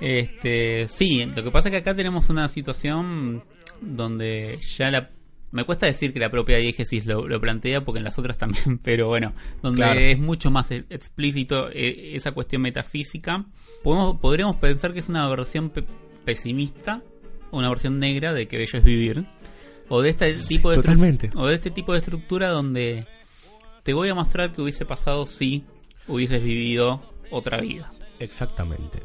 Este, 0.00 0.88
sí, 0.88 1.24
lo 1.26 1.42
que 1.44 1.50
pasa 1.50 1.68
es 1.68 1.72
que 1.72 1.78
acá 1.78 1.94
tenemos 1.94 2.30
una 2.30 2.48
situación 2.48 3.42
donde 3.80 4.58
ya 4.76 4.90
la 4.90 5.10
me 5.52 5.64
cuesta 5.64 5.86
decir 5.86 6.12
que 6.12 6.20
la 6.20 6.30
propia 6.30 6.58
diégesis 6.58 7.06
lo, 7.06 7.26
lo 7.26 7.40
plantea 7.40 7.84
porque 7.84 7.98
en 7.98 8.04
las 8.04 8.16
otras 8.20 8.38
también, 8.38 8.78
pero 8.84 9.08
bueno, 9.08 9.32
donde 9.62 9.82
Claro. 9.82 9.98
es 9.98 10.16
mucho 10.18 10.50
más 10.52 10.70
explícito 10.70 11.68
eh, 11.72 12.12
esa 12.14 12.30
cuestión 12.32 12.62
metafísica. 12.62 13.44
Podemos, 13.82 14.18
podríamos 14.18 14.56
pensar 14.56 14.92
que 14.92 15.00
es 15.00 15.08
una 15.08 15.28
versión 15.28 15.70
pe- 15.70 15.84
pesimista, 16.24 17.02
o 17.50 17.58
una 17.58 17.68
versión 17.68 17.98
negra 17.98 18.32
de 18.32 18.46
que 18.46 18.58
bello 18.58 18.78
es 18.78 18.84
vivir, 18.84 19.26
o 19.88 20.02
de 20.02 20.10
este 20.10 20.32
tipo 20.48 20.70
de 20.70 20.76
totalmente. 20.76 21.30
o 21.34 21.46
de 21.46 21.54
este 21.54 21.70
tipo 21.70 21.92
de 21.92 21.98
estructura 21.98 22.48
donde 22.50 23.06
te 23.82 23.92
voy 23.94 24.08
a 24.08 24.14
mostrar 24.14 24.52
que 24.52 24.62
hubiese 24.62 24.84
pasado 24.84 25.26
si 25.26 25.64
hubieses 26.06 26.42
vivido 26.42 27.00
otra 27.30 27.58
vida. 27.60 27.90
Exactamente. 28.18 29.00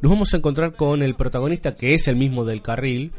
Nos 0.00 0.10
vamos 0.10 0.32
a 0.32 0.36
encontrar 0.36 0.74
con 0.76 1.02
el 1.02 1.14
protagonista 1.16 1.74
que 1.76 1.94
es 1.94 2.06
el 2.08 2.16
mismo 2.16 2.44
del 2.44 2.62
carril, 2.62 3.12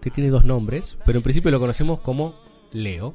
que 0.00 0.10
tiene 0.10 0.30
dos 0.30 0.44
nombres, 0.44 0.98
pero 1.06 1.18
en 1.18 1.22
principio 1.22 1.50
lo 1.50 1.58
conocemos 1.60 2.00
como 2.00 2.34
Leo. 2.72 3.14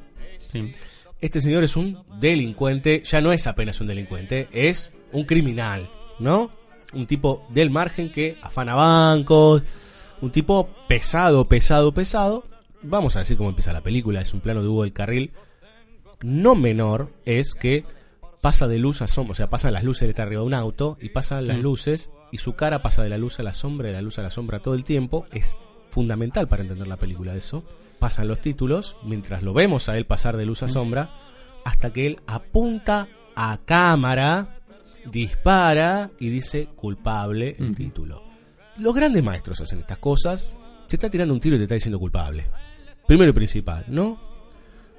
Sí. 0.50 0.72
Este 1.20 1.40
señor 1.40 1.64
es 1.64 1.76
un 1.76 1.98
delincuente, 2.18 3.02
ya 3.04 3.20
no 3.20 3.32
es 3.32 3.46
apenas 3.46 3.80
un 3.80 3.86
delincuente, 3.86 4.48
es 4.52 4.92
un 5.12 5.24
criminal, 5.24 5.88
¿no? 6.18 6.50
Un 6.94 7.06
tipo 7.06 7.44
del 7.50 7.70
margen 7.70 8.10
que 8.12 8.38
afana 8.42 8.74
bancos, 8.74 9.62
un 10.20 10.30
tipo 10.30 10.68
pesado, 10.88 11.46
pesado, 11.48 11.92
pesado. 11.92 12.44
Vamos 12.82 13.16
a 13.16 13.20
decir 13.20 13.36
cómo 13.36 13.48
empieza 13.50 13.72
la 13.72 13.80
película, 13.82 14.20
es 14.20 14.32
un 14.34 14.40
plano 14.40 14.62
de 14.62 14.68
Hugo 14.68 14.82
del 14.82 14.92
Carril. 14.92 15.32
No 16.22 16.54
menor 16.54 17.10
es 17.24 17.54
que 17.54 17.84
pasa 18.40 18.68
de 18.68 18.78
luz 18.78 19.00
a 19.02 19.06
sombra, 19.08 19.32
o 19.32 19.34
sea, 19.34 19.48
pasan 19.50 19.72
las 19.72 19.84
luces, 19.84 20.02
él 20.02 20.10
está 20.10 20.22
arriba 20.22 20.42
de 20.42 20.46
un 20.46 20.54
auto 20.54 20.98
y 21.00 21.08
pasan 21.08 21.46
las 21.46 21.56
Sí. 21.56 21.62
luces 21.62 22.10
y 22.30 22.38
su 22.38 22.54
cara 22.54 22.82
pasa 22.82 23.02
de 23.02 23.08
la 23.08 23.16
luz 23.18 23.40
a 23.40 23.42
la 23.42 23.52
sombra, 23.52 23.88
de 23.88 23.94
la 23.94 24.02
luz 24.02 24.18
a 24.18 24.22
la 24.22 24.30
sombra 24.30 24.60
todo 24.60 24.74
el 24.74 24.84
tiempo. 24.84 25.26
Es 25.32 25.58
fundamental 25.90 26.46
para 26.48 26.62
entender 26.62 26.86
la 26.86 26.96
película 26.98 27.34
eso. 27.34 27.64
Pasan 27.98 28.28
los 28.28 28.40
títulos, 28.40 28.98
mientras 29.02 29.42
lo 29.42 29.54
vemos 29.54 29.88
a 29.88 29.96
él 29.96 30.04
pasar 30.04 30.36
de 30.36 30.44
luz 30.44 30.62
a 30.62 30.68
sombra, 30.68 31.10
hasta 31.64 31.90
que 31.92 32.06
él 32.06 32.20
apunta 32.26 33.08
a 33.34 33.58
cámara, 33.64 34.58
dispara 35.10 36.10
y 36.18 36.28
dice 36.28 36.68
culpable 36.74 37.56
el 37.58 37.74
título. 37.74 38.22
Los 38.78 38.94
grandes 38.94 39.22
maestros 39.22 39.60
hacen 39.60 39.80
estas 39.80 39.98
cosas. 39.98 40.56
Te 40.88 40.96
está 40.96 41.10
tirando 41.10 41.34
un 41.34 41.40
tiro 41.40 41.56
y 41.56 41.58
te 41.58 41.64
está 41.64 41.74
diciendo 41.74 41.98
culpable. 41.98 42.44
Primero 43.06 43.30
y 43.30 43.34
principal, 43.34 43.84
¿no? 43.88 44.20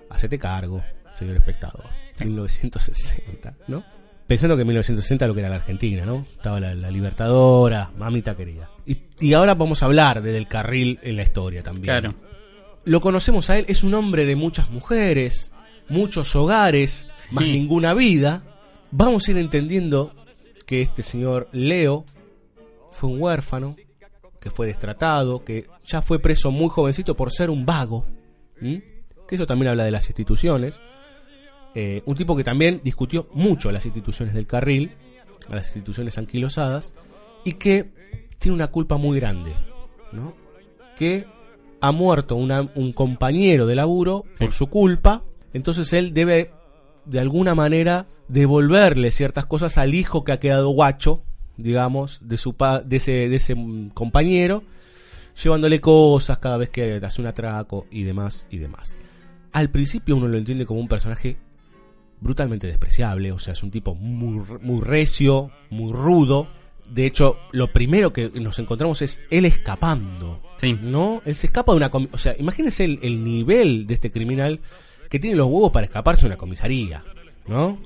Hacete 0.09 0.39
cargo, 0.39 0.81
señor 1.13 1.35
espectador. 1.37 1.85
1960, 2.23 3.55
¿no? 3.67 3.83
Pensando 4.27 4.55
que 4.55 4.61
en 4.61 4.67
1960 4.67 5.27
lo 5.27 5.33
que 5.33 5.41
era 5.41 5.49
la 5.49 5.57
Argentina, 5.57 6.05
¿no? 6.05 6.25
Estaba 6.35 6.59
la, 6.59 6.73
la 6.73 6.89
Libertadora, 6.89 7.91
mamita 7.97 8.35
querida. 8.35 8.69
Y, 8.85 8.97
y 9.19 9.33
ahora 9.33 9.53
vamos 9.53 9.83
a 9.83 9.85
hablar 9.85 10.21
de 10.21 10.31
Del 10.31 10.47
Carril 10.47 10.99
en 11.03 11.15
la 11.17 11.23
historia 11.23 11.61
también. 11.61 11.83
Claro. 11.83 12.15
Lo 12.85 13.01
conocemos 13.01 13.49
a 13.49 13.57
él, 13.57 13.65
es 13.67 13.83
un 13.83 13.93
hombre 13.93 14.25
de 14.25 14.35
muchas 14.35 14.69
mujeres, 14.69 15.51
muchos 15.89 16.35
hogares, 16.35 17.07
más 17.31 17.45
ninguna 17.45 17.93
vida. 17.93 18.43
Vamos 18.97 19.27
a 19.27 19.31
ir 19.31 19.37
entendiendo 19.37 20.13
que 20.65 20.81
este 20.81 21.03
señor 21.03 21.49
Leo 21.51 22.05
fue 22.91 23.09
un 23.09 23.21
huérfano, 23.21 23.75
que 24.39 24.49
fue 24.49 24.67
destratado, 24.67 25.43
que 25.43 25.65
ya 25.85 26.01
fue 26.01 26.19
preso 26.19 26.49
muy 26.49 26.69
jovencito 26.69 27.13
por 27.15 27.33
ser 27.33 27.49
un 27.49 27.65
vago. 27.65 28.05
Que 28.61 29.35
eso 29.35 29.45
también 29.45 29.69
habla 29.71 29.83
de 29.83 29.91
las 29.91 30.07
instituciones. 30.07 30.79
Eh, 31.73 32.03
un 32.05 32.15
tipo 32.15 32.37
que 32.37 32.43
también 32.45 32.79
discutió 32.85 33.27
mucho 33.33 33.69
las 33.69 33.85
instituciones 33.85 34.33
del 34.33 34.47
carril, 34.47 34.91
a 35.49 35.55
las 35.55 35.65
instituciones 35.67 36.17
anquilosadas, 36.17 36.95
y 37.43 37.53
que 37.53 37.91
tiene 38.39 38.55
una 38.55 38.67
culpa 38.67 38.95
muy 38.95 39.19
grande, 39.19 39.51
¿no? 40.13 40.33
Que 40.95 41.25
ha 41.81 41.91
muerto 41.91 42.37
una- 42.37 42.71
un 42.75 42.93
compañero 42.93 43.67
de 43.67 43.75
laburo 43.75 44.23
por 44.39 44.53
su 44.53 44.67
culpa, 44.67 45.23
entonces 45.53 45.91
él 45.91 46.13
debe 46.13 46.51
de 47.05 47.19
alguna 47.19 47.55
manera 47.55 48.07
devolverle 48.27 49.11
ciertas 49.11 49.45
cosas 49.45 49.77
al 49.77 49.93
hijo 49.93 50.23
que 50.23 50.31
ha 50.31 50.39
quedado 50.39 50.69
guacho, 50.69 51.23
digamos, 51.57 52.19
de 52.21 52.37
su 52.37 52.53
pa- 52.53 52.81
de 52.81 52.97
ese, 52.97 53.29
de 53.29 53.35
ese 53.35 53.55
compañero, 53.93 54.63
llevándole 55.41 55.81
cosas 55.81 56.39
cada 56.39 56.57
vez 56.57 56.69
que 56.69 56.95
hace 57.03 57.21
un 57.21 57.27
atraco 57.27 57.85
y 57.91 58.03
demás 58.03 58.47
y 58.49 58.57
demás. 58.57 58.97
Al 59.51 59.69
principio 59.69 60.15
uno 60.15 60.27
lo 60.27 60.37
entiende 60.37 60.65
como 60.65 60.79
un 60.79 60.87
personaje 60.87 61.37
brutalmente 62.19 62.67
despreciable, 62.67 63.31
o 63.31 63.39
sea, 63.39 63.53
es 63.53 63.61
un 63.63 63.71
tipo 63.71 63.93
muy, 63.95 64.43
muy 64.61 64.81
recio, 64.81 65.51
muy 65.69 65.93
rudo. 65.93 66.47
De 66.89 67.05
hecho, 67.05 67.37
lo 67.51 67.71
primero 67.71 68.13
que 68.13 68.29
nos 68.39 68.59
encontramos 68.59 69.01
es 69.01 69.21
él 69.29 69.45
escapando. 69.45 70.41
¿No? 70.81 71.21
Él 71.25 71.35
se 71.35 71.47
escapa 71.47 71.71
de 71.73 71.77
una... 71.77 71.91
O 72.11 72.17
sea, 72.17 72.33
imagínense 72.37 72.83
el, 72.85 72.99
el 73.01 73.23
nivel 73.23 73.87
de 73.87 73.93
este 73.95 74.11
criminal 74.11 74.61
que 75.15 75.19
tiene 75.19 75.37
los 75.37 75.47
huevos 75.47 75.71
para 75.71 75.85
escaparse 75.85 76.23
de 76.23 76.27
una 76.27 76.35
comisaría. 76.35 77.01
¿No? 77.47 77.77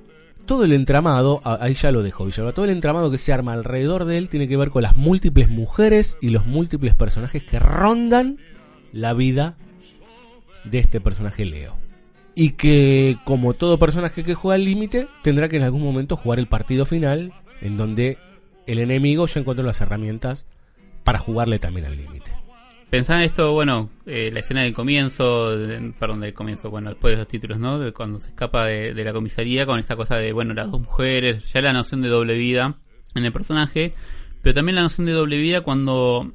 Todo 0.47 0.63
el 0.63 0.73
entramado, 0.73 1.41
ahí 1.43 1.75
ya 1.75 1.91
lo 1.91 2.01
dejo, 2.01 2.25
Villalba, 2.25 2.53
todo 2.53 2.65
el 2.65 2.71
entramado 2.71 3.11
que 3.11 3.19
se 3.19 3.31
arma 3.31 3.53
alrededor 3.53 4.05
de 4.05 4.17
él 4.17 4.29
tiene 4.29 4.47
que 4.47 4.57
ver 4.57 4.71
con 4.71 4.81
las 4.81 4.95
múltiples 4.95 5.47
mujeres 5.47 6.17
y 6.21 6.29
los 6.29 6.47
múltiples 6.47 6.95
personajes 6.95 7.43
que 7.43 7.59
rondan 7.59 8.39
la 8.91 9.13
vida 9.13 9.57
de 10.63 10.79
este 10.79 10.99
personaje 10.99 11.45
Leo. 11.45 11.75
Y 12.33 12.53
que, 12.53 13.19
como 13.25 13.53
todo 13.53 13.77
personaje 13.77 14.23
que 14.23 14.33
juega 14.33 14.55
al 14.55 14.65
límite, 14.65 15.07
tendrá 15.21 15.49
que 15.49 15.57
en 15.57 15.63
algún 15.63 15.83
momento 15.83 16.17
jugar 16.17 16.39
el 16.39 16.47
partido 16.47 16.87
final, 16.87 17.31
en 17.61 17.77
donde 17.77 18.17
el 18.65 18.79
enemigo 18.79 19.27
ya 19.27 19.39
encontró 19.39 19.63
las 19.63 19.81
herramientas 19.81 20.47
para 21.03 21.19
jugarle 21.19 21.59
también 21.59 21.85
al 21.85 21.95
límite. 21.95 22.38
Pensá 22.89 23.17
en 23.17 23.21
esto, 23.23 23.51
bueno, 23.53 23.89
eh, 24.07 24.31
la 24.33 24.39
escena 24.39 24.61
del 24.63 24.73
comienzo, 24.73 25.55
de- 25.55 25.93
perdón, 25.99 26.21
del 26.21 26.33
comienzo, 26.33 26.71
bueno, 26.71 26.89
después 26.89 27.13
de 27.13 27.17
los 27.17 27.27
títulos, 27.27 27.59
¿no? 27.59 27.77
De 27.77 27.91
cuando 27.93 28.19
se 28.19 28.31
escapa 28.31 28.65
de, 28.65 28.95
de 28.95 29.03
la 29.03 29.13
comisaría 29.13 29.67
con 29.67 29.79
esta 29.79 29.95
cosa 29.95 30.15
de, 30.17 30.33
bueno, 30.33 30.55
las 30.55 30.71
dos 30.71 30.81
mujeres, 30.81 31.51
ya 31.53 31.61
la 31.61 31.71
noción 31.71 32.01
de 32.01 32.09
doble 32.09 32.35
vida 32.37 32.77
en 33.13 33.25
el 33.25 33.31
personaje, 33.31 33.93
pero 34.41 34.55
también 34.55 34.75
la 34.75 34.81
noción 34.81 35.05
de 35.05 35.13
doble 35.13 35.37
vida 35.37 35.61
cuando 35.61 36.31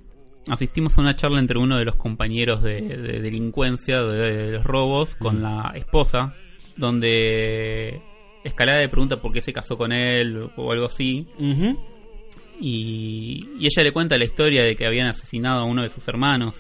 asistimos 0.48 0.97
a 0.97 1.01
una 1.01 1.16
charla 1.16 1.40
entre 1.40 1.59
uno 1.59 1.76
de 1.76 1.86
los 1.86 1.97
compañeros 1.97 2.62
de, 2.62 2.82
de 2.82 3.20
delincuencia 3.20 4.02
de, 4.05 4.36
de 4.47 4.52
los 4.52 4.62
robos 4.64 5.16
con 5.16 5.43
la 5.43 5.72
esposa, 5.74 6.35
donde 6.76 8.01
Escalada 8.44 8.78
le 8.81 8.89
pregunta 8.90 9.20
por 9.20 9.32
qué 9.32 9.40
se 9.40 9.52
casó 9.52 9.76
con 9.78 9.90
él 9.90 10.51
o 10.56 10.70
algo 10.72 10.86
así. 10.86 11.26
Y, 12.60 13.47
y 13.59 13.66
ella 13.66 13.82
le 13.82 13.93
cuenta 13.93 14.16
la 14.18 14.24
historia 14.24 14.62
de 14.62 14.76
que 14.76 14.86
habían 14.86 15.06
asesinado 15.09 15.60
a 15.60 15.64
uno 15.64 15.82
de 15.82 15.89
sus 15.90 16.06
hermanos. 16.09 16.56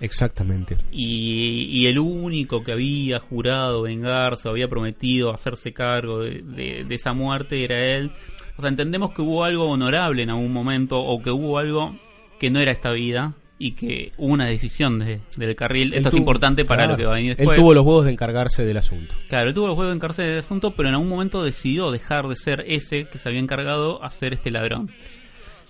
Exactamente. 0.00 0.76
Y, 0.92 1.66
y 1.70 1.86
el 1.86 1.98
único 1.98 2.62
que 2.62 2.72
había 2.72 3.18
jurado 3.18 3.82
vengarse 3.82 4.46
o 4.48 4.52
había 4.52 4.68
prometido 4.68 5.32
hacerse 5.34 5.72
cargo 5.72 6.20
de, 6.20 6.42
de- 6.42 6.84
de 6.84 6.94
esa 6.94 7.12
muerte 7.14 7.64
era 7.64 7.84
él. 7.96 8.12
O 8.56 8.60
sea, 8.60 8.68
entendemos 8.70 9.12
que 9.12 9.22
hubo 9.22 9.44
algo 9.44 9.64
honorable 9.68 10.22
en 10.22 10.30
algún 10.30 10.52
momento 10.52 11.00
o 11.00 11.20
que 11.22 11.30
hubo 11.30 11.58
algo 11.58 11.96
que 12.38 12.50
no 12.50 12.60
era 12.60 12.70
esta 12.70 12.92
vida 12.92 13.34
y 13.60 13.72
que 13.72 14.12
hubo 14.18 14.32
una 14.34 14.46
decisión 14.46 15.00
de- 15.00 15.20
del 15.36 15.56
carril. 15.56 15.88
Él 15.92 15.98
Esto 15.98 16.10
es 16.10 16.14
importante 16.14 16.64
para 16.64 16.82
claro, 16.84 16.92
lo 16.92 16.96
que 16.98 17.04
va 17.06 17.12
a 17.12 17.16
venir 17.16 17.32
Él 17.32 17.36
después. 17.38 17.58
tuvo 17.58 17.74
los 17.74 17.84
huevos 17.84 18.04
de 18.04 18.12
encargarse 18.12 18.64
del 18.64 18.76
asunto. 18.76 19.16
Claro, 19.28 19.48
él 19.48 19.54
tuvo 19.54 19.66
el 19.66 19.74
juego 19.74 19.90
de 19.90 19.96
encargarse 19.96 20.22
del 20.22 20.38
asunto, 20.38 20.70
pero 20.76 20.88
en 20.88 20.94
algún 20.94 21.08
momento 21.08 21.42
decidió 21.42 21.90
dejar 21.90 22.28
de 22.28 22.36
ser 22.36 22.64
ese 22.68 23.06
que 23.06 23.18
se 23.18 23.28
había 23.28 23.40
encargado 23.40 24.00
a 24.04 24.10
ser 24.10 24.32
este 24.32 24.52
ladrón. 24.52 24.92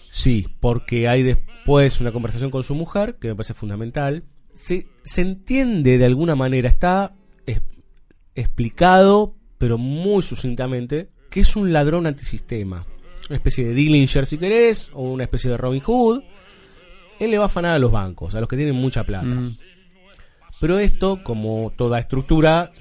Sí, 0.09 0.47
porque 0.61 1.07
hay 1.09 1.23
después 1.23 2.01
una 2.01 2.13
conversación 2.13 2.51
con 2.51 2.63
su 2.63 2.75
mujer, 2.75 3.17
que 3.21 3.29
me 3.29 3.35
parece 3.35 3.55
fundamental. 3.55 4.25
Se, 4.55 4.87
se 5.05 5.21
entiende 5.21 5.99
de 5.99 6.05
alguna 6.07 6.35
manera, 6.35 6.69
está 6.69 7.15
es- 7.47 7.63
explicado, 8.35 9.35
pero 9.59 9.79
muy 9.79 10.23
sucintamente, 10.23 11.11
que 11.31 11.41
es 11.41 11.57
un 11.57 11.73
ladrón 11.73 12.07
antisistema. 12.07 12.87
Una 13.29 13.37
especie 13.37 13.67
de 13.67 13.75
Dillinger, 13.75 14.25
si 14.27 14.39
querés, 14.39 14.91
o 14.95 15.03
una 15.03 15.25
especie 15.25 15.51
de 15.51 15.57
Robin 15.59 15.81
Hood. 15.83 16.23
Él 17.21 17.31
le 17.31 17.37
va 17.39 17.45
a 17.45 17.47
afanar 17.47 17.77
a 17.77 17.79
los 17.79 17.91
bancos, 17.93 18.35
a 18.35 18.41
los 18.41 18.49
que 18.49 18.57
tienen 18.57 18.77
mucha 18.77 19.05
plata. 19.05 19.27
Mm. 19.27 19.59
Pero 20.61 20.79
esto, 20.79 21.21
como 21.23 21.73
toda 21.77 21.99
estructura, 21.99 22.73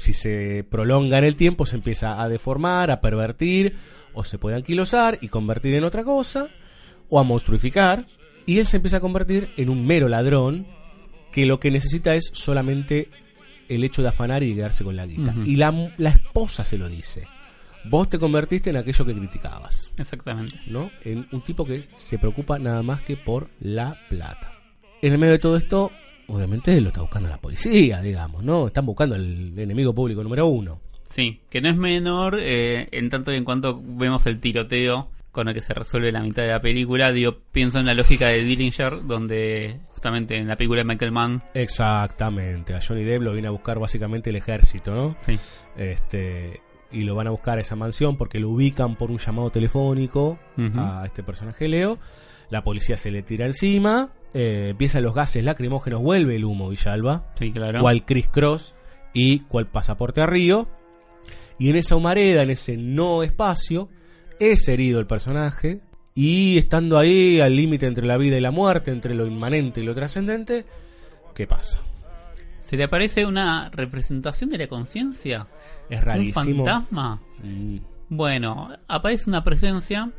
si 0.00 0.14
se 0.14 0.64
prolonga 0.68 1.18
en 1.18 1.24
el 1.24 1.36
tiempo, 1.36 1.66
se 1.66 1.76
empieza 1.76 2.22
a 2.22 2.28
deformar, 2.28 2.90
a 2.90 3.02
pervertir, 3.02 3.76
o 4.14 4.24
se 4.24 4.38
puede 4.38 4.56
anquilosar 4.56 5.18
y 5.20 5.28
convertir 5.28 5.74
en 5.74 5.84
otra 5.84 6.04
cosa, 6.04 6.48
o 7.10 7.20
a 7.20 7.22
monstruificar, 7.22 8.06
y 8.46 8.58
él 8.58 8.66
se 8.66 8.78
empieza 8.78 8.96
a 8.96 9.00
convertir 9.00 9.50
en 9.58 9.68
un 9.68 9.86
mero 9.86 10.08
ladrón 10.08 10.66
que 11.30 11.44
lo 11.44 11.60
que 11.60 11.70
necesita 11.70 12.14
es 12.14 12.30
solamente 12.32 13.10
el 13.68 13.84
hecho 13.84 14.00
de 14.00 14.08
afanar 14.08 14.42
y 14.42 14.54
quedarse 14.54 14.84
con 14.84 14.96
la 14.96 15.04
guita. 15.04 15.34
Y 15.44 15.56
la, 15.56 15.92
la 15.98 16.10
esposa 16.10 16.64
se 16.64 16.78
lo 16.78 16.88
dice. 16.88 17.26
Vos 17.84 18.08
te 18.08 18.18
convertiste 18.18 18.70
en 18.70 18.76
aquello 18.76 19.04
que 19.04 19.14
criticabas. 19.14 19.92
Exactamente. 19.98 20.58
¿No? 20.66 20.90
En 21.04 21.28
un 21.30 21.42
tipo 21.42 21.66
que 21.66 21.88
se 21.96 22.18
preocupa 22.18 22.58
nada 22.58 22.82
más 22.82 23.02
que 23.02 23.18
por 23.18 23.50
la 23.60 23.98
plata. 24.08 24.52
En 25.02 25.12
el 25.12 25.18
medio 25.18 25.34
de 25.34 25.38
todo 25.38 25.56
esto, 25.56 25.92
obviamente 26.30 26.80
lo 26.80 26.88
está 26.88 27.00
buscando 27.00 27.28
la 27.28 27.38
policía, 27.38 28.00
digamos, 28.00 28.42
¿no? 28.44 28.68
Están 28.68 28.86
buscando 28.86 29.14
al 29.14 29.58
enemigo 29.58 29.94
público 29.94 30.22
número 30.22 30.46
uno. 30.46 30.80
Sí, 31.08 31.40
que 31.50 31.60
no 31.60 31.68
es 31.68 31.76
menor 31.76 32.38
eh, 32.40 32.86
en 32.92 33.10
tanto 33.10 33.32
y 33.32 33.36
en 33.36 33.44
cuanto 33.44 33.80
vemos 33.82 34.26
el 34.26 34.40
tiroteo 34.40 35.10
con 35.32 35.48
el 35.48 35.54
que 35.54 35.60
se 35.60 35.74
resuelve 35.74 36.12
la 36.12 36.22
mitad 36.22 36.42
de 36.42 36.50
la 36.50 36.60
película. 36.60 37.12
Digo, 37.12 37.38
pienso 37.52 37.78
en 37.78 37.86
la 37.86 37.94
lógica 37.94 38.28
de 38.28 38.42
Dillinger, 38.42 39.06
donde 39.06 39.80
justamente 39.92 40.36
en 40.36 40.48
la 40.48 40.56
película 40.56 40.80
de 40.80 40.84
Michael 40.84 41.12
Mann. 41.12 41.42
Exactamente. 41.54 42.74
A 42.74 42.80
Johnny 42.80 43.04
Depp 43.04 43.22
lo 43.22 43.32
viene 43.32 43.48
a 43.48 43.50
buscar 43.50 43.78
básicamente 43.78 44.30
el 44.30 44.36
ejército, 44.36 44.94
¿no? 44.94 45.16
Sí. 45.20 45.38
Este, 45.76 46.60
y 46.92 47.04
lo 47.04 47.14
van 47.14 47.26
a 47.26 47.30
buscar 47.30 47.58
a 47.58 47.60
esa 47.60 47.76
mansión 47.76 48.16
porque 48.16 48.40
lo 48.40 48.50
ubican 48.50 48.96
por 48.96 49.10
un 49.10 49.18
llamado 49.18 49.50
telefónico 49.50 50.38
a 50.76 51.02
este 51.06 51.22
personaje 51.22 51.68
Leo. 51.68 51.98
La 52.50 52.64
policía 52.64 52.96
se 52.96 53.10
le 53.10 53.22
tira 53.22 53.46
encima. 53.46 54.10
Eh, 54.34 54.68
empiezan 54.70 55.02
los 55.02 55.14
gases 55.14 55.44
lacrimógenos. 55.44 56.00
Vuelve 56.00 56.36
el 56.36 56.44
humo, 56.44 56.68
Villalba. 56.68 57.26
Sí, 57.34 57.52
claro. 57.52 57.80
Cual 57.80 58.04
Chris 58.04 58.28
Cross 58.28 58.74
y 59.12 59.40
cual 59.40 59.66
pasaporte 59.66 60.20
a 60.20 60.26
Río. 60.26 60.68
Y 61.58 61.70
en 61.70 61.76
esa 61.76 61.96
humareda, 61.96 62.42
en 62.42 62.50
ese 62.50 62.76
no 62.76 63.22
espacio, 63.22 63.88
es 64.38 64.66
herido 64.68 65.00
el 65.00 65.06
personaje. 65.06 65.80
Y 66.14 66.58
estando 66.58 66.98
ahí 66.98 67.40
al 67.40 67.54
límite 67.54 67.86
entre 67.86 68.06
la 68.06 68.16
vida 68.16 68.36
y 68.36 68.40
la 68.40 68.50
muerte, 68.50 68.90
entre 68.90 69.14
lo 69.14 69.26
inmanente 69.26 69.80
y 69.80 69.84
lo 69.84 69.94
trascendente, 69.94 70.64
¿qué 71.34 71.46
pasa? 71.46 71.80
¿Se 72.60 72.76
le 72.76 72.84
aparece 72.84 73.26
una 73.26 73.68
representación 73.70 74.50
de 74.50 74.58
la 74.58 74.66
conciencia? 74.66 75.46
Es 75.88 76.02
rarísimo. 76.02 76.62
¿Un 76.62 76.66
fantasma? 76.66 77.20
Mm. 77.42 77.78
Bueno, 78.08 78.70
aparece 78.88 79.28
una 79.28 79.44
presencia. 79.44 80.10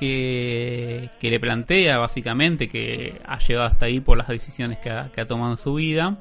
Que, 0.00 1.10
que 1.20 1.30
le 1.30 1.38
plantea 1.38 1.98
básicamente 1.98 2.68
que 2.68 3.20
ha 3.24 3.38
llegado 3.38 3.66
hasta 3.66 3.84
ahí 3.86 4.00
por 4.00 4.16
las 4.18 4.26
decisiones 4.28 4.78
que 4.78 4.90
ha, 4.90 5.12
que 5.12 5.20
ha 5.20 5.26
tomado 5.26 5.52
en 5.52 5.56
su 5.58 5.74
vida. 5.74 6.18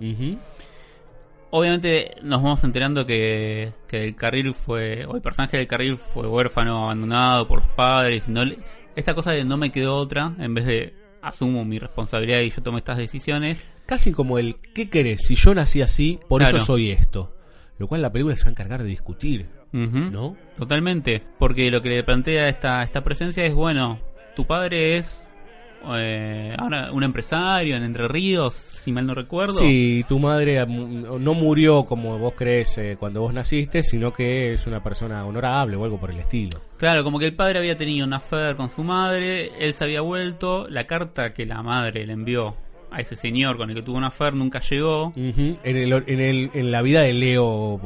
Obviamente 1.51 2.11
nos 2.21 2.43
vamos 2.43 2.63
enterando 2.63 3.05
que, 3.07 3.73
que 3.87 4.03
el 4.05 4.15
carril 4.15 4.53
fue, 4.53 5.05
o 5.05 5.15
el 5.15 5.21
personaje 5.21 5.57
del 5.57 5.65
carril 5.67 5.97
fue 5.97 6.27
huérfano, 6.27 6.83
abandonado 6.83 7.47
por 7.47 7.61
los 7.61 7.69
padres. 7.71 8.27
y 8.27 8.31
No 8.31 8.45
le- 8.45 8.59
esta 8.95 9.15
cosa 9.15 9.31
de 9.31 9.43
no 9.45 9.57
me 9.57 9.71
quedó 9.71 9.95
otra, 9.95 10.33
en 10.37 10.53
vez 10.53 10.65
de 10.67 10.93
asumo 11.21 11.65
mi 11.65 11.79
responsabilidad 11.79 12.41
y 12.41 12.51
yo 12.51 12.61
tomo 12.61 12.77
estas 12.77 12.97
decisiones. 12.99 13.63
Casi 13.87 14.11
como 14.11 14.37
el 14.37 14.57
¿qué 14.75 14.89
querés? 14.89 15.21
Si 15.25 15.33
yo 15.35 15.55
nací 15.55 15.81
así, 15.81 16.19
por 16.27 16.41
Claro. 16.41 16.57
eso 16.57 16.65
soy 16.67 16.91
esto. 16.91 17.35
Lo 17.79 17.87
cual 17.87 18.03
la 18.03 18.11
película 18.11 18.35
se 18.35 18.43
va 18.43 18.49
a 18.49 18.51
encargar 18.51 18.83
de 18.83 18.89
discutir. 18.89 19.47
¿No? 19.71 20.35
Totalmente, 20.57 21.23
porque 21.37 21.69
lo 21.69 21.81
que 21.81 21.89
le 21.89 22.03
plantea 22.03 22.49
esta, 22.49 22.83
esta 22.83 23.03
presencia 23.03 23.45
es, 23.45 23.53
bueno, 23.53 23.99
tu 24.35 24.45
padre 24.45 24.97
es 24.97 25.29
eh, 25.97 26.53
ahora 26.57 26.91
un 26.91 27.03
empresario 27.03 27.75
en 27.75 27.83
Entre 27.83 28.07
Ríos, 28.07 28.53
si 28.53 28.91
mal 28.91 29.05
no 29.05 29.13
recuerdo. 29.13 29.59
Sí, 29.59 30.03
tu 30.07 30.19
madre 30.19 30.65
no 30.65 31.33
murió 31.33 31.85
como 31.85 32.17
vos 32.17 32.33
crees 32.35 32.77
eh, 32.77 32.97
cuando 32.99 33.21
vos 33.21 33.33
naciste, 33.33 33.83
sino 33.83 34.11
que 34.11 34.53
es 34.53 34.67
una 34.67 34.83
persona 34.83 35.25
honorable 35.25 35.77
o 35.77 35.85
algo 35.85 35.99
por 35.99 36.11
el 36.11 36.19
estilo. 36.19 36.59
Claro, 36.77 37.03
como 37.03 37.19
que 37.19 37.25
el 37.25 37.35
padre 37.35 37.59
había 37.59 37.77
tenido 37.77 38.05
una 38.05 38.17
affair 38.17 38.55
con 38.55 38.69
su 38.69 38.83
madre, 38.83 39.51
él 39.59 39.73
se 39.73 39.83
había 39.83 40.01
vuelto, 40.01 40.67
la 40.69 40.85
carta 40.85 41.33
que 41.33 41.45
la 41.45 41.61
madre 41.63 42.05
le 42.05 42.13
envió 42.13 42.55
a 42.91 43.01
ese 43.01 43.15
señor 43.15 43.57
con 43.57 43.69
el 43.69 43.75
que 43.75 43.81
tuvo 43.81 43.97
una 43.97 44.07
affair 44.07 44.33
nunca 44.33 44.59
llegó. 44.59 45.13
En, 45.15 45.57
el, 45.63 45.93
en, 45.93 46.19
el, 46.19 46.51
en 46.53 46.71
la 46.71 46.81
vida 46.81 47.01
de 47.01 47.13
Leo. 47.13 47.79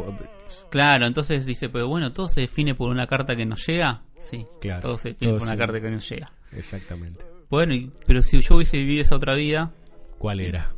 Claro, 0.70 1.06
entonces 1.06 1.46
dice, 1.46 1.70
pero 1.70 1.88
bueno, 1.88 2.14
todo 2.14 2.28
se 2.30 2.42
define 2.42 2.76
por 2.76 2.90
una 2.92 3.08
carta 3.08 3.36
que 3.36 3.46
nos 3.46 3.66
llega. 3.68 4.02
Sí, 4.30 4.46
Claro, 4.62 4.82
todo 4.82 4.98
se 4.98 5.10
define 5.10 5.32
todo 5.32 5.40
por 5.40 5.48
una 5.48 5.58
carta 5.58 5.82
que 5.82 5.90
nos 5.90 6.10
llega. 6.10 6.32
Exactamente. 6.52 7.26
Bueno, 7.50 7.74
y- 7.74 7.92
pero 8.08 8.22
si 8.22 8.42
yo 8.42 8.56
hubiese 8.56 8.78
vivido 8.78 9.02
esa 9.02 9.16
otra 9.16 9.36
vida, 9.36 9.72
¿Cuál 10.18 10.40
era? 10.40 10.72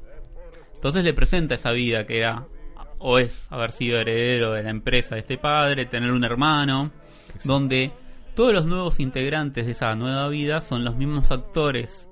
Entonces 0.73 1.03
le 1.03 1.14
presenta 1.14 1.56
esa 1.56 1.72
vida 1.72 2.06
que 2.06 2.18
era 2.18 2.45
o 2.97 3.19
es 3.19 3.47
haber 3.52 3.72
sido 3.72 3.99
heredero 3.99 4.53
de 4.53 4.64
la 4.64 4.69
empresa 4.72 5.15
de 5.15 5.22
este 5.22 5.38
padre, 5.38 5.85
tener 5.85 6.11
un 6.11 6.23
hermano, 6.23 6.91
donde 7.43 7.91
todos 8.35 8.53
los 8.53 8.65
nuevos 8.65 8.99
integrantes 8.99 9.65
de 9.68 9.73
esa 9.73 9.95
nueva 9.95 10.27
vida 10.30 10.61
son 10.61 10.84
los 10.84 10.95
mismos 10.95 11.31
actores 11.31 12.07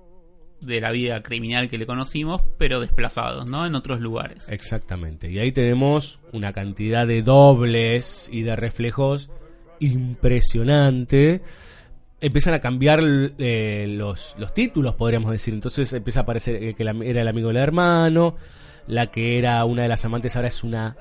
de 0.65 0.81
la 0.81 0.91
vida 0.91 1.21
criminal 1.23 1.69
que 1.69 1.77
le 1.77 1.85
conocimos, 1.85 2.41
pero 2.57 2.79
desplazados, 2.79 3.49
¿no? 3.49 3.65
En 3.65 3.75
otros 3.75 3.99
lugares. 4.01 4.45
Exactamente. 4.49 5.31
Y 5.31 5.39
ahí 5.39 5.51
tenemos 5.51 6.19
una 6.31 6.53
cantidad 6.53 7.05
de 7.07 7.21
dobles 7.21 8.29
y 8.31 8.41
de 8.43 8.55
reflejos 8.55 9.29
impresionante. 9.79 11.41
Empiezan 12.21 12.53
a 12.53 12.59
cambiar 12.59 13.01
eh, 13.37 13.85
los, 13.89 14.35
los 14.37 14.53
títulos, 14.53 14.95
podríamos 14.95 15.31
decir. 15.31 15.53
Entonces 15.53 15.91
empieza 15.93 16.21
a 16.21 16.23
aparecer 16.23 16.73
que 16.75 16.83
la- 16.83 16.95
era 17.03 17.21
el 17.21 17.27
amigo 17.27 17.49
del 17.49 17.57
hermano, 17.57 18.35
la 18.87 19.07
que 19.07 19.37
era 19.39 19.63
una 19.65 19.81
de 19.83 19.89
las 19.89 20.05
amantes 20.05 20.35
ahora 20.35 20.47
es 20.47 20.63
una 20.63 20.95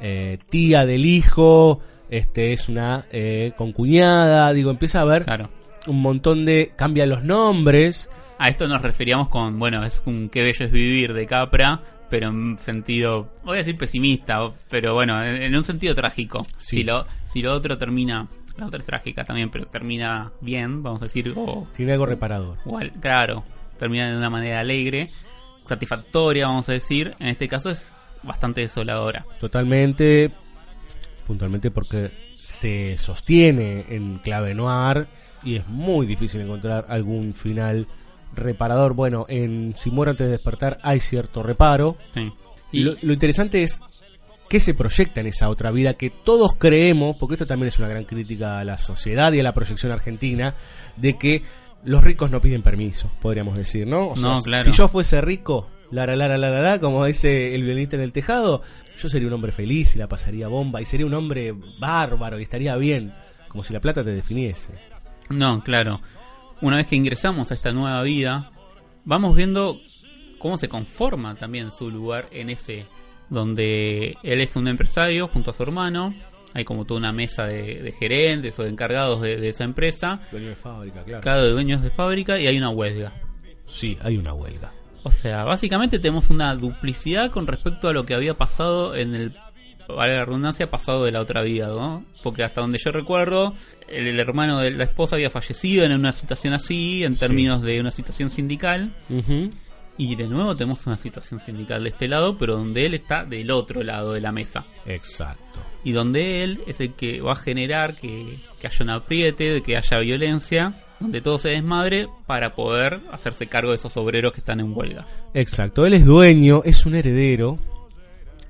eh, 0.00 0.38
tía 0.50 0.86
del 0.86 1.04
hijo, 1.04 1.80
este 2.10 2.52
es 2.52 2.68
una 2.68 3.06
eh, 3.10 3.52
concuñada. 3.56 4.52
Digo, 4.52 4.70
empieza 4.70 5.00
a 5.00 5.02
haber 5.02 5.26
un 5.88 6.00
montón 6.00 6.44
de. 6.44 6.72
cambian 6.76 7.08
los 7.08 7.24
nombres. 7.24 8.08
A 8.38 8.48
esto 8.48 8.68
nos 8.68 8.82
referíamos 8.82 9.28
con, 9.28 9.58
bueno, 9.58 9.84
es 9.84 10.02
un 10.06 10.28
qué 10.28 10.42
bello 10.42 10.64
es 10.64 10.70
vivir 10.70 11.12
de 11.12 11.26
Capra, 11.26 11.80
pero 12.08 12.28
en 12.28 12.56
sentido, 12.58 13.32
voy 13.44 13.56
a 13.56 13.58
decir 13.58 13.76
pesimista, 13.76 14.38
pero 14.70 14.94
bueno, 14.94 15.22
en, 15.22 15.42
en 15.42 15.56
un 15.56 15.64
sentido 15.64 15.94
trágico. 15.94 16.42
Sí. 16.56 16.78
Si 16.78 16.84
lo 16.84 17.04
si 17.26 17.42
lo 17.42 17.52
otro 17.52 17.76
termina, 17.76 18.28
la 18.56 18.66
otra 18.66 18.78
es 18.78 18.86
trágica 18.86 19.24
también, 19.24 19.50
pero 19.50 19.66
termina 19.66 20.32
bien, 20.40 20.82
vamos 20.82 21.02
a 21.02 21.06
decir, 21.06 21.32
o 21.36 21.66
Tiene 21.76 21.92
algo 21.92 22.06
reparador. 22.06 22.58
Igual, 22.64 22.92
claro, 23.00 23.44
termina 23.78 24.10
de 24.10 24.16
una 24.16 24.30
manera 24.30 24.60
alegre, 24.60 25.08
satisfactoria, 25.66 26.46
vamos 26.46 26.68
a 26.68 26.72
decir. 26.72 27.14
En 27.18 27.28
este 27.28 27.48
caso 27.48 27.70
es 27.70 27.94
bastante 28.22 28.62
desoladora. 28.62 29.26
Totalmente, 29.38 30.30
puntualmente 31.26 31.70
porque 31.70 32.34
se 32.36 32.96
sostiene 32.98 33.86
en 33.88 34.18
clave 34.18 34.54
noir 34.54 35.08
y 35.42 35.56
es 35.56 35.66
muy 35.68 36.06
difícil 36.06 36.40
encontrar 36.40 36.86
algún 36.88 37.34
final 37.34 37.86
reparador. 38.34 38.94
Bueno, 38.94 39.26
en 39.28 39.74
Si 39.76 39.90
muero 39.90 40.10
antes 40.10 40.26
de 40.26 40.32
despertar 40.32 40.78
hay 40.82 41.00
cierto 41.00 41.42
reparo. 41.42 41.96
Sí. 42.14 42.32
Y 42.72 42.80
lo, 42.82 42.96
lo 43.00 43.12
interesante 43.12 43.62
es 43.62 43.80
que 44.48 44.60
se 44.60 44.74
proyecta 44.74 45.20
en 45.20 45.26
esa 45.26 45.48
otra 45.50 45.70
vida 45.70 45.94
que 45.94 46.10
todos 46.10 46.54
creemos, 46.56 47.16
porque 47.16 47.34
esto 47.34 47.46
también 47.46 47.68
es 47.68 47.78
una 47.78 47.88
gran 47.88 48.04
crítica 48.04 48.58
a 48.58 48.64
la 48.64 48.78
sociedad 48.78 49.32
y 49.32 49.40
a 49.40 49.42
la 49.42 49.52
proyección 49.52 49.92
argentina, 49.92 50.54
de 50.96 51.18
que 51.18 51.42
los 51.84 52.02
ricos 52.02 52.30
no 52.30 52.40
piden 52.40 52.62
permiso, 52.62 53.10
podríamos 53.20 53.56
decir, 53.56 53.86
¿no? 53.86 54.08
O 54.10 54.16
sea, 54.16 54.30
No, 54.30 54.42
claro. 54.42 54.64
Si 54.64 54.72
yo 54.72 54.88
fuese 54.88 55.20
rico, 55.20 55.68
la 55.90 56.06
la 56.06 56.16
la 56.16 56.28
la 56.28 56.38
la 56.38 56.60
la, 56.60 56.80
como 56.80 57.04
dice 57.04 57.54
el 57.54 57.62
violinista 57.62 57.96
en 57.96 58.02
el 58.02 58.12
tejado, 58.12 58.62
yo 58.96 59.08
sería 59.08 59.28
un 59.28 59.34
hombre 59.34 59.52
feliz 59.52 59.94
y 59.94 59.98
la 59.98 60.08
pasaría 60.08 60.48
bomba 60.48 60.80
y 60.80 60.86
sería 60.86 61.06
un 61.06 61.14
hombre 61.14 61.54
bárbaro 61.78 62.38
y 62.38 62.42
estaría 62.42 62.74
bien, 62.76 63.14
como 63.48 63.62
si 63.64 63.72
la 63.72 63.80
plata 63.80 64.02
te 64.02 64.10
definiese. 64.12 64.72
No, 65.30 65.62
claro. 65.62 66.00
Una 66.60 66.76
vez 66.76 66.86
que 66.86 66.96
ingresamos 66.96 67.50
a 67.50 67.54
esta 67.54 67.72
nueva 67.72 68.02
vida, 68.02 68.50
vamos 69.04 69.36
viendo 69.36 69.80
cómo 70.38 70.58
se 70.58 70.68
conforma 70.68 71.34
también 71.36 71.72
su 71.72 71.90
lugar 71.90 72.28
en 72.32 72.50
ese, 72.50 72.86
donde 73.28 74.16
él 74.22 74.40
es 74.40 74.56
un 74.56 74.68
empresario 74.68 75.28
junto 75.28 75.50
a 75.50 75.54
su 75.54 75.62
hermano, 75.62 76.14
hay 76.54 76.64
como 76.64 76.84
toda 76.84 76.98
una 76.98 77.12
mesa 77.12 77.46
de, 77.46 77.82
de 77.82 77.92
gerentes 77.92 78.58
o 78.58 78.64
de 78.64 78.70
encargados 78.70 79.20
de, 79.20 79.36
de 79.36 79.48
esa 79.50 79.64
empresa, 79.64 80.20
Dueño 80.30 80.48
de 80.48 80.56
fábrica, 80.56 81.04
claro. 81.04 81.22
cada 81.22 81.42
de 81.42 81.50
dueños 81.50 81.82
de 81.82 81.90
fábrica 81.90 82.38
y 82.38 82.46
hay 82.46 82.58
una 82.58 82.70
huelga. 82.70 83.12
Sí, 83.66 83.98
hay 84.02 84.16
una 84.16 84.32
huelga. 84.32 84.72
O 85.04 85.12
sea, 85.12 85.44
básicamente 85.44 85.98
tenemos 85.98 86.30
una 86.30 86.54
duplicidad 86.56 87.30
con 87.30 87.46
respecto 87.46 87.88
a 87.88 87.92
lo 87.92 88.04
que 88.04 88.14
había 88.14 88.34
pasado 88.34 88.96
en 88.96 89.14
el, 89.14 89.36
vale 89.88 90.14
la 90.16 90.24
redundancia, 90.24 90.70
pasado 90.70 91.04
de 91.04 91.12
la 91.12 91.20
otra 91.20 91.42
vida, 91.42 91.66
¿no? 91.68 92.04
Porque 92.22 92.44
hasta 92.44 92.60
donde 92.60 92.78
yo 92.78 92.92
recuerdo, 92.92 93.54
el, 93.88 94.06
el 94.06 94.20
hermano 94.20 94.58
de 94.60 94.70
la 94.70 94.84
esposa 94.84 95.16
había 95.16 95.30
fallecido 95.30 95.84
en 95.84 95.92
una 95.92 96.12
situación 96.12 96.52
así, 96.54 97.04
en 97.04 97.14
Sí. 97.14 97.20
términos 97.20 97.62
de 97.62 97.80
una 97.80 97.90
situación 97.90 98.30
sindical. 98.30 98.92
Y 100.00 100.14
de 100.14 100.28
nuevo 100.28 100.54
tenemos 100.54 100.86
una 100.86 100.96
situación 100.96 101.40
sindical 101.40 101.82
de 101.82 101.88
este 101.88 102.06
lado, 102.06 102.38
pero 102.38 102.56
donde 102.56 102.86
él 102.86 102.94
está 102.94 103.24
del 103.24 103.50
otro 103.50 103.82
lado 103.82 104.12
de 104.12 104.20
la 104.20 104.30
mesa. 104.30 104.64
Exacto. 104.86 105.58
Y 105.82 105.90
donde 105.90 106.44
él 106.44 106.60
es 106.68 106.78
el 106.80 106.92
que 106.94 107.20
va 107.20 107.32
a 107.32 107.36
generar 107.36 107.96
que, 107.96 108.36
que 108.60 108.68
haya 108.68 108.84
un 108.84 108.90
apriete, 108.90 109.54
de 109.54 109.62
que 109.62 109.76
haya 109.76 109.98
violencia, 109.98 110.84
donde 111.00 111.20
todo 111.20 111.38
se 111.38 111.48
desmadre 111.48 112.08
para 112.26 112.54
poder 112.54 113.00
hacerse 113.10 113.48
cargo 113.48 113.70
de 113.70 113.76
esos 113.76 113.96
obreros 113.96 114.32
que 114.32 114.38
están 114.38 114.60
en 114.60 114.72
huelga. 114.76 115.04
Exacto, 115.34 115.84
él 115.84 115.94
es 115.94 116.04
dueño, 116.04 116.62
es 116.64 116.86
un 116.86 116.94
heredero, 116.94 117.58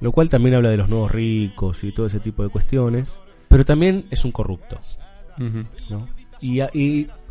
lo 0.00 0.12
cual 0.12 0.28
también 0.28 0.54
habla 0.54 0.70
de 0.70 0.76
los 0.76 0.88
nuevos 0.88 1.10
ricos 1.10 1.82
y 1.84 1.92
todo 1.92 2.06
ese 2.06 2.20
tipo 2.20 2.42
de 2.42 2.48
cuestiones, 2.48 3.22
pero 3.48 3.64
también 3.64 4.06
es 4.10 4.24
un 4.24 4.32
corrupto. 4.32 4.78
¿no? 5.88 6.08
Y, 6.40 6.60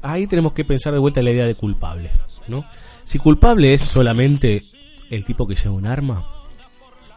ahí 0.02 0.28
tenemos 0.28 0.54
que 0.54 0.66
pensar 0.66 0.94
de 0.94 1.00
vuelta 1.00 1.22
la 1.22 1.32
idea 1.32 1.46
de 1.46 1.56
culpable, 1.56 2.12
¿no? 2.48 2.66
Si 3.04 3.20
culpable 3.20 3.74
es 3.74 3.82
solamente 3.82 4.64
el 5.10 5.26
tipo 5.26 5.48
que 5.48 5.56
lleva 5.56 5.76
un 5.76 5.88
arma, 5.88 6.26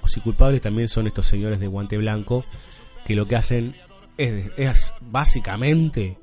o 0.03 0.09
si 0.09 0.21
culpables 0.21 0.63
también 0.63 0.89
son 0.89 1.07
estos 1.07 1.27
señores 1.27 1.61
de 1.61 1.67
guante 1.67 1.99
blanco 1.99 2.45
que 3.05 3.15
lo 3.15 3.27
que 3.27 3.37
hacen 3.37 3.77
es, 4.17 4.51
es 4.57 4.95
básicamente 5.01 6.19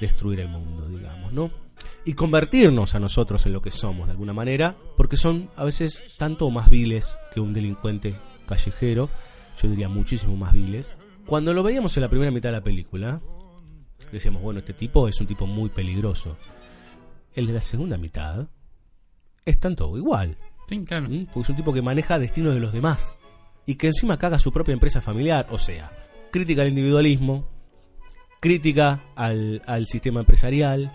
destruir 0.00 0.40
el 0.40 0.48
mundo, 0.48 0.88
digamos, 0.88 1.32
¿no? 1.32 1.50
Y 2.04 2.14
convertirnos 2.14 2.94
a 2.94 3.00
nosotros 3.00 3.44
en 3.46 3.52
lo 3.52 3.60
que 3.60 3.70
somos 3.70 4.06
de 4.06 4.12
alguna 4.12 4.32
manera, 4.32 4.76
porque 4.96 5.16
son 5.16 5.50
a 5.56 5.64
veces 5.64 6.04
tanto 6.16 6.46
o 6.46 6.50
más 6.50 6.70
viles 6.70 7.18
que 7.32 7.40
un 7.40 7.52
delincuente 7.52 8.16
callejero, 8.48 9.08
yo 9.62 9.68
diría 9.68 9.88
muchísimo 9.88 10.36
más 10.36 10.52
viles. 10.52 10.94
Cuando 11.26 11.52
lo 11.54 11.62
veíamos 11.62 11.96
en 11.96 12.02
la 12.02 12.08
primera 12.08 12.30
mitad 12.30 12.48
de 12.48 12.56
la 12.56 12.64
película, 12.64 13.20
decíamos, 14.10 14.42
bueno, 14.42 14.60
este 14.60 14.72
tipo 14.72 15.08
es 15.08 15.20
un 15.20 15.26
tipo 15.26 15.46
muy 15.46 15.68
peligroso. 15.68 16.36
El 17.34 17.46
de 17.46 17.52
la 17.52 17.60
segunda 17.60 17.96
mitad 17.98 18.48
es 19.44 19.58
tanto 19.60 19.96
igual. 19.96 20.36
Sí, 20.68 20.82
claro. 20.84 21.08
¿Mm? 21.08 21.26
Porque 21.26 21.40
es 21.40 21.50
un 21.50 21.56
tipo 21.56 21.72
que 21.72 21.82
maneja 21.82 22.18
destinos 22.18 22.54
de 22.54 22.60
los 22.60 22.72
demás. 22.72 23.16
Y 23.66 23.76
que 23.76 23.88
encima 23.88 24.18
caga 24.18 24.38
su 24.38 24.52
propia 24.52 24.72
empresa 24.72 25.00
familiar. 25.00 25.46
O 25.50 25.58
sea, 25.58 25.92
crítica 26.32 26.62
al 26.62 26.68
individualismo, 26.68 27.48
crítica 28.40 29.04
al, 29.14 29.62
al 29.66 29.86
sistema 29.86 30.20
empresarial, 30.20 30.92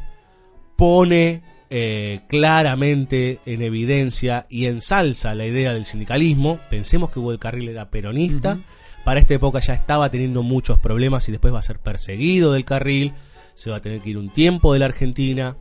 pone 0.76 1.44
eh, 1.76 2.20
claramente 2.28 3.40
en 3.48 3.64
evidencia 3.64 4.46
y 4.48 4.68
ensalza 4.68 5.34
la 5.34 5.48
idea 5.48 5.74
del 5.74 5.86
sindicalismo. 5.86 6.60
Pensemos 6.70 7.10
que 7.10 7.18
Hugo 7.18 7.32
del 7.32 7.40
Carril 7.40 7.68
era 7.68 7.90
peronista. 7.90 8.60
Para 9.04 9.20
esta 9.20 9.34
época 9.34 9.60
ya 9.60 9.74
estaba 9.74 10.12
teniendo 10.12 10.44
muchos 10.44 10.78
problemas 10.78 11.28
y 11.28 11.32
después 11.32 11.52
va 11.52 11.58
a 11.58 11.64
ser 11.64 11.80
perseguido 11.80 12.54
del 12.54 12.64
carril. 12.64 13.14
Se 13.56 13.72
va 13.72 13.78
a 13.78 13.82
tener 13.82 14.02
que 14.02 14.12
ir 14.12 14.20
un 14.20 14.32
tiempo 14.32 14.72
de 14.72 14.80
la 14.80 14.86
Argentina. 14.86 15.58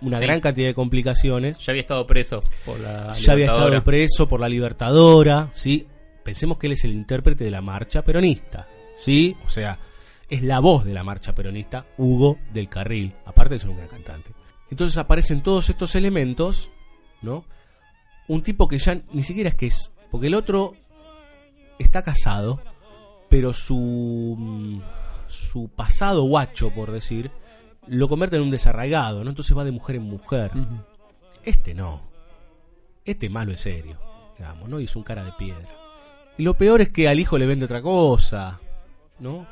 Una 0.00 0.18
Sí. 0.18 0.24
gran 0.24 0.40
cantidad 0.40 0.68
de 0.68 0.74
complicaciones. 0.74 1.58
Ya 1.58 1.72
había 1.72 1.82
estado 1.82 2.06
preso 2.06 2.40
por 2.64 2.80
la 2.80 3.12
Ya 3.12 3.32
había 3.32 3.44
estado 3.46 3.84
preso 3.84 4.26
por 4.28 4.40
la 4.40 4.48
Libertadora, 4.48 5.50
¿sí? 5.52 5.86
Pensemos 6.24 6.56
que 6.56 6.66
él 6.68 6.72
es 6.72 6.84
el 6.84 6.92
intérprete 6.92 7.44
de 7.44 7.50
la 7.50 7.60
marcha 7.60 8.02
peronista, 8.02 8.66
¿sí? 8.96 9.36
O 9.44 9.48
sea, 9.50 9.78
es 10.30 10.42
la 10.42 10.60
voz 10.60 10.84
de 10.86 10.94
la 10.94 11.04
marcha 11.04 11.34
peronista, 11.34 11.84
Hugo 11.98 12.38
del 12.54 12.68
Carril, 12.70 13.12
aparte 13.26 13.54
de 13.54 13.58
ser 13.60 13.68
un 13.70 13.76
gran 13.76 13.88
cantante. 13.88 14.30
Entonces 14.72 14.96
aparecen 14.96 15.42
todos 15.42 15.68
estos 15.68 15.94
elementos, 15.96 16.70
¿no? 17.20 17.44
Un 18.26 18.42
tipo 18.42 18.68
que 18.68 18.78
ya 18.78 19.02
ni 19.12 19.22
siquiera 19.22 19.50
es 19.50 19.54
que 19.54 19.66
es, 19.66 19.92
porque 20.10 20.28
el 20.28 20.34
otro 20.34 20.72
está 21.78 22.02
casado, 22.02 22.58
pero 23.28 23.52
su 23.52 24.34
mm, 24.38 24.80
su 25.28 25.68
pasado 25.68 26.22
guacho, 26.22 26.70
por 26.70 26.90
decir, 26.90 27.30
lo 27.86 28.08
convierte 28.08 28.36
en 28.36 28.42
un 28.44 28.50
desarraigado, 28.50 29.22
¿no? 29.24 29.28
Entonces 29.28 29.54
va 29.54 29.62
de 29.62 29.72
mujer 29.72 29.96
en 29.96 30.04
mujer. 30.04 30.52
Este 31.44 31.74
no. 31.74 32.00
Este 33.04 33.28
malo 33.28 33.52
es 33.52 33.60
serio, 33.60 33.98
digamos, 34.38 34.70
¿no? 34.70 34.80
Y 34.80 34.84
es 34.84 34.96
un 34.96 35.02
cara 35.02 35.22
de 35.22 35.32
piedra. 35.32 35.68
Y 36.38 36.44
lo 36.44 36.56
peor 36.56 36.80
es 36.80 36.88
que 36.88 37.08
al 37.08 37.20
hijo 37.20 37.36
le 37.36 37.44
vende 37.44 37.66
otra 37.66 37.82
cosa, 37.82 38.58
¿no? 39.18 39.46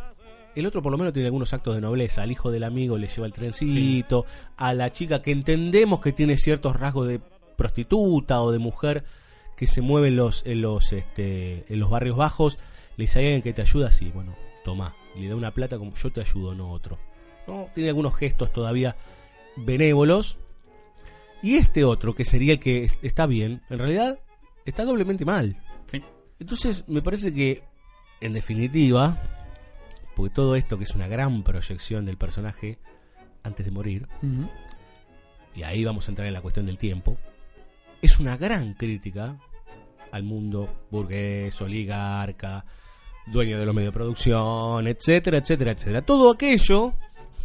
El 0.54 0.66
otro 0.66 0.82
por 0.82 0.90
lo 0.92 0.98
menos 0.98 1.12
tiene 1.12 1.26
algunos 1.26 1.54
actos 1.54 1.74
de 1.74 1.80
nobleza. 1.80 2.22
Al 2.22 2.32
hijo 2.32 2.50
del 2.50 2.64
amigo 2.64 2.98
le 2.98 3.06
lleva 3.06 3.26
el 3.26 3.32
trencito. 3.32 4.26
A 4.56 4.74
la 4.74 4.92
chica 4.92 5.22
que 5.22 5.32
entendemos 5.32 6.00
que 6.00 6.12
tiene 6.12 6.36
ciertos 6.36 6.76
rasgos 6.76 7.08
de 7.08 7.20
prostituta 7.56 8.42
o 8.42 8.50
de 8.52 8.58
mujer 8.58 9.04
que 9.56 9.66
se 9.66 9.82
mueve 9.82 10.08
en 10.08 10.16
los, 10.16 10.46
en 10.46 10.62
los, 10.62 10.92
este, 10.94 11.66
en 11.72 11.78
los 11.80 11.90
barrios 11.90 12.16
bajos, 12.16 12.58
le 12.96 13.04
dice 13.04 13.18
a 13.18 13.22
alguien 13.22 13.42
que 13.42 13.52
te 13.52 13.60
ayuda, 13.60 13.92
sí, 13.92 14.10
bueno, 14.14 14.34
toma. 14.64 14.96
Y 15.14 15.20
le 15.20 15.28
da 15.28 15.36
una 15.36 15.52
plata 15.52 15.76
como 15.76 15.94
yo 15.94 16.10
te 16.10 16.22
ayudo, 16.22 16.54
no 16.54 16.70
otro. 16.70 16.98
¿No? 17.46 17.68
Tiene 17.74 17.90
algunos 17.90 18.16
gestos 18.16 18.52
todavía 18.52 18.96
benévolos. 19.56 20.38
Y 21.42 21.56
este 21.56 21.84
otro, 21.84 22.14
que 22.14 22.24
sería 22.24 22.54
el 22.54 22.60
que 22.60 22.90
está 23.02 23.26
bien, 23.26 23.62
en 23.68 23.78
realidad 23.78 24.18
está 24.64 24.84
doblemente 24.84 25.26
mal. 25.26 25.62
Sí. 25.86 26.02
Entonces, 26.38 26.84
me 26.88 27.02
parece 27.02 27.34
que, 27.34 27.62
en 28.22 28.32
definitiva, 28.32 29.39
porque 30.20 30.34
todo 30.34 30.54
esto 30.54 30.76
que 30.76 30.84
es 30.84 30.94
una 30.94 31.08
gran 31.08 31.42
proyección 31.42 32.04
del 32.04 32.18
personaje 32.18 32.78
antes 33.42 33.64
de 33.64 33.72
morir, 33.72 34.06
y 35.54 35.62
ahí 35.62 35.82
vamos 35.82 36.06
a 36.06 36.12
entrar 36.12 36.28
en 36.28 36.34
la 36.34 36.42
cuestión 36.42 36.66
del 36.66 36.76
tiempo, 36.76 37.16
es 38.02 38.18
una 38.18 38.36
gran 38.36 38.74
crítica 38.74 39.38
al 40.12 40.22
mundo 40.22 40.84
burgués, 40.90 41.58
oligarca, 41.62 42.66
dueño 43.28 43.58
de 43.58 43.64
los 43.64 43.74
medios 43.74 43.94
de 43.94 43.98
producción, 43.98 44.86
etcétera, 44.86 45.38
etcétera, 45.38 45.70
etcétera. 45.72 46.02
Todo 46.02 46.30
aquello 46.30 46.92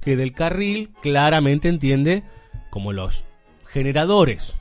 que 0.02 0.18
del 0.18 0.34
carril 0.34 0.92
claramente 1.02 1.70
entiende 1.70 2.24
como 2.72 2.92
los 2.92 3.26
generadores 3.68 4.60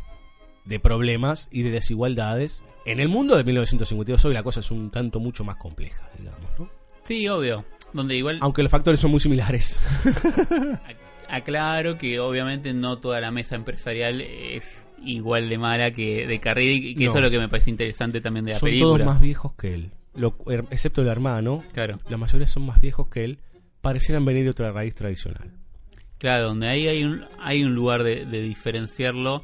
de 0.64 0.78
problemas 0.78 1.48
y 1.50 1.62
de 1.62 1.72
desigualdades 1.72 2.62
en 2.86 3.00
el 3.00 3.08
mundo 3.08 3.36
de 3.36 3.42
1952 3.42 4.24
hoy 4.24 4.34
la 4.34 4.44
cosa 4.44 4.60
es 4.60 4.70
un 4.70 4.92
tanto 4.92 5.18
mucho 5.18 5.42
más 5.42 5.56
compleja, 5.56 6.08
digamos, 6.16 6.50
¿no? 6.60 6.84
Sí, 7.04 7.28
obvio. 7.28 7.64
Donde 7.94 8.14
igual 8.16 8.38
Aunque 8.42 8.62
los 8.62 8.70
factores 8.70 9.00
son 9.00 9.10
muy 9.12 9.20
similares. 9.20 9.80
aclaro 11.28 11.96
que 11.98 12.20
obviamente 12.20 12.72
no 12.74 12.98
toda 12.98 13.20
la 13.20 13.30
mesa 13.30 13.54
empresarial 13.56 14.20
es 14.20 14.64
igual 15.02 15.48
de 15.48 15.58
mala 15.58 15.90
que 15.90 16.26
de 16.26 16.38
carrera 16.40 16.72
y 16.72 16.94
que 16.94 17.06
eso 17.06 17.16
es 17.16 17.22
lo 17.22 17.30
que 17.30 17.38
me 17.38 17.48
parece 17.48 17.70
interesante 17.70 18.20
también 18.20 18.44
de 18.46 18.52
la 18.52 18.58
son 18.58 18.68
película. 18.68 19.04
todos 19.04 19.06
más 19.06 19.20
viejos 19.20 19.54
que 19.54 19.74
él, 19.74 19.90
Lo- 20.14 20.36
er- 20.46 20.66
excepto 20.70 21.02
el 21.02 21.08
hermano. 21.08 21.64
Claro. 21.72 21.98
La 22.08 22.16
mayoría 22.16 22.46
son 22.46 22.66
más 22.66 22.80
viejos 22.80 23.08
que 23.08 23.24
él. 23.24 23.38
Parecieran 23.80 24.24
venir 24.24 24.44
de 24.44 24.50
otra 24.50 24.72
raíz 24.72 24.94
tradicional. 24.94 25.50
Claro, 26.18 26.44
donde 26.44 26.68
ahí 26.68 26.88
hay 26.88 27.04
un, 27.04 27.24
hay 27.40 27.64
un 27.64 27.74
lugar 27.74 28.02
de, 28.02 28.24
de 28.24 28.40
diferenciarlo 28.40 29.42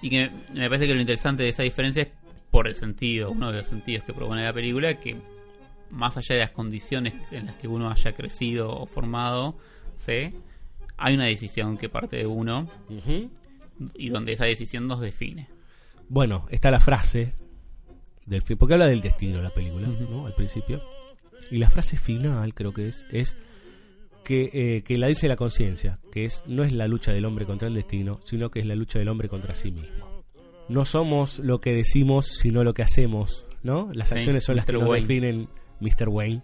y 0.00 0.10
que 0.10 0.30
me, 0.52 0.60
me 0.60 0.68
parece 0.68 0.86
que 0.86 0.94
lo 0.94 1.00
interesante 1.00 1.42
de 1.42 1.48
esa 1.48 1.62
diferencia 1.64 2.02
es 2.02 2.08
por 2.50 2.68
el 2.68 2.74
sentido, 2.76 3.30
uno 3.30 3.50
de 3.50 3.58
los 3.58 3.66
sentidos 3.66 4.04
que 4.04 4.12
propone 4.12 4.44
la 4.44 4.52
película, 4.52 4.94
que 4.94 5.16
más 5.90 6.16
allá 6.16 6.34
de 6.34 6.40
las 6.42 6.50
condiciones 6.50 7.14
en 7.30 7.46
las 7.46 7.56
que 7.56 7.68
uno 7.68 7.90
haya 7.90 8.12
crecido 8.12 8.70
o 8.70 8.86
formado, 8.86 9.56
¿sí? 9.96 10.32
hay 10.96 11.14
una 11.14 11.26
decisión 11.26 11.78
que 11.78 11.88
parte 11.88 12.16
de 12.16 12.26
uno 12.26 12.68
y 13.94 14.08
donde 14.08 14.32
esa 14.32 14.44
decisión 14.44 14.86
nos 14.86 15.00
define. 15.00 15.46
Bueno, 16.08 16.46
está 16.50 16.70
la 16.70 16.80
frase 16.80 17.34
del 18.26 18.42
fin, 18.42 18.56
porque 18.56 18.74
habla 18.74 18.86
del 18.86 19.00
destino 19.00 19.40
la 19.40 19.50
película, 19.50 19.88
¿no? 19.88 20.26
Al 20.26 20.34
principio. 20.34 20.82
Y 21.50 21.58
la 21.58 21.70
frase 21.70 21.96
final, 21.96 22.52
creo 22.54 22.72
que 22.74 22.88
es, 22.88 23.06
es 23.10 23.36
que, 24.24 24.48
eh, 24.52 24.82
que 24.82 24.98
la 24.98 25.06
dice 25.06 25.28
la 25.28 25.36
conciencia, 25.36 25.98
que 26.12 26.24
es 26.24 26.42
no 26.46 26.62
es 26.64 26.72
la 26.72 26.88
lucha 26.88 27.12
del 27.12 27.24
hombre 27.24 27.46
contra 27.46 27.68
el 27.68 27.74
destino, 27.74 28.20
sino 28.24 28.50
que 28.50 28.60
es 28.60 28.66
la 28.66 28.74
lucha 28.74 28.98
del 28.98 29.08
hombre 29.08 29.28
contra 29.28 29.54
sí 29.54 29.70
mismo. 29.70 30.24
No 30.68 30.84
somos 30.84 31.38
lo 31.38 31.60
que 31.60 31.72
decimos, 31.72 32.26
sino 32.26 32.64
lo 32.64 32.74
que 32.74 32.82
hacemos, 32.82 33.46
¿no? 33.62 33.88
Las 33.94 34.10
Sí, 34.10 34.16
acciones 34.16 34.44
son 34.44 34.56
las 34.56 34.66
que 34.66 34.72
nos 34.74 34.82
Wayne. 34.88 35.06
definen 35.06 35.48
Mr. 35.80 36.08
Wayne. 36.08 36.42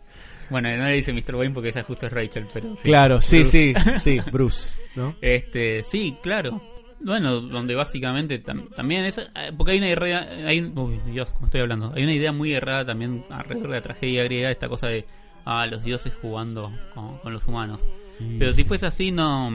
Bueno, 0.51 0.69
no 0.77 0.85
le 0.85 0.97
dice 0.97 1.13
Mr. 1.13 1.37
Wayne 1.37 1.55
porque 1.55 1.71
esa 1.71 1.83
justo 1.83 2.07
es 2.07 2.13
Rachel, 2.13 2.47
pero... 2.53 2.75
Claro, 2.83 3.21
sí, 3.21 3.39
Bruce. 3.39 3.75
sí, 3.75 3.99
sí, 3.99 4.21
Bruce, 4.31 4.73
¿no? 4.95 5.17
Este, 5.23 5.83
sí, 5.85 6.17
claro. 6.23 6.63
Bueno, 7.01 7.41
donde 7.41 7.75
básicamente 7.75 8.43
tam- 8.43 8.69
también 8.75 9.05
es... 9.05 9.19
eh, 9.19 9.53
Porque 9.57 9.73
hay 9.73 9.79
una 9.79 9.89
idea... 9.91 10.29
Hay, 10.47 10.61
uy, 10.75 11.01
Dios, 11.07 11.31
como 11.31 11.47
estoy 11.47 11.61
hablando. 11.63 11.93
Hay 11.95 12.03
una 12.03 12.13
idea 12.15 12.33
muy 12.33 12.53
errada 12.53 12.85
también 12.87 13.25
alrededor 13.31 13.69
de 13.69 13.75
la 13.77 13.83
tragedia 13.83 14.25
griega, 14.25 14.51
esta 14.51 14.69
cosa 14.69 14.89
de... 14.89 15.05
Ah, 15.47 15.67
los 15.67 15.83
dioses 15.85 16.13
jugando 16.21 16.73
con, 16.95 17.19
con 17.19 17.33
los 17.33 17.47
humanos. 17.47 17.81
Mm. 18.21 18.39
Pero 18.39 18.53
si 18.55 18.65
fuese 18.65 18.87
así, 18.87 19.11
no... 19.13 19.51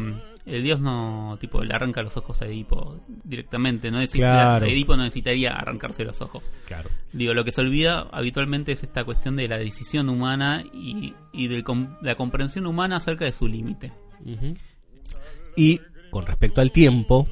El 0.50 0.64
dios 0.64 0.82
no, 0.82 1.38
tipo, 1.40 1.64
le 1.64 1.74
arranca 1.74 2.02
los 2.02 2.18
ojos 2.18 2.42
a 2.42 2.46
Edipo 2.46 3.00
directamente. 3.24 3.92
No 3.92 4.00
necesita, 4.00 4.32
Claro. 4.32 4.66
Edipo 4.66 4.98
no 4.98 5.04
necesitaría 5.04 5.52
arrancarse 5.52 6.04
los 6.04 6.22
ojos. 6.22 6.50
Claro. 6.66 6.90
Digo, 7.14 7.34
lo 7.34 7.46
que 7.46 7.52
se 7.52 7.62
olvida 7.62 8.08
habitualmente 8.12 8.72
es 8.72 8.84
esta 8.84 9.04
cuestión 9.04 9.36
de 9.36 9.48
la 9.48 9.58
decisión 9.58 10.10
humana 10.10 10.64
y, 10.74 11.14
y 11.32 11.48
de 11.48 11.64
la 12.02 12.16
comprensión 12.16 12.66
humana 12.66 12.98
acerca 12.98 13.26
de 13.26 13.32
su 13.32 13.48
límite. 13.48 13.92
Y 15.56 15.80
con 16.10 16.26
respecto 16.26 16.62
al 16.62 16.72
tiempo, 16.72 17.28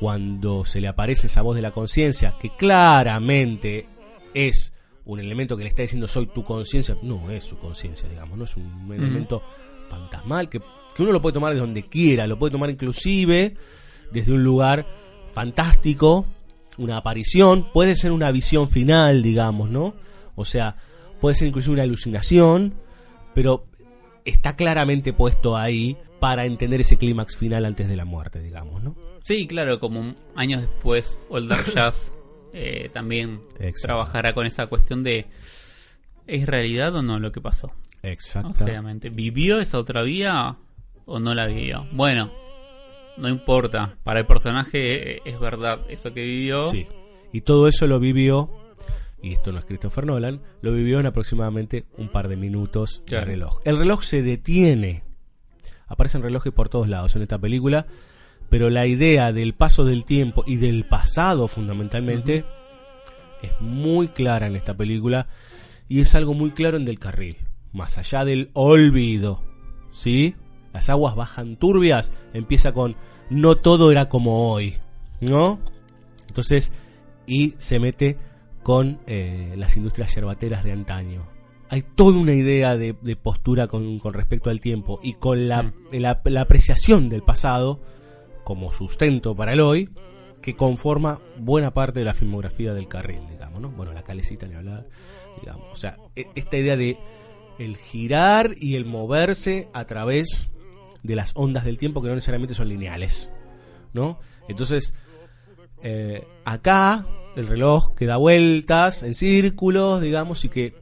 cuando 0.00 0.64
se 0.64 0.80
le 0.80 0.88
aparece 0.88 1.28
esa 1.28 1.42
voz 1.42 1.54
de 1.56 1.62
la 1.62 1.70
conciencia, 1.70 2.36
que 2.40 2.50
claramente 2.56 3.86
es 4.34 4.74
un 5.04 5.20
elemento 5.20 5.56
que 5.56 5.64
le 5.64 5.68
está 5.68 5.82
diciendo 5.82 6.08
soy 6.08 6.26
tu 6.26 6.44
conciencia, 6.44 6.96
no 7.02 7.30
es 7.30 7.44
su 7.44 7.58
conciencia, 7.58 8.08
digamos, 8.08 8.38
no 8.38 8.44
es 8.44 8.56
un 8.56 8.90
elemento 8.92 9.42
fantasmal 9.88 10.48
que, 10.48 10.60
que 10.92 11.02
uno 11.02 11.12
lo 11.12 11.22
puede 11.22 11.34
tomar 11.34 11.54
de 11.54 11.60
donde 11.60 11.88
quiera, 11.88 12.26
lo 12.26 12.38
puede 12.38 12.52
tomar 12.52 12.70
inclusive 12.70 13.54
desde 14.10 14.32
un 14.32 14.44
lugar 14.44 14.86
fantástico, 15.32 16.26
una 16.78 16.98
aparición, 16.98 17.70
puede 17.72 17.94
ser 17.94 18.12
una 18.12 18.30
visión 18.30 18.70
final, 18.70 19.22
digamos, 19.22 19.70
¿no? 19.70 19.94
O 20.34 20.44
sea, 20.44 20.76
puede 21.20 21.34
ser 21.34 21.48
inclusive 21.48 21.74
una 21.74 21.82
alucinación, 21.82 22.74
pero 23.34 23.66
está 24.24 24.56
claramente 24.56 25.12
puesto 25.12 25.56
ahí 25.56 25.96
para 26.20 26.44
entender 26.44 26.80
ese 26.80 26.96
clímax 26.96 27.36
final 27.36 27.64
antes 27.64 27.88
de 27.88 27.96
la 27.96 28.04
muerte, 28.04 28.40
digamos, 28.40 28.82
¿no? 28.82 28.96
Sí, 29.24 29.46
claro, 29.46 29.80
como 29.80 30.14
años 30.34 30.62
después, 30.62 31.20
Older 31.28 31.64
Jazz 31.74 32.12
eh, 32.52 32.90
también 32.92 33.40
Exacto. 33.58 33.80
trabajará 33.82 34.34
con 34.34 34.46
esa 34.46 34.66
cuestión 34.66 35.02
de 35.02 35.26
¿es 36.26 36.46
realidad 36.46 36.94
o 36.94 37.02
no 37.02 37.18
lo 37.18 37.32
que 37.32 37.40
pasó? 37.40 37.72
Exacto. 38.02 38.64
Obviamente, 38.64 39.10
¿vivió 39.10 39.60
esa 39.60 39.78
otra 39.78 40.02
vía 40.02 40.56
o 41.06 41.18
no 41.18 41.34
la 41.34 41.46
vivió? 41.46 41.86
Bueno, 41.92 42.30
no 43.16 43.28
importa, 43.28 43.96
para 44.04 44.20
el 44.20 44.26
personaje 44.26 45.16
eh, 45.16 45.22
es 45.24 45.38
verdad 45.38 45.80
eso 45.88 46.12
que 46.12 46.22
vivió. 46.22 46.68
Sí. 46.70 46.86
Y 47.32 47.40
todo 47.42 47.66
eso 47.68 47.86
lo 47.86 47.98
vivió, 48.00 48.50
y 49.22 49.32
esto 49.32 49.52
no 49.52 49.58
es 49.58 49.64
Christopher 49.64 50.04
Nolan, 50.06 50.40
lo 50.60 50.72
vivió 50.72 51.00
en 51.00 51.06
aproximadamente 51.06 51.86
un 51.96 52.08
par 52.08 52.28
de 52.28 52.36
minutos 52.36 53.02
Claro. 53.06 53.26
de 53.26 53.32
reloj. 53.32 53.60
El 53.64 53.78
reloj 53.78 54.02
se 54.02 54.22
detiene. 54.22 55.04
Aparecen 55.86 56.22
relojes 56.22 56.52
por 56.52 56.68
todos 56.68 56.88
lados 56.88 57.14
en 57.16 57.22
esta 57.22 57.38
película, 57.38 57.86
pero 58.50 58.68
la 58.70 58.86
idea 58.86 59.32
del 59.32 59.54
paso 59.54 59.84
del 59.84 60.04
tiempo 60.04 60.42
y 60.46 60.56
del 60.56 60.84
pasado 60.84 61.48
fundamentalmente 61.48 62.44
es 63.42 63.52
muy 63.60 64.08
clara 64.08 64.46
en 64.46 64.56
esta 64.56 64.74
película 64.76 65.26
y 65.88 66.00
es 66.00 66.14
algo 66.14 66.32
muy 66.34 66.50
claro 66.50 66.76
en 66.76 66.84
Del 66.84 66.98
Carril, 66.98 67.36
más 67.72 67.98
allá 67.98 68.24
del 68.24 68.50
olvido. 68.54 69.42
¿Sí? 69.90 70.34
Las 70.72 70.88
aguas 70.90 71.14
bajan 71.14 71.56
turbias, 71.56 72.12
empieza 72.32 72.72
con 72.72 72.96
no 73.30 73.56
todo 73.56 73.90
era 73.92 74.08
como 74.08 74.50
hoy, 74.52 74.76
¿no? 75.20 75.58
Entonces, 76.28 76.72
y 77.26 77.54
se 77.58 77.78
mete 77.78 78.16
con 78.62 79.00
eh, 79.06 79.54
las 79.56 79.76
industrias 79.76 80.14
yerbateras 80.14 80.64
de 80.64 80.72
antaño. 80.72 81.26
Hay 81.68 81.82
toda 81.82 82.18
una 82.18 82.34
idea 82.34 82.76
de, 82.76 82.94
de 83.00 83.16
postura 83.16 83.66
con, 83.66 83.98
con 83.98 84.12
respecto 84.14 84.50
al 84.50 84.60
tiempo 84.60 85.00
y 85.02 85.14
con 85.14 85.48
la, 85.48 85.72
la- 85.90 86.20
la 86.24 86.40
apreciación 86.42 87.08
del 87.08 87.22
pasado 87.22 87.80
como 88.44 88.72
sustento 88.72 89.34
para 89.34 89.52
el 89.54 89.60
hoy 89.60 89.88
que 90.42 90.54
conforma 90.56 91.20
buena 91.38 91.72
parte 91.72 92.00
de 92.00 92.04
la 92.04 92.14
filmografía 92.14 92.74
del 92.74 92.88
carril, 92.88 93.20
digamos, 93.30 93.60
¿no? 93.62 93.70
Bueno, 93.70 93.92
la 93.92 94.02
calecita 94.02 94.46
ni 94.46 94.54
hablar, 94.54 94.86
digamos. 95.40 95.66
O 95.70 95.76
sea, 95.76 95.96
e- 96.16 96.26
esta 96.34 96.56
idea 96.58 96.76
de 96.76 96.98
el 97.58 97.76
girar 97.76 98.54
y 98.58 98.74
el 98.74 98.84
moverse 98.84 99.68
a 99.72 99.84
través 99.86 100.50
de 101.02 101.16
las 101.16 101.32
ondas 101.34 101.64
del 101.64 101.78
tiempo 101.78 102.02
que 102.02 102.08
no 102.08 102.14
necesariamente 102.14 102.54
son 102.54 102.68
lineales, 102.68 103.30
¿no? 103.92 104.18
Entonces, 104.48 104.94
eh, 105.82 106.26
acá 106.44 107.06
el 107.36 107.46
reloj 107.46 107.94
que 107.94 108.06
da 108.06 108.16
vueltas 108.16 109.02
en 109.02 109.14
círculos, 109.14 110.00
digamos, 110.00 110.44
y 110.44 110.48
que 110.48 110.74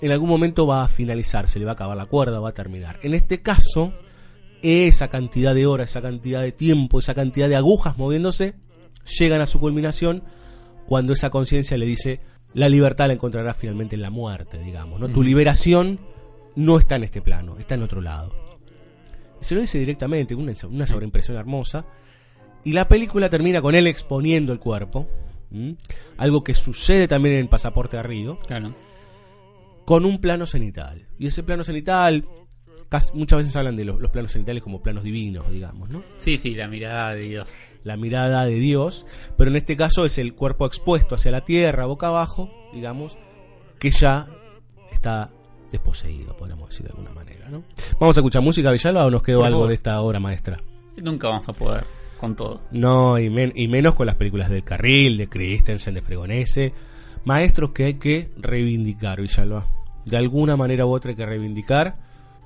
en 0.00 0.12
algún 0.12 0.28
momento 0.28 0.66
va 0.66 0.84
a 0.84 0.88
finalizar, 0.88 1.48
se 1.48 1.58
le 1.58 1.64
va 1.64 1.72
a 1.72 1.74
acabar 1.74 1.96
la 1.96 2.06
cuerda, 2.06 2.40
va 2.40 2.50
a 2.50 2.54
terminar. 2.54 3.00
En 3.02 3.14
este 3.14 3.42
caso, 3.42 3.92
esa 4.62 5.08
cantidad 5.08 5.54
de 5.54 5.66
horas, 5.66 5.90
esa 5.90 6.02
cantidad 6.02 6.42
de 6.42 6.52
tiempo, 6.52 6.98
esa 6.98 7.14
cantidad 7.14 7.48
de 7.48 7.56
agujas 7.56 7.98
moviéndose, 7.98 8.54
llegan 9.18 9.40
a 9.40 9.46
su 9.46 9.58
culminación 9.58 10.22
cuando 10.86 11.12
esa 11.12 11.30
conciencia 11.30 11.76
le 11.76 11.86
dice, 11.86 12.20
la 12.54 12.68
libertad 12.68 13.08
la 13.08 13.14
encontrarás 13.14 13.56
finalmente 13.56 13.96
en 13.96 14.02
la 14.02 14.10
muerte, 14.10 14.58
digamos, 14.58 15.00
¿no? 15.00 15.08
Tu 15.08 15.22
liberación 15.22 16.00
no 16.54 16.78
está 16.78 16.96
en 16.96 17.04
este 17.04 17.20
plano, 17.20 17.56
está 17.58 17.74
en 17.74 17.82
otro 17.82 18.00
lado. 18.00 18.47
Se 19.40 19.54
lo 19.54 19.60
dice 19.60 19.78
directamente, 19.78 20.34
una, 20.34 20.52
una 20.68 20.86
sobreimpresión 20.86 21.36
hermosa. 21.36 21.86
Y 22.64 22.72
la 22.72 22.88
película 22.88 23.28
termina 23.30 23.60
con 23.60 23.74
él 23.74 23.86
exponiendo 23.86 24.52
el 24.52 24.58
cuerpo. 24.58 25.08
¿m? 25.52 25.76
Algo 26.16 26.44
que 26.44 26.54
sucede 26.54 27.08
también 27.08 27.36
en 27.36 27.40
el 27.42 27.48
pasaporte 27.48 27.96
a 27.96 28.02
Río. 28.02 28.38
Claro. 28.46 28.74
Con 29.84 30.04
un 30.04 30.20
plano 30.20 30.46
cenital. 30.46 31.06
Y 31.18 31.26
ese 31.28 31.42
plano 31.42 31.64
cenital, 31.64 32.24
muchas 33.14 33.38
veces 33.38 33.56
hablan 33.56 33.76
de 33.76 33.84
los, 33.84 34.00
los 34.00 34.10
planos 34.10 34.32
cenitales 34.32 34.62
como 34.62 34.82
planos 34.82 35.04
divinos, 35.04 35.50
digamos, 35.50 35.88
¿no? 35.88 36.02
Sí, 36.18 36.38
sí, 36.38 36.54
la 36.54 36.68
mirada 36.68 37.14
de 37.14 37.22
Dios. 37.22 37.48
La 37.84 37.96
mirada 37.96 38.44
de 38.44 38.54
Dios. 38.54 39.06
Pero 39.36 39.50
en 39.50 39.56
este 39.56 39.76
caso 39.76 40.04
es 40.04 40.18
el 40.18 40.34
cuerpo 40.34 40.66
expuesto 40.66 41.14
hacia 41.14 41.30
la 41.30 41.44
tierra, 41.44 41.86
boca 41.86 42.08
abajo, 42.08 42.50
digamos, 42.74 43.16
que 43.78 43.90
ya 43.90 44.28
está 44.92 45.30
desposeído, 45.70 46.36
podríamos 46.36 46.70
decir 46.70 46.86
de 46.86 46.90
alguna 46.90 47.12
manera, 47.12 47.37
¿no? 47.50 47.62
Vamos 47.98 48.16
a 48.16 48.20
escuchar 48.20 48.42
música, 48.42 48.70
Villalba, 48.70 49.06
o 49.06 49.10
nos 49.10 49.22
quedó 49.22 49.44
algo 49.44 49.66
de 49.66 49.74
esta 49.74 50.00
obra 50.00 50.20
maestra. 50.20 50.58
Nunca 50.96 51.28
vamos 51.28 51.48
a 51.48 51.52
poder 51.52 51.84
con 52.20 52.34
todo. 52.34 52.60
No, 52.72 53.18
y, 53.18 53.30
men- 53.30 53.52
y 53.54 53.68
menos 53.68 53.94
con 53.94 54.06
las 54.06 54.16
películas 54.16 54.48
del 54.50 54.64
Carril, 54.64 55.16
de 55.16 55.28
Christensen, 55.28 55.94
de 55.94 56.02
Fregonese. 56.02 56.72
Maestros 57.24 57.70
que 57.70 57.84
hay 57.84 57.94
que 57.94 58.30
reivindicar, 58.36 59.20
Villalba. 59.20 59.66
De 60.04 60.16
alguna 60.16 60.56
manera 60.56 60.86
u 60.86 60.90
otra 60.90 61.10
hay 61.10 61.16
que 61.16 61.26
reivindicar. 61.26 61.96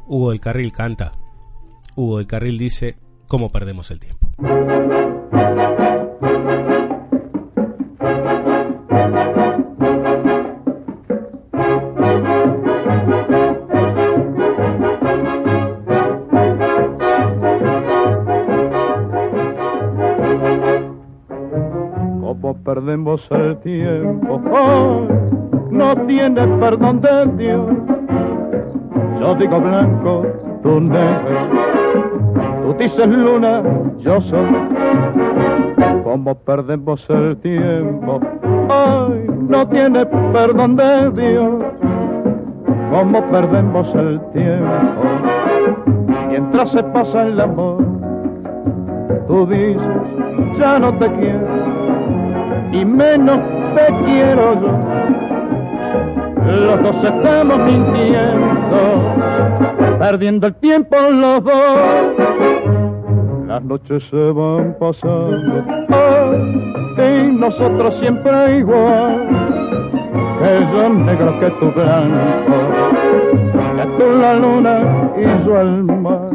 Hugo 0.06 0.30
del 0.30 0.40
Carril 0.40 0.72
canta. 0.72 1.12
Hugo 1.96 2.18
del 2.18 2.26
Carril 2.26 2.58
dice, 2.58 2.96
¿cómo 3.28 3.50
perdemos 3.50 3.90
el 3.90 4.00
tiempo? 4.00 4.28
Perdemos 22.82 23.28
el 23.30 23.56
tiempo, 23.58 24.40
ay, 24.52 25.08
no 25.70 25.94
tiene 26.04 26.48
perdón 26.58 27.00
de 27.00 27.26
Dios. 27.36 27.70
Yo 29.20 29.36
digo 29.36 29.60
blanco, 29.60 30.26
tú 30.64 30.80
negro, 30.80 31.48
tú 32.64 32.74
dices 32.76 33.06
luna, 33.06 33.62
yo 33.98 34.20
soy. 34.20 34.48
Como 36.02 36.34
perdemos 36.34 37.08
el 37.08 37.36
tiempo, 37.36 38.18
ay, 38.68 39.26
no 39.48 39.68
tiene 39.68 40.04
perdón 40.32 40.74
de 40.74 41.10
Dios. 41.12 41.64
Como 42.90 43.22
perdemos 43.30 43.94
el 43.94 44.20
tiempo, 44.32 45.04
mientras 46.28 46.72
se 46.72 46.82
pasa 46.82 47.28
el 47.28 47.40
amor, 47.40 47.78
tú 49.28 49.46
dices, 49.46 49.80
ya 50.58 50.80
no 50.80 50.92
te 50.94 51.08
quiero 51.12 51.71
y 52.72 52.84
menos 52.84 53.40
te 53.74 53.86
quiero 54.04 54.54
yo. 54.60 54.78
Los 56.44 56.82
dos 56.82 57.04
estamos 57.04 57.58
mintiendo, 57.58 58.78
perdiendo 59.98 60.46
el 60.48 60.54
tiempo 60.56 60.96
los 61.10 61.44
dos. 61.44 61.78
Las 63.46 63.62
noches 63.62 64.02
se 64.10 64.30
van 64.32 64.74
pasando, 64.80 65.64
ay, 65.90 67.28
y 67.28 67.32
nosotros 67.32 67.94
siempre 67.98 68.58
igual. 68.58 69.28
Que 70.38 70.66
yo 70.72 71.38
que 71.38 71.50
tú 71.60 71.70
blanco, 71.70 72.56
que 73.76 73.84
tú 73.96 74.04
la 74.20 74.34
luna 74.34 74.80
y 75.16 75.46
yo 75.46 75.60
el 75.60 75.84
mar. 75.84 76.30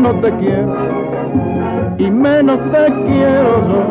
No 0.00 0.14
te 0.20 0.30
quiero 0.36 0.74
y 1.98 2.10
menos 2.10 2.58
te 2.70 2.92
quiero 3.06 3.68
yo. 3.68 3.82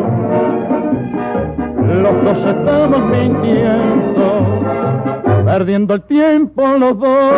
Los 2.02 2.24
dos 2.24 2.38
estamos 2.38 3.00
mintiendo, 3.10 4.60
perdiendo 5.44 5.94
el 5.94 6.02
tiempo 6.02 6.66
los 6.78 6.98
dos. 6.98 7.32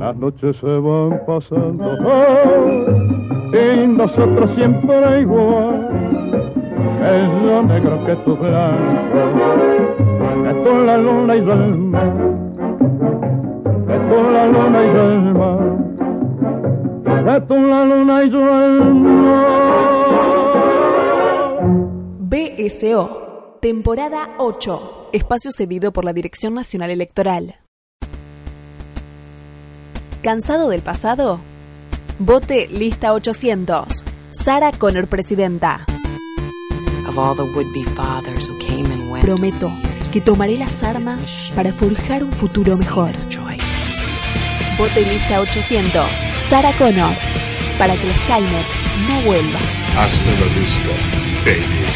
Las 0.00 0.16
noches 0.16 0.56
se 0.58 0.66
van 0.66 1.20
pasando 1.26 1.96
y 3.52 3.86
nosotros 3.86 4.50
siempre 4.54 5.20
igual. 5.20 5.88
Que 6.98 7.46
yo 7.46 7.62
negro 7.62 8.04
que 8.04 8.16
tú 8.16 8.36
blanco, 8.36 9.24
que 10.42 10.54
tú 10.62 10.78
la 10.84 10.96
luna 10.96 11.36
y 11.36 11.44
yo 11.44 11.52
el 11.52 11.78
mar, 11.78 12.12
que 13.86 13.98
tú 14.08 14.30
la 14.32 14.46
luna 14.46 14.84
y 14.84 14.94
yo 14.94 15.33
la 17.24 17.84
luna 17.84 18.24
y. 18.24 18.30
BSO, 22.20 23.58
temporada 23.62 24.34
8, 24.38 25.08
espacio 25.12 25.50
cedido 25.50 25.92
por 25.92 26.04
la 26.04 26.12
Dirección 26.12 26.52
Nacional 26.54 26.90
Electoral. 26.90 27.56
¿Cansado 30.22 30.68
del 30.68 30.82
pasado? 30.82 31.40
Vote 32.18 32.68
lista 32.68 33.14
800. 33.14 34.04
Sara 34.30 34.72
Connor, 34.72 35.06
presidenta. 35.06 35.86
Prometo 39.22 39.70
que 40.12 40.20
tomaré 40.20 40.58
las 40.58 40.82
armas 40.82 41.52
para 41.56 41.72
forjar 41.72 42.22
un 42.22 42.32
futuro 42.32 42.76
mejor. 42.76 43.10
Vote 44.76 45.04
lista 45.06 45.40
800. 45.40 46.04
Sara 46.34 46.72
Connor. 46.72 47.14
Para 47.78 47.94
que 47.94 48.08
el 48.08 48.14
Skynet 48.24 48.66
no 49.08 49.20
vuelva. 49.22 49.60
Hasta 49.96 50.30
la 50.30 50.46
vista, 50.52 50.88
baby. 51.44 51.86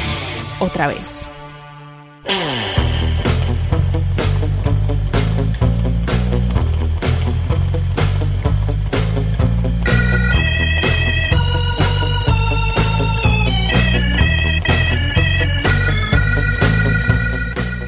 Otra 0.61 0.87
vez. 0.87 1.29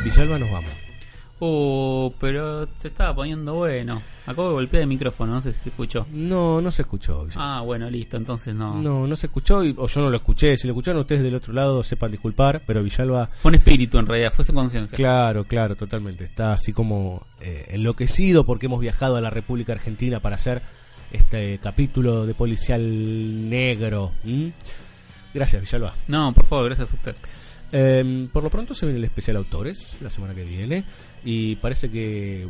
Villalba 0.02 0.38
nos 0.40 0.50
vamos. 0.50 0.70
Uh, 1.38 2.12
pero 2.18 2.66
te 2.66 2.88
estaba 2.88 3.14
poniendo 3.14 3.54
bueno. 3.54 4.02
Acabo 4.30 4.48
de 4.48 4.54
golpear 4.54 4.82
el 4.82 4.88
micrófono, 4.88 5.34
no 5.34 5.42
sé 5.42 5.52
si 5.52 5.60
se 5.60 5.68
escuchó. 5.70 6.06
No, 6.12 6.60
no 6.60 6.70
se 6.72 6.82
escuchó. 6.82 7.26
Ah, 7.36 7.62
bueno, 7.64 7.90
listo, 7.90 8.16
entonces 8.16 8.54
no. 8.54 8.80
No, 8.80 9.06
no 9.06 9.16
se 9.16 9.26
escuchó 9.26 9.64
y- 9.64 9.74
o 9.76 9.86
yo 9.86 10.00
no 10.00 10.10
lo 10.10 10.16
escuché. 10.16 10.56
Si 10.56 10.66
lo 10.66 10.72
escucharon 10.72 11.00
ustedes 11.00 11.22
del 11.22 11.34
otro 11.34 11.52
lado, 11.52 11.82
sepan 11.82 12.10
disculpar, 12.10 12.62
pero 12.66 12.82
Villalba... 12.82 13.26
Fue 13.34 13.50
un 13.50 13.56
espíritu 13.56 13.98
en 13.98 14.06
realidad, 14.06 14.32
fue 14.32 14.44
su 14.44 14.52
conciencia. 14.52 14.96
Claro, 14.96 15.44
claro, 15.44 15.74
totalmente. 15.76 16.24
Está 16.24 16.52
así 16.52 16.72
como 16.72 17.26
eh, 17.40 17.66
enloquecido 17.70 18.44
porque 18.44 18.66
hemos 18.66 18.80
viajado 18.80 19.16
a 19.16 19.20
la 19.20 19.30
República 19.30 19.72
Argentina 19.72 20.20
para 20.20 20.36
hacer 20.36 20.62
este 21.12 21.58
capítulo 21.58 22.24
de 22.26 22.34
policial 22.34 23.48
negro. 23.50 24.12
Gracias, 25.34 25.62
Villalba. 25.62 25.94
No, 26.08 26.32
por 26.32 26.46
favor, 26.46 26.66
gracias 26.66 26.92
a 26.92 26.94
usted. 26.94 27.16
Eh, 27.72 28.28
por 28.32 28.42
lo 28.42 28.50
pronto 28.50 28.74
se 28.74 28.84
viene 28.86 28.98
el 28.98 29.04
especial 29.04 29.36
autores 29.36 29.98
la 30.00 30.10
semana 30.10 30.34
que 30.34 30.42
viene 30.44 30.84
y 31.24 31.54
parece 31.56 31.88
que 31.90 32.48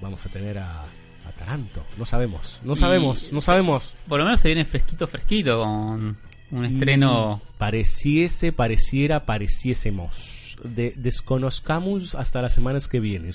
vamos 0.00 0.24
a 0.26 0.28
tener 0.28 0.58
a, 0.58 0.84
a 1.30 1.32
Taranto. 1.32 1.84
No 1.96 2.04
sabemos, 2.04 2.60
no 2.64 2.74
Y- 2.74 2.76
sabemos, 2.76 3.32
no 3.32 3.40
sabemos. 3.40 3.94
Por 4.08 4.18
lo 4.18 4.24
menos 4.24 4.40
se 4.40 4.48
viene 4.48 4.64
fresquito, 4.64 5.06
fresquito 5.06 5.60
con 5.62 6.16
un 6.50 6.64
estreno. 6.64 7.36
Mm, 7.36 7.58
Pareciese, 7.58 8.52
pareciera, 8.52 9.24
pareciésemos. 9.26 10.56
De, 10.64 10.92
desconozcamos 10.96 12.14
hasta 12.14 12.42
las 12.42 12.52
semanas 12.54 12.86
que 12.88 13.00
vienen. 13.00 13.32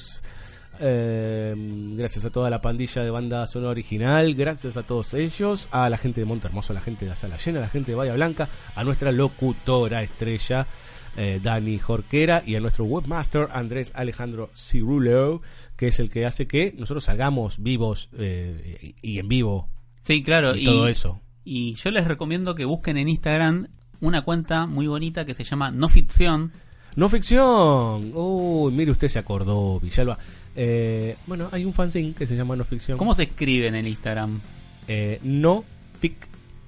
Eh, 0.80 1.54
gracias 1.96 2.26
a 2.26 2.30
toda 2.30 2.50
la 2.50 2.60
pandilla 2.60 3.02
de 3.02 3.10
banda 3.10 3.46
sonora 3.48 3.72
original, 3.72 4.36
gracias 4.36 4.76
a 4.76 4.84
todos 4.84 5.14
ellos, 5.14 5.70
a 5.72 5.90
la 5.90 5.98
gente 5.98 6.20
de 6.20 6.26
Monte 6.26 6.48
Hermoso, 6.48 6.74
a 6.74 6.76
la 6.76 6.82
gente 6.82 7.06
de 7.06 7.12
la 7.12 7.16
Sala 7.16 7.38
Llena, 7.38 7.60
a 7.60 7.62
la 7.62 7.70
gente 7.70 7.92
de 7.92 7.96
Bahía 7.96 8.14
Blanca, 8.14 8.50
a 8.76 8.84
nuestra 8.84 9.14
locutora 9.14 10.04
estrella 10.04 10.68
eh, 11.16 11.40
Dani 11.42 11.80
Jorquera 11.80 12.44
y 12.46 12.56
a 12.56 12.60
nuestro 12.60 12.84
webmaster 12.84 13.48
Andrés 13.54 13.92
Alejandro 13.96 14.52
Cirulo, 14.54 15.42
que 15.76 15.88
es 15.88 16.00
el 16.00 16.10
que 16.10 16.26
hace 16.26 16.48
que 16.48 16.74
nosotros 16.78 17.06
salgamos 17.06 17.62
vivos 17.62 18.10
eh, 18.18 18.94
y, 19.02 19.14
y 19.14 19.20
en 19.20 19.28
vivo. 19.28 19.70
Sí, 20.04 20.24
claro. 20.24 20.56
Y 20.56 20.66
todo 20.66 20.88
eso. 20.88 21.22
Y 21.44 21.74
yo 21.76 21.92
les 21.92 22.06
recomiendo 22.06 22.56
que 22.56 22.66
busquen 22.66 22.98
en 22.98 23.10
Instagram 23.10 23.68
una 24.02 24.24
cuenta 24.24 24.66
muy 24.66 24.88
bonita 24.88 25.26
que 25.26 25.36
se 25.36 25.44
llama 25.44 25.72
No 25.72 25.90
Ficción. 25.90 26.52
No 26.96 27.10
ficción. 27.10 28.12
Uy, 28.14 28.72
mire, 28.72 28.92
usted 28.92 29.10
se 29.10 29.20
acordó, 29.20 29.80
Villalba. 29.80 30.18
Eh, 30.56 31.18
bueno, 31.28 31.50
hay 31.52 31.66
un 31.66 31.74
fanzine 31.74 32.14
que 32.14 32.26
se 32.26 32.36
llama 32.36 32.56
No 32.56 32.64
Ficción. 32.64 32.98
¿Cómo 32.98 33.14
se 33.14 33.24
escribe 33.24 33.68
en 33.68 33.76
el 33.76 33.88
Instagram? 33.88 34.40
Eh, 34.88 35.20
no 35.24 35.66
Fic, 36.00 36.16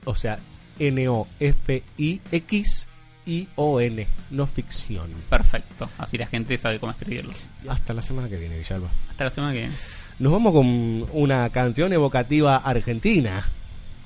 o 0.03 0.15
sea, 0.15 0.39
N-O-F-I-X-I-O-N. 3.27 4.07
No 4.31 4.47
Ficción. 4.47 5.07
Perfecto. 5.29 5.89
Así 5.97 6.17
la 6.17 6.27
gente 6.27 6.57
sabe 6.57 6.79
cómo 6.79 6.91
escribirlo. 6.91 7.33
Hasta 7.67 7.93
la 7.93 8.01
semana 8.01 8.29
que 8.29 8.37
viene, 8.37 8.57
Villalba. 8.57 8.89
Hasta 9.09 9.25
la 9.25 9.29
semana 9.29 9.53
que 9.53 9.59
viene. 9.59 9.73
Nos 10.19 10.31
vamos 10.31 10.53
con 10.53 11.05
una 11.13 11.49
canción 11.49 11.93
evocativa 11.93 12.57
argentina. 12.57 13.45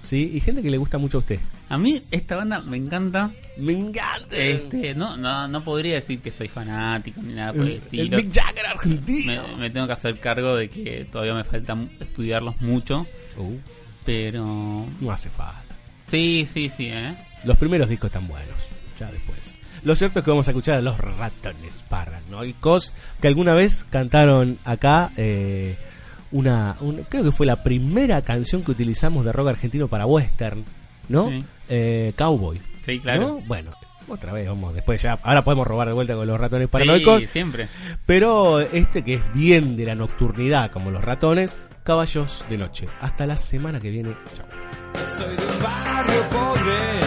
¿Sí? 0.04 0.32
Y 0.34 0.40
gente 0.40 0.64
que 0.64 0.70
le 0.72 0.78
gusta 0.78 0.98
mucho 0.98 1.18
a 1.18 1.20
usted. 1.20 1.40
A 1.70 1.78
mí 1.78 2.02
esta 2.10 2.36
banda 2.36 2.60
me 2.62 2.76
encanta. 2.78 3.32
Me 3.58 3.74
encanta. 3.74 4.36
Este, 4.36 4.96
no, 4.96 5.16
no, 5.16 5.48
no 5.48 5.64
podría 5.64 5.96
decir 5.96 6.20
que 6.20 6.32
soy 6.32 6.48
fanático 6.48 7.22
ni 7.22 7.34
nada 7.36 7.54
por 7.54 7.62
el, 7.62 7.74
El, 7.74 7.78
estilo. 7.78 8.18
el 8.18 8.26
Mick 8.26 8.34
Jagger 8.34 8.66
argentino. 8.66 9.48
me, 9.50 9.56
me 9.58 9.70
tengo 9.70 9.86
que 9.88 9.94
hacer 9.94 10.20
cargo 10.20 10.56
de 10.56 10.70
que 10.70 11.06
todavía 11.10 11.36
me 11.36 11.44
falta 11.44 11.78
estudiarlos 12.00 12.60
mucho. 12.62 13.06
Uh, 13.38 13.58
Pero. 14.04 14.88
no 15.00 15.12
hace 15.12 15.30
falta. 15.30 15.76
Sí, 16.08 16.48
sí, 16.52 16.70
sí, 16.76 16.88
¿eh? 16.92 17.14
Los 17.46 17.58
primeros 17.58 17.88
discos 17.88 18.08
están 18.10 18.28
buenos. 18.28 18.56
Ya 19.02 19.12
después. 19.12 19.58
Lo 19.84 19.96
cierto 19.96 20.20
es 20.20 20.26
que 20.26 20.30
vamos 20.32 20.48
a 20.48 20.52
escuchar 20.52 20.78
a 20.78 20.82
los 20.82 20.98
ratones 21.00 21.84
paranoicos 21.90 22.94
que 23.20 23.28
alguna 23.28 23.54
vez 23.54 23.86
cantaron 23.90 24.60
acá 24.64 25.12
eh, 25.18 25.76
una, 26.32 26.76
un- 26.82 27.04
creo 27.10 27.24
que 27.24 27.32
fue 27.32 27.46
la 27.48 27.64
primera 27.64 28.22
canción 28.22 28.64
que 28.64 28.72
utilizamos 28.72 29.26
de 29.26 29.32
rock 29.32 29.48
argentino 29.50 29.88
para 29.88 30.06
western, 30.06 30.64
¿no? 31.10 31.28
Sí. 31.30 31.44
Eh, 31.70 32.14
Cowboy. 32.16 32.62
Sí, 32.86 33.00
claro. 33.00 33.22
¿no? 33.22 33.36
Bueno, 33.48 33.72
otra 34.08 34.34
vez 34.34 34.48
vamos 34.48 34.74
después 34.76 35.02
ya. 35.02 35.20
Ahora 35.24 35.44
podemos 35.44 35.66
robar 35.66 35.88
de 35.88 35.94
vuelta 35.96 36.14
con 36.16 36.28
los 36.28 36.40
ratones 36.40 36.70
paranoicos. 36.70 37.20
Sí, 37.22 37.28
siempre. 37.28 37.68
Pero 38.06 38.60
este 38.60 39.04
que 39.04 39.16
es 39.16 39.34
bien 39.34 39.76
de 39.78 39.86
la 39.86 39.96
nocturnidad 39.96 40.70
como 40.72 40.92
los 40.92 41.04
ratones, 41.04 41.56
caballos 41.84 42.44
de 42.50 42.58
noche. 42.60 42.86
Hasta 43.00 43.26
la 43.26 43.36
semana 43.36 43.80
que 43.80 43.90
viene. 43.90 44.16
Chao. 44.36 44.46
Soy 45.18 45.36
de 45.36 45.46
un 45.56 45.64
barrio 45.64 46.22
pobre, 46.30 47.00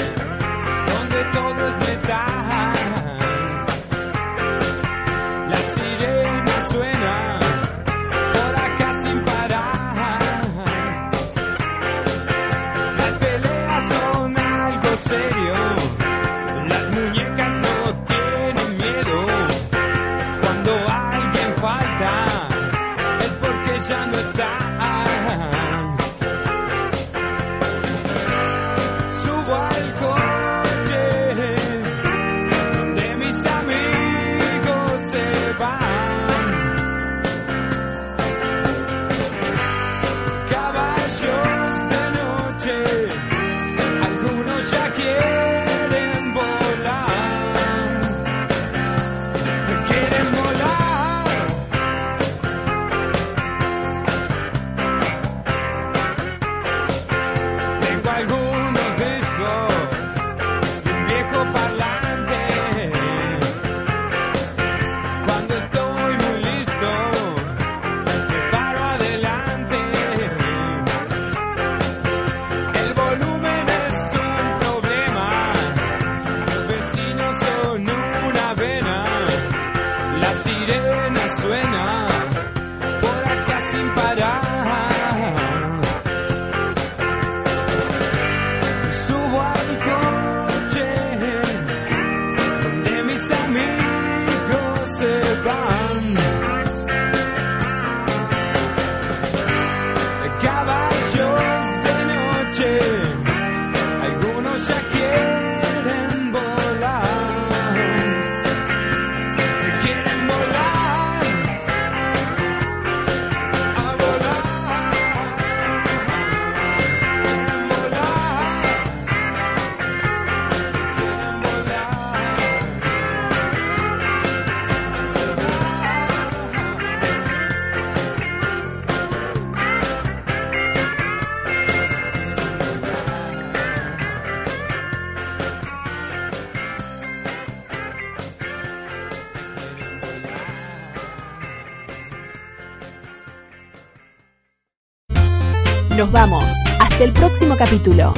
Hasta 147.04 147.04
el 147.04 147.12
próximo 147.28 147.54
capítulo. 147.54 148.14